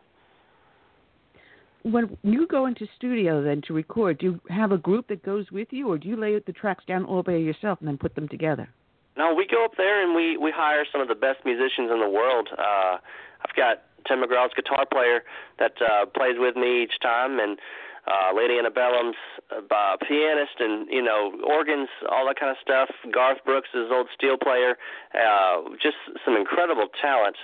When 1.83 2.19
you 2.25 2.49
go 2.49 2.67
into 2.67 2.89
studio 2.97 3.45
then 3.45 3.63
to 3.69 3.73
record, 3.73 4.19
do 4.19 4.27
you 4.27 4.41
have 4.51 4.73
a 4.73 4.79
group 4.79 5.07
that 5.07 5.23
goes 5.23 5.53
with 5.53 5.69
you, 5.71 5.87
or 5.89 5.99
do 5.99 6.09
you 6.09 6.17
lay 6.17 6.37
the 6.41 6.53
tracks 6.53 6.85
down 6.85 7.05
all 7.05 7.23
by 7.23 7.37
yourself 7.37 7.79
and 7.79 7.87
then 7.87 7.97
put 7.97 8.17
them 8.17 8.27
together? 8.27 8.69
No, 9.17 9.33
we 9.33 9.47
go 9.47 9.65
up 9.65 9.77
there 9.77 10.03
and 10.03 10.15
we 10.15 10.37
we 10.37 10.51
hire 10.51 10.85
some 10.91 11.01
of 11.01 11.09
the 11.09 11.15
best 11.15 11.45
musicians 11.45 11.91
in 11.91 12.01
the 12.01 12.09
world. 12.09 12.49
Uh, 12.59 12.99
I've 13.45 13.55
got 13.57 13.85
Tim 14.07 14.23
McGraw's 14.23 14.55
guitar 14.55 14.87
player 14.91 15.23
that 15.59 15.75
uh, 15.81 16.07
plays 16.07 16.37
with 16.39 16.57
me 16.57 16.83
each 16.83 16.99
time, 17.03 17.39
and 17.39 17.59
uh, 18.07 18.31
Lady 18.37 18.55
Antebellum's 18.55 19.19
uh, 19.51 19.97
pianist, 20.07 20.59
and 20.61 20.87
you 20.91 21.03
know 21.03 21.33
organs, 21.43 21.89
all 22.11 22.27
that 22.27 22.39
kind 22.39 22.51
of 22.51 22.57
stuff. 22.63 22.89
Garth 23.13 23.39
Brooks 23.45 23.69
is 23.75 23.91
old 23.91 24.09
steel 24.15 24.37
player. 24.39 24.79
Uh, 25.15 25.75
just 25.83 25.97
some 26.25 26.37
incredible 26.37 26.87
talent 27.03 27.37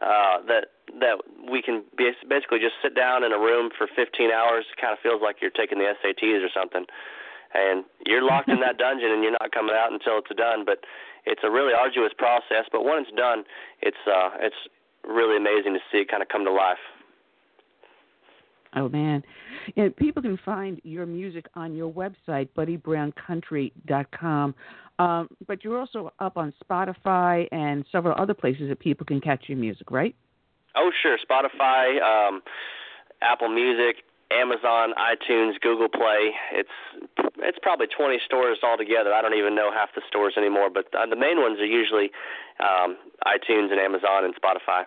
uh, 0.00 0.44
that 0.46 0.76
that 1.00 1.16
we 1.50 1.62
can 1.62 1.84
basically 1.96 2.58
just 2.58 2.76
sit 2.82 2.94
down 2.94 3.24
in 3.24 3.32
a 3.32 3.38
room 3.38 3.70
for 3.76 3.86
15 3.86 4.30
hours. 4.30 4.66
It 4.68 4.80
kind 4.80 4.92
of 4.92 4.98
feels 5.00 5.22
like 5.22 5.36
you're 5.40 5.54
taking 5.54 5.78
the 5.78 5.88
SATs 6.02 6.44
or 6.44 6.50
something, 6.52 6.84
and 7.54 7.84
you're 8.04 8.24
locked 8.24 8.48
in 8.48 8.60
that 8.60 8.76
dungeon 8.82 9.12
and 9.12 9.22
you're 9.22 9.36
not 9.40 9.52
coming 9.52 9.74
out 9.74 9.92
until 9.92 10.18
it's 10.18 10.34
done. 10.36 10.64
But 10.64 10.84
it's 11.24 11.40
a 11.44 11.50
really 11.50 11.72
arduous 11.72 12.12
process. 12.16 12.68
But 12.72 12.84
when 12.84 13.00
it's 13.04 13.12
done, 13.16 13.44
it's 13.80 14.04
uh, 14.04 14.36
it's 14.40 14.60
really 15.06 15.36
amazing 15.36 15.74
to 15.74 15.80
see 15.90 15.98
it 15.98 16.10
kind 16.10 16.22
of 16.22 16.28
come 16.28 16.44
to 16.44 16.52
life. 16.52 16.78
Oh 18.76 18.88
man, 18.88 19.24
yeah, 19.74 19.88
people 19.96 20.22
can 20.22 20.38
find 20.44 20.80
your 20.84 21.04
music 21.04 21.46
on 21.54 21.74
your 21.74 21.92
website, 21.92 22.48
BuddyBrownCountry.com. 22.56 24.54
Um, 25.00 25.28
but 25.48 25.64
you're 25.64 25.80
also 25.80 26.12
up 26.20 26.36
on 26.36 26.52
Spotify 26.62 27.48
and 27.50 27.84
several 27.90 28.14
other 28.20 28.34
places 28.34 28.68
that 28.68 28.78
people 28.78 29.04
can 29.06 29.20
catch 29.20 29.48
your 29.48 29.58
music, 29.58 29.90
right? 29.90 30.14
Oh, 30.76 30.90
sure. 31.02 31.16
Spotify, 31.18 32.00
um, 32.00 32.42
Apple 33.22 33.48
Music, 33.48 34.04
Amazon, 34.30 34.94
iTunes, 34.96 35.60
Google 35.60 35.88
Play. 35.88 36.32
It's 36.52 36.76
it's 37.38 37.58
probably 37.62 37.86
20 37.86 38.18
stores 38.24 38.58
altogether. 38.62 39.12
I 39.12 39.22
don't 39.22 39.34
even 39.34 39.54
know 39.54 39.70
half 39.72 39.88
the 39.94 40.02
stores 40.08 40.34
anymore, 40.36 40.70
but 40.70 40.86
uh, 40.94 41.06
the 41.06 41.16
main 41.16 41.40
ones 41.40 41.58
are 41.58 41.66
usually 41.66 42.10
um, 42.60 42.96
iTunes 43.26 43.72
and 43.72 43.80
Amazon 43.80 44.24
and 44.24 44.34
Spotify. 44.34 44.84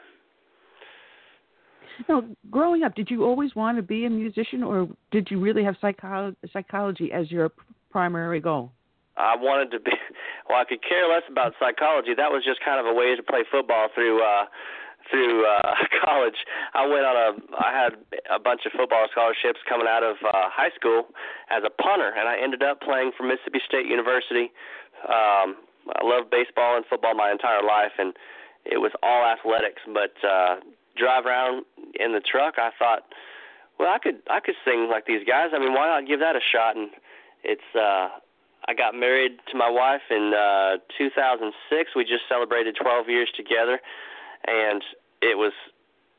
Now, 2.07 2.23
growing 2.49 2.83
up, 2.83 2.95
did 2.95 3.09
you 3.11 3.23
always 3.23 3.55
want 3.55 3.77
to 3.77 3.83
be 3.83 4.05
a 4.05 4.09
musician, 4.09 4.63
or 4.63 4.87
did 5.11 5.29
you 5.29 5.39
really 5.39 5.63
have 5.63 5.75
psycholo- 5.81 6.35
psychology 6.51 7.11
as 7.11 7.29
your 7.29 7.51
primary 7.91 8.39
goal? 8.39 8.71
I 9.17 9.35
wanted 9.35 9.71
to 9.71 9.79
be. 9.79 9.91
Well, 10.49 10.59
I 10.59 10.65
could 10.65 10.83
care 10.83 11.07
less 11.07 11.23
about 11.31 11.53
psychology. 11.57 12.11
That 12.17 12.29
was 12.29 12.43
just 12.43 12.59
kind 12.65 12.77
of 12.77 12.85
a 12.85 12.93
way 12.93 13.15
to 13.15 13.23
play 13.23 13.47
football 13.49 13.87
through 13.95 14.21
uh, 14.21 14.43
through 15.09 15.45
uh, 15.45 15.73
college. 16.05 16.37
I 16.73 16.85
went 16.87 17.05
on 17.05 17.15
a. 17.15 17.29
I 17.57 17.71
had 17.71 17.93
a 18.29 18.39
bunch 18.39 18.61
of 18.65 18.71
football 18.73 19.07
scholarships 19.11 19.59
coming 19.67 19.87
out 19.87 20.03
of 20.03 20.17
uh, 20.23 20.49
high 20.49 20.71
school 20.75 21.09
as 21.49 21.63
a 21.65 21.69
punter, 21.69 22.11
and 22.15 22.27
I 22.27 22.37
ended 22.37 22.63
up 22.63 22.81
playing 22.81 23.11
for 23.17 23.23
Mississippi 23.23 23.59
State 23.67 23.85
University. 23.87 24.51
Um, 25.07 25.59
I 25.91 26.03
loved 26.03 26.31
baseball 26.31 26.77
and 26.77 26.85
football 26.87 27.13
my 27.15 27.31
entire 27.31 27.63
life, 27.63 27.91
and 27.97 28.13
it 28.65 28.77
was 28.77 28.91
all 29.03 29.25
athletics. 29.27 29.81
But 29.87 30.15
uh, 30.23 30.63
drive 30.95 31.25
around 31.25 31.65
in 31.99 32.13
the 32.13 32.21
truck, 32.21 32.55
I 32.57 32.71
thought, 32.79 33.03
well, 33.79 33.89
I 33.91 33.99
could 33.99 34.21
I 34.29 34.39
could 34.39 34.55
sing 34.63 34.87
like 34.89 35.05
these 35.05 35.25
guys. 35.27 35.51
I 35.53 35.59
mean, 35.59 35.73
why 35.73 35.87
not 35.87 36.07
give 36.07 36.19
that 36.19 36.35
a 36.35 36.43
shot? 36.43 36.77
And 36.77 36.89
it's 37.43 37.69
uh 37.75 38.21
I 38.63 38.73
got 38.73 38.95
married 38.95 39.43
to 39.51 39.57
my 39.57 39.69
wife 39.69 40.07
in 40.09 40.31
uh 40.31 40.77
2006. 40.97 41.91
We 41.95 42.03
just 42.03 42.23
celebrated 42.29 42.77
12 42.79 43.09
years 43.09 43.29
together 43.35 43.81
and 44.47 44.83
it 45.21 45.37
was 45.37 45.53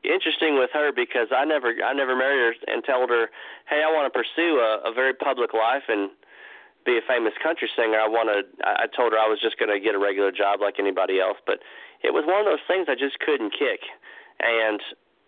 interesting 0.03 0.57
with 0.57 0.69
her 0.73 0.91
because 0.93 1.29
I 1.35 1.45
never 1.45 1.73
I 1.83 1.93
never 1.93 2.15
married 2.15 2.55
her 2.55 2.73
and 2.73 2.83
told 2.85 3.09
her, 3.09 3.29
hey, 3.69 3.81
I 3.85 3.89
want 3.91 4.11
to 4.11 4.13
pursue 4.13 4.61
a, 4.61 4.89
a 4.89 4.93
very 4.93 5.13
public 5.13 5.53
life 5.53 5.89
and 5.89 6.09
be 6.85 6.97
a 6.97 7.05
famous 7.07 7.33
country 7.41 7.69
singer. 7.75 7.97
I 7.97 8.07
want 8.07 8.29
to. 8.29 8.45
I 8.61 8.85
told 8.85 9.13
her 9.13 9.19
I 9.19 9.27
was 9.27 9.41
just 9.41 9.57
going 9.57 9.73
to 9.73 9.81
get 9.81 9.95
a 9.95 9.99
regular 9.99 10.31
job 10.31 10.61
like 10.61 10.77
anybody 10.77 11.19
else, 11.19 11.37
but 11.45 11.59
it 12.05 12.13
was 12.13 12.23
one 12.29 12.39
of 12.39 12.45
those 12.45 12.63
things 12.69 12.85
I 12.87 12.95
just 12.95 13.17
couldn't 13.19 13.51
kick. 13.57 13.81
And 14.39 14.79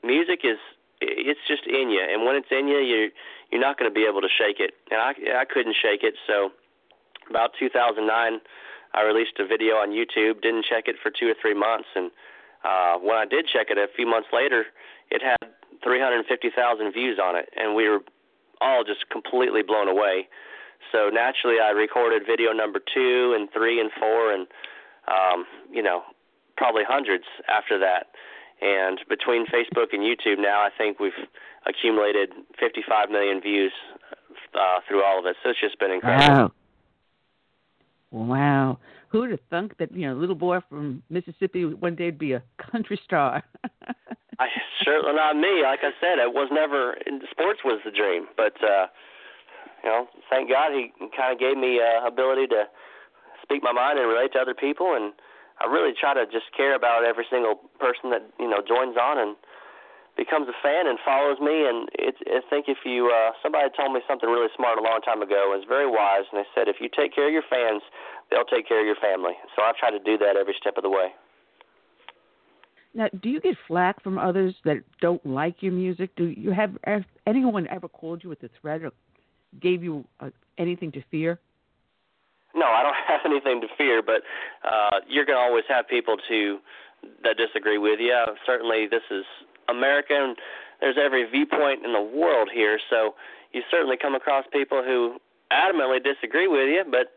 music 0.05 0.45
is 0.45 0.61
it's 1.01 1.41
just 1.47 1.65
in 1.65 1.89
you, 1.89 2.01
and 2.01 2.25
when 2.25 2.37
it's 2.37 2.49
in 2.53 2.67
you, 2.69 2.77
you 2.77 3.09
you're 3.51 3.61
not 3.61 3.77
going 3.77 3.89
to 3.89 3.93
be 3.93 4.05
able 4.05 4.21
to 4.21 4.29
shake 4.29 4.61
it. 4.61 4.77
And 4.93 5.01
I 5.01 5.41
I 5.41 5.45
couldn't 5.45 5.75
shake 5.75 6.05
it, 6.05 6.13
so 6.29 6.53
about 7.29 7.51
2009, 7.59 8.05
I 8.93 9.01
released 9.03 9.35
a 9.39 9.45
video 9.45 9.75
on 9.75 9.91
YouTube. 9.91 10.41
Didn't 10.41 10.65
check 10.65 10.87
it 10.87 10.95
for 11.01 11.11
two 11.11 11.27
or 11.27 11.35
three 11.41 11.53
months, 11.53 11.89
and 11.95 12.11
uh, 12.63 12.97
when 12.97 13.17
I 13.17 13.25
did 13.25 13.45
check 13.51 13.67
it 13.69 13.77
a 13.77 13.87
few 13.95 14.07
months 14.07 14.29
later, 14.33 14.65
it 15.09 15.21
had 15.21 15.49
350,000 15.83 16.91
views 16.91 17.19
on 17.21 17.35
it, 17.35 17.49
and 17.55 17.75
we 17.75 17.87
were 17.87 17.99
all 18.61 18.83
just 18.83 19.09
completely 19.09 19.61
blown 19.61 19.87
away. 19.87 20.27
So 20.91 21.09
naturally, 21.09 21.57
I 21.61 21.71
recorded 21.71 22.23
video 22.25 22.53
number 22.53 22.79
two 22.79 23.35
and 23.37 23.49
three 23.51 23.79
and 23.79 23.91
four, 23.99 24.33
and 24.33 24.47
um, 25.07 25.45
you 25.71 25.81
know, 25.81 26.03
probably 26.55 26.83
hundreds 26.87 27.25
after 27.47 27.79
that. 27.79 28.07
And 28.61 28.99
between 29.07 29.45
Facebook 29.45 29.93
and 29.93 30.01
YouTube 30.01 30.39
now, 30.39 30.61
I 30.61 30.69
think 30.75 30.99
we've 30.99 31.11
accumulated 31.67 32.31
55 32.59 33.09
million 33.09 33.39
views 33.39 33.71
uh, 34.55 34.79
through 34.87 35.03
all 35.03 35.19
of 35.19 35.25
it. 35.25 35.35
So 35.43 35.51
it's 35.51 35.59
just 35.59 35.79
been 35.79 35.91
incredible. 35.91 36.27
Wow. 36.27 36.51
Wow. 38.11 38.79
Who 39.09 39.21
would 39.21 39.31
have 39.31 39.39
thunk 39.49 39.77
that, 39.77 39.91
you 39.93 40.07
know, 40.07 40.13
a 40.13 40.19
little 40.19 40.35
boy 40.35 40.59
from 40.69 41.03
Mississippi 41.09 41.65
one 41.65 41.95
day 41.95 42.05
would 42.05 42.19
be 42.19 42.33
a 42.33 42.43
country 42.57 42.99
star? 43.03 43.43
I 44.39 44.47
certainly 44.83 45.15
not 45.15 45.35
me. 45.35 45.63
Like 45.63 45.79
I 45.81 45.91
said, 45.99 46.19
it 46.19 46.33
was 46.33 46.49
never 46.51 46.95
sports 47.31 47.59
was 47.63 47.81
the 47.85 47.91
dream, 47.91 48.27
but 48.35 48.53
uh 48.63 48.87
you 49.83 49.89
know, 49.89 50.07
thank 50.29 50.49
God 50.49 50.71
he 50.73 50.91
kind 51.15 51.31
of 51.31 51.39
gave 51.39 51.55
me 51.55 51.79
uh, 51.79 52.05
ability 52.05 52.47
to 52.47 52.65
speak 53.43 53.61
my 53.61 53.71
mind 53.71 53.99
and 53.99 54.09
relate 54.09 54.33
to 54.33 54.39
other 54.39 54.55
people 54.55 54.95
and 54.95 55.13
I 55.59 55.65
really 55.65 55.93
try 55.97 56.13
to 56.13 56.25
just 56.25 56.53
care 56.55 56.75
about 56.75 57.03
every 57.03 57.25
single 57.29 57.55
person 57.79 58.11
that 58.11 58.21
you 58.39 58.49
know 58.49 58.61
joins 58.61 58.97
on 58.97 59.17
and 59.17 59.35
becomes 60.17 60.49
a 60.49 60.57
fan 60.61 60.87
and 60.89 60.97
follows 61.05 61.37
me. 61.39 61.69
And 61.69 61.87
it's, 61.93 62.17
I 62.25 62.41
think 62.49 62.65
if 62.67 62.81
you 62.83 63.13
uh, 63.13 63.31
somebody 63.41 63.69
told 63.77 63.93
me 63.93 64.01
something 64.09 64.27
really 64.27 64.49
smart 64.57 64.77
a 64.77 64.83
long 64.83 64.99
time 65.05 65.21
ago, 65.21 65.53
and 65.53 65.61
it's 65.61 65.69
very 65.69 65.87
wise, 65.87 66.25
and 66.33 66.41
they 66.41 66.47
said 66.53 66.67
if 66.67 66.81
you 66.81 66.89
take 66.89 67.13
care 67.13 67.27
of 67.27 67.33
your 67.33 67.45
fans, 67.49 67.81
they'll 68.29 68.49
take 68.49 68.67
care 68.67 68.81
of 68.81 68.85
your 68.85 68.99
family. 68.99 69.37
So 69.55 69.63
I 69.63 69.71
try 69.79 69.91
to 69.91 69.99
do 70.01 70.17
that 70.17 70.35
every 70.35 70.55
step 70.59 70.75
of 70.77 70.83
the 70.83 70.89
way. 70.89 71.13
Now, 72.93 73.07
do 73.21 73.29
you 73.29 73.39
get 73.39 73.55
flack 73.67 74.01
from 74.01 74.17
others 74.17 74.55
that 74.65 74.77
don't 75.01 75.23
like 75.23 75.61
your 75.61 75.71
music? 75.71 76.15
Do 76.15 76.25
you 76.25 76.51
have, 76.51 76.71
have 76.83 77.03
anyone 77.27 77.67
ever 77.67 77.87
called 77.87 78.23
you 78.23 78.29
with 78.29 78.41
a 78.41 78.49
threat 78.59 78.81
or 78.81 78.91
gave 79.61 79.83
you 79.83 80.03
uh, 80.19 80.31
anything 80.57 80.91
to 80.93 81.03
fear? 81.11 81.39
No, 82.55 82.65
I 82.65 82.81
don't 82.81 82.95
have 83.07 83.21
anything 83.25 83.61
to 83.61 83.67
fear, 83.77 84.01
but 84.01 84.23
uh, 84.67 85.01
you're 85.07 85.25
going 85.25 85.37
to 85.37 85.41
always 85.41 85.65
have 85.69 85.87
people 85.87 86.17
to 86.27 86.57
that 87.23 87.37
disagree 87.37 87.77
with 87.77 87.99
you. 87.99 88.17
Certainly, 88.45 88.87
this 88.89 89.03
is 89.11 89.23
America, 89.69 90.13
and 90.13 90.37
there's 90.79 90.97
every 90.97 91.29
viewpoint 91.29 91.85
in 91.85 91.93
the 91.93 92.01
world 92.01 92.49
here. 92.53 92.79
So 92.89 93.15
you 93.53 93.61
certainly 93.69 93.97
come 93.97 94.15
across 94.15 94.45
people 94.51 94.83
who 94.83 95.19
adamantly 95.51 96.03
disagree 96.03 96.47
with 96.47 96.67
you, 96.67 96.83
but 96.89 97.15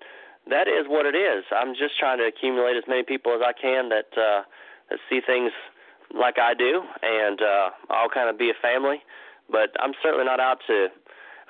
that 0.48 0.68
is 0.68 0.86
what 0.88 1.06
it 1.06 1.14
is. 1.14 1.44
I'm 1.50 1.74
just 1.74 1.98
trying 1.98 2.18
to 2.18 2.24
accumulate 2.24 2.76
as 2.76 2.84
many 2.88 3.02
people 3.02 3.32
as 3.34 3.40
I 3.44 3.52
can 3.52 3.88
that 3.90 4.10
uh, 4.16 4.42
that 4.90 4.98
see 5.08 5.20
things 5.20 5.52
like 6.14 6.38
I 6.38 6.54
do, 6.54 6.82
and 7.02 7.40
uh, 7.40 7.70
I'll 7.90 8.08
kind 8.08 8.28
of 8.28 8.38
be 8.38 8.50
a 8.50 8.58
family. 8.60 9.02
But 9.50 9.74
I'm 9.80 9.92
certainly 10.02 10.24
not 10.24 10.40
out 10.40 10.58
to 10.66 10.88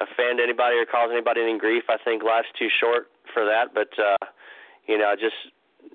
offend 0.00 0.40
anybody 0.40 0.76
or 0.76 0.86
cause 0.86 1.10
anybody 1.12 1.42
any 1.42 1.58
grief. 1.58 1.84
I 1.88 1.96
think 2.02 2.22
life's 2.22 2.48
too 2.58 2.68
short 2.68 3.08
for 3.32 3.44
that. 3.44 3.72
But 3.74 3.92
uh, 3.98 4.26
you 4.86 4.98
know, 4.98 5.06
I 5.06 5.14
just 5.14 5.36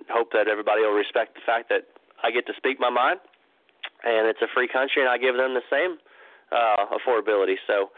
hope 0.10 0.32
that 0.34 0.48
everybody 0.48 0.82
will 0.82 0.94
respect 0.94 1.36
the 1.36 1.42
fact 1.46 1.70
that 1.70 1.88
I 2.24 2.32
get 2.32 2.46
to 2.48 2.54
speak 2.58 2.80
my 2.80 2.90
mind, 2.90 3.20
and 4.06 4.28
it's 4.28 4.42
a 4.42 4.48
free 4.54 4.68
country, 4.68 5.02
and 5.02 5.10
I 5.10 5.18
give 5.18 5.36
them 5.36 5.54
the 5.54 5.66
same 5.70 5.98
uh, 6.52 6.96
affordability. 6.96 7.56
So 7.68 7.90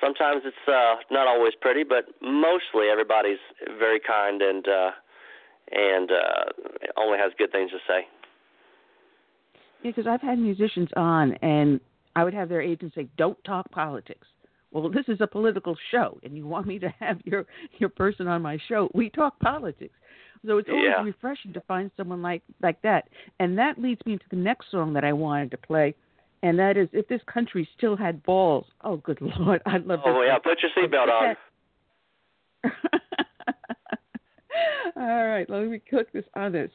sometimes 0.00 0.42
it's 0.44 0.66
uh, 0.66 0.96
not 1.10 1.26
always 1.26 1.52
pretty, 1.60 1.84
but 1.84 2.06
mostly 2.22 2.88
everybody's 2.90 3.42
very 3.78 4.00
kind 4.00 4.42
and 4.42 4.66
uh, 4.66 4.90
and 5.70 6.10
uh, 6.10 6.44
only 6.96 7.18
has 7.18 7.32
good 7.38 7.52
things 7.52 7.70
to 7.70 7.78
say. 7.86 8.06
Yeah, 9.82 9.92
because 9.94 10.06
I've 10.06 10.20
had 10.20 10.38
musicians 10.38 10.88
on, 10.96 11.34
and 11.42 11.80
I 12.16 12.24
would 12.24 12.34
have 12.34 12.48
their 12.48 12.60
agents 12.60 12.94
say, 12.94 13.08
"Don't 13.16 13.42
talk 13.44 13.70
politics." 13.70 14.26
well, 14.72 14.88
this 14.88 15.06
is 15.08 15.20
a 15.20 15.26
political 15.26 15.76
show, 15.90 16.18
and 16.22 16.36
you 16.36 16.46
want 16.46 16.66
me 16.66 16.78
to 16.78 16.88
have 17.00 17.18
your 17.24 17.46
your 17.78 17.88
person 17.88 18.26
on 18.28 18.42
my 18.42 18.58
show. 18.68 18.90
We 18.94 19.10
talk 19.10 19.38
politics, 19.40 19.94
so 20.46 20.58
it's 20.58 20.68
always 20.68 20.84
yeah. 20.96 21.02
refreshing 21.02 21.52
to 21.52 21.60
find 21.62 21.90
someone 21.96 22.22
like 22.22 22.42
like 22.62 22.80
that. 22.82 23.08
And 23.38 23.58
that 23.58 23.78
leads 23.78 24.00
me 24.06 24.16
to 24.16 24.24
the 24.30 24.36
next 24.36 24.70
song 24.70 24.92
that 24.94 25.04
I 25.04 25.12
wanted 25.12 25.50
to 25.52 25.58
play, 25.58 25.94
and 26.42 26.58
that 26.58 26.76
is 26.76 26.88
"If 26.92 27.08
This 27.08 27.20
Country 27.32 27.68
Still 27.76 27.96
Had 27.96 28.22
Balls." 28.22 28.66
Oh, 28.82 28.96
good 28.96 29.20
lord, 29.38 29.62
I'd 29.66 29.86
love. 29.86 30.02
To 30.04 30.08
Oh 30.08 30.22
yeah, 30.22 30.38
put 30.38 30.58
your 30.62 30.70
seatbelt 30.76 31.08
on. 31.08 31.36
All 34.96 35.26
right, 35.26 35.48
let 35.48 35.66
me 35.66 35.80
cook 35.90 36.12
this 36.12 36.24
on 36.34 36.52
this. 36.52 36.70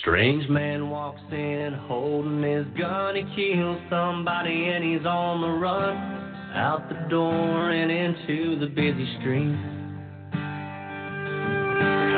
Strange 0.00 0.48
man 0.48 0.88
walks 0.90 1.20
in 1.32 1.74
holding 1.86 2.42
his 2.42 2.66
gun. 2.78 3.14
He 3.16 3.22
kills 3.34 3.80
somebody 3.90 4.68
and 4.68 4.84
he's 4.84 5.04
on 5.04 5.40
the 5.40 5.48
run. 5.48 6.27
Out 6.58 6.88
the 6.88 6.96
door 7.08 7.70
and 7.70 7.88
into 7.88 8.58
the 8.58 8.66
busy 8.66 9.06
street. 9.20 9.54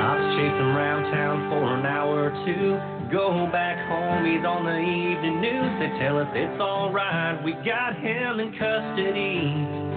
Cops 0.01 0.27
chase 0.33 0.57
him 0.57 0.73
around 0.73 1.13
town 1.13 1.51
for 1.51 1.77
an 1.77 1.85
hour 1.85 2.33
or 2.33 2.47
two. 2.47 2.81
Go 3.13 3.51
back 3.53 3.77
home, 3.87 4.25
he's 4.25 4.43
on 4.47 4.65
the 4.65 4.81
evening 4.81 5.43
news. 5.43 5.79
They 5.79 5.93
tell 6.01 6.17
us 6.17 6.29
it's 6.33 6.59
alright, 6.59 7.45
we 7.45 7.53
got 7.69 7.97
him 7.97 8.41
in 8.41 8.53
custody. 8.57 9.90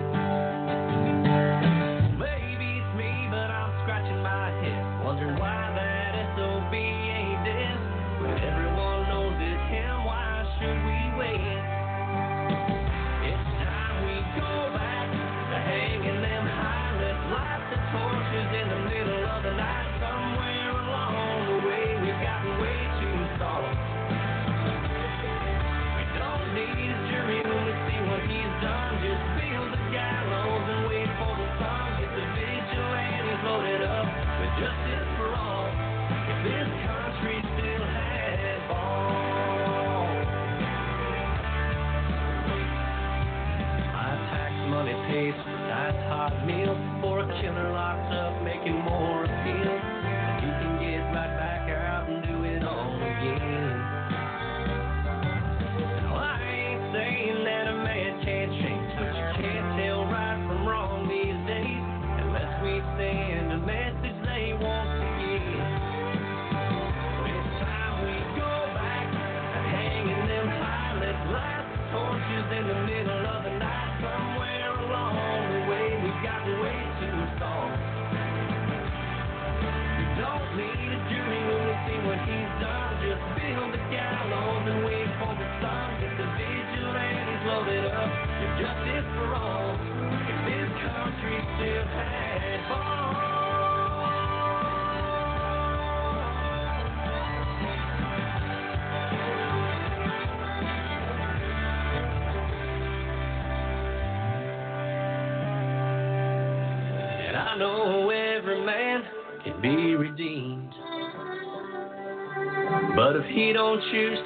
making 48.66 48.82
more 48.86 49.13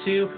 to, 0.04 0.37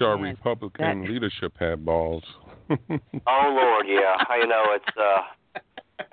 our 0.00 0.16
Yes, 0.18 0.36
Republican 0.38 1.02
that- 1.02 1.10
leadership 1.10 1.52
had 1.58 1.84
balls. 1.84 2.24
Oh 3.26 3.48
Lord, 3.48 3.86
yeah. 3.88 4.16
You 4.36 4.46
know 4.46 4.64
it's. 4.76 4.96
uh 4.96 5.22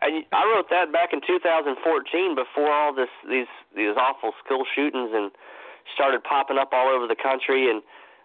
I, 0.02 0.26
I 0.34 0.42
wrote 0.50 0.70
that 0.74 0.92
back 0.92 1.14
in 1.14 1.22
2014 1.22 1.78
before 2.36 2.72
all 2.74 2.94
this 2.94 3.12
these 3.30 3.50
these 3.76 3.94
awful 3.98 4.32
school 4.44 4.66
shootings 4.74 5.12
and 5.14 5.32
started 5.94 6.24
popping 6.24 6.58
up 6.58 6.70
all 6.74 6.90
over 6.90 7.06
the 7.08 7.16
country 7.16 7.70
and 7.70 7.82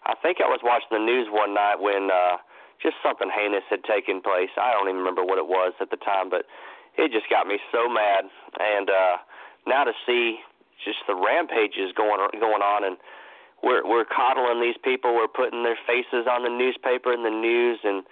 I 0.06 0.14
think 0.22 0.38
I 0.40 0.48
was 0.48 0.60
watching 0.64 0.88
the 0.90 1.04
news 1.04 1.28
one 1.30 1.52
night 1.54 1.80
when 1.80 2.08
uh 2.10 2.38
just 2.82 2.96
something 3.04 3.28
heinous 3.28 3.64
had 3.68 3.84
taken 3.84 4.22
place. 4.22 4.48
I 4.56 4.72
don't 4.72 4.88
even 4.88 4.96
remember 5.04 5.22
what 5.24 5.36
it 5.36 5.46
was 5.46 5.74
at 5.84 5.90
the 5.90 5.98
time, 6.00 6.30
but 6.30 6.46
it 6.96 7.12
just 7.12 7.28
got 7.28 7.46
me 7.46 7.58
so 7.70 7.88
mad. 7.92 8.24
And 8.58 8.88
uh 8.88 9.16
now 9.66 9.84
to 9.84 9.92
see 10.06 10.38
just 10.86 11.04
the 11.06 11.14
rampages 11.14 11.92
going 11.94 12.22
going 12.40 12.62
on 12.64 12.84
and 12.84 12.96
we're 13.62 13.86
we're 13.86 14.04
coddling 14.04 14.60
these 14.60 14.78
people, 14.82 15.14
we're 15.14 15.28
putting 15.28 15.62
their 15.62 15.78
faces 15.86 16.26
on 16.28 16.42
the 16.42 16.50
newspaper 16.50 17.12
and 17.12 17.24
the 17.24 17.34
news 17.34 17.78
and 17.84 18.04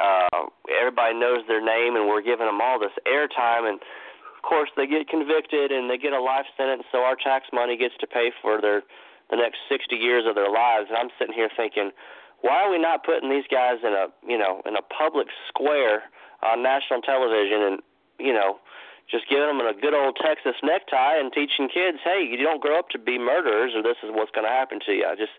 uh 0.00 0.46
everybody 0.80 1.18
knows 1.18 1.42
their 1.48 1.64
name 1.64 1.96
and 1.96 2.06
we're 2.06 2.22
giving 2.22 2.46
them 2.46 2.60
all 2.60 2.78
this 2.78 2.94
airtime. 3.06 3.68
And 3.68 3.80
of 3.80 4.42
course 4.42 4.70
they 4.76 4.86
get 4.86 5.08
convicted 5.08 5.72
and 5.72 5.90
they 5.90 5.98
get 5.98 6.12
a 6.12 6.20
life 6.20 6.46
sentence 6.56 6.84
so 6.92 6.98
our 7.02 7.16
tax 7.16 7.46
money 7.52 7.76
gets 7.76 7.94
to 8.00 8.06
pay 8.06 8.30
for 8.42 8.60
their 8.60 8.82
the 9.30 9.36
next 9.36 9.58
60 9.68 9.94
years 9.94 10.24
of 10.26 10.34
their 10.34 10.50
lives. 10.50 10.88
And 10.88 10.98
I'm 10.98 11.10
sitting 11.18 11.34
here 11.34 11.50
thinking 11.56 11.90
why 12.42 12.64
are 12.64 12.70
we 12.70 12.78
not 12.78 13.04
putting 13.04 13.30
these 13.30 13.44
guys 13.50 13.78
in 13.84 13.92
a 13.92 14.06
you 14.26 14.38
know 14.38 14.62
in 14.66 14.76
a 14.76 14.82
public 14.82 15.28
square 15.48 16.04
on 16.42 16.62
national 16.62 17.00
television 17.02 17.62
and 17.62 17.76
you 18.18 18.32
know 18.32 18.58
just 19.10 19.28
giving 19.28 19.46
them 19.46 19.60
a 19.60 19.74
good 19.74 19.94
old 19.94 20.16
Texas 20.22 20.54
necktie 20.62 21.18
and 21.18 21.32
teaching 21.32 21.68
kids 21.68 21.98
hey 22.04 22.22
you 22.22 22.38
don't 22.38 22.62
grow 22.62 22.78
up 22.78 22.88
to 22.90 22.98
be 22.98 23.18
murderers 23.18 23.72
or 23.74 23.82
this 23.82 23.98
is 24.02 24.10
what's 24.12 24.30
going 24.30 24.46
to 24.46 24.52
happen 24.52 24.78
to 24.86 24.92
you 24.92 25.04
I 25.04 25.14
just 25.14 25.34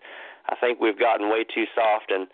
I 0.48 0.56
think 0.56 0.80
we've 0.80 0.98
gotten 0.98 1.30
way 1.30 1.44
too 1.44 1.64
soft 1.74 2.10
and 2.10 2.26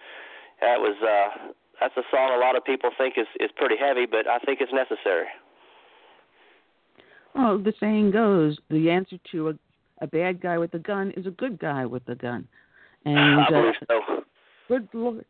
that 0.60 0.80
was 0.80 0.96
uh 1.02 1.52
that's 1.80 1.96
a 1.96 2.02
song 2.10 2.32
a 2.34 2.38
lot 2.38 2.56
of 2.56 2.64
people 2.64 2.90
think 2.98 3.14
is 3.16 3.26
is 3.40 3.50
pretty 3.56 3.76
heavy, 3.78 4.06
but 4.06 4.26
I 4.26 4.38
think 4.38 4.60
it's 4.60 4.72
necessary. 4.72 5.26
Well, 7.34 7.58
the 7.58 7.72
saying 7.78 8.10
goes, 8.10 8.58
the 8.70 8.90
answer 8.90 9.16
to 9.32 9.50
a, 9.50 9.54
a 10.00 10.06
bad 10.06 10.40
guy 10.40 10.58
with 10.58 10.74
a 10.74 10.78
gun 10.78 11.12
is 11.16 11.26
a 11.26 11.30
good 11.30 11.58
guy 11.58 11.86
with 11.86 12.08
a 12.08 12.14
gun. 12.14 12.46
And 13.04 13.16
I 13.16 13.44
uh, 13.44 13.72
so. 13.86 14.00
good 14.66 14.88
lord, 14.92 15.24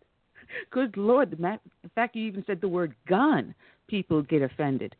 good 0.70 0.96
lord, 0.96 1.30
the 1.30 1.58
fact 1.94 2.16
you 2.16 2.26
even 2.26 2.42
said 2.46 2.62
the 2.62 2.66
word 2.66 2.94
gun, 3.06 3.54
people 3.88 4.22
get 4.22 4.40
offended. 4.40 4.96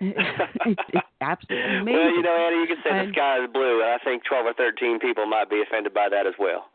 It's, 0.00 0.80
it's 0.92 1.06
absolutely 1.20 1.76
amazing. 1.76 1.94
Well, 1.94 2.10
you 2.10 2.22
know, 2.22 2.36
Annie, 2.36 2.60
you 2.60 2.66
can 2.66 2.76
say 2.84 2.90
And- 2.90 3.08
the 3.08 3.12
sky 3.12 3.44
is 3.44 3.50
blue, 3.52 3.82
and 3.82 3.90
I 3.90 3.98
think 4.04 4.24
12 4.24 4.46
or 4.46 4.54
13 4.54 4.98
people 5.00 5.26
might 5.26 5.50
be 5.50 5.62
offended 5.66 5.94
by 5.94 6.08
that 6.10 6.26
as 6.26 6.34
well. 6.38 6.66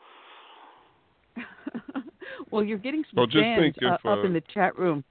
well, 2.52 2.64
you're 2.64 2.78
getting 2.78 3.04
some 3.04 3.18
Well, 3.18 3.28
fans 3.32 3.62
think 3.62 3.78
if, 3.78 3.84
uh, 4.06 4.10
up 4.10 4.20
uh, 4.20 4.24
in 4.24 4.34
the 4.34 4.44
chat 4.54 4.78
room. 4.78 5.04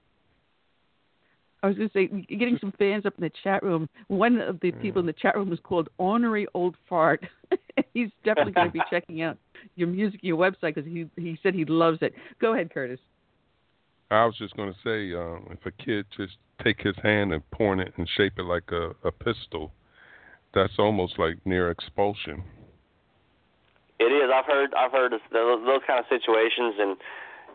I 1.63 1.67
was 1.67 1.77
going 1.77 1.89
to 1.89 1.93
say, 1.93 2.09
you're 2.27 2.39
getting 2.39 2.57
some 2.59 2.73
fans 2.79 3.05
up 3.05 3.13
in 3.19 3.23
the 3.23 3.31
chat 3.43 3.61
room. 3.61 3.87
One 4.07 4.41
of 4.41 4.59
the 4.61 4.71
people 4.71 4.99
in 4.99 5.05
the 5.05 5.13
chat 5.13 5.35
room 5.35 5.53
is 5.53 5.59
called 5.61 5.89
Ornery 5.99 6.47
Old 6.55 6.75
Fart. 6.89 7.23
He's 7.93 8.09
definitely 8.25 8.53
going 8.53 8.67
to 8.67 8.73
be 8.73 8.81
checking 8.89 9.21
out 9.21 9.37
your 9.75 9.87
music, 9.87 10.21
your 10.23 10.37
website, 10.37 10.73
because 10.73 10.85
he 10.85 11.05
he 11.17 11.37
said 11.43 11.53
he 11.53 11.65
loves 11.65 11.99
it. 12.01 12.15
Go 12.39 12.53
ahead, 12.53 12.73
Curtis. 12.73 12.99
I 14.09 14.25
was 14.25 14.35
just 14.37 14.55
going 14.55 14.73
to 14.73 14.79
say, 14.83 15.15
um, 15.15 15.47
if 15.51 15.63
a 15.65 15.71
kid 15.83 16.05
just 16.17 16.33
take 16.63 16.81
his 16.81 16.95
hand 17.03 17.33
and 17.33 17.49
point 17.51 17.81
it 17.81 17.93
and 17.97 18.07
shape 18.17 18.33
it 18.37 18.45
like 18.45 18.71
a, 18.71 18.91
a 19.03 19.11
pistol, 19.11 19.71
that's 20.53 20.77
almost 20.77 21.17
like 21.17 21.37
near 21.45 21.71
expulsion. 21.71 22.43
It 23.99 24.09
is. 24.09 24.33
I've 24.33 24.45
heard. 24.45 24.73
I've 24.73 24.91
heard 24.91 25.13
of 25.13 25.21
those, 25.31 25.61
those 25.61 25.81
kind 25.85 25.99
of 26.01 26.09
situations, 26.09 26.73
and 26.81 26.97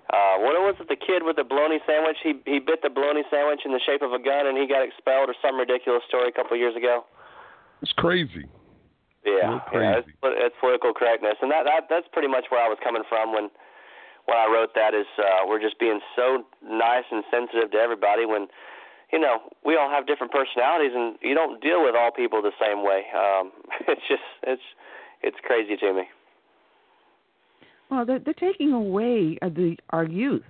uh, 0.06 0.38
what 0.38 0.54
was 0.62 0.78
it? 0.78 0.86
The 0.86 0.94
kid 0.94 1.26
with 1.26 1.34
the 1.34 1.42
bologna 1.42 1.82
sandwich. 1.82 2.22
He 2.22 2.38
he 2.46 2.62
bit 2.62 2.86
the 2.86 2.90
bologna 2.90 3.26
sandwich 3.30 3.66
in 3.66 3.74
the 3.74 3.82
shape 3.82 4.02
of 4.02 4.14
a 4.14 4.22
gun, 4.22 4.46
and 4.46 4.54
he 4.54 4.70
got 4.70 4.86
expelled, 4.86 5.26
or 5.26 5.34
some 5.42 5.58
ridiculous 5.58 6.06
story 6.06 6.30
a 6.30 6.32
couple 6.32 6.54
of 6.54 6.62
years 6.62 6.78
ago. 6.78 7.02
It's 7.82 7.92
crazy. 7.98 8.46
Yeah, 9.26 9.58
Real 9.74 9.82
yeah, 9.82 9.98
it's, 9.98 10.08
it's 10.22 10.54
political 10.62 10.94
correctness, 10.94 11.34
and 11.42 11.50
that 11.50 11.66
that 11.66 11.90
that's 11.90 12.06
pretty 12.14 12.30
much 12.30 12.46
where 12.54 12.62
I 12.62 12.70
was 12.70 12.78
coming 12.78 13.02
from 13.10 13.34
when 13.34 13.50
when 14.30 14.38
I 14.38 14.46
wrote 14.46 14.70
that. 14.78 14.94
Is 14.94 15.10
uh, 15.18 15.50
we're 15.50 15.60
just 15.60 15.82
being 15.82 15.98
so 16.14 16.46
nice 16.62 17.10
and 17.10 17.26
sensitive 17.26 17.74
to 17.74 17.78
everybody 17.82 18.22
when 18.22 18.46
you 19.12 19.20
know 19.20 19.38
we 19.64 19.76
all 19.76 19.90
have 19.90 20.06
different 20.06 20.32
personalities, 20.32 20.92
and 20.94 21.16
you 21.22 21.34
don't 21.34 21.60
deal 21.62 21.84
with 21.84 21.94
all 21.94 22.10
people 22.10 22.42
the 22.42 22.52
same 22.60 22.84
way. 22.84 23.02
Um, 23.14 23.52
it's 23.88 24.02
just 24.08 24.22
it's 24.42 24.62
it's 25.22 25.36
crazy 25.42 25.76
to 25.76 25.92
me. 25.92 26.02
Well, 27.90 28.04
they're, 28.04 28.18
they're 28.18 28.34
taking 28.34 28.72
away 28.72 29.38
uh, 29.42 29.48
the 29.48 29.76
our 29.90 30.04
youth, 30.04 30.42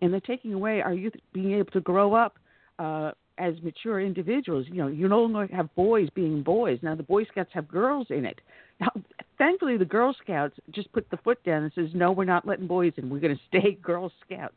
and 0.00 0.12
they're 0.12 0.20
taking 0.20 0.52
away 0.52 0.80
our 0.82 0.92
youth 0.92 1.14
being 1.32 1.52
able 1.52 1.70
to 1.72 1.80
grow 1.80 2.14
up 2.14 2.38
uh, 2.78 3.12
as 3.38 3.54
mature 3.62 4.00
individuals. 4.00 4.66
You 4.68 4.82
know, 4.82 4.88
you 4.88 5.08
no 5.08 5.22
longer 5.22 5.54
have 5.54 5.74
boys 5.74 6.08
being 6.14 6.42
boys. 6.42 6.78
Now 6.82 6.94
the 6.94 7.02
Boy 7.02 7.24
Scouts 7.24 7.50
have 7.54 7.68
girls 7.68 8.08
in 8.10 8.24
it. 8.24 8.40
Now, 8.80 8.90
thankfully, 9.38 9.76
the 9.76 9.84
Girl 9.84 10.14
Scouts 10.22 10.54
just 10.70 10.92
put 10.92 11.08
the 11.10 11.16
foot 11.18 11.42
down 11.44 11.62
and 11.62 11.72
says, 11.74 11.88
"No, 11.94 12.12
we're 12.12 12.24
not 12.24 12.46
letting 12.46 12.66
boys 12.66 12.92
in. 12.96 13.08
We're 13.08 13.20
going 13.20 13.36
to 13.36 13.42
stay 13.48 13.72
Girl 13.82 14.12
Scouts. 14.26 14.54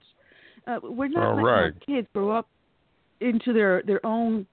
Uh, 0.67 0.79
we're 0.81 1.07
not 1.07 1.25
All 1.25 1.35
letting 1.35 1.45
our 1.45 1.63
right. 1.65 1.85
kids 1.85 2.07
grow 2.13 2.31
up 2.31 2.47
into 3.21 3.53
their 3.53 3.81
their 3.85 4.05
own 4.05 4.45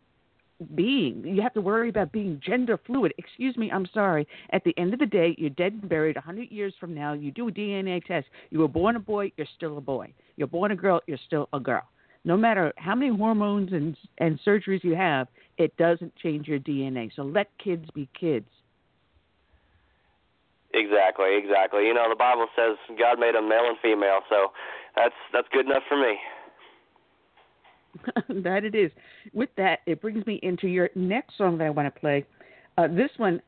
being. 0.74 1.24
You 1.26 1.42
have 1.42 1.54
to 1.54 1.60
worry 1.60 1.88
about 1.88 2.12
being 2.12 2.40
gender 2.44 2.78
fluid. 2.86 3.12
Excuse 3.18 3.56
me, 3.56 3.70
I'm 3.70 3.86
sorry. 3.92 4.26
At 4.50 4.64
the 4.64 4.76
end 4.78 4.92
of 4.92 5.00
the 5.00 5.06
day, 5.06 5.34
you're 5.38 5.50
dead 5.50 5.72
and 5.72 5.88
buried. 5.88 6.16
A 6.16 6.20
hundred 6.20 6.50
years 6.50 6.74
from 6.78 6.94
now, 6.94 7.12
you 7.12 7.30
do 7.30 7.48
a 7.48 7.52
DNA 7.52 8.04
test. 8.04 8.26
You 8.50 8.60
were 8.60 8.68
born 8.68 8.96
a 8.96 9.00
boy, 9.00 9.32
you're 9.36 9.46
still 9.56 9.78
a 9.78 9.80
boy. 9.80 10.12
You're 10.36 10.46
born 10.46 10.70
a 10.70 10.76
girl, 10.76 11.00
you're 11.06 11.18
still 11.26 11.48
a 11.52 11.60
girl. 11.60 11.82
No 12.24 12.36
matter 12.36 12.72
how 12.76 12.94
many 12.94 13.14
hormones 13.14 13.72
and 13.72 13.96
and 14.18 14.38
surgeries 14.46 14.84
you 14.84 14.94
have, 14.94 15.28
it 15.58 15.76
doesn't 15.76 16.14
change 16.16 16.46
your 16.46 16.60
DNA. 16.60 17.10
So 17.14 17.22
let 17.22 17.48
kids 17.58 17.88
be 17.94 18.08
kids. 18.18 18.46
Exactly, 20.74 21.36
exactly. 21.36 21.86
You 21.86 21.92
know, 21.92 22.08
the 22.08 22.16
Bible 22.16 22.46
says 22.56 22.78
God 22.98 23.18
made 23.18 23.34
them 23.34 23.48
male 23.48 23.66
and 23.68 23.76
female, 23.82 24.20
so 24.30 24.52
that's 24.96 25.14
that's 25.32 25.48
good 25.52 25.66
enough 25.66 25.82
for 25.88 25.98
me. 25.98 26.16
that 28.28 28.64
it 28.64 28.74
is. 28.74 28.90
With 29.32 29.50
that, 29.56 29.80
it 29.86 30.00
brings 30.00 30.24
me 30.26 30.40
into 30.42 30.68
your 30.68 30.90
next 30.94 31.36
song 31.36 31.58
that 31.58 31.66
I 31.66 31.70
want 31.70 31.92
to 31.92 32.00
play. 32.00 32.24
Uh, 32.78 32.88
this 32.88 33.10
one, 33.16 33.40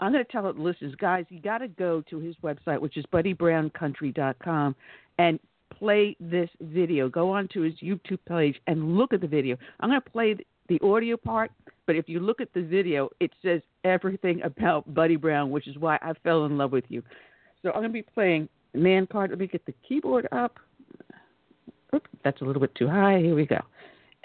I'm 0.00 0.12
going 0.12 0.24
to 0.24 0.30
tell 0.30 0.42
the 0.42 0.60
listeners, 0.60 0.94
guys, 0.96 1.24
you 1.28 1.40
got 1.40 1.58
to 1.58 1.68
go 1.68 2.02
to 2.10 2.18
his 2.18 2.34
website, 2.42 2.80
which 2.80 2.96
is 2.96 3.04
buddybrowncountry.com, 3.12 4.74
and 5.18 5.38
play 5.78 6.16
this 6.20 6.50
video. 6.60 7.08
Go 7.08 7.30
onto 7.30 7.60
his 7.60 7.74
YouTube 7.74 8.18
page 8.28 8.60
and 8.66 8.96
look 8.96 9.12
at 9.12 9.20
the 9.20 9.26
video. 9.26 9.56
I'm 9.80 9.90
going 9.90 10.00
to 10.00 10.10
play 10.10 10.36
the 10.68 10.80
audio 10.82 11.16
part, 11.16 11.52
but 11.86 11.96
if 11.96 12.08
you 12.08 12.20
look 12.20 12.40
at 12.40 12.52
the 12.52 12.62
video, 12.62 13.08
it 13.20 13.30
says 13.42 13.60
everything 13.84 14.42
about 14.42 14.92
Buddy 14.92 15.16
Brown, 15.16 15.50
which 15.50 15.68
is 15.68 15.76
why 15.78 15.98
I 16.02 16.12
fell 16.24 16.44
in 16.46 16.58
love 16.58 16.72
with 16.72 16.84
you. 16.88 17.02
So 17.62 17.70
I'm 17.70 17.80
going 17.80 17.90
to 17.90 17.92
be 17.92 18.02
playing 18.02 18.48
Man 18.74 19.06
Card. 19.06 19.30
Let 19.30 19.38
me 19.38 19.46
get 19.46 19.64
the 19.66 19.74
keyboard 19.88 20.28
up. 20.32 20.58
Oop, 21.94 22.08
that's 22.24 22.40
a 22.40 22.44
little 22.44 22.60
bit 22.60 22.74
too 22.74 22.88
high. 22.88 23.18
Here 23.18 23.34
we 23.34 23.46
go. 23.46 23.60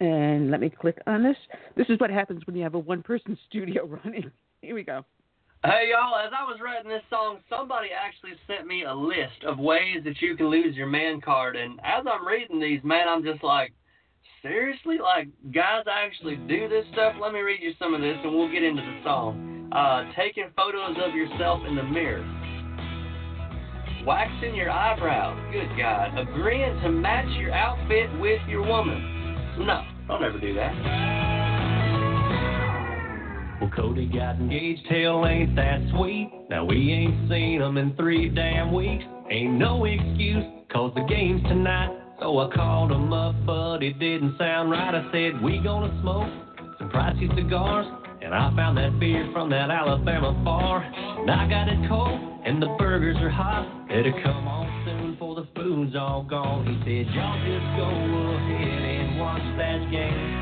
And 0.02 0.50
let 0.50 0.60
me 0.60 0.70
click 0.72 0.98
on 1.06 1.22
this. 1.22 1.38
This 1.78 1.86
is 1.88 2.00
what 2.00 2.10
happens 2.10 2.42
when 2.48 2.56
you 2.56 2.64
have 2.64 2.74
a 2.74 2.80
one 2.80 3.04
person 3.04 3.38
studio 3.48 3.86
running. 3.86 4.32
Here 4.62 4.74
we 4.74 4.84
go. 4.84 5.06
Hey 5.64 5.92
y'all, 5.92 6.18
as 6.18 6.32
I 6.36 6.44
was 6.44 6.58
writing 6.60 6.90
this 6.90 7.04
song, 7.08 7.38
somebody 7.48 7.90
actually 7.94 8.32
sent 8.48 8.66
me 8.66 8.84
a 8.84 8.94
list 8.94 9.44
of 9.46 9.60
ways 9.60 9.98
that 10.06 10.20
you 10.20 10.36
can 10.36 10.48
lose 10.48 10.76
your 10.76 10.88
man 10.88 11.22
card 11.22 11.56
and 11.56 11.80
as 11.84 12.04
I'm 12.12 12.28
reading 12.28 12.60
these, 12.60 12.84
man, 12.84 13.08
I'm 13.08 13.24
just 13.24 13.44
like, 13.44 13.74
seriously? 14.42 14.98
Like 14.98 15.28
guys 15.54 15.84
actually 15.88 16.38
do 16.48 16.68
this 16.68 16.86
stuff? 16.94 17.14
Let 17.22 17.32
me 17.32 17.42
read 17.42 17.60
you 17.62 17.74
some 17.78 17.94
of 17.94 18.02
this 18.02 18.18
and 18.24 18.34
we'll 18.34 18.52
get 18.52 18.64
into 18.64 18.82
the 18.82 19.02
song. 19.04 19.70
uh, 19.72 20.04
taking 20.18 20.48
photos 20.58 20.98
of 20.98 21.14
yourself 21.14 21.62
in 21.68 21.76
the 21.76 21.84
mirror, 21.84 22.26
waxing 24.04 24.56
your 24.56 24.72
eyebrows, 24.72 25.38
good 25.54 25.70
God, 25.78 26.18
agreeing 26.18 26.82
to 26.82 26.90
match 26.90 27.30
your 27.40 27.54
outfit 27.54 28.10
with 28.20 28.42
your 28.50 28.66
woman. 28.66 29.21
No, 29.58 29.84
don't 30.08 30.24
ever 30.24 30.40
do 30.40 30.54
that. 30.56 30.74
Well, 33.62 33.70
Cody 33.76 34.08
got 34.08 34.38
engaged, 34.38 34.88
hell 34.90 35.28
ain't 35.28 35.56
that 35.56 35.80
sweet. 35.96 36.32
Now 36.50 36.66
we 36.66 36.92
ain't 36.92 37.30
seen 37.30 37.62
him 37.62 37.78
in 37.78 37.96
three 37.96 38.30
damn 38.30 38.74
weeks. 38.74 39.04
Ain't 39.30 39.54
no 39.54 39.86
excuse, 39.86 40.44
cause 40.72 40.92
the 40.96 41.04
game's 41.08 41.44
tonight. 41.44 41.96
So 42.20 42.40
I 42.40 42.56
called 42.56 42.92
him 42.92 43.14
up, 43.14 43.36
but 43.46 43.84
it 43.84 44.00
didn't 44.00 44.38
sound 44.38 44.72
right. 44.72 44.96
I 44.96 45.12
said, 45.12 45.42
we 45.44 45.60
gonna 45.60 45.96
smoke 46.02 46.30
some 46.80 46.90
pricey 46.90 47.34
cigars. 47.36 47.86
And 48.22 48.36
I 48.36 48.56
found 48.56 48.78
that 48.78 49.00
beer 49.00 49.30
from 49.34 49.50
that 49.50 49.70
Alabama 49.72 50.32
bar. 50.44 50.84
And 50.84 51.30
I 51.30 51.50
got 51.50 51.68
it 51.68 51.90
cold, 51.90 52.20
and 52.46 52.62
the 52.62 52.76
burgers 52.78 53.18
are 53.18 53.30
hot. 53.30 53.88
Better 53.88 54.14
come 54.24 54.48
on 54.48 54.86
soon, 54.86 55.18
for 55.18 55.36
the 55.36 55.48
food's 55.56 55.96
all 55.96 56.24
gone. 56.24 56.66
He 56.66 56.74
said, 56.82 57.14
y'all 57.14 57.38
just 57.46 57.66
go 57.78 57.90
ahead 57.90 58.81
watch 59.32 59.48
that 59.56 59.80
game. 59.88 60.36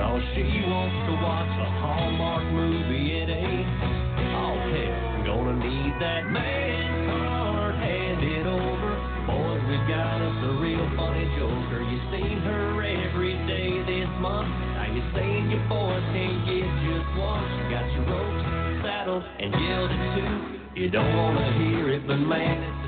Cause 0.00 0.24
she 0.32 0.48
wants 0.64 0.96
to 1.04 1.12
watch 1.20 1.52
a 1.60 1.68
Hallmark 1.76 2.44
movie 2.56 3.20
at 3.20 3.28
8. 3.28 3.36
Oh, 3.36 4.56
hell, 4.64 4.96
I'm 5.12 5.20
gonna 5.28 5.56
need 5.60 5.92
that 6.00 6.24
man 6.32 7.04
card 7.04 7.74
handed 7.76 8.46
over. 8.48 8.92
Boys, 9.28 9.60
we 9.68 9.76
got 9.92 10.24
us 10.24 10.38
a 10.40 10.52
real 10.56 10.88
funny 10.96 11.28
joker. 11.36 11.84
You 11.84 12.00
seen 12.16 12.40
her 12.48 12.80
every 12.80 13.36
day 13.44 13.84
this 13.84 14.08
month. 14.16 14.48
Now 14.48 14.88
you're 14.88 15.12
saying 15.12 15.52
your 15.52 15.64
boys 15.68 16.00
can't 16.16 16.48
get 16.48 16.64
just 16.64 17.08
one. 17.20 17.44
Got 17.68 17.84
your 17.92 18.08
ropes, 18.08 18.80
saddled, 18.80 19.24
and 19.36 19.52
gilded 19.52 20.00
too. 20.16 20.80
You 20.80 20.88
don't 20.88 21.12
wanna 21.12 21.44
hear 21.60 21.92
it, 21.92 22.06
but 22.06 22.16
man, 22.16 22.79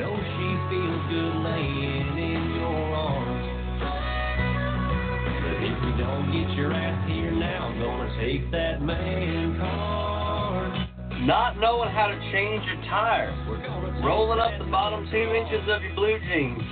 know 0.00 0.16
she 0.16 0.48
feels 0.72 1.02
good 1.12 1.36
laying 1.44 2.16
in 2.16 2.56
your 2.56 2.80
arms. 2.96 3.44
But 5.44 5.60
if 5.60 5.76
don't 6.00 6.32
get 6.32 6.56
your 6.56 6.72
ass 6.72 7.06
here 7.06 7.32
now, 7.32 7.68
I'm 7.68 7.78
gonna 7.78 8.16
take 8.18 8.50
that 8.50 8.80
man 8.80 9.58
card. 9.58 10.72
Not 11.26 11.60
knowing 11.60 11.90
how 11.90 12.06
to 12.06 12.16
change 12.32 12.64
your 12.64 12.80
tire, 12.88 13.30
We're 13.46 13.60
gonna 13.60 14.00
rolling 14.02 14.40
up 14.40 14.58
the 14.58 14.64
bottom 14.70 15.06
two 15.12 15.34
inches 15.36 15.68
of 15.68 15.82
your 15.82 15.94
blue 15.94 16.18
jeans. 16.32 16.62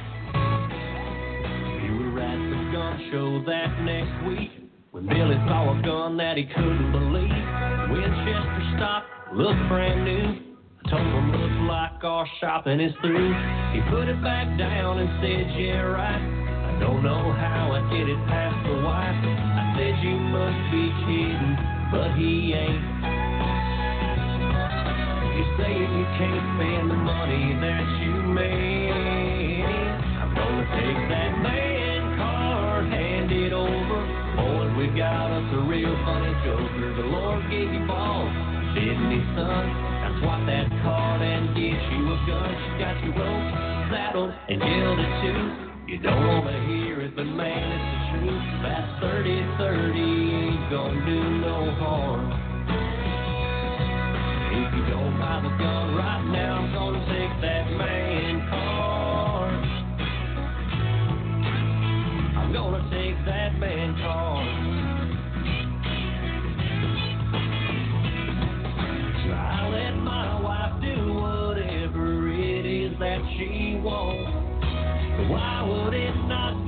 We 1.82 1.88
were 1.98 2.20
at 2.20 2.38
the 2.38 2.60
gun 2.72 2.94
show 3.10 3.42
that 3.46 3.82
next 3.82 4.14
week 4.26 4.70
when 4.92 5.06
Billy 5.08 5.34
saw 5.48 5.76
a 5.76 5.82
gun 5.82 6.16
that 6.18 6.36
he 6.36 6.44
couldn't 6.44 6.92
believe. 6.92 7.90
Winchester 7.90 8.74
stock 8.76 9.04
looked 9.32 9.68
brand 9.68 10.04
new. 10.04 10.49
Told 10.90 11.06
him 11.06 11.30
looks 11.30 11.70
like 11.70 12.02
our 12.02 12.26
shopping 12.40 12.80
is 12.80 12.90
through. 13.00 13.30
He 13.70 13.78
put 13.94 14.10
it 14.10 14.18
back 14.26 14.50
down 14.58 14.98
and 14.98 15.06
said, 15.22 15.46
Yeah, 15.54 15.86
right. 15.86 16.18
I 16.18 16.82
don't 16.82 17.04
know 17.06 17.30
how 17.30 17.70
I 17.70 17.78
get 17.94 18.10
it 18.10 18.18
past 18.26 18.58
the 18.66 18.74
wife. 18.82 19.14
I 19.14 19.70
said 19.78 20.02
you 20.02 20.18
must 20.18 20.60
be 20.74 20.90
kidding, 21.06 21.54
but 21.94 22.10
he 22.18 22.58
ain't. 22.58 22.82
You 25.30 25.44
say 25.62 25.78
you 25.78 26.04
can't 26.18 26.46
spend 26.58 26.90
the 26.90 26.98
money 26.98 27.54
that 27.62 27.86
you 28.02 28.14
made. 28.34 29.62
I'm 30.18 30.34
gonna 30.34 30.66
take 30.74 31.00
that 31.06 31.38
man 31.38 32.18
card, 32.18 32.90
hand 32.90 33.30
it 33.30 33.52
over. 33.54 33.98
Boys, 34.42 34.74
we 34.74 34.90
got 34.98 35.30
us 35.30 35.46
a 35.54 35.62
real 35.70 35.94
funny 36.02 36.34
joker. 36.42 36.98
The 36.98 37.06
Lord 37.14 37.46
gave 37.46 37.70
you 37.70 37.86
balls, 37.86 38.34
didn't 38.74 39.06
he, 39.14 39.22
son? 39.38 39.89
What 40.22 40.44
that 40.46 40.68
card 40.82 41.22
and 41.22 41.56
get 41.56 41.80
you 41.92 42.12
a 42.12 42.16
gun. 42.28 42.52
She 42.52 42.70
got 42.76 42.96
your 43.02 43.16
rope, 43.16 43.48
saddled, 43.88 44.32
and 44.48 44.60
gilded 44.60 45.12
too. 45.24 45.70
You 45.88 45.96
You 45.96 45.98
don't 45.98 46.26
wanna 46.26 46.66
hear 46.68 47.00
it, 47.00 47.16
but 47.16 47.24
man, 47.24 47.72
it's 47.72 47.84
the 48.12 48.28
truth. 48.28 48.44
That 48.62 49.00
30-30 49.02 49.96
ain't 49.96 50.70
gonna 50.70 51.06
do 51.06 51.20
no 51.40 51.72
harm. 51.80 52.30
If 54.52 54.74
you 54.76 54.84
don't 54.92 55.18
buy 55.18 55.40
the 55.42 55.48
gun 55.56 55.94
right 55.96 56.24
now, 56.30 56.60
I'm 56.60 56.72
gonna 56.72 57.00
take 57.06 57.40
that 57.40 57.70
man 57.72 58.48
card. 58.50 59.54
I'm 62.36 62.52
gonna 62.52 62.88
take 62.90 63.24
that 63.24 63.58
man 63.58 63.96
card. 64.02 64.29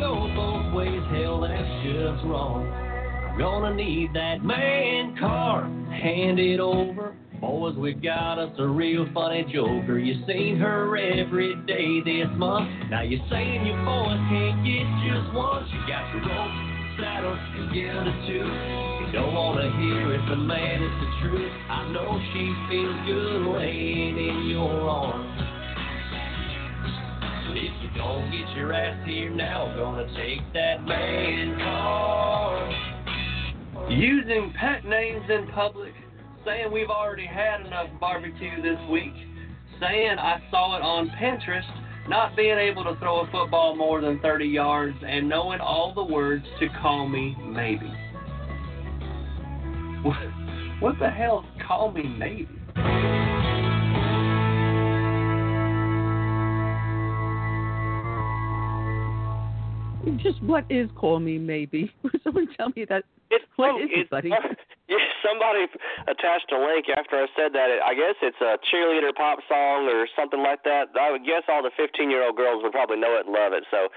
Go 0.02 0.26
both 0.34 0.74
ways? 0.74 1.02
Hell, 1.14 1.40
that's 1.40 1.62
just 1.86 2.26
wrong. 2.26 2.66
Gonna 3.38 3.74
need 3.74 4.12
that 4.14 4.42
man 4.44 5.16
card 5.18 5.70
handed 5.94 6.60
over. 6.60 7.14
Boys, 7.40 7.76
we 7.76 7.94
got 7.94 8.38
us 8.38 8.52
a 8.58 8.66
real 8.66 9.06
funny 9.14 9.44
joker. 9.52 9.98
You 9.98 10.14
seen 10.26 10.58
her 10.58 10.96
every 10.96 11.54
day 11.66 12.02
this 12.02 12.30
month. 12.36 12.68
Now 12.90 13.02
you're 13.02 13.24
saying 13.30 13.66
your 13.66 13.78
boys 13.84 14.20
can't 14.30 14.62
get 14.66 14.86
just 15.06 15.34
once. 15.34 15.66
You 15.72 15.80
got 15.86 16.06
your 16.14 16.22
rope, 16.26 16.54
saddle, 16.98 17.34
and 17.34 17.72
gilded 17.72 18.18
too. 18.26 18.46
You 19.06 19.12
don't 19.12 19.34
wanna 19.34 19.70
hear 19.78 20.14
it, 20.14 20.22
but 20.28 20.36
man, 20.36 20.82
it's 20.82 20.98
the 20.98 21.10
truth. 21.28 21.52
I 21.70 21.88
know 21.90 22.10
she 22.34 22.44
feels 22.68 22.98
good 23.06 23.42
laying 23.54 24.18
in 24.18 24.50
your 24.50 24.90
arms. 24.90 25.51
If 27.54 27.82
you 27.82 27.90
don't 27.98 28.30
get 28.30 28.56
your 28.56 28.72
ass 28.72 29.06
here 29.06 29.28
now, 29.28 29.74
gonna 29.76 30.06
take 30.16 30.40
that 30.54 30.82
man 30.84 31.58
card. 31.58 32.74
Using 33.90 34.54
pet 34.58 34.86
names 34.86 35.24
in 35.28 35.46
public, 35.48 35.92
saying 36.46 36.72
we've 36.72 36.88
already 36.88 37.26
had 37.26 37.60
enough 37.66 37.88
barbecue 38.00 38.62
this 38.62 38.78
week, 38.90 39.12
saying 39.78 40.18
I 40.18 40.40
saw 40.50 40.78
it 40.78 40.82
on 40.82 41.10
Pinterest, 41.10 42.08
not 42.08 42.34
being 42.36 42.56
able 42.56 42.84
to 42.84 42.96
throw 42.98 43.20
a 43.20 43.30
football 43.30 43.76
more 43.76 44.00
than 44.00 44.18
30 44.20 44.46
yards, 44.46 44.96
and 45.06 45.28
knowing 45.28 45.60
all 45.60 45.92
the 45.92 46.04
words 46.04 46.46
to 46.58 46.68
call 46.80 47.06
me 47.06 47.36
maybe. 47.44 47.92
What, 50.02 50.16
what 50.80 50.98
the 50.98 51.10
hell 51.10 51.44
is 51.54 51.62
call 51.66 51.92
me 51.92 52.02
maybe? 52.18 52.48
Just 60.18 60.42
what 60.42 60.64
is 60.68 60.88
call 60.96 61.20
me 61.20 61.38
maybe? 61.38 61.92
Someone 62.24 62.48
tell 62.56 62.72
me 62.74 62.84
that. 62.88 63.04
It's 63.30 63.44
What 63.56 63.70
oh, 63.72 63.78
it, 63.78 63.90
it's, 63.92 64.10
buddy? 64.10 64.30
Yeah, 64.88 64.98
somebody 65.24 65.64
attached 66.04 66.52
a 66.52 66.58
link 66.58 66.84
after 66.94 67.16
I 67.16 67.26
said 67.34 67.54
that. 67.54 67.70
I 67.82 67.94
guess 67.94 68.12
it's 68.20 68.36
a 68.42 68.58
cheerleader 68.68 69.14
pop 69.14 69.38
song 69.48 69.88
or 69.88 70.06
something 70.14 70.42
like 70.42 70.64
that. 70.64 70.92
I 71.00 71.10
would 71.10 71.24
guess 71.24 71.44
all 71.48 71.62
the 71.62 71.70
15-year-old 71.80 72.36
girls 72.36 72.62
would 72.62 72.72
probably 72.72 72.98
know 72.98 73.16
it 73.16 73.24
and 73.24 73.32
love 73.32 73.54
it. 73.54 73.64
So 73.70 73.88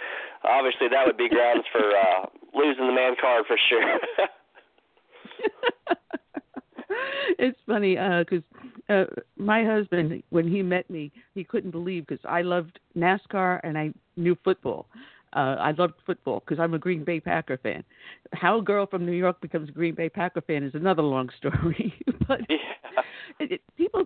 obviously 0.46 0.88
that 0.88 1.06
would 1.06 1.18
be 1.18 1.28
grounds 1.28 1.66
for 1.74 1.84
uh, 1.84 2.28
losing 2.54 2.88
the 2.88 2.94
man 2.94 3.16
card 3.20 3.44
for 3.46 3.58
sure. 3.68 4.00
it's 7.40 7.60
funny 7.68 7.96
because 7.96 8.44
uh, 8.88 9.06
my 9.38 9.66
husband, 9.66 10.24
when 10.30 10.48
he 10.48 10.62
met 10.62 10.90
me, 10.90 11.12
he 11.34 11.44
couldn't 11.44 11.72
believe 11.72 12.08
because 12.08 12.24
I 12.30 12.42
loved 12.42 12.80
NASCAR 12.96 13.60
and 13.64 13.78
I 13.78 13.92
knew 14.16 14.38
football. 14.44 14.88
Uh, 15.36 15.58
I 15.60 15.72
loved 15.72 15.96
football 16.06 16.40
because 16.40 16.62
I'm 16.62 16.74
a 16.74 16.80
Green 16.80 17.04
Bay 17.04 17.20
Packer 17.20 17.58
fan. 17.58 17.84
How 18.32 18.60
a 18.60 18.62
girl 18.62 18.86
from 18.86 19.06
New 19.06 19.12
York 19.12 19.42
becomes 19.42 19.68
a 19.68 19.72
Green 19.72 19.94
Bay 19.94 20.08
Packer 20.08 20.42
fan 20.42 20.64
is 20.64 20.74
another 20.74 21.02
long 21.02 21.30
story. 21.38 21.94
but 22.28 22.40
yeah. 22.50 22.58
it, 23.40 23.52
it, 23.54 23.62
people 23.78 24.06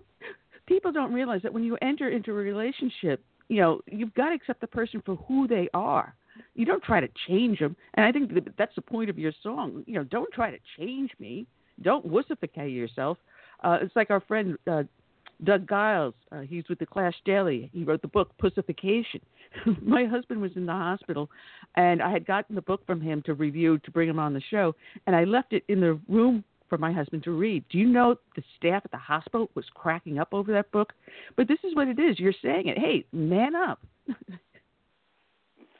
people 0.66 0.90
don't 0.90 1.12
realize 1.12 1.40
that 1.42 1.52
when 1.52 1.62
you 1.62 1.78
enter 1.80 2.08
into 2.08 2.32
a 2.32 2.34
relationship, 2.34 3.24
you 3.48 3.60
know 3.60 3.80
you've 3.86 4.14
got 4.14 4.30
to 4.30 4.34
accept 4.34 4.60
the 4.60 4.66
person 4.66 5.02
for 5.06 5.16
who 5.28 5.46
they 5.46 5.68
are. 5.72 6.14
You 6.54 6.64
don't 6.64 6.82
try 6.82 7.00
to 7.00 7.08
change 7.28 7.60
them, 7.60 7.76
and 7.94 8.04
I 8.04 8.12
think 8.12 8.34
that 8.34 8.56
that's 8.58 8.74
the 8.74 8.82
point 8.82 9.08
of 9.08 9.18
your 9.18 9.32
song. 9.42 9.84
You 9.86 9.94
know, 9.94 10.04
don't 10.04 10.32
try 10.32 10.50
to 10.50 10.58
change 10.78 11.10
me. 11.20 11.46
Don't 11.82 12.06
wussify 12.06 12.74
yourself. 12.74 13.18
Uh, 13.62 13.78
it's 13.82 13.94
like 13.94 14.10
our 14.10 14.20
friend 14.20 14.56
uh, 14.70 14.82
Doug 15.44 15.68
Giles. 15.68 16.14
Uh, 16.32 16.40
he's 16.40 16.68
with 16.68 16.78
the 16.78 16.86
Clash 16.86 17.14
Daily. 17.24 17.70
He 17.72 17.84
wrote 17.84 18.02
the 18.02 18.08
book 18.08 18.30
Pussification. 18.38 19.20
My 19.82 20.04
husband 20.04 20.40
was 20.40 20.52
in 20.56 20.66
the 20.66 20.72
hospital, 20.72 21.30
and 21.76 22.02
I 22.02 22.10
had 22.10 22.26
gotten 22.26 22.54
the 22.54 22.62
book 22.62 22.84
from 22.86 23.00
him 23.00 23.22
to 23.26 23.34
review 23.34 23.78
to 23.78 23.90
bring 23.90 24.08
him 24.08 24.18
on 24.18 24.34
the 24.34 24.42
show, 24.50 24.74
and 25.06 25.16
I 25.16 25.24
left 25.24 25.52
it 25.52 25.64
in 25.68 25.80
the 25.80 25.98
room 26.08 26.44
for 26.68 26.78
my 26.78 26.92
husband 26.92 27.24
to 27.24 27.32
read. 27.32 27.64
Do 27.68 27.78
you 27.78 27.86
know 27.88 28.14
the 28.36 28.42
staff 28.56 28.82
at 28.84 28.92
the 28.92 28.96
hospital 28.96 29.50
was 29.54 29.64
cracking 29.74 30.20
up 30.20 30.28
over 30.32 30.52
that 30.52 30.70
book? 30.70 30.92
But 31.36 31.48
this 31.48 31.58
is 31.64 31.74
what 31.74 31.88
it 31.88 31.98
is. 31.98 32.20
You're 32.20 32.32
saying 32.40 32.68
it. 32.68 32.78
Hey, 32.78 33.04
man 33.12 33.56
up. 33.56 33.80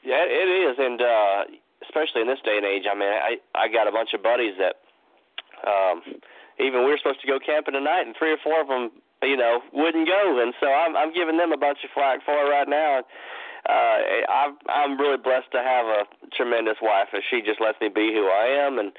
Yeah, 0.03 0.24
it 0.24 0.49
is, 0.49 0.77
and 0.78 1.01
uh, 1.01 1.45
especially 1.85 2.23
in 2.23 2.27
this 2.27 2.41
day 2.45 2.57
and 2.57 2.65
age. 2.65 2.85
I 2.91 2.97
mean, 2.97 3.09
I 3.09 3.37
I 3.55 3.69
got 3.69 3.87
a 3.87 3.93
bunch 3.93 4.11
of 4.15 4.23
buddies 4.23 4.55
that 4.57 4.81
um 5.69 6.01
even 6.59 6.85
we 6.85 6.91
were 6.91 6.99
supposed 6.99 7.20
to 7.20 7.27
go 7.27 7.39
camping 7.39 7.74
tonight, 7.74 8.07
and 8.07 8.15
three 8.16 8.32
or 8.32 8.41
four 8.43 8.61
of 8.61 8.69
them, 8.69 8.91
you 9.22 9.36
know, 9.36 9.60
wouldn't 9.72 10.09
go, 10.09 10.40
and 10.42 10.55
so 10.60 10.68
I'm 10.68 10.97
I'm 10.97 11.12
giving 11.12 11.36
them 11.36 11.52
a 11.52 11.56
bunch 11.56 11.78
of 11.84 11.90
flack 11.92 12.24
for 12.24 12.34
it 12.34 12.48
right 12.48 12.68
now. 12.68 13.02
Uh, 13.68 13.98
I'm 14.28 14.56
I'm 14.68 14.98
really 14.98 15.18
blessed 15.18 15.52
to 15.52 15.62
have 15.62 15.86
a 15.86 16.05
tremendous 16.32 16.76
wife, 16.80 17.09
and 17.12 17.22
she 17.28 17.42
just 17.42 17.60
lets 17.60 17.80
me 17.80 17.88
be 17.88 18.12
who 18.14 18.26
I 18.26 18.48
am, 18.64 18.78
and 18.78 18.92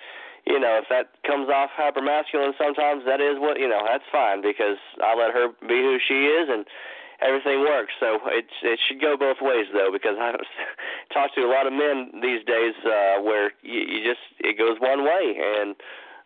you 0.45 0.60
know, 0.60 0.80
if 0.81 0.85
that 0.89 1.14
comes 1.26 1.49
off 1.49 1.69
hyper 1.73 2.02
masculine, 2.02 2.53
sometimes 2.57 3.06
that 3.06 3.22
is 3.22 3.38
what 3.38 3.60
you 3.60 3.69
know. 3.69 3.81
That's 3.85 4.06
fine 4.11 4.41
because 4.41 4.77
I 5.03 5.14
let 5.14 5.34
her 5.34 5.49
be 5.61 5.77
who 5.81 5.98
she 6.02 6.26
is, 6.26 6.49
and 6.49 6.65
everything 7.22 7.61
works. 7.61 7.93
So 7.99 8.18
it 8.30 8.45
it 8.61 8.80
should 8.88 9.02
go 9.02 9.18
both 9.18 9.38
ways 9.41 9.68
though, 9.73 9.89
because 9.93 10.18
I 10.18 10.34
talk 11.14 11.34
to 11.35 11.41
a 11.41 11.52
lot 11.52 11.68
of 11.68 11.73
men 11.73 12.22
these 12.22 12.45
days 12.45 12.73
uh, 12.85 13.22
where 13.22 13.53
you, 13.61 13.81
you 13.81 13.99
just 14.06 14.22
it 14.39 14.57
goes 14.57 14.77
one 14.81 15.03
way, 15.06 15.38
and 15.38 15.76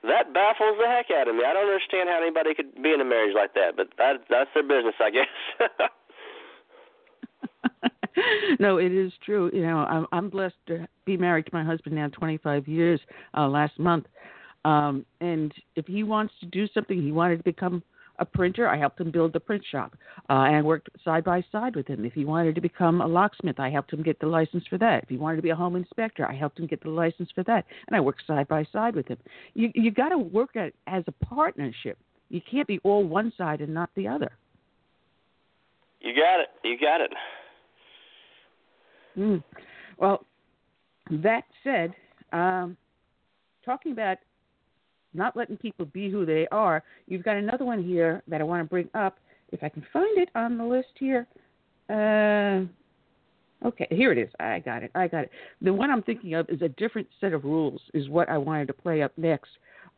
that 0.07 0.33
baffles 0.33 0.77
the 0.79 0.87
heck 0.87 1.11
out 1.11 1.27
of 1.27 1.35
me. 1.35 1.43
I 1.45 1.53
don't 1.53 1.67
understand 1.67 2.09
how 2.09 2.21
anybody 2.21 2.53
could 2.53 2.81
be 2.81 2.93
in 2.93 3.01
a 3.01 3.05
marriage 3.05 3.35
like 3.35 3.53
that, 3.53 3.75
but 3.75 3.89
that 3.97 4.25
that's 4.29 4.49
their 4.53 4.63
business, 4.63 4.95
I 4.99 5.09
guess. 5.09 5.27
no, 8.59 8.77
it 8.77 8.91
is 8.91 9.11
true. 9.23 9.49
You 9.53 9.61
know, 9.61 9.77
I'm 9.77 10.07
I'm 10.11 10.29
blessed 10.29 10.55
to 10.67 10.87
be 11.05 11.17
married 11.17 11.45
to 11.47 11.51
my 11.53 11.63
husband 11.63 11.95
now 11.95 12.07
25 12.09 12.67
years 12.67 12.99
uh 13.37 13.47
last 13.47 13.77
month. 13.79 14.05
Um 14.63 15.05
and 15.21 15.53
if 15.75 15.85
he 15.87 16.03
wants 16.03 16.33
to 16.39 16.45
do 16.47 16.67
something, 16.73 17.01
he 17.01 17.11
wanted 17.11 17.37
to 17.37 17.43
become 17.43 17.83
a 18.19 18.25
printer. 18.25 18.67
I 18.67 18.77
helped 18.77 18.99
him 18.99 19.11
build 19.11 19.33
the 19.33 19.39
print 19.39 19.63
shop, 19.71 19.95
uh, 20.29 20.33
and 20.33 20.55
I 20.55 20.61
worked 20.61 20.89
side 21.03 21.23
by 21.23 21.43
side 21.51 21.75
with 21.75 21.87
him. 21.87 22.05
If 22.05 22.13
he 22.13 22.25
wanted 22.25 22.55
to 22.55 22.61
become 22.61 23.01
a 23.01 23.07
locksmith, 23.07 23.59
I 23.59 23.69
helped 23.69 23.91
him 23.91 24.03
get 24.03 24.19
the 24.19 24.27
license 24.27 24.63
for 24.69 24.77
that. 24.77 25.03
If 25.03 25.09
he 25.09 25.17
wanted 25.17 25.37
to 25.37 25.41
be 25.41 25.49
a 25.49 25.55
home 25.55 25.75
inspector, 25.75 26.25
I 26.25 26.35
helped 26.35 26.59
him 26.59 26.67
get 26.67 26.81
the 26.83 26.89
license 26.89 27.29
for 27.33 27.43
that, 27.43 27.65
and 27.87 27.95
I 27.95 27.99
worked 27.99 28.23
side 28.25 28.47
by 28.47 28.65
side 28.71 28.95
with 28.95 29.07
him. 29.07 29.17
You 29.53 29.71
you 29.73 29.91
got 29.91 30.09
to 30.09 30.17
work 30.17 30.55
at 30.55 30.73
as 30.87 31.03
a 31.07 31.25
partnership. 31.25 31.97
You 32.29 32.41
can't 32.49 32.67
be 32.67 32.79
all 32.83 33.03
one 33.03 33.31
side 33.37 33.61
and 33.61 33.73
not 33.73 33.89
the 33.95 34.07
other. 34.07 34.31
You 36.01 36.13
got 36.13 36.39
it. 36.39 36.47
You 36.63 36.77
got 36.79 37.01
it. 37.01 37.11
Mm. 39.17 39.43
Well, 39.97 40.25
that 41.09 41.43
said, 41.63 41.93
um, 42.33 42.77
talking 43.63 43.91
about 43.91 44.17
not 45.15 45.35
letting 45.35 45.57
people 45.57 45.85
be 45.85 46.09
who 46.09 46.25
they 46.25 46.47
are. 46.51 46.83
You've 47.07 47.23
got 47.23 47.37
another 47.37 47.65
one 47.65 47.83
here 47.83 48.21
that 48.27 48.41
I 48.41 48.43
want 48.43 48.63
to 48.63 48.69
bring 48.69 48.89
up. 48.93 49.17
If 49.51 49.63
I 49.63 49.69
can 49.69 49.85
find 49.93 50.17
it 50.17 50.29
on 50.35 50.57
the 50.57 50.65
list 50.65 50.89
here. 50.99 51.27
Uh, 51.89 52.65
okay, 53.67 53.87
here 53.89 54.11
it 54.11 54.17
is. 54.17 54.29
I 54.39 54.59
got 54.59 54.83
it. 54.83 54.91
I 54.95 55.07
got 55.07 55.25
it. 55.25 55.31
The 55.61 55.73
one 55.73 55.91
I'm 55.91 56.01
thinking 56.01 56.33
of 56.33 56.49
is 56.49 56.61
a 56.61 56.69
different 56.69 57.07
set 57.21 57.33
of 57.33 57.43
rules, 57.43 57.81
is 57.93 58.09
what 58.09 58.27
I 58.29 58.37
wanted 58.37 58.67
to 58.67 58.73
play 58.73 59.01
up 59.03 59.11
next. 59.17 59.51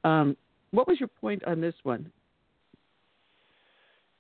Um, 0.04 0.36
what 0.72 0.88
was 0.88 1.00
your 1.00 1.08
point 1.08 1.44
on 1.46 1.62
this 1.62 1.76
one? 1.84 2.12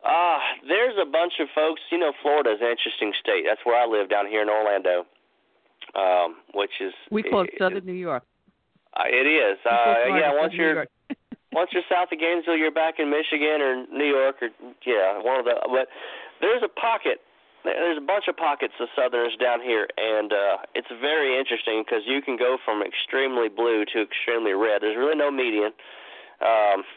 Ah, 0.05 0.37
uh, 0.37 0.39
there's 0.67 0.95
a 1.01 1.05
bunch 1.05 1.33
of 1.39 1.47
folks. 1.53 1.81
You 1.91 1.99
know, 1.99 2.13
Florida 2.21 2.51
is 2.51 2.59
an 2.61 2.69
interesting 2.69 3.11
state. 3.19 3.43
That's 3.47 3.59
where 3.65 3.75
I 3.75 3.85
live 3.85 4.09
down 4.09 4.27
here 4.27 4.41
in 4.41 4.49
Orlando, 4.49 5.05
um, 5.95 6.37
which 6.53 6.71
is 6.79 6.93
we 7.11 7.23
call 7.23 7.41
it 7.41 7.49
Southern 7.59 7.85
New 7.85 7.93
York. 7.93 8.23
Uh, 8.97 9.05
it 9.05 9.29
is. 9.29 9.57
Uh, 9.61 10.17
yeah, 10.17 10.33
once 10.33 10.53
you're 10.53 10.87
once 11.53 11.69
you're 11.71 11.85
south 11.89 12.09
of 12.11 12.19
Gainesville, 12.19 12.57
you're 12.57 12.73
back 12.73 12.95
in 12.97 13.09
Michigan 13.09 13.61
or 13.61 13.85
New 13.93 14.09
York 14.09 14.41
or 14.41 14.49
yeah, 14.85 15.21
one 15.21 15.39
of 15.39 15.45
the. 15.45 15.53
But 15.69 15.87
there's 16.41 16.63
a 16.63 16.69
pocket. 16.69 17.21
There's 17.63 17.97
a 17.97 18.05
bunch 18.05 18.25
of 18.29 18.37
pockets 18.37 18.73
of 18.79 18.87
Southerners 18.95 19.35
down 19.41 19.59
here, 19.61 19.87
and 19.97 20.31
uh, 20.31 20.57
it's 20.73 20.87
very 21.01 21.37
interesting 21.37 21.83
because 21.83 22.03
you 22.07 22.21
can 22.21 22.37
go 22.37 22.57
from 22.63 22.81
extremely 22.81 23.49
blue 23.49 23.83
to 23.91 24.01
extremely 24.01 24.53
red. 24.53 24.81
There's 24.81 24.95
really 24.95 25.17
no 25.17 25.29
median. 25.29 25.75
Um, 26.39 26.87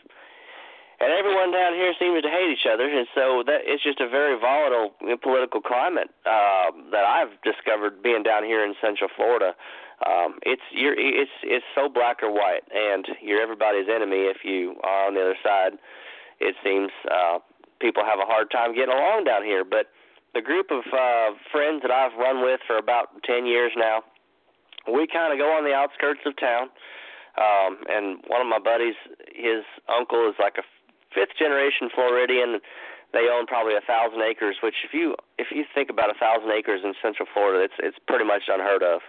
and 1.01 1.11
everyone 1.17 1.51
down 1.51 1.73
here 1.73 1.91
seems 1.99 2.23
to 2.23 2.29
hate 2.29 2.53
each 2.53 2.69
other, 2.71 2.87
and 2.87 3.09
so 3.17 3.43
that 3.47 3.65
it's 3.65 3.83
just 3.83 3.99
a 3.99 4.09
very 4.09 4.39
volatile 4.39 4.95
political 5.25 5.61
climate 5.61 6.13
uh, 6.23 6.71
that 6.93 7.03
I've 7.03 7.35
discovered 7.43 8.03
being 8.03 8.23
down 8.23 8.45
here 8.45 8.63
in 8.63 8.75
Central 8.85 9.09
Florida 9.17 9.57
um, 10.07 10.41
it's 10.43 10.63
you're 10.73 10.97
it's 10.97 11.31
it's 11.43 11.65
so 11.75 11.89
black 11.89 12.23
or 12.23 12.33
white, 12.33 12.65
and 12.73 13.07
you're 13.21 13.43
everybody's 13.43 13.89
enemy 13.89 14.33
if 14.33 14.39
you 14.45 14.77
are 14.83 15.09
on 15.09 15.15
the 15.15 15.21
other 15.21 15.37
side. 15.45 15.73
It 16.41 16.57
seems 16.65 16.89
uh, 17.11 17.39
people 17.81 18.05
have 18.05 18.19
a 18.19 18.25
hard 18.25 18.51
time 18.51 18.75
getting 18.75 18.95
along 18.95 19.25
down 19.25 19.45
here, 19.45 19.65
but 19.65 19.93
the 20.33 20.41
group 20.41 20.71
of 20.71 20.85
uh, 20.89 21.37
friends 21.53 21.83
that 21.83 21.91
I've 21.91 22.17
run 22.17 22.43
with 22.43 22.61
for 22.67 22.79
about 22.79 23.23
ten 23.25 23.45
years 23.45 23.73
now, 23.77 24.01
we 24.89 25.07
kind 25.07 25.33
of 25.33 25.39
go 25.39 25.53
on 25.53 25.65
the 25.65 25.75
outskirts 25.75 26.21
of 26.25 26.37
town. 26.37 26.71
Um, 27.39 27.85
and 27.89 28.25
one 28.27 28.41
of 28.41 28.49
my 28.49 28.59
buddies, 28.59 28.97
his 29.33 29.63
uncle 29.87 30.29
is 30.29 30.35
like 30.41 30.57
a 30.59 30.65
fifth 31.15 31.37
generation 31.39 31.89
Floridian. 31.95 32.61
They 33.13 33.29
own 33.29 33.47
probably 33.47 33.75
a 33.75 33.85
thousand 33.85 34.23
acres, 34.23 34.57
which 34.63 34.87
if 34.87 34.95
you 34.95 35.15
if 35.37 35.49
you 35.51 35.65
think 35.75 35.91
about 35.91 36.09
a 36.09 36.19
thousand 36.19 36.51
acres 36.53 36.81
in 36.85 36.95
Central 37.03 37.29
Florida, 37.33 37.65
it's 37.65 37.79
it's 37.79 37.99
pretty 38.09 38.25
much 38.25 38.49
unheard 38.49 38.83
of. 38.83 39.01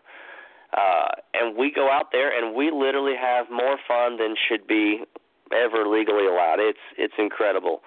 Uh, 0.75 1.09
and 1.33 1.57
we 1.57 1.71
go 1.71 1.89
out 1.91 2.11
there 2.11 2.31
and 2.31 2.55
we 2.55 2.71
literally 2.71 3.15
have 3.19 3.49
more 3.51 3.77
fun 3.87 4.17
than 4.17 4.35
should 4.47 4.65
be 4.67 5.03
ever 5.51 5.87
legally 5.87 6.25
allowed. 6.27 6.59
It's 6.59 6.79
it's 6.97 7.13
incredible. 7.17 7.81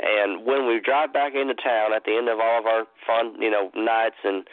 And 0.00 0.44
when 0.44 0.66
we 0.66 0.80
drive 0.80 1.12
back 1.12 1.34
into 1.34 1.54
town 1.54 1.92
at 1.94 2.04
the 2.04 2.16
end 2.16 2.28
of 2.28 2.40
all 2.40 2.58
of 2.58 2.66
our 2.66 2.86
fun, 3.06 3.40
you 3.40 3.50
know, 3.50 3.70
nights 3.76 4.18
and 4.24 4.44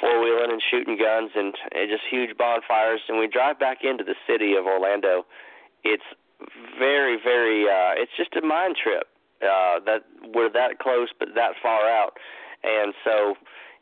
four 0.00 0.22
wheeling 0.22 0.52
and 0.52 0.62
shooting 0.62 0.96
guns 0.96 1.30
and, 1.34 1.54
and 1.74 1.90
just 1.90 2.04
huge 2.08 2.36
bonfires, 2.38 3.00
and 3.08 3.18
we 3.18 3.26
drive 3.26 3.58
back 3.58 3.78
into 3.82 4.04
the 4.04 4.14
city 4.26 4.54
of 4.54 4.66
Orlando, 4.66 5.26
it's 5.82 6.06
very, 6.78 7.18
very. 7.22 7.64
uh 7.68 7.94
It's 7.96 8.12
just 8.16 8.36
a 8.36 8.46
mind 8.46 8.76
trip. 8.82 9.08
Uh, 9.42 9.80
that 9.84 10.00
we're 10.34 10.48
that 10.48 10.78
close 10.78 11.08
but 11.18 11.28
that 11.34 11.52
far 11.62 11.86
out, 11.90 12.16
and 12.64 12.94
so 13.04 13.34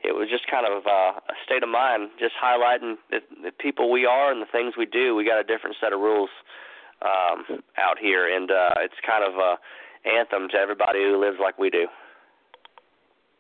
it 0.05 0.15
was 0.15 0.29
just 0.31 0.47
kind 0.47 0.67
of 0.67 0.87
uh, 0.87 1.19
a 1.19 1.37
state 1.45 1.63
of 1.63 1.69
mind, 1.69 2.11
just 2.21 2.35
highlighting 2.37 2.97
the, 3.11 3.21
the 3.43 3.53
people 3.53 3.91
we 3.91 4.07
are 4.07 4.31
and 4.31 4.41
the 4.41 4.51
things 4.53 4.75
we 4.77 4.87
do. 4.87 5.15
We 5.15 5.25
got 5.25 5.41
a 5.41 5.45
different 5.45 5.77
set 5.81 5.93
of 5.93 6.01
rules 6.01 6.31
um, 7.03 7.61
out 7.79 7.99
here, 7.99 8.29
and 8.29 8.51
uh, 8.51 8.85
it's 8.85 8.95
kind 9.07 9.25
of 9.25 9.35
a 9.39 9.57
anthem 10.09 10.49
to 10.51 10.57
everybody 10.57 11.01
who 11.01 11.21
lives 11.21 11.39
like 11.41 11.59
we 11.59 11.71
do. 11.71 11.87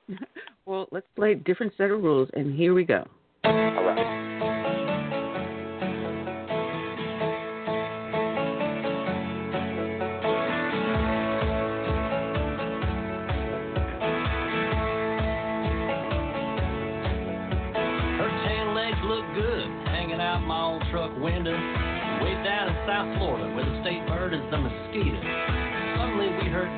Well, 0.66 0.88
let's 0.92 1.06
play 1.14 1.34
different 1.34 1.74
set 1.76 1.90
of 1.90 2.02
rules, 2.02 2.30
and 2.32 2.54
here 2.54 2.72
we 2.72 2.84
go. 2.84 3.06
All 3.44 3.52
right. 3.52 4.23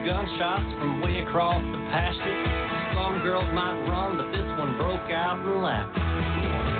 Gunshots 0.07 0.73
from 0.79 1.03
way 1.03 1.19
across 1.19 1.61
the 1.61 1.79
pasture. 1.91 2.95
Some 2.95 3.23
girls 3.25 3.53
might 3.53 3.75
run, 3.91 4.17
but 4.17 4.31
this 4.31 4.47
one 4.57 4.77
broke 4.79 5.11
out 5.11 5.45
and 5.45 5.63
laughed. 5.63 6.76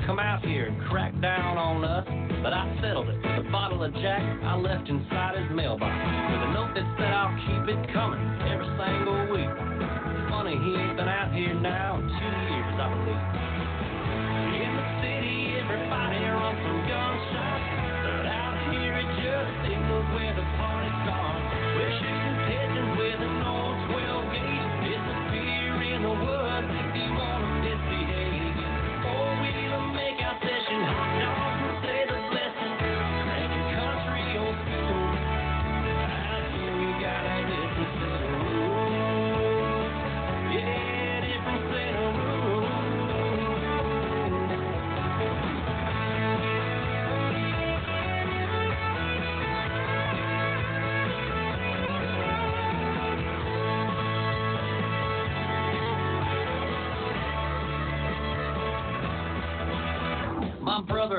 Gonna 0.00 0.06
come 0.06 0.18
out 0.18 0.44
here 0.44 0.66
and 0.66 0.80
crack 0.88 1.12
down 1.20 1.58
on 1.58 1.84
us, 1.84 2.06
but 2.42 2.52
I 2.52 2.78
settled 2.80 3.08
it 3.08 3.20
The 3.22 3.50
bottle 3.50 3.82
of 3.82 3.92
Jack 3.94 4.22
I 4.44 4.56
left 4.56 4.88
inside 4.88 5.36
his 5.38 5.50
mailbox 5.54 5.92
with 5.92 6.42
a 6.42 6.52
note 6.52 6.72
that 6.74 6.86
said 6.98 7.12
I'll 7.12 7.34
keep 7.44 7.76
it 7.76 7.92
coming 7.92 8.20
every 8.48 8.68
single 8.78 9.20
week. 9.32 9.50
Funny 10.30 10.56
he 10.56 10.80
ain't 10.80 10.96
been 10.96 11.08
out 11.08 11.34
here 11.34 11.54
now 11.54 11.96
in 11.96 12.08
two 12.08 12.52
years, 12.54 12.74
I 12.80 12.88
believe. 12.94 13.49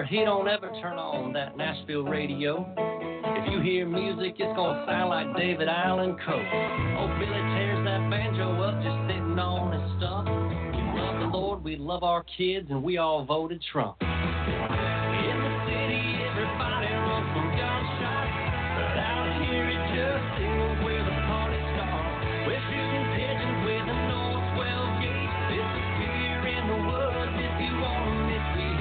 Brother, 0.02 0.16
he 0.16 0.26
don't 0.26 0.48
ever 0.48 0.70
turn 0.82 0.98
on 0.98 1.32
that 1.34 1.58
Nashville 1.58 2.04
radio. 2.04 2.66
If 3.38 3.54
you 3.54 3.62
hear 3.62 3.86
music, 3.86 4.34
it's 4.40 4.56
gonna 4.56 4.84
sound 4.88 5.10
like 5.10 5.36
David 5.38 5.68
Allan 5.68 6.18
Coe. 6.26 6.42
Oh, 6.98 7.06
Billy 7.22 7.42
tears 7.54 7.86
that 7.86 8.10
banjo 8.10 8.50
up 8.66 8.82
just 8.82 8.98
sitting 9.06 9.38
on 9.38 9.78
his 9.78 9.86
stump. 10.02 10.26
We 10.26 10.82
love 10.98 11.22
the 11.22 11.30
Lord, 11.38 11.64
we 11.64 11.76
love 11.76 12.02
our 12.02 12.26
kids, 12.36 12.72
and 12.72 12.82
we 12.82 12.98
all 12.98 13.26
voted 13.26 13.62
Trump. 13.72 14.02
In 14.02 14.08
the 15.38 15.54
city, 15.70 16.18
everybody 16.34 16.90
runs 16.90 17.30
from 17.38 17.54
gunshots, 17.54 18.34
but 18.74 18.98
out 18.98 19.30
here 19.46 19.70
it 19.70 19.86
just 19.94 20.82
where 20.82 21.06
the 21.06 21.14
party 21.30 21.62
starts. 21.78 22.26
We're 22.50 22.64
shooting 22.74 23.06
pigeons 23.22 23.70
with 23.70 23.86
an 23.86 24.10
old 24.18 24.42
12 24.58 24.98
gauge. 24.98 25.62
Disappear 25.62 26.42
in 26.58 26.64
the 26.74 26.80
woods 26.90 27.38
if 27.38 27.54
you 27.70 27.74
want 27.78 28.02
to 28.02 28.18
misbehave. 28.26 28.81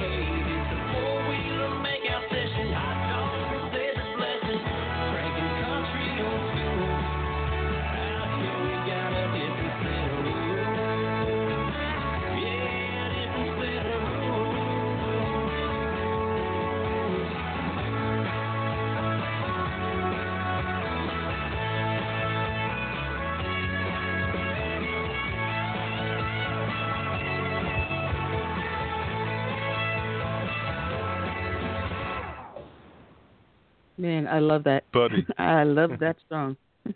Man, 34.01 34.27
I 34.27 34.39
love 34.39 34.63
that. 34.63 34.91
Buddy. 34.91 35.27
I 35.37 35.63
love 35.63 35.91
that 35.99 36.17
song. 36.27 36.57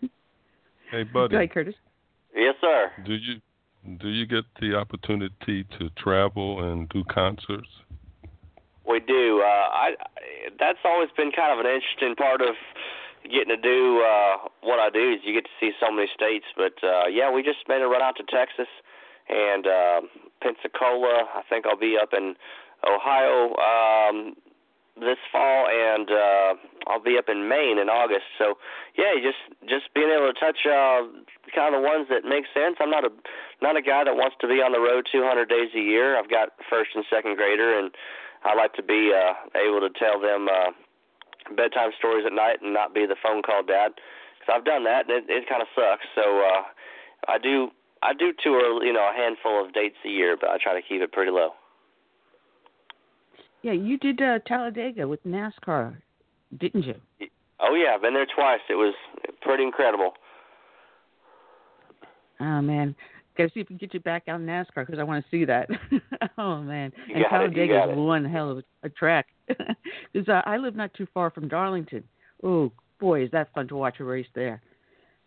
Hey, 0.91 1.03
Go 1.03 1.13
buddy, 1.25 1.35
ahead, 1.35 1.51
Curtis. 1.51 1.73
Yes, 2.35 2.53
sir. 2.61 2.91
do 3.07 3.13
you 3.13 3.41
do 3.97 4.07
you 4.09 4.27
get 4.27 4.45
the 4.61 4.75
opportunity 4.75 5.65
to 5.79 5.89
travel 5.97 6.61
and 6.71 6.87
do 6.89 7.03
concerts? 7.05 7.67
We 8.87 8.99
do. 8.99 9.41
Uh, 9.43 9.67
I 9.73 9.95
that's 10.59 10.77
always 10.85 11.09
been 11.17 11.31
kind 11.31 11.51
of 11.51 11.65
an 11.65 11.71
interesting 11.71 12.15
part 12.15 12.41
of 12.41 12.53
getting 13.23 13.49
to 13.49 13.57
do 13.57 14.03
uh, 14.05 14.47
what 14.61 14.77
I 14.79 14.91
do 14.93 15.11
is 15.11 15.19
you 15.25 15.33
get 15.33 15.45
to 15.45 15.55
see 15.59 15.71
so 15.81 15.91
many 15.91 16.07
states. 16.13 16.45
But 16.55 16.77
uh, 16.87 17.07
yeah, 17.09 17.31
we 17.33 17.41
just 17.41 17.65
made 17.67 17.81
a 17.81 17.87
run 17.87 18.03
out 18.03 18.15
to 18.17 18.23
Texas 18.29 18.69
and 19.27 19.65
uh, 19.65 20.01
Pensacola. 20.41 21.25
I 21.33 21.41
think 21.49 21.65
I'll 21.65 21.79
be 21.81 21.97
up 21.99 22.13
in 22.13 22.35
Ohio 22.87 23.55
um, 23.57 24.35
this 24.95 25.19
fall, 25.31 25.67
and 25.67 26.07
uh, 26.07 26.51
I'll 26.87 27.03
be 27.03 27.17
up 27.17 27.27
in 27.27 27.49
Maine 27.49 27.79
in 27.79 27.91
August. 27.91 28.25
So 28.39 28.55
yeah, 28.97 29.11
just 29.19 29.39
just 29.67 29.91
being 29.93 30.07
able 30.07 30.31
to 30.31 30.37
touch 30.39 30.63
uh, 30.63 31.03
kind 31.51 31.75
of 31.75 31.83
the 31.83 31.85
ones 31.85 32.07
that 32.07 32.23
make 32.23 32.47
sense. 32.55 32.79
I'm 32.79 32.89
not 32.89 33.03
a 33.03 33.11
not 33.61 33.75
a 33.75 33.83
guy 33.83 34.07
that 34.07 34.15
wants 34.15 34.39
to 34.39 34.47
be 34.47 34.63
on 34.63 34.71
the 34.71 34.79
road 34.79 35.07
200 35.11 35.47
days 35.51 35.71
a 35.75 35.83
year. 35.83 36.17
I've 36.17 36.31
got 36.31 36.55
first 36.69 36.95
and 36.95 37.03
second 37.11 37.35
grader, 37.35 37.77
and 37.77 37.91
I 38.47 38.55
like 38.55 38.73
to 38.79 38.83
be 38.83 39.11
uh, 39.11 39.35
able 39.59 39.83
to 39.83 39.91
tell 39.99 40.19
them 40.19 40.47
uh, 40.47 40.71
bedtime 41.55 41.91
stories 41.99 42.23
at 42.25 42.31
night 42.31 42.63
and 42.63 42.71
not 42.71 42.95
be 42.95 43.05
the 43.05 43.19
phone 43.19 43.43
call 43.43 43.63
dad. 43.63 43.99
Because 44.39 44.49
I've 44.55 44.65
done 44.65 44.87
that, 44.87 45.11
and 45.11 45.11
it, 45.11 45.25
it 45.27 45.49
kind 45.49 45.61
of 45.61 45.67
sucks. 45.75 46.07
So 46.15 46.23
uh, 46.39 46.63
I 47.27 47.35
do 47.37 47.75
I 47.99 48.13
do 48.13 48.31
tour, 48.31 48.79
you 48.79 48.93
know, 48.93 49.03
a 49.03 49.15
handful 49.15 49.59
of 49.59 49.73
dates 49.73 49.99
a 50.05 50.09
year, 50.09 50.37
but 50.39 50.49
I 50.49 50.57
try 50.61 50.71
to 50.71 50.85
keep 50.87 51.01
it 51.01 51.11
pretty 51.11 51.31
low. 51.31 51.51
Yeah, 53.65 53.71
you 53.71 53.97
did 53.97 54.21
uh, 54.21 54.37
Talladega 54.45 55.07
with 55.07 55.23
NASCAR, 55.25 55.95
didn't 56.59 56.83
you? 56.83 56.93
Oh 57.59 57.73
yeah, 57.73 57.95
I've 57.95 58.01
been 58.03 58.13
there 58.13 58.27
twice. 58.27 58.59
It 58.69 58.75
was 58.75 58.93
pretty 59.41 59.63
incredible. 59.63 60.13
Oh 62.39 62.61
man, 62.61 62.93
gotta 63.35 63.49
see 63.55 63.61
if 63.61 63.69
we 63.69 63.75
can 63.75 63.77
get 63.77 63.95
you 63.95 64.01
back 64.01 64.27
out 64.27 64.39
in 64.39 64.45
NASCAR 64.45 64.85
because 64.85 64.99
I 64.99 65.03
want 65.03 65.25
to 65.25 65.31
see 65.31 65.45
that. 65.45 65.67
oh 66.37 66.61
man, 66.61 66.93
You 67.07 67.15
and 67.15 67.25
got 67.27 67.41
it, 67.41 67.55
you 67.57 67.65
Talladega 67.65 67.91
is 67.93 67.97
one 67.97 68.23
hell 68.23 68.51
of 68.51 68.63
a, 68.83 68.89
track. 68.89 69.25
Because 70.13 70.29
uh, 70.29 70.47
I 70.47 70.57
live 70.57 70.75
not 70.75 70.93
too 70.93 71.07
far 71.11 71.31
from 71.31 71.47
Darlington. 71.47 72.03
Oh 72.43 72.71
boy, 72.99 73.23
is 73.23 73.31
that 73.31 73.51
fun 73.55 73.67
to 73.69 73.75
watch 73.75 73.99
a 73.99 74.03
race 74.03 74.27
there. 74.35 74.61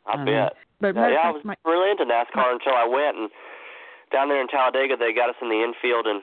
I 0.06 0.12
Uh, 0.12 0.24
bet. 0.24 0.52
But 0.80 0.94
Yeah, 0.94 1.10
yeah, 1.10 1.16
I 1.24 1.30
was 1.32 1.42
my, 1.44 1.56
really 1.64 1.90
into 1.90 2.04
NASCAR 2.04 2.52
until 2.52 2.74
I 2.74 2.86
went 2.86 3.16
and 3.16 3.30
down 4.12 4.28
there 4.28 4.40
in 4.40 4.46
Talladega 4.46 4.96
they 4.96 5.12
got 5.12 5.28
us 5.28 5.36
in 5.42 5.48
the 5.48 5.60
infield 5.60 6.06
and 6.06 6.22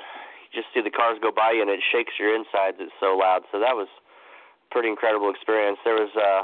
just 0.56 0.72
see 0.74 0.82
the 0.82 0.90
cars 0.90 1.20
go 1.22 1.32
by 1.32 1.52
you 1.52 1.62
and 1.62 1.70
it 1.70 1.84
shakes 1.92 2.16
your 2.18 2.34
insides. 2.34 2.80
It's 2.80 2.96
so 3.00 3.20
loud. 3.20 3.44
So 3.52 3.60
that 3.60 3.76
was 3.76 3.88
a 3.92 4.68
pretty 4.72 4.90
incredible 4.90 5.30
experience. 5.30 5.78
There 5.84 6.00
was 6.00 6.10
uh 6.16 6.44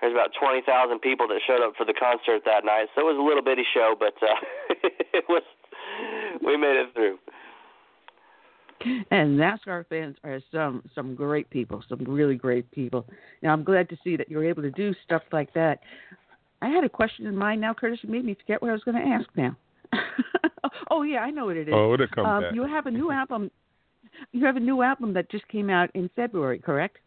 there's 0.00 0.14
about 0.14 0.30
twenty 0.38 0.62
thousand 0.62 1.00
people 1.00 1.28
that 1.28 1.42
showed 1.46 1.60
up 1.60 1.74
for 1.76 1.84
the 1.84 1.94
concert 1.94 2.46
that 2.46 2.64
night. 2.64 2.88
So 2.94 3.02
it 3.02 3.08
was 3.10 3.18
a 3.18 3.26
little 3.26 3.42
bitty 3.42 3.66
show, 3.74 3.94
but 3.98 4.14
uh 4.22 4.38
it 5.12 5.26
was 5.28 5.42
we 6.44 6.56
made 6.56 6.78
it 6.78 6.94
through. 6.94 7.18
and 9.10 9.38
NASCAR 9.38 9.86
fans 9.88 10.16
are 10.24 10.40
some 10.50 10.82
some 10.94 11.14
great 11.14 11.50
people, 11.50 11.82
some 11.88 12.04
really 12.06 12.36
great 12.36 12.70
people. 12.70 13.06
Now 13.42 13.52
I'm 13.52 13.64
glad 13.64 13.88
to 13.90 13.96
see 14.02 14.16
that 14.16 14.30
you're 14.30 14.44
able 14.44 14.62
to 14.62 14.70
do 14.70 14.94
stuff 15.04 15.22
like 15.32 15.52
that. 15.54 15.80
I 16.62 16.68
had 16.68 16.84
a 16.84 16.88
question 16.88 17.26
in 17.26 17.36
mind 17.36 17.60
now, 17.60 17.74
Curtis. 17.74 17.98
You 18.02 18.10
made 18.10 18.24
me 18.24 18.34
forget 18.34 18.62
what 18.62 18.70
I 18.70 18.72
was 18.72 18.84
going 18.84 18.96
to 18.96 19.08
ask 19.08 19.26
now. 19.36 19.56
oh 20.90 21.02
yeah, 21.02 21.20
I 21.20 21.30
know 21.30 21.46
what 21.46 21.56
it 21.56 21.68
is. 21.68 21.74
Oh, 21.76 21.94
it'll 21.94 22.06
come 22.08 22.26
um, 22.26 22.42
back. 22.42 22.54
You 22.54 22.64
have 22.66 22.86
a 22.86 22.90
new 22.90 23.10
album. 23.20 23.50
You 24.32 24.44
have 24.46 24.56
a 24.56 24.60
new 24.60 24.82
album 24.82 25.14
that 25.14 25.30
just 25.30 25.46
came 25.48 25.70
out 25.70 25.90
in 25.94 26.10
February, 26.14 26.58
correct? 26.58 26.98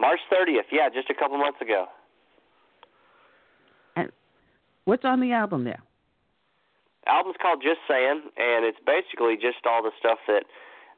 March 0.00 0.20
thirtieth, 0.30 0.66
yeah, 0.72 0.88
just 0.92 1.08
a 1.10 1.14
couple 1.14 1.38
months 1.38 1.60
ago. 1.60 1.86
And 3.96 4.10
what's 4.84 5.04
on 5.04 5.20
the 5.20 5.32
album 5.32 5.64
there? 5.64 5.80
album's 7.06 7.36
called 7.40 7.62
Just 7.62 7.80
Saying, 7.88 8.22
and 8.36 8.64
it's 8.64 8.80
basically 8.84 9.36
just 9.36 9.64
all 9.66 9.82
the 9.82 9.92
stuff 9.98 10.18
that 10.26 10.44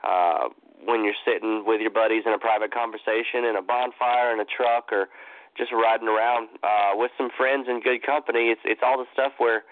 uh, 0.06 0.48
when 0.84 1.04
you're 1.04 1.18
sitting 1.24 1.64
with 1.66 1.80
your 1.80 1.90
buddies 1.90 2.22
in 2.26 2.32
a 2.32 2.38
private 2.38 2.72
conversation 2.72 3.44
in 3.44 3.56
a 3.56 3.62
bonfire 3.62 4.32
in 4.32 4.40
a 4.40 4.46
truck 4.46 4.92
or 4.92 5.08
just 5.56 5.72
riding 5.72 6.08
around 6.08 6.48
uh, 6.62 6.92
with 6.94 7.10
some 7.16 7.30
friends 7.36 7.66
in 7.68 7.80
good 7.80 8.04
company. 8.04 8.52
It's 8.52 8.60
it's 8.64 8.82
all 8.84 8.98
the 8.98 9.08
stuff 9.12 9.32
where 9.38 9.64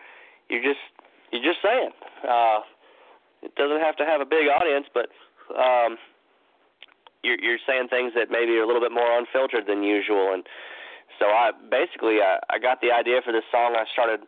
you're 0.49 0.65
just 0.65 0.83
you're 1.35 1.43
just 1.43 1.59
saying. 1.63 1.91
Uh, 2.23 2.61
it 3.43 3.55
doesn't 3.57 3.81
have 3.81 3.97
to 3.97 4.07
have 4.07 4.21
a 4.21 4.25
big 4.25 4.47
audience, 4.47 4.87
but 4.95 5.11
um, 5.53 5.99
you're 7.23 7.41
you're 7.43 7.59
saying 7.67 7.89
things 7.89 8.13
that 8.15 8.31
maybe 8.31 8.57
are 8.57 8.63
a 8.63 8.67
little 8.67 8.81
bit 8.81 8.93
more 8.93 9.19
unfiltered 9.19 9.67
than 9.67 9.83
usual. 9.83 10.33
And 10.33 10.47
so 11.19 11.27
I 11.27 11.51
basically 11.71 12.23
I, 12.23 12.39
I 12.49 12.59
got 12.59 12.81
the 12.81 12.93
idea 12.93 13.21
for 13.25 13.33
this 13.33 13.45
song. 13.51 13.75
I 13.75 13.85
started 13.93 14.21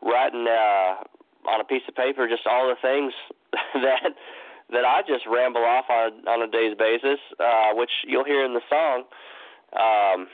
writing 0.00 0.46
uh, 0.46 1.02
on 1.50 1.60
a 1.60 1.64
piece 1.64 1.82
of 1.88 1.94
paper 1.94 2.28
just 2.28 2.46
all 2.46 2.68
the 2.68 2.78
things 2.80 3.12
that 3.74 4.14
that 4.70 4.84
I 4.84 5.02
just 5.02 5.26
ramble 5.26 5.64
off 5.64 5.90
on 5.90 6.22
on 6.28 6.40
a 6.40 6.48
day's 6.48 6.76
basis, 6.78 7.18
uh, 7.40 7.74
which 7.74 7.90
you'll 8.06 8.24
hear 8.24 8.44
in 8.44 8.54
the 8.54 8.64
song. 8.70 9.04
Um, 9.74 10.28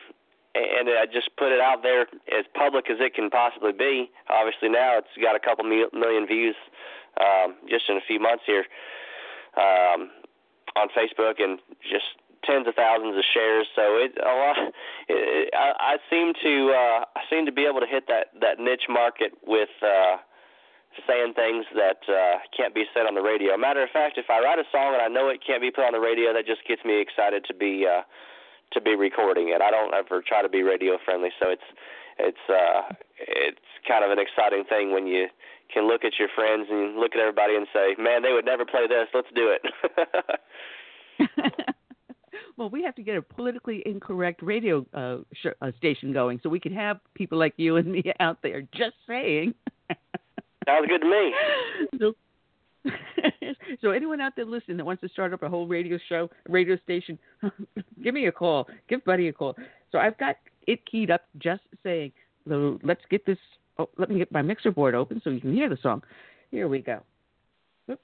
and 0.55 0.89
I 0.89 1.07
just 1.07 1.31
put 1.37 1.53
it 1.53 1.61
out 1.61 1.83
there 1.83 2.03
as 2.37 2.45
public 2.55 2.91
as 2.91 2.99
it 3.01 3.15
can 3.15 3.31
possibly 3.31 3.73
be. 3.73 4.11
Obviously 4.29 4.69
now 4.69 4.99
it's 4.99 5.15
got 5.21 5.37
a 5.37 5.41
couple 5.41 5.65
million 5.65 6.27
views 6.27 6.57
um, 7.21 7.55
just 7.69 7.89
in 7.89 7.97
a 7.97 8.05
few 8.07 8.19
months 8.19 8.45
here 8.47 8.65
um, 9.57 10.11
on 10.77 10.89
Facebook, 10.97 11.43
and 11.43 11.59
just 11.83 12.19
tens 12.45 12.67
of 12.67 12.75
thousands 12.75 13.17
of 13.17 13.25
shares. 13.33 13.67
So 13.75 13.83
it 13.99 14.13
a 14.19 14.35
lot. 14.35 14.57
It, 15.09 15.51
I, 15.55 15.97
I 15.97 15.97
seem 16.09 16.33
to 16.43 16.71
uh, 16.71 17.05
I 17.17 17.23
seem 17.29 17.47
to 17.47 17.53
be 17.53 17.67
able 17.67 17.81
to 17.81 17.87
hit 17.87 18.07
that 18.09 18.29
that 18.41 18.59
niche 18.59 18.89
market 18.89 19.33
with. 19.47 19.71
Uh, 19.83 20.19
saying 21.07 21.33
things 21.35 21.65
that 21.73 22.03
uh, 22.11 22.43
can't 22.51 22.75
be 22.75 22.85
said 22.93 23.07
on 23.07 23.15
the 23.15 23.23
radio. 23.23 23.57
Matter 23.57 23.81
of 23.81 23.91
fact, 23.91 24.19
if 24.19 24.29
I 24.29 24.43
write 24.43 24.59
a 24.59 24.65
song 24.73 24.93
and 24.93 25.01
I 25.01 25.07
know 25.07 25.29
it 25.29 25.41
can't 25.47 25.63
be 25.63 25.71
put 25.71 25.85
on 25.85 25.93
the 25.93 26.01
radio, 26.01 26.35
that 26.35 26.47
just 26.47 26.67
gets 26.67 26.85
me 26.85 27.01
excited 27.01 27.45
to 27.47 27.55
be 27.55 27.87
uh, 27.87 28.03
to 28.73 28.81
be 28.81 28.95
recording 28.95 29.49
it. 29.49 29.61
I 29.63 29.71
don't 29.71 29.95
ever 29.95 30.23
try 30.27 30.43
to 30.43 30.49
be 30.49 30.63
radio 30.63 30.99
friendly, 31.05 31.31
so 31.41 31.51
it's 31.51 31.69
it's 32.19 32.45
uh, 32.49 32.95
it's 33.19 33.67
kind 33.87 34.05
of 34.05 34.11
an 34.11 34.19
exciting 34.19 34.65
thing 34.69 34.93
when 34.93 35.07
you 35.07 35.27
can 35.73 35.87
look 35.87 36.05
at 36.05 36.19
your 36.19 36.29
friends 36.35 36.67
and 36.71 36.97
look 36.97 37.15
at 37.15 37.21
everybody 37.21 37.57
and 37.57 37.67
say, 37.73 37.95
"Man, 37.99 38.23
they 38.23 38.33
would 38.33 38.45
never 38.45 38.65
play 38.65 38.87
this. 38.87 39.09
Let's 39.15 39.29
do 39.35 39.55
it." 39.55 39.63
well, 42.57 42.71
we 42.71 42.83
have 42.83 42.95
to 42.97 43.03
get 43.03 43.17
a 43.17 43.23
politically 43.23 43.83
incorrect 43.87 44.43
radio 44.43 44.87
uh, 44.95 45.19
sh- 45.33 45.57
uh, 45.61 45.71
station 45.79 46.13
going 46.13 46.41
so 46.43 46.49
we 46.49 46.61
can 46.61 46.73
have 46.73 46.99
people 47.15 47.39
like 47.39 47.55
you 47.57 47.77
and 47.77 47.91
me 47.91 48.03
out 48.21 48.39
there 48.43 48.63
just 48.73 48.97
saying. 49.07 49.55
Sounds 50.67 50.87
good 50.87 51.01
to 51.01 51.09
me. 51.09 52.13
so 53.81 53.91
anyone 53.91 54.21
out 54.21 54.33
there 54.37 54.45
listening 54.45 54.77
that 54.77 54.85
wants 54.85 55.01
to 55.03 55.09
start 55.09 55.33
up 55.33 55.43
a 55.43 55.49
whole 55.49 55.67
radio 55.67 55.99
show, 56.09 56.31
radio 56.49 56.77
station, 56.85 57.19
give 58.03 58.15
me 58.15 58.27
a 58.27 58.33
call. 58.33 58.67
Give 58.89 59.05
Buddy 59.05 59.29
a 59.29 59.33
call. 59.33 59.57
So 59.93 59.99
I've 59.99 60.17
got 60.19 60.37
it 60.67 60.85
keyed 60.87 61.11
up 61.11 61.23
just 61.39 61.63
saying, 61.83 62.13
let's 62.47 63.03
get 63.11 63.27
this. 63.27 63.39
Oh, 63.79 63.89
let 63.99 64.11
me 64.11 64.19
get 64.19 64.31
my 64.33 64.43
mixer 64.43 64.71
board 64.71 64.95
open 64.95 65.21
so 65.23 65.31
you 65.31 65.41
can 65.41 65.55
hear 65.55 65.69
the 65.69 65.79
song. 65.83 66.03
Here 66.51 66.69
we 66.69 66.81
go. 66.81 67.01
Oops. 67.91 68.01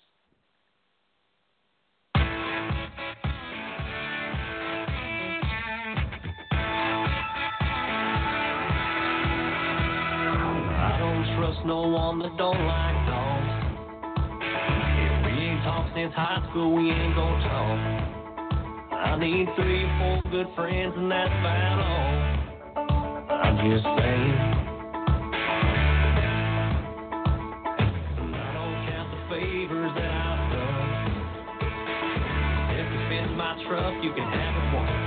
Trust 11.37 11.67
no 11.67 11.83
one 11.89 12.19
that 12.21 12.37
don't 12.39 12.65
like 12.67 13.06
since 15.97 16.13
high 16.13 16.45
school, 16.51 16.75
we 16.77 16.91
ain't 16.91 17.15
gonna 17.15 17.41
talk. 17.49 17.79
I 18.93 19.17
need 19.19 19.49
three 19.57 19.85
or 19.85 19.97
four 19.97 20.21
good 20.31 20.47
friends, 20.55 20.93
and 20.95 21.11
that's 21.11 21.33
about 21.41 21.81
all. 21.81 22.13
I'm 23.33 23.57
just 23.65 23.81
saying. 23.97 24.37
I 28.29 28.53
don't 28.53 28.77
count 28.93 29.09
the 29.09 29.21
favors 29.33 29.93
that 29.97 30.13
I've 30.13 30.53
done. 30.53 31.17
If 32.77 32.85
fits 33.09 33.33
my 33.41 33.57
truck, 33.65 33.97
you 34.05 34.13
can 34.13 34.29
have 34.29 34.53
it 34.53 34.69
once. 34.77 35.01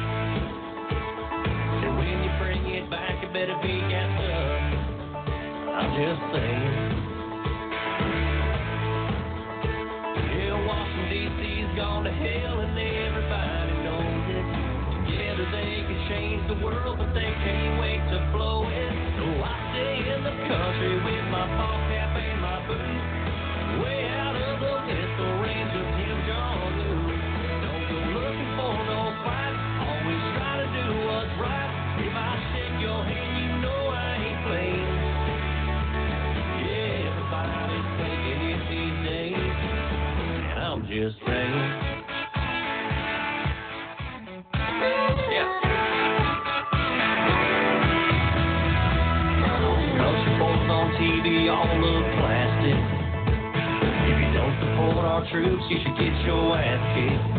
And 1.86 2.02
when 2.02 2.18
you 2.26 2.34
bring 2.41 2.66
it 2.66 2.90
back, 2.90 3.22
it 3.22 3.30
better 3.32 3.53
be 3.61 3.78
gassed 3.94 4.26
up. 4.26 5.30
I'm 5.70 5.94
just 6.02 6.34
saying. 6.34 6.89
They 17.20 17.36
can't 17.44 17.76
wait 17.84 18.00
to 18.16 18.20
blow 18.32 18.64
it. 18.64 18.91
So 19.20 19.26
I 19.44 19.54
stay 19.76 20.08
in 20.08 20.24
the 20.24 20.36
country 20.48 20.96
with 21.04 21.26
my 21.28 21.44
ball 21.60 21.80
cap 21.91 22.16
and 22.16 22.40
my 22.40 22.64
boots, 22.64 23.84
way 23.84 24.08
out 24.08 24.40
of 24.40 24.56
the 24.64 24.74
missile 24.88 25.36
range 25.44 25.74
of 25.76 25.86
Kim 26.00 26.18
Jong 26.32 26.64
Un. 26.64 26.80
Don't 27.60 27.84
go 27.91 28.00
looking 28.16 28.52
for 28.56 28.72
no 28.88 29.02
fight, 29.28 29.56
always 29.84 30.24
try 30.40 30.64
to 30.64 30.68
do 30.72 30.86
what's 31.04 31.34
right. 31.44 31.72
If 32.00 32.16
I 32.16 32.32
shake 32.56 32.80
your 32.80 33.04
hand, 33.04 33.32
you 33.36 33.52
know 33.68 33.82
I 33.91 34.16
ain't 34.16 34.40
playing. 34.48 34.88
Yeah, 36.64 37.10
everybody's 37.12 37.88
taking 38.00 38.40
it 38.48 38.62
these 38.72 38.98
days, 39.04 39.36
and 39.36 40.60
I'm 40.64 40.88
just 40.88 41.20
troops, 55.31 55.64
you 55.69 55.77
should 55.84 55.95
get 55.95 56.26
your 56.26 56.57
ass 56.57 57.34
kicked. 57.34 57.39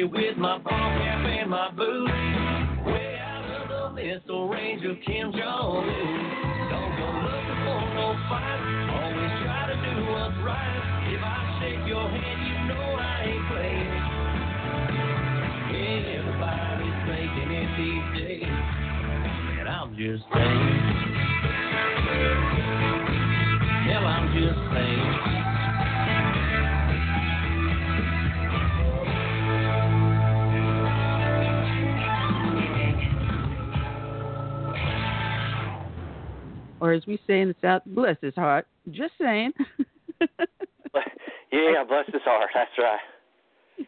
Country 0.00 0.04
with 0.04 0.36
my 0.36 0.58
ball 0.58 0.70
cap 0.70 1.26
and 1.26 1.50
my 1.50 1.70
boots, 1.72 2.12
way 2.86 3.18
out 3.20 3.44
of 3.44 3.68
the 3.68 4.02
missile 4.02 4.48
range 4.48 4.84
of 4.84 4.96
Kim 5.06 5.32
Jong 5.32 5.40
Un. 5.40 5.84
Don't 6.70 6.96
go 6.96 7.06
looking 7.26 7.60
for 7.64 7.80
no 7.94 8.16
fight, 8.28 8.60
always 8.90 9.32
try 9.44 9.62
to 9.68 9.76
do 9.76 9.94
what's 10.12 10.38
right. 10.44 10.80
If 11.12 11.22
I 11.22 11.60
shake 11.60 11.86
your 11.88 12.08
hand, 12.08 12.40
you 12.48 12.56
know 12.68 12.86
I 12.96 13.24
ain't 13.24 13.46
playing. 13.50 14.00
Everybody's 16.16 17.00
making 17.08 17.50
it 17.52 17.68
these 17.76 18.08
days, 18.20 18.56
and 19.60 19.68
I'm 19.68 19.96
just 19.96 20.24
Or 36.90 36.92
as 36.92 37.06
we 37.06 37.20
say 37.24 37.40
in 37.40 37.46
the 37.46 37.54
South, 37.62 37.82
bless 37.86 38.16
his 38.20 38.34
heart. 38.34 38.66
Just 38.90 39.12
saying. 39.20 39.52
Yeah, 41.52 41.82
bless 41.86 42.06
his 42.06 42.22
heart. 42.22 42.48
That's 42.54 42.70
right. 42.78 43.86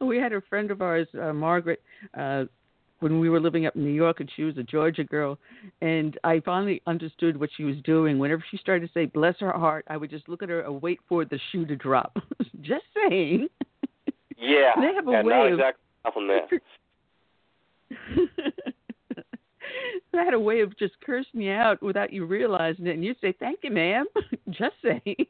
we 0.00 0.16
had 0.16 0.32
a 0.32 0.40
friend 0.48 0.70
of 0.70 0.80
ours, 0.80 1.06
uh, 1.20 1.32
Margaret, 1.32 1.82
uh, 2.16 2.44
when 3.00 3.20
we 3.20 3.28
were 3.28 3.38
living 3.38 3.66
up 3.66 3.76
in 3.76 3.84
New 3.84 3.92
York, 3.92 4.20
and 4.20 4.30
she 4.34 4.42
was 4.44 4.56
a 4.56 4.62
Georgia 4.62 5.04
girl. 5.04 5.38
And 5.82 6.18
I 6.24 6.40
finally 6.40 6.80
understood 6.86 7.38
what 7.38 7.50
she 7.54 7.64
was 7.64 7.76
doing. 7.84 8.18
Whenever 8.18 8.42
she 8.50 8.56
started 8.56 8.86
to 8.86 8.92
say 8.94 9.04
"bless 9.06 9.38
her 9.40 9.52
heart," 9.52 9.84
I 9.88 9.98
would 9.98 10.08
just 10.10 10.26
look 10.28 10.42
at 10.42 10.48
her 10.48 10.60
and 10.60 10.80
wait 10.80 11.00
for 11.06 11.26
the 11.26 11.38
shoe 11.50 11.66
to 11.66 11.76
drop. 11.76 12.16
just 12.62 12.84
saying. 13.08 13.48
Yeah. 14.38 14.72
They 14.80 14.94
have 14.94 15.06
a 15.06 15.12
yeah, 15.12 15.22
way 15.22 15.34
not 15.34 15.46
of- 15.46 15.52
exactly 15.52 15.82
compliment. 16.02 16.62
had 20.12 20.34
a 20.34 20.40
way 20.40 20.60
of 20.60 20.76
just 20.78 20.94
cursing 21.04 21.40
you 21.40 21.52
out 21.52 21.82
without 21.82 22.12
you 22.12 22.24
realizing 22.24 22.86
it, 22.86 22.94
and 22.94 23.04
you'd 23.04 23.20
say, 23.20 23.34
"Thank 23.38 23.60
you, 23.62 23.70
ma'am." 23.70 24.06
just 24.50 24.74
saying. 24.82 25.16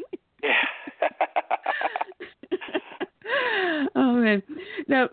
Oh 3.95 4.13
man! 4.15 4.43
Now, 4.89 5.09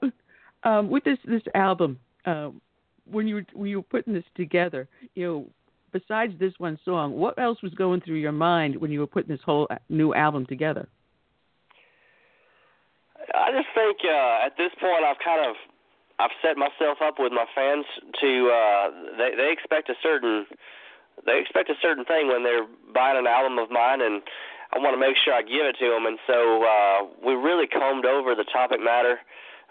um, 0.64 0.90
with 0.90 1.04
this 1.04 1.18
this 1.26 1.42
album, 1.56 2.00
um, 2.26 2.62
when 3.10 3.28
you 3.28 3.36
were, 3.36 3.46
when 3.54 3.70
you 3.70 3.78
were 3.78 3.84
putting 3.84 4.14
this 4.14 4.24
together, 4.36 4.88
you 5.16 5.26
know, 5.26 5.46
besides 5.92 6.34
this 6.40 6.54
one 6.58 6.80
song, 6.86 7.14
what 7.14 7.38
else 7.40 7.62
was 7.62 7.74
going 7.74 8.02
through 8.02 8.18
your 8.18 8.32
mind 8.32 8.76
when 8.76 8.92
you 8.92 9.00
were 9.00 9.08
putting 9.08 9.30
this 9.30 9.44
whole 9.46 9.68
uh, 9.70 9.76
new 9.90 10.14
album 10.14 10.46
together? 10.46 10.88
I 13.36 13.52
just 13.52 13.68
think 13.76 13.98
uh, 14.04 14.46
at 14.46 14.58
this 14.58 14.72
point 14.80 15.04
I've 15.06 15.20
kind 15.24 15.50
of 15.50 15.56
I've 16.20 16.36
set 16.44 16.58
myself 16.58 17.00
up 17.02 17.16
with 17.18 17.32
my 17.32 17.46
fans 17.56 17.86
to 18.20 18.32
uh, 18.52 18.86
they 19.18 19.36
they 19.36 19.52
expect 19.52 19.90
a 19.90 19.96
certain 20.04 20.46
they 21.26 21.40
expect 21.40 21.70
a 21.70 21.80
certain 21.82 22.06
thing 22.06 22.28
when 22.28 22.44
they're 22.44 22.68
buying 22.94 23.18
an 23.18 23.28
album 23.28 23.58
of 23.58 23.72
mine 23.72 24.02
and 24.02 24.22
I 24.72 24.78
want 24.80 24.94
to 24.94 25.02
make 25.02 25.18
sure 25.18 25.34
I 25.34 25.42
give 25.42 25.66
it 25.66 25.76
to 25.80 25.88
them 25.90 26.06
and 26.06 26.20
so 26.28 26.64
uh, 26.64 26.98
we 27.26 27.34
really 27.34 27.68
combed 27.68 28.06
over 28.06 28.36
the 28.36 28.46
topic 28.52 28.80
matter 28.84 29.20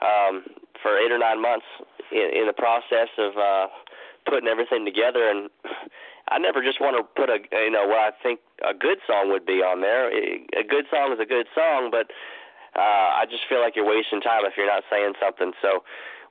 um, 0.00 0.44
for 0.82 0.96
eight 0.96 1.12
or 1.12 1.18
nine 1.18 1.40
months 1.40 1.66
in, 2.12 2.28
in 2.32 2.44
the 2.46 2.56
process 2.56 3.08
of 3.16 3.36
uh, 3.36 3.66
putting 4.28 4.48
everything 4.48 4.84
together 4.84 5.28
and 5.28 5.48
I 6.30 6.38
never 6.38 6.60
just 6.62 6.80
want 6.80 6.96
to 6.96 7.04
put 7.16 7.28
a 7.32 7.40
you 7.64 7.72
know 7.72 7.88
what 7.88 8.00
I 8.00 8.10
think 8.22 8.40
a 8.64 8.74
good 8.74 8.98
song 9.06 9.30
would 9.32 9.46
be 9.46 9.64
on 9.64 9.80
there. 9.80 10.08
A 10.12 10.64
good 10.64 10.84
song 10.92 11.12
is 11.12 11.20
a 11.20 11.28
good 11.28 11.46
song, 11.54 11.88
but 11.90 12.12
uh, 12.76 13.16
I 13.16 13.24
just 13.30 13.48
feel 13.48 13.60
like 13.60 13.76
you're 13.76 13.88
wasting 13.88 14.20
time 14.20 14.44
if 14.44 14.54
you're 14.56 14.68
not 14.68 14.84
saying 14.90 15.14
something. 15.16 15.52
So, 15.62 15.84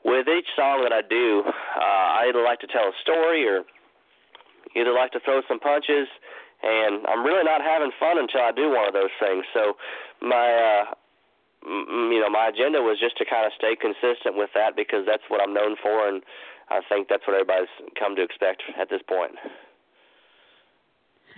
with 0.07 0.25
each 0.31 0.47
song 0.55 0.87
that 0.87 0.95
I 0.95 1.03
do, 1.03 1.43
uh, 1.43 2.07
I 2.23 2.31
either 2.31 2.41
like 2.41 2.63
to 2.63 2.67
tell 2.71 2.87
a 2.87 2.95
story 3.03 3.43
or 3.43 3.67
either 4.73 4.95
like 4.95 5.11
to 5.11 5.19
throw 5.19 5.43
some 5.51 5.59
punches, 5.59 6.07
and 6.63 7.05
I'm 7.05 7.27
really 7.27 7.43
not 7.43 7.59
having 7.59 7.91
fun 7.99 8.15
until 8.17 8.41
I 8.41 8.55
do 8.55 8.71
one 8.71 8.87
of 8.87 8.95
those 8.95 9.11
things. 9.19 9.43
So, 9.53 9.75
my 10.23 10.47
uh, 10.47 10.83
m- 11.67 12.09
you 12.15 12.23
know 12.23 12.31
my 12.31 12.47
agenda 12.47 12.79
was 12.79 12.97
just 13.03 13.19
to 13.19 13.25
kind 13.27 13.45
of 13.45 13.51
stay 13.59 13.75
consistent 13.75 14.39
with 14.39 14.49
that 14.55 14.79
because 14.79 15.03
that's 15.05 15.27
what 15.27 15.43
I'm 15.43 15.53
known 15.53 15.75
for, 15.75 16.07
and 16.07 16.23
I 16.71 16.79
think 16.87 17.11
that's 17.11 17.27
what 17.27 17.35
everybody's 17.35 17.69
come 17.99 18.15
to 18.15 18.23
expect 18.23 18.63
at 18.79 18.89
this 18.89 19.03
point. 19.03 19.35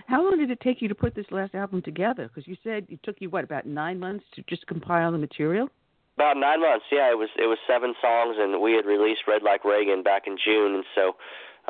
How 0.06 0.22
long 0.22 0.38
did 0.38 0.50
it 0.50 0.60
take 0.60 0.80
you 0.80 0.88
to 0.88 0.94
put 0.94 1.14
this 1.14 1.26
last 1.30 1.54
album 1.54 1.82
together? 1.82 2.28
Because 2.28 2.46
you 2.46 2.56
said 2.64 2.86
it 2.88 3.02
took 3.02 3.16
you 3.20 3.30
what 3.30 3.44
about 3.44 3.66
nine 3.66 3.98
months 3.98 4.24
to 4.34 4.42
just 4.48 4.66
compile 4.66 5.12
the 5.12 5.18
material. 5.18 5.68
About 6.16 6.36
nine 6.36 6.60
months, 6.60 6.84
yeah. 6.92 7.10
It 7.10 7.18
was 7.18 7.30
it 7.36 7.46
was 7.46 7.58
seven 7.66 7.94
songs, 8.00 8.36
and 8.38 8.60
we 8.60 8.74
had 8.74 8.84
released 8.84 9.22
Red 9.26 9.42
Like 9.42 9.64
Reagan 9.64 10.02
back 10.02 10.26
in 10.26 10.36
June, 10.36 10.74
and 10.74 10.84
so 10.94 11.16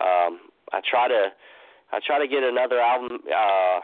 um, 0.03 0.41
I 0.73 0.81
try 0.83 1.09
to 1.09 1.31
I 1.93 2.01
try 2.05 2.19
to 2.19 2.29
get 2.29 2.43
another 2.43 2.81
album. 2.81 3.21
Uh, 3.27 3.81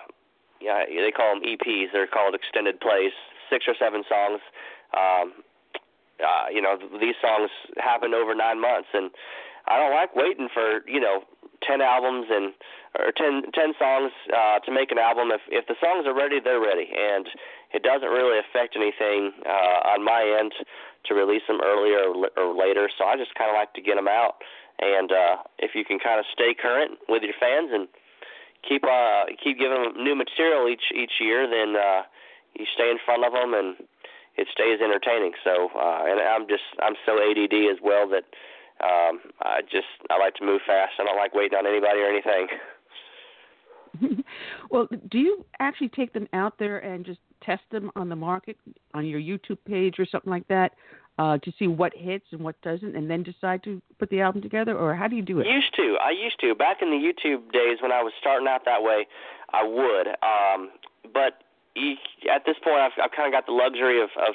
yeah, 0.61 0.85
they 0.89 1.13
call 1.13 1.35
them 1.35 1.45
EPs. 1.45 1.93
They're 1.93 2.07
called 2.07 2.35
extended 2.35 2.81
plays, 2.81 3.13
six 3.51 3.67
or 3.69 3.75
seven 3.79 4.03
songs. 4.09 4.41
Um, 4.97 5.45
uh, 6.19 6.49
you 6.53 6.63
know, 6.63 6.79
these 7.01 7.15
songs 7.21 7.51
happened 7.77 8.15
over 8.15 8.35
nine 8.35 8.61
months, 8.61 8.89
and 8.95 9.11
I 9.69 9.77
don't 9.77 9.93
like 9.93 10.17
waiting 10.17 10.49
for 10.53 10.81
you 10.89 11.01
know 11.01 11.25
ten 11.63 11.81
albums 11.81 12.27
and 12.31 12.55
or 12.99 13.13
ten 13.13 13.43
ten 13.53 13.75
songs 13.79 14.13
uh, 14.33 14.59
to 14.61 14.73
make 14.73 14.91
an 14.91 14.99
album. 14.99 15.29
If 15.31 15.43
if 15.49 15.67
the 15.67 15.77
songs 15.81 16.07
are 16.07 16.15
ready, 16.15 16.41
they're 16.41 16.61
ready, 16.61 16.89
and 16.97 17.27
it 17.77 17.85
doesn't 17.85 18.09
really 18.09 18.41
affect 18.41 18.73
anything 18.73 19.37
uh, 19.45 19.93
on 19.93 20.01
my 20.01 20.25
end 20.25 20.57
to 21.05 21.13
release 21.13 21.45
them 21.47 21.61
earlier 21.61 22.09
or, 22.09 22.57
later. 22.57 22.89
So 22.97 23.05
I 23.05 23.21
just 23.21 23.37
kind 23.37 23.53
of 23.53 23.55
like 23.55 23.77
to 23.77 23.85
get 23.85 24.01
them 24.01 24.09
out, 24.09 24.41
and 24.81 25.13
uh, 25.13 25.45
if 25.61 25.77
you 25.77 25.85
can 25.85 26.01
kind 26.01 26.19
of 26.19 26.25
stay 26.33 26.57
current 26.57 26.97
with 27.09 27.23
your 27.23 27.37
fans 27.39 27.69
and 27.73 27.87
keep 28.67 28.83
uh 28.83 29.29
keep 29.39 29.61
giving 29.61 29.77
them 29.77 30.03
new 30.03 30.17
material 30.17 30.73
each 30.73 30.89
each 30.97 31.21
year, 31.21 31.45
then 31.45 31.77
uh, 31.77 32.03
you 32.57 32.65
stay 32.73 32.89
in 32.89 32.97
front 33.05 33.29
of 33.29 33.37
them 33.37 33.53
and 33.53 33.77
it 34.41 34.49
stays 34.53 34.81
entertaining. 34.81 35.37
So 35.45 35.69
uh, 35.77 36.09
and 36.09 36.17
I'm 36.17 36.49
just 36.49 36.65
I'm 36.81 36.97
so 37.05 37.21
ADD 37.21 37.53
as 37.69 37.79
well 37.85 38.09
that 38.09 38.25
um, 38.81 39.21
I 39.45 39.61
just 39.69 39.93
I 40.09 40.17
like 40.17 40.35
to 40.41 40.45
move 40.45 40.65
fast. 40.67 40.97
I 40.99 41.05
don't 41.05 41.21
like 41.21 41.35
waiting 41.37 41.61
on 41.61 41.69
anybody 41.69 42.01
or 42.01 42.09
anything. 42.09 42.49
well, 44.71 44.89
do 45.11 45.19
you 45.19 45.45
actually 45.61 45.89
take 45.89 46.13
them 46.13 46.29
out 46.33 46.59
there 46.59 46.79
and 46.79 47.05
just 47.05 47.21
test 47.45 47.63
them 47.71 47.91
on 47.97 48.09
the 48.09 48.17
market 48.17 48.57
on 48.95 49.07
your 49.07 49.21
YouTube 49.21 49.59
page 49.67 49.99
or 49.99 50.07
something 50.07 50.31
like 50.31 50.47
that 50.49 50.73
uh, 51.19 51.39
to 51.39 51.53
see 51.59 51.67
what 51.67 51.93
hits 51.95 52.27
and 52.33 52.41
what 52.43 52.61
doesn't, 52.63 52.95
and 52.95 53.11
then 53.11 53.23
decide 53.23 53.63
to 53.65 53.81
put 53.99 54.11
the 54.11 54.21
album 54.21 54.43
together, 54.43 54.77
or 54.77 54.95
how 54.95 55.09
do 55.09 55.17
you 55.17 55.23
do 55.23 55.41
it? 55.41 55.47
Used 55.47 55.75
to, 55.77 55.97
I 56.03 56.11
used 56.11 56.39
to 56.41 56.55
back 56.55 56.83
in 56.83 56.91
the 56.91 56.97
YouTube 56.97 57.53
days 57.53 57.79
when 57.81 57.93
I 57.93 58.03
was 58.03 58.13
starting 58.21 58.47
out 58.47 58.65
that 58.67 58.83
way. 58.83 59.07
I 59.53 59.63
would, 59.63 60.09
um, 60.23 60.71
but 61.15 61.43
at 62.31 62.45
this 62.45 62.57
point, 62.63 62.77
I've, 62.77 62.93
I've 63.03 63.13
kind 63.13 63.33
of 63.33 63.33
got 63.33 63.47
the 63.47 63.53
luxury 63.53 64.03
of, 64.03 64.11
of 64.17 64.35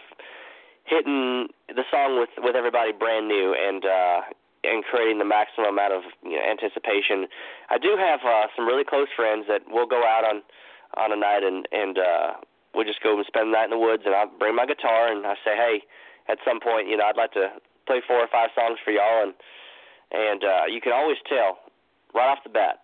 hitting 0.86 1.48
the 1.70 1.84
song 1.92 2.20
with 2.20 2.30
with 2.40 2.56
everybody 2.56 2.92
brand 2.92 3.28
new 3.28 3.54
and 3.54 3.86
uh 3.86 4.22
and 4.64 4.84
creating 4.84 5.18
the 5.18 5.26
maximum 5.26 5.70
amount 5.70 5.94
of 5.94 6.04
you 6.24 6.38
know, 6.38 6.44
anticipation. 6.44 7.28
I 7.70 7.78
do 7.78 7.96
have 7.98 8.22
uh 8.26 8.48
some 8.56 8.66
really 8.66 8.84
close 8.84 9.08
friends 9.16 9.46
that 9.48 9.62
will 9.70 9.88
go 9.88 10.04
out 10.04 10.26
on 10.26 10.42
on 10.98 11.12
a 11.12 11.16
night 11.16 11.44
and 11.44 11.68
and 11.72 11.98
uh 11.98 12.34
we'll 12.74 12.86
just 12.86 13.04
go 13.04 13.16
and 13.16 13.26
spend 13.26 13.50
the 13.50 13.58
night 13.58 13.66
in 13.66 13.76
the 13.76 13.82
woods 13.82 14.04
and 14.06 14.16
I'll 14.16 14.32
bring 14.40 14.56
my 14.56 14.66
guitar 14.66 15.12
and 15.12 15.26
I 15.26 15.36
say, 15.44 15.56
Hey, 15.56 15.84
at 16.30 16.38
some 16.46 16.60
point, 16.60 16.88
you 16.88 16.98
know, 16.98 17.06
I'd 17.06 17.18
like 17.18 17.34
to 17.34 17.52
play 17.88 18.02
four 18.06 18.18
or 18.18 18.28
five 18.32 18.50
songs 18.56 18.80
for 18.84 18.92
y'all 18.92 19.24
and 19.24 19.34
and 20.12 20.44
uh 20.44 20.66
you 20.68 20.82
can 20.82 20.94
always 20.94 21.18
tell 21.28 21.60
right 22.14 22.30
off 22.30 22.44
the 22.44 22.50
bat 22.50 22.84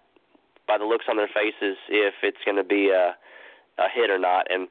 by 0.67 0.77
the 0.77 0.85
looks 0.85 1.05
on 1.09 1.17
their 1.17 1.29
faces 1.31 1.77
if 1.89 2.15
it's 2.23 2.41
gonna 2.45 2.63
be 2.63 2.89
a 2.89 3.15
a 3.77 3.87
hit 3.93 4.09
or 4.09 4.17
not 4.17 4.47
and 4.49 4.67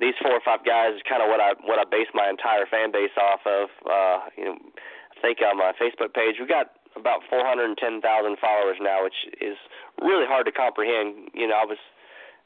these 0.00 0.14
four 0.22 0.32
or 0.32 0.42
five 0.44 0.62
guys 0.64 0.94
is 0.94 1.02
kind 1.06 1.22
of 1.22 1.28
what 1.28 1.42
I 1.42 1.58
what 1.66 1.78
I 1.78 1.84
base 1.84 2.08
my 2.14 2.30
entire 2.30 2.66
fan 2.66 2.90
base 2.90 3.14
off 3.18 3.42
of. 3.46 3.68
Uh, 3.82 4.18
you 4.38 4.44
know, 4.46 4.56
I 4.58 5.14
think 5.20 5.42
on 5.42 5.58
my 5.58 5.74
Facebook 5.74 6.14
page 6.14 6.38
we 6.38 6.46
got 6.46 6.78
about 6.96 7.22
410,000 7.30 8.02
followers 8.38 8.78
now, 8.80 9.04
which 9.04 9.26
is 9.40 9.58
really 10.02 10.26
hard 10.26 10.46
to 10.46 10.52
comprehend. 10.52 11.30
You 11.34 11.46
know, 11.46 11.58
I 11.58 11.66
was 11.66 11.78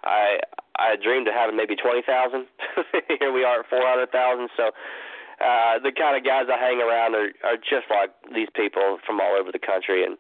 I 0.04 0.38
I 0.76 0.96
dreamed 0.96 1.28
of 1.28 1.34
having 1.34 1.56
maybe 1.56 1.76
20,000. 1.76 2.02
Here 3.20 3.32
we 3.32 3.44
are 3.44 3.60
at 3.60 3.68
400,000. 3.68 4.48
So 4.56 4.72
uh, 5.40 5.78
the 5.78 5.92
kind 5.92 6.16
of 6.16 6.24
guys 6.24 6.46
I 6.48 6.58
hang 6.58 6.80
around 6.80 7.14
are 7.14 7.30
are 7.44 7.56
just 7.56 7.90
like 7.90 8.10
these 8.34 8.48
people 8.54 8.98
from 9.06 9.20
all 9.20 9.36
over 9.38 9.52
the 9.52 9.62
country 9.62 10.04
and 10.04 10.16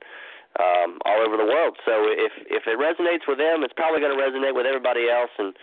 um, 0.60 0.98
all 1.04 1.20
over 1.24 1.36
the 1.36 1.46
world. 1.46 1.78
So 1.84 2.10
if 2.10 2.32
if 2.50 2.66
it 2.66 2.78
resonates 2.78 3.26
with 3.26 3.38
them, 3.38 3.62
it's 3.62 3.74
probably 3.74 4.00
going 4.00 4.16
to 4.16 4.20
resonate 4.20 4.54
with 4.54 4.66
everybody 4.66 5.08
else 5.08 5.30
and 5.38 5.54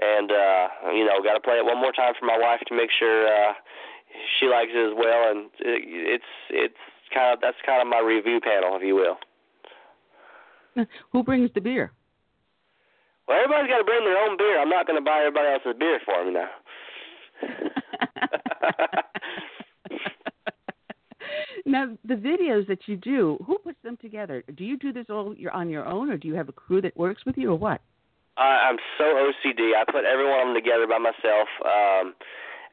and 0.00 0.32
uh, 0.32 0.68
you 0.92 1.04
know, 1.04 1.22
got 1.22 1.34
to 1.34 1.40
play 1.40 1.56
it 1.56 1.64
one 1.64 1.78
more 1.78 1.92
time 1.92 2.14
for 2.18 2.26
my 2.26 2.38
wife 2.38 2.60
to 2.68 2.74
make 2.74 2.90
sure 2.90 3.26
uh, 3.28 3.52
she 4.38 4.46
likes 4.46 4.70
it 4.74 4.90
as 4.90 4.94
well. 4.96 5.30
And 5.30 5.50
it's 5.60 6.32
it's 6.50 6.82
kind 7.12 7.32
of 7.32 7.40
that's 7.40 7.58
kind 7.64 7.82
of 7.82 7.88
my 7.88 8.00
review 8.00 8.40
panel, 8.40 8.76
if 8.76 8.82
you 8.82 8.94
will. 8.94 9.18
Who 11.12 11.22
brings 11.22 11.50
the 11.54 11.60
beer? 11.60 11.92
Well, 13.30 13.38
everybody's 13.38 13.70
got 13.70 13.78
to 13.78 13.84
bring 13.84 14.02
their 14.02 14.18
own 14.18 14.36
beer. 14.36 14.58
I'm 14.58 14.68
not 14.68 14.88
going 14.88 14.98
to 14.98 15.04
buy 15.04 15.20
everybody 15.20 15.54
else's 15.54 15.78
beer 15.78 16.00
for 16.04 16.18
them 16.18 16.34
now. 16.34 16.50
now, 21.64 21.96
the 22.04 22.14
videos 22.14 22.66
that 22.66 22.88
you 22.88 22.96
do, 22.96 23.38
who 23.46 23.56
puts 23.58 23.78
them 23.84 23.96
together? 24.02 24.42
Do 24.56 24.64
you 24.64 24.76
do 24.76 24.92
this 24.92 25.06
all 25.08 25.36
on 25.52 25.70
your 25.70 25.86
own, 25.86 26.10
or 26.10 26.16
do 26.16 26.26
you 26.26 26.34
have 26.34 26.48
a 26.48 26.52
crew 26.52 26.82
that 26.82 26.96
works 26.96 27.24
with 27.24 27.38
you, 27.38 27.52
or 27.52 27.54
what? 27.54 27.80
I, 28.36 28.66
I'm 28.66 28.78
so 28.98 29.04
OCD. 29.04 29.76
I 29.78 29.84
put 29.86 30.04
every 30.04 30.28
one 30.28 30.40
of 30.40 30.46
them 30.48 30.54
together 30.56 30.88
by 30.88 30.98
myself. 30.98 31.46
Um, 31.62 32.14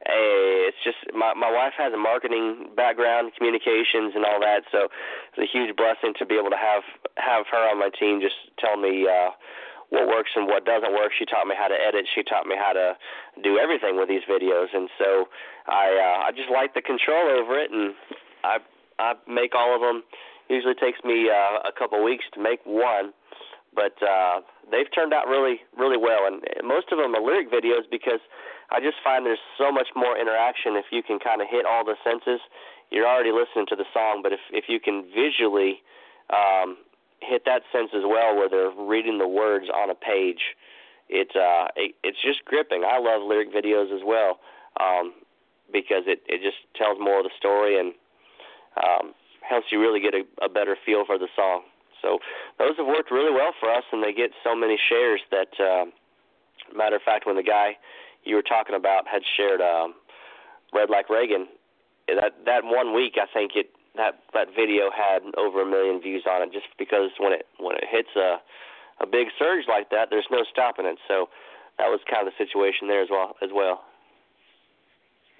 it's 0.06 0.78
just 0.82 0.98
my 1.14 1.34
my 1.34 1.52
wife 1.52 1.74
has 1.78 1.92
a 1.92 1.96
marketing 1.96 2.70
background, 2.74 3.30
communications, 3.38 4.14
and 4.16 4.24
all 4.24 4.40
that. 4.40 4.62
So 4.72 4.88
it's 5.30 5.38
a 5.38 5.46
huge 5.46 5.76
blessing 5.76 6.14
to 6.18 6.26
be 6.26 6.34
able 6.34 6.50
to 6.50 6.58
have 6.58 6.82
have 7.14 7.46
her 7.52 7.70
on 7.70 7.78
my 7.78 7.90
team, 7.94 8.20
just 8.20 8.34
tell 8.58 8.76
me 8.76 9.06
uh, 9.06 9.30
what 9.90 10.06
works 10.06 10.30
and 10.36 10.46
what 10.46 10.64
doesn't 10.64 10.92
work. 10.92 11.12
She 11.18 11.24
taught 11.24 11.46
me 11.46 11.54
how 11.56 11.68
to 11.68 11.74
edit. 11.74 12.06
She 12.14 12.22
taught 12.22 12.46
me 12.46 12.56
how 12.58 12.72
to 12.72 12.96
do 13.42 13.58
everything 13.58 13.96
with 13.96 14.08
these 14.08 14.24
videos, 14.28 14.68
and 14.72 14.88
so 14.98 15.28
I 15.66 15.86
uh, 15.96 16.26
I 16.26 16.30
just 16.32 16.50
like 16.50 16.74
the 16.74 16.82
control 16.82 17.28
over 17.28 17.58
it, 17.58 17.70
and 17.70 17.94
I 18.44 18.58
I 18.98 19.14
make 19.26 19.54
all 19.54 19.74
of 19.74 19.80
them. 19.80 20.02
Usually 20.48 20.74
takes 20.74 20.98
me 21.04 21.28
uh, 21.28 21.68
a 21.68 21.72
couple 21.76 22.02
weeks 22.02 22.24
to 22.32 22.40
make 22.40 22.60
one, 22.64 23.12
but 23.74 23.92
uh, 24.02 24.40
they've 24.70 24.88
turned 24.94 25.12
out 25.12 25.26
really 25.26 25.60
really 25.76 25.96
well 25.96 26.26
and 26.26 26.42
most 26.64 26.92
of 26.92 26.98
them 26.98 27.14
are 27.14 27.22
lyric 27.22 27.50
videos 27.50 27.88
because 27.90 28.20
I 28.70 28.80
just 28.80 28.96
find 29.02 29.24
there's 29.24 29.42
so 29.56 29.72
much 29.72 29.88
more 29.96 30.18
interaction 30.18 30.76
if 30.76 30.86
you 30.90 31.02
can 31.02 31.18
kind 31.18 31.40
of 31.40 31.48
hit 31.50 31.64
all 31.64 31.84
the 31.84 31.96
senses 32.04 32.40
you're 32.90 33.06
already 33.06 33.32
listening 33.32 33.66
to 33.68 33.76
the 33.76 33.88
song 33.92 34.20
but 34.22 34.32
if 34.32 34.40
if 34.52 34.64
you 34.68 34.80
can 34.80 35.04
visually 35.12 35.80
um 36.30 36.76
hit 37.20 37.42
that 37.46 37.62
sense 37.72 37.90
as 37.94 38.02
well 38.04 38.36
where 38.36 38.48
they're 38.48 38.70
reading 38.70 39.18
the 39.18 39.28
words 39.28 39.66
on 39.74 39.90
a 39.90 39.94
page. 39.94 40.56
It's 41.08 41.34
uh 41.34 41.68
it, 41.76 41.94
it's 42.02 42.18
just 42.22 42.44
gripping. 42.44 42.84
I 42.84 42.98
love 42.98 43.22
lyric 43.26 43.52
videos 43.52 43.94
as 43.94 44.02
well 44.04 44.40
um 44.80 45.14
because 45.72 46.04
it 46.06 46.22
it 46.26 46.42
just 46.42 46.58
tells 46.76 46.98
more 47.00 47.18
of 47.18 47.24
the 47.24 47.34
story 47.38 47.78
and 47.78 47.94
um 48.76 49.14
helps 49.48 49.66
you 49.72 49.80
really 49.80 50.00
get 50.00 50.14
a, 50.14 50.22
a 50.44 50.48
better 50.48 50.76
feel 50.84 51.04
for 51.06 51.18
the 51.18 51.28
song. 51.34 51.62
So 52.02 52.18
those 52.58 52.76
have 52.76 52.86
worked 52.86 53.10
really 53.10 53.32
well 53.32 53.52
for 53.58 53.70
us, 53.72 53.84
and 53.92 54.02
they 54.02 54.12
get 54.12 54.30
so 54.44 54.54
many 54.54 54.78
shares 54.88 55.20
that, 55.30 55.48
uh, 55.58 55.86
matter 56.76 56.96
of 56.96 57.02
fact, 57.02 57.26
when 57.26 57.36
the 57.36 57.42
guy 57.42 57.76
you 58.24 58.36
were 58.36 58.42
talking 58.42 58.76
about 58.76 59.08
had 59.08 59.22
shared 59.36 59.60
um, 59.60 59.94
"Red 60.72 60.90
Like 60.90 61.08
Reagan," 61.10 61.48
that 62.06 62.44
that 62.44 62.64
one 62.64 62.94
week, 62.94 63.16
I 63.20 63.26
think 63.32 63.52
it 63.56 63.70
that 63.98 64.22
that 64.32 64.48
video 64.56 64.88
had 64.88 65.20
over 65.36 65.60
a 65.60 65.68
million 65.68 66.00
views 66.00 66.24
on 66.24 66.40
it, 66.40 66.52
just 66.52 66.66
because 66.78 67.10
when 67.18 67.32
it 67.34 67.44
when 67.58 67.76
it 67.76 67.84
hits 67.90 68.14
a 68.16 68.38
a 69.02 69.06
big 69.06 69.28
surge 69.38 69.66
like 69.68 69.90
that, 69.90 70.08
there's 70.10 70.26
no 70.30 70.42
stopping 70.50 70.86
it. 70.86 70.98
So 71.06 71.28
that 71.76 71.86
was 71.86 72.00
kind 72.10 72.26
of 72.26 72.32
the 72.32 72.44
situation 72.44 72.88
there 72.88 73.02
as 73.02 73.08
well 73.10 73.36
as 73.42 73.50
well. 73.52 73.84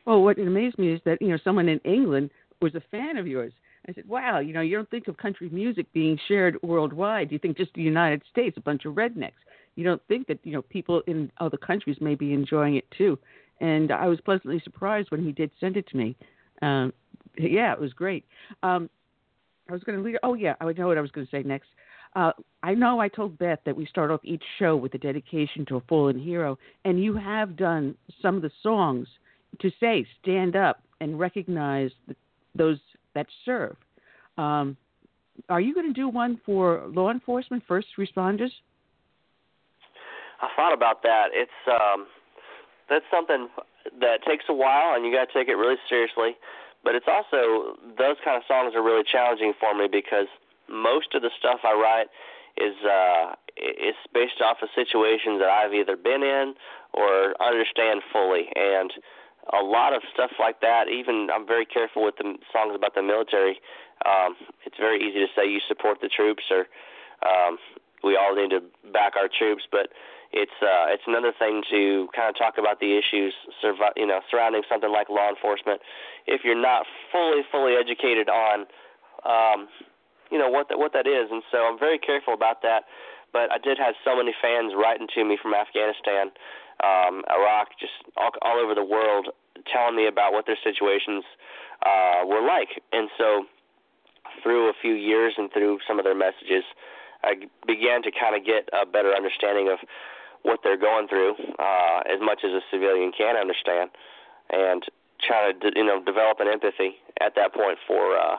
Well, 0.04 0.22
what 0.22 0.38
amazed 0.38 0.78
me 0.78 0.92
is 0.92 1.00
that 1.06 1.22
you 1.22 1.28
know 1.28 1.38
someone 1.42 1.68
in 1.68 1.78
England 1.80 2.30
was 2.60 2.74
a 2.74 2.82
fan 2.90 3.16
of 3.16 3.26
yours. 3.26 3.52
I 3.88 3.94
said, 3.94 4.08
wow, 4.08 4.40
you 4.40 4.52
know, 4.52 4.60
you 4.60 4.76
don't 4.76 4.90
think 4.90 5.08
of 5.08 5.16
country 5.16 5.48
music 5.48 5.86
being 5.94 6.18
shared 6.28 6.58
worldwide. 6.62 7.32
You 7.32 7.38
think 7.38 7.56
just 7.56 7.72
the 7.74 7.80
United 7.80 8.22
States, 8.30 8.56
a 8.58 8.60
bunch 8.60 8.84
of 8.84 8.94
rednecks. 8.94 9.40
You 9.76 9.84
don't 9.84 10.02
think 10.08 10.26
that, 10.26 10.40
you 10.42 10.52
know, 10.52 10.62
people 10.62 11.02
in 11.06 11.30
other 11.38 11.56
countries 11.56 11.96
may 12.00 12.14
be 12.14 12.34
enjoying 12.34 12.76
it 12.76 12.84
too. 12.98 13.18
And 13.60 13.90
I 13.90 14.06
was 14.06 14.20
pleasantly 14.20 14.60
surprised 14.62 15.10
when 15.10 15.24
he 15.24 15.32
did 15.32 15.50
send 15.58 15.76
it 15.76 15.88
to 15.88 15.96
me. 15.96 16.16
Um, 16.60 16.92
yeah, 17.38 17.72
it 17.72 17.80
was 17.80 17.92
great. 17.92 18.24
Um, 18.62 18.90
I 19.68 19.72
was 19.72 19.82
going 19.82 19.98
to 19.98 20.04
lead. 20.04 20.16
Oh, 20.22 20.34
yeah, 20.34 20.54
I 20.60 20.72
know 20.72 20.88
what 20.88 20.98
I 20.98 21.00
was 21.00 21.10
going 21.10 21.26
to 21.26 21.30
say 21.30 21.42
next. 21.42 21.68
Uh, 22.16 22.32
I 22.62 22.74
know 22.74 23.00
I 23.00 23.08
told 23.08 23.38
Beth 23.38 23.58
that 23.66 23.76
we 23.76 23.86
start 23.86 24.10
off 24.10 24.20
each 24.24 24.42
show 24.58 24.76
with 24.76 24.94
a 24.94 24.98
dedication 24.98 25.66
to 25.66 25.76
a 25.76 25.80
fallen 25.88 26.18
hero, 26.18 26.58
and 26.84 27.02
you 27.02 27.14
have 27.16 27.56
done 27.56 27.94
some 28.22 28.36
of 28.36 28.42
the 28.42 28.50
songs 28.62 29.06
to 29.60 29.70
say 29.78 30.06
stand 30.22 30.56
up 30.56 30.82
and 31.00 31.18
recognize 31.18 31.90
the, 32.06 32.16
those 32.54 32.78
that 33.14 33.26
serve. 33.44 33.76
Um, 34.38 34.76
are 35.48 35.60
you 35.60 35.74
going 35.74 35.86
to 35.86 35.92
do 35.92 36.08
one 36.08 36.40
for 36.44 36.84
law 36.88 37.10
enforcement, 37.10 37.62
first 37.68 37.88
responders? 37.98 38.50
I 40.40 40.48
thought 40.56 40.72
about 40.72 41.02
that. 41.02 41.28
It's 41.32 41.50
um, 41.70 42.06
that's 42.88 43.04
something 43.12 43.48
that 44.00 44.20
takes 44.26 44.44
a 44.48 44.54
while, 44.54 44.94
and 44.94 45.04
you 45.04 45.12
got 45.12 45.26
to 45.26 45.38
take 45.38 45.48
it 45.48 45.54
really 45.54 45.76
seriously. 45.88 46.36
But 46.84 46.94
it's 46.94 47.08
also 47.08 47.76
those 47.98 48.16
kind 48.24 48.36
of 48.36 48.44
songs 48.46 48.74
are 48.74 48.82
really 48.82 49.04
challenging 49.04 49.52
for 49.58 49.74
me 49.74 49.88
because 49.90 50.26
most 50.68 51.14
of 51.14 51.22
the 51.22 51.30
stuff 51.38 51.60
I 51.64 51.74
write 51.74 52.08
is 52.56 52.74
uh, 52.84 53.34
it's 53.56 53.98
based 54.14 54.40
off 54.44 54.58
of 54.62 54.68
situations 54.74 55.38
that 55.40 55.50
I've 55.50 55.74
either 55.74 55.96
been 55.96 56.22
in 56.22 56.54
or 56.92 57.34
understand 57.42 58.02
fully, 58.12 58.48
and 58.54 58.92
a 59.52 59.62
lot 59.62 59.94
of 59.94 60.02
stuff 60.12 60.30
like 60.38 60.60
that. 60.60 60.88
Even 60.88 61.28
I'm 61.32 61.46
very 61.46 61.66
careful 61.66 62.04
with 62.04 62.16
the 62.16 62.36
songs 62.52 62.74
about 62.74 62.94
the 62.94 63.02
military. 63.02 63.60
Um, 64.06 64.36
it's 64.64 64.76
very 64.78 64.98
easy 65.02 65.20
to 65.20 65.26
say 65.34 65.48
you 65.48 65.60
support 65.66 65.98
the 66.00 66.08
troops 66.08 66.44
or 66.50 66.66
um, 67.26 67.58
we 68.04 68.16
all 68.16 68.34
need 68.34 68.50
to 68.50 68.62
back 68.92 69.14
our 69.16 69.28
troops, 69.28 69.64
but 69.70 69.90
it's 70.32 70.58
uh, 70.60 70.92
it's 70.92 71.02
another 71.06 71.32
thing 71.38 71.62
to 71.70 72.08
kind 72.14 72.28
of 72.28 72.36
talk 72.36 72.58
about 72.58 72.80
the 72.80 72.98
issues 72.98 73.32
survi- 73.64 73.96
you 73.96 74.06
know 74.06 74.20
surrounding 74.30 74.62
something 74.68 74.92
like 74.92 75.08
law 75.08 75.28
enforcement. 75.28 75.80
If 76.26 76.42
you're 76.44 76.60
not 76.60 76.84
fully 77.10 77.42
fully 77.50 77.74
educated 77.74 78.28
on 78.28 78.66
um, 79.24 79.68
you 80.30 80.38
know 80.38 80.48
what 80.48 80.68
that 80.68 80.78
what 80.78 80.92
that 80.92 81.06
is, 81.06 81.30
and 81.30 81.42
so 81.50 81.64
I'm 81.64 81.78
very 81.78 81.98
careful 81.98 82.34
about 82.34 82.62
that. 82.62 82.84
But 83.32 83.52
I 83.52 83.58
did 83.58 83.78
have 83.78 83.94
so 84.04 84.16
many 84.16 84.32
fans 84.40 84.72
writing 84.76 85.06
to 85.14 85.24
me 85.24 85.36
from 85.40 85.52
Afghanistan, 85.52 86.32
um, 86.80 87.24
Iraq, 87.28 87.76
just 87.78 87.92
all, 88.16 88.30
all 88.40 88.56
over 88.56 88.74
the 88.74 88.84
world, 88.84 89.28
telling 89.70 89.96
me 89.96 90.08
about 90.08 90.32
what 90.32 90.46
their 90.46 90.56
situations 90.64 91.24
uh, 91.84 92.24
were 92.24 92.40
like, 92.40 92.80
and 92.92 93.10
so 93.18 93.44
through 94.42 94.68
a 94.68 94.72
few 94.80 94.94
years 94.94 95.34
and 95.36 95.52
through 95.52 95.78
some 95.86 95.98
of 95.98 96.04
their 96.04 96.14
messages, 96.14 96.64
I 97.22 97.34
began 97.66 98.02
to 98.02 98.10
kind 98.12 98.36
of 98.36 98.44
get 98.44 98.68
a 98.72 98.86
better 98.86 99.12
understanding 99.12 99.68
of 99.68 99.78
what 100.42 100.60
they're 100.62 100.78
going 100.78 101.08
through, 101.08 101.34
uh, 101.58 102.00
as 102.06 102.20
much 102.20 102.40
as 102.44 102.50
a 102.52 102.60
civilian 102.70 103.12
can 103.12 103.36
understand, 103.36 103.90
and 104.50 104.84
trying 105.20 105.58
to 105.60 105.70
you 105.74 105.84
know 105.84 106.02
develop 106.04 106.40
an 106.40 106.48
empathy 106.48 106.96
at 107.20 107.34
that 107.34 107.54
point 107.54 107.78
for 107.86 108.16
uh, 108.16 108.36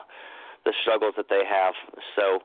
the 0.64 0.72
struggles 0.82 1.14
that 1.16 1.28
they 1.28 1.42
have. 1.48 1.74
So 2.16 2.40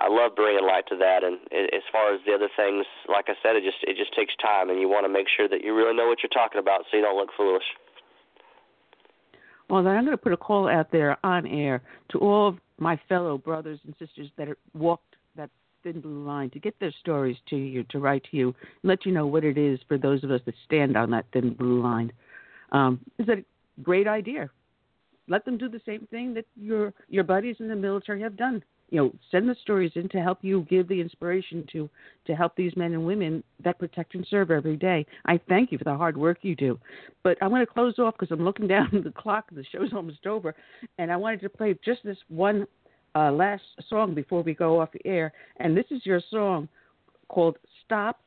I 0.00 0.08
love 0.08 0.34
bringing 0.34 0.66
light 0.66 0.86
to 0.88 0.96
that. 0.96 1.22
And 1.22 1.38
as 1.52 1.82
far 1.92 2.14
as 2.14 2.20
the 2.26 2.34
other 2.34 2.48
things, 2.56 2.86
like 3.08 3.26
I 3.28 3.34
said, 3.42 3.56
it 3.56 3.64
just 3.64 3.78
it 3.82 3.96
just 3.96 4.14
takes 4.14 4.34
time, 4.36 4.70
and 4.70 4.80
you 4.80 4.88
want 4.88 5.04
to 5.04 5.12
make 5.12 5.26
sure 5.28 5.48
that 5.48 5.62
you 5.62 5.74
really 5.74 5.96
know 5.96 6.08
what 6.08 6.18
you're 6.22 6.30
talking 6.30 6.58
about, 6.58 6.82
so 6.90 6.96
you 6.96 7.02
don't 7.02 7.16
look 7.16 7.30
foolish. 7.36 7.64
Well, 9.70 9.82
then 9.82 9.96
I'm 9.96 10.04
going 10.04 10.16
to 10.16 10.22
put 10.22 10.32
a 10.32 10.36
call 10.36 10.68
out 10.68 10.92
there 10.92 11.16
on 11.24 11.46
air 11.46 11.82
to 12.10 12.18
all 12.18 12.48
of 12.48 12.58
my 12.78 13.00
fellow 13.08 13.38
brothers 13.38 13.78
and 13.84 13.94
sisters 13.98 14.28
that 14.36 14.48
walked 14.74 15.13
thin 15.84 16.00
blue 16.00 16.24
line 16.24 16.50
to 16.50 16.58
get 16.58 16.74
their 16.80 16.92
stories 17.00 17.36
to 17.50 17.56
you, 17.56 17.84
to 17.90 18.00
write 18.00 18.24
to 18.30 18.36
you, 18.36 18.48
and 18.48 18.88
let 18.88 19.06
you 19.06 19.12
know 19.12 19.26
what 19.26 19.44
it 19.44 19.56
is 19.56 19.78
for 19.86 19.96
those 19.96 20.24
of 20.24 20.32
us 20.32 20.40
that 20.46 20.54
stand 20.64 20.96
on 20.96 21.10
that 21.10 21.26
thin 21.32 21.54
blue 21.54 21.80
line. 21.80 22.10
Um, 22.72 22.98
is 23.18 23.26
that 23.26 23.38
a 23.38 23.44
great 23.82 24.08
idea? 24.08 24.50
Let 25.28 25.44
them 25.44 25.56
do 25.56 25.68
the 25.68 25.80
same 25.86 26.06
thing 26.10 26.34
that 26.34 26.46
your 26.56 26.92
your 27.08 27.24
buddies 27.24 27.56
in 27.60 27.68
the 27.68 27.76
military 27.76 28.20
have 28.20 28.36
done. 28.36 28.62
You 28.90 29.00
know, 29.00 29.12
send 29.30 29.48
the 29.48 29.56
stories 29.62 29.92
in 29.94 30.08
to 30.10 30.20
help 30.20 30.38
you 30.42 30.66
give 30.68 30.86
the 30.88 31.00
inspiration 31.00 31.66
to 31.72 31.88
to 32.26 32.34
help 32.34 32.54
these 32.56 32.76
men 32.76 32.92
and 32.92 33.06
women 33.06 33.42
that 33.62 33.78
protect 33.78 34.14
and 34.14 34.26
serve 34.28 34.50
every 34.50 34.76
day. 34.76 35.06
I 35.24 35.40
thank 35.48 35.72
you 35.72 35.78
for 35.78 35.84
the 35.84 35.96
hard 35.96 36.16
work 36.16 36.38
you 36.42 36.54
do. 36.54 36.78
But 37.22 37.38
I'm 37.40 37.48
going 37.48 37.64
to 37.64 37.72
close 37.72 37.98
off 37.98 38.14
because 38.18 38.32
I'm 38.32 38.44
looking 38.44 38.66
down 38.76 39.02
the 39.04 39.12
clock. 39.12 39.46
The 39.50 39.64
show's 39.72 39.92
almost 39.94 40.26
over, 40.26 40.54
and 40.98 41.10
I 41.10 41.16
wanted 41.16 41.40
to 41.42 41.48
play 41.48 41.74
just 41.84 42.04
this 42.04 42.18
one 42.28 42.66
uh, 43.14 43.32
last 43.32 43.62
song 43.88 44.14
before 44.14 44.42
we 44.42 44.54
go 44.54 44.80
off 44.80 44.90
the 44.92 45.06
air. 45.06 45.32
And 45.58 45.76
this 45.76 45.86
is 45.90 46.04
your 46.04 46.20
song 46.30 46.68
called 47.28 47.56
"Stop 47.84 48.20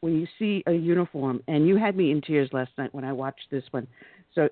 When 0.00 0.18
You 0.18 0.26
See 0.38 0.62
a 0.66 0.72
Uniform." 0.72 1.42
And 1.48 1.66
you 1.66 1.76
had 1.76 1.96
me 1.96 2.10
in 2.10 2.20
tears 2.20 2.50
last 2.52 2.70
night 2.78 2.94
when 2.94 3.04
I 3.04 3.12
watched 3.12 3.50
this 3.50 3.64
one. 3.70 3.86
So 4.34 4.48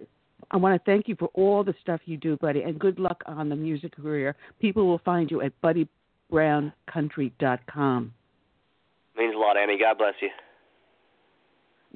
I 0.51 0.57
want 0.57 0.83
to 0.83 0.91
thank 0.91 1.09
you 1.09 1.17
for 1.19 1.29
all 1.35 1.65
the 1.65 1.75
stuff 1.81 2.01
you 2.05 2.17
do, 2.17 2.37
buddy, 2.37 2.63
and 2.63 2.79
good 2.79 2.99
luck 2.99 3.23
on 3.27 3.49
the 3.49 3.57
music 3.57 3.97
career. 3.97 4.37
People 4.61 4.87
will 4.87 5.01
find 5.05 5.31
you 5.31 5.43
at 5.43 5.53
buddybrowncountry.com. 5.63 8.13
Means 9.17 9.35
a 9.35 9.39
lot, 9.39 9.57
Annie. 9.57 9.79
God 9.79 9.99
bless 9.99 10.15
you. 10.23 10.29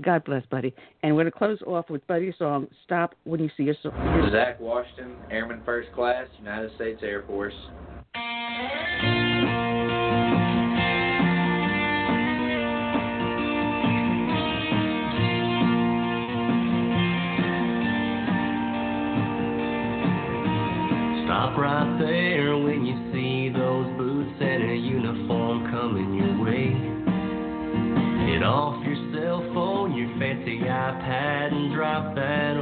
God 0.00 0.24
bless, 0.24 0.44
buddy. 0.46 0.74
And 1.02 1.14
we're 1.14 1.22
going 1.22 1.32
to 1.32 1.38
close 1.38 1.62
off 1.66 1.90
with 1.90 2.06
Buddy's 2.06 2.34
song, 2.38 2.66
Stop 2.84 3.14
When 3.24 3.40
You 3.40 3.50
See 3.56 3.64
Your 3.64 3.74
Soul. 3.82 3.92
Zach 4.32 4.58
Washington, 4.58 5.16
Airman 5.30 5.60
First 5.64 5.92
Class, 5.92 6.26
United 6.38 6.74
States 6.76 7.00
Air 7.02 7.24
Force. 7.26 7.52
Stop 21.26 21.58
right 21.58 21.98
there 22.00 22.56
when 22.56 22.86
you 22.86 23.12
see 23.12 23.50
those 23.50 23.86
boots 23.98 24.40
and 24.40 24.70
a 24.70 24.74
uniform 24.74 25.70
coming 25.70 26.14
your 26.14 26.44
way. 26.44 26.72
Get 28.32 28.42
off 28.42 28.81
iPad, 30.92 31.52
and 31.52 31.72
drop 31.72 32.14
that 32.14 32.56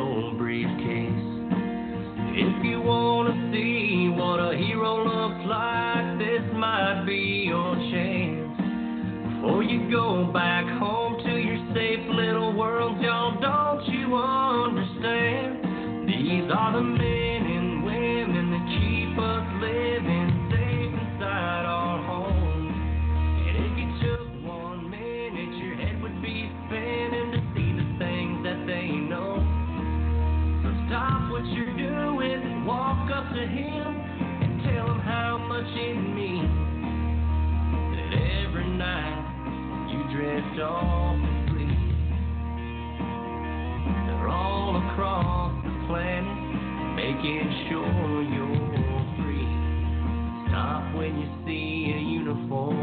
across 45.00 45.54
the 45.64 45.70
planet, 45.86 46.94
making 46.94 47.48
sure 47.70 48.22
you're 48.22 48.68
free. 49.16 49.48
Stop 50.46 50.94
when 50.94 51.16
you 51.16 51.28
see 51.46 51.90
a 51.90 51.98
uniform. 51.98 52.79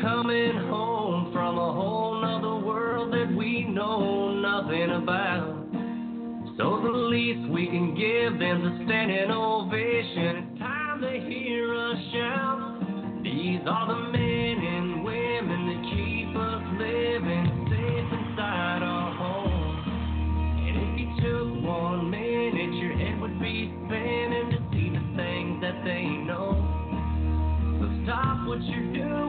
Coming 0.00 0.56
home 0.68 1.32
from 1.32 1.58
a 1.58 1.72
whole 1.72 2.20
nother 2.20 2.64
world 2.66 3.12
that 3.12 3.34
we 3.36 3.64
know 3.64 4.34
nothing 4.34 4.90
about. 4.90 5.66
So 6.58 6.80
the 6.82 6.90
least 6.90 7.50
we 7.50 7.66
can 7.66 7.94
give 7.94 8.38
them's 8.38 8.64
a 8.64 8.84
standing 8.84 9.30
ovation. 9.30 10.56
Time 10.58 11.00
to 11.00 11.12
hear 11.28 11.74
us 11.74 11.96
shout. 12.12 13.22
These 13.22 13.60
are 13.66 13.86
the 13.88 14.00
men 14.10 14.56
and 14.64 15.04
women 15.04 15.60
that 15.68 15.80
keep 15.92 16.36
us 16.36 16.62
living 16.78 17.66
safe 17.70 18.08
inside 18.20 18.82
our 18.82 19.14
homes. 19.14 19.84
And 20.66 20.76
if 20.82 20.92
you 21.00 21.08
took 21.20 21.64
one 21.64 22.10
minute, 22.10 22.74
your 22.80 22.96
head 22.96 23.20
would 23.20 23.38
be 23.40 23.72
spinning 23.86 24.50
to 24.50 24.58
see 24.72 24.90
the 24.90 25.04
things 25.16 25.60
that 25.60 25.84
they 25.84 26.04
know. 26.04 26.56
So 27.80 27.84
stop 28.04 28.46
what 28.46 28.62
you're 28.62 28.92
doing 28.94 29.25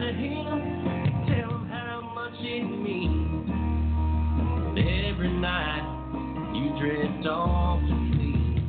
to 0.00 0.12
him 0.12 1.26
tell 1.26 1.50
him 1.50 1.68
how 1.68 2.00
much 2.14 2.34
it 2.38 2.62
means. 2.62 3.50
Every 4.78 5.32
night 5.32 5.82
you 6.54 6.70
drift 6.78 7.26
off 7.26 7.80
to 7.80 7.94
sleep. 8.14 8.62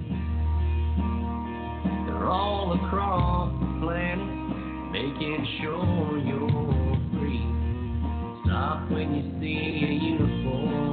They're 2.08 2.28
all 2.28 2.74
across 2.74 3.52
the 3.60 3.68
planet, 3.86 4.92
making 4.92 5.46
sure 5.62 6.18
you're 6.18 6.50
free. 7.14 7.46
Stop 8.46 8.90
when 8.90 9.14
you 9.14 9.24
see 9.40 9.58
a 9.86 9.94
uniform. 10.10 10.89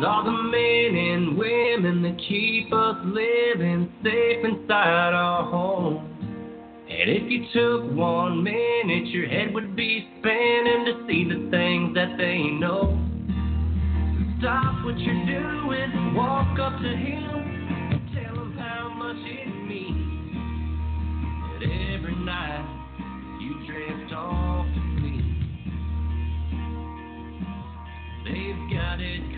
These 0.00 0.06
are 0.08 0.24
the 0.24 0.32
men 0.32 0.96
and 0.96 1.36
women 1.36 2.00
that 2.04 2.16
keep 2.26 2.72
us 2.72 2.96
living 3.04 3.92
safe 4.02 4.42
inside 4.46 5.12
our 5.12 5.44
homes. 5.44 6.08
And 6.88 7.10
if 7.10 7.30
you 7.30 7.44
took 7.52 7.92
one 7.94 8.42
minute, 8.42 9.08
your 9.08 9.28
head 9.28 9.52
would 9.52 9.76
be 9.76 10.08
spinning 10.18 10.86
to 10.86 11.04
see 11.06 11.24
the 11.28 11.50
things 11.50 11.94
that 11.96 12.16
they 12.16 12.38
know. 12.48 12.96
Stop 14.38 14.86
what 14.86 14.98
you're 14.98 15.26
doing, 15.26 16.14
walk 16.14 16.58
up 16.58 16.80
to 16.80 16.96
him, 16.96 18.00
tell 18.14 18.36
him 18.40 18.56
how 18.56 18.88
much 18.96 19.20
it 19.20 19.48
means. 19.68 20.32
That 21.60 21.70
every 21.92 22.16
night 22.24 22.64
you 23.38 23.66
drift 23.66 23.89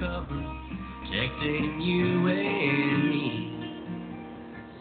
protecting 0.02 1.80
you 1.80 2.26
and 2.28 3.10
me. 3.10 3.52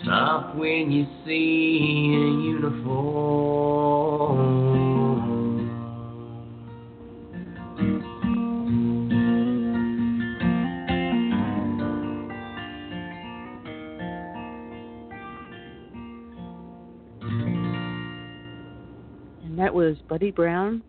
Stop 0.03 0.55
when 0.55 0.89
you 0.91 1.05
see 1.25 2.15
a 2.15 2.25
uniform. 2.55 2.81
And 19.43 19.59
that 19.59 19.73
was 19.73 19.97
Buddy 20.09 20.31
Brown. 20.31 20.81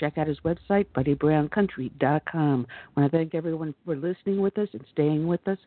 Check 0.00 0.16
out 0.16 0.26
his 0.26 0.40
website, 0.40 0.86
buddybrowncountry.com. 0.96 2.66
I 2.70 3.00
want 3.00 3.12
to 3.12 3.16
thank 3.16 3.34
everyone 3.34 3.74
for 3.84 3.94
listening 3.94 4.40
with 4.40 4.56
us 4.56 4.68
and 4.72 4.82
staying 4.92 5.26
with 5.26 5.46
us. 5.46 5.58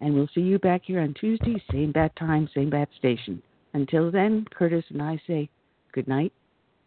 And 0.00 0.12
we'll 0.12 0.28
see 0.34 0.40
you 0.40 0.58
back 0.58 0.82
here 0.84 1.00
on 1.00 1.14
Tuesday, 1.14 1.62
same 1.70 1.92
bat 1.92 2.14
time, 2.16 2.48
same 2.52 2.68
bat 2.68 2.88
station. 2.98 3.40
Until 3.72 4.10
then, 4.10 4.44
Curtis 4.50 4.84
and 4.90 5.00
I 5.00 5.20
say 5.26 5.48
good 5.92 6.08
night 6.08 6.32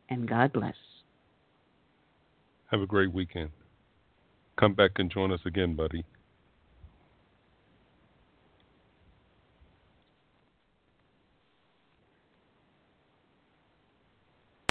and 0.10 0.28
God 0.28 0.52
bless. 0.52 0.76
Have 2.70 2.82
a 2.82 2.86
great 2.86 3.12
weekend. 3.12 3.50
Come 4.60 4.74
back 4.74 4.92
and 4.98 5.10
join 5.10 5.32
us 5.32 5.40
again, 5.46 5.76
buddy. 5.76 6.04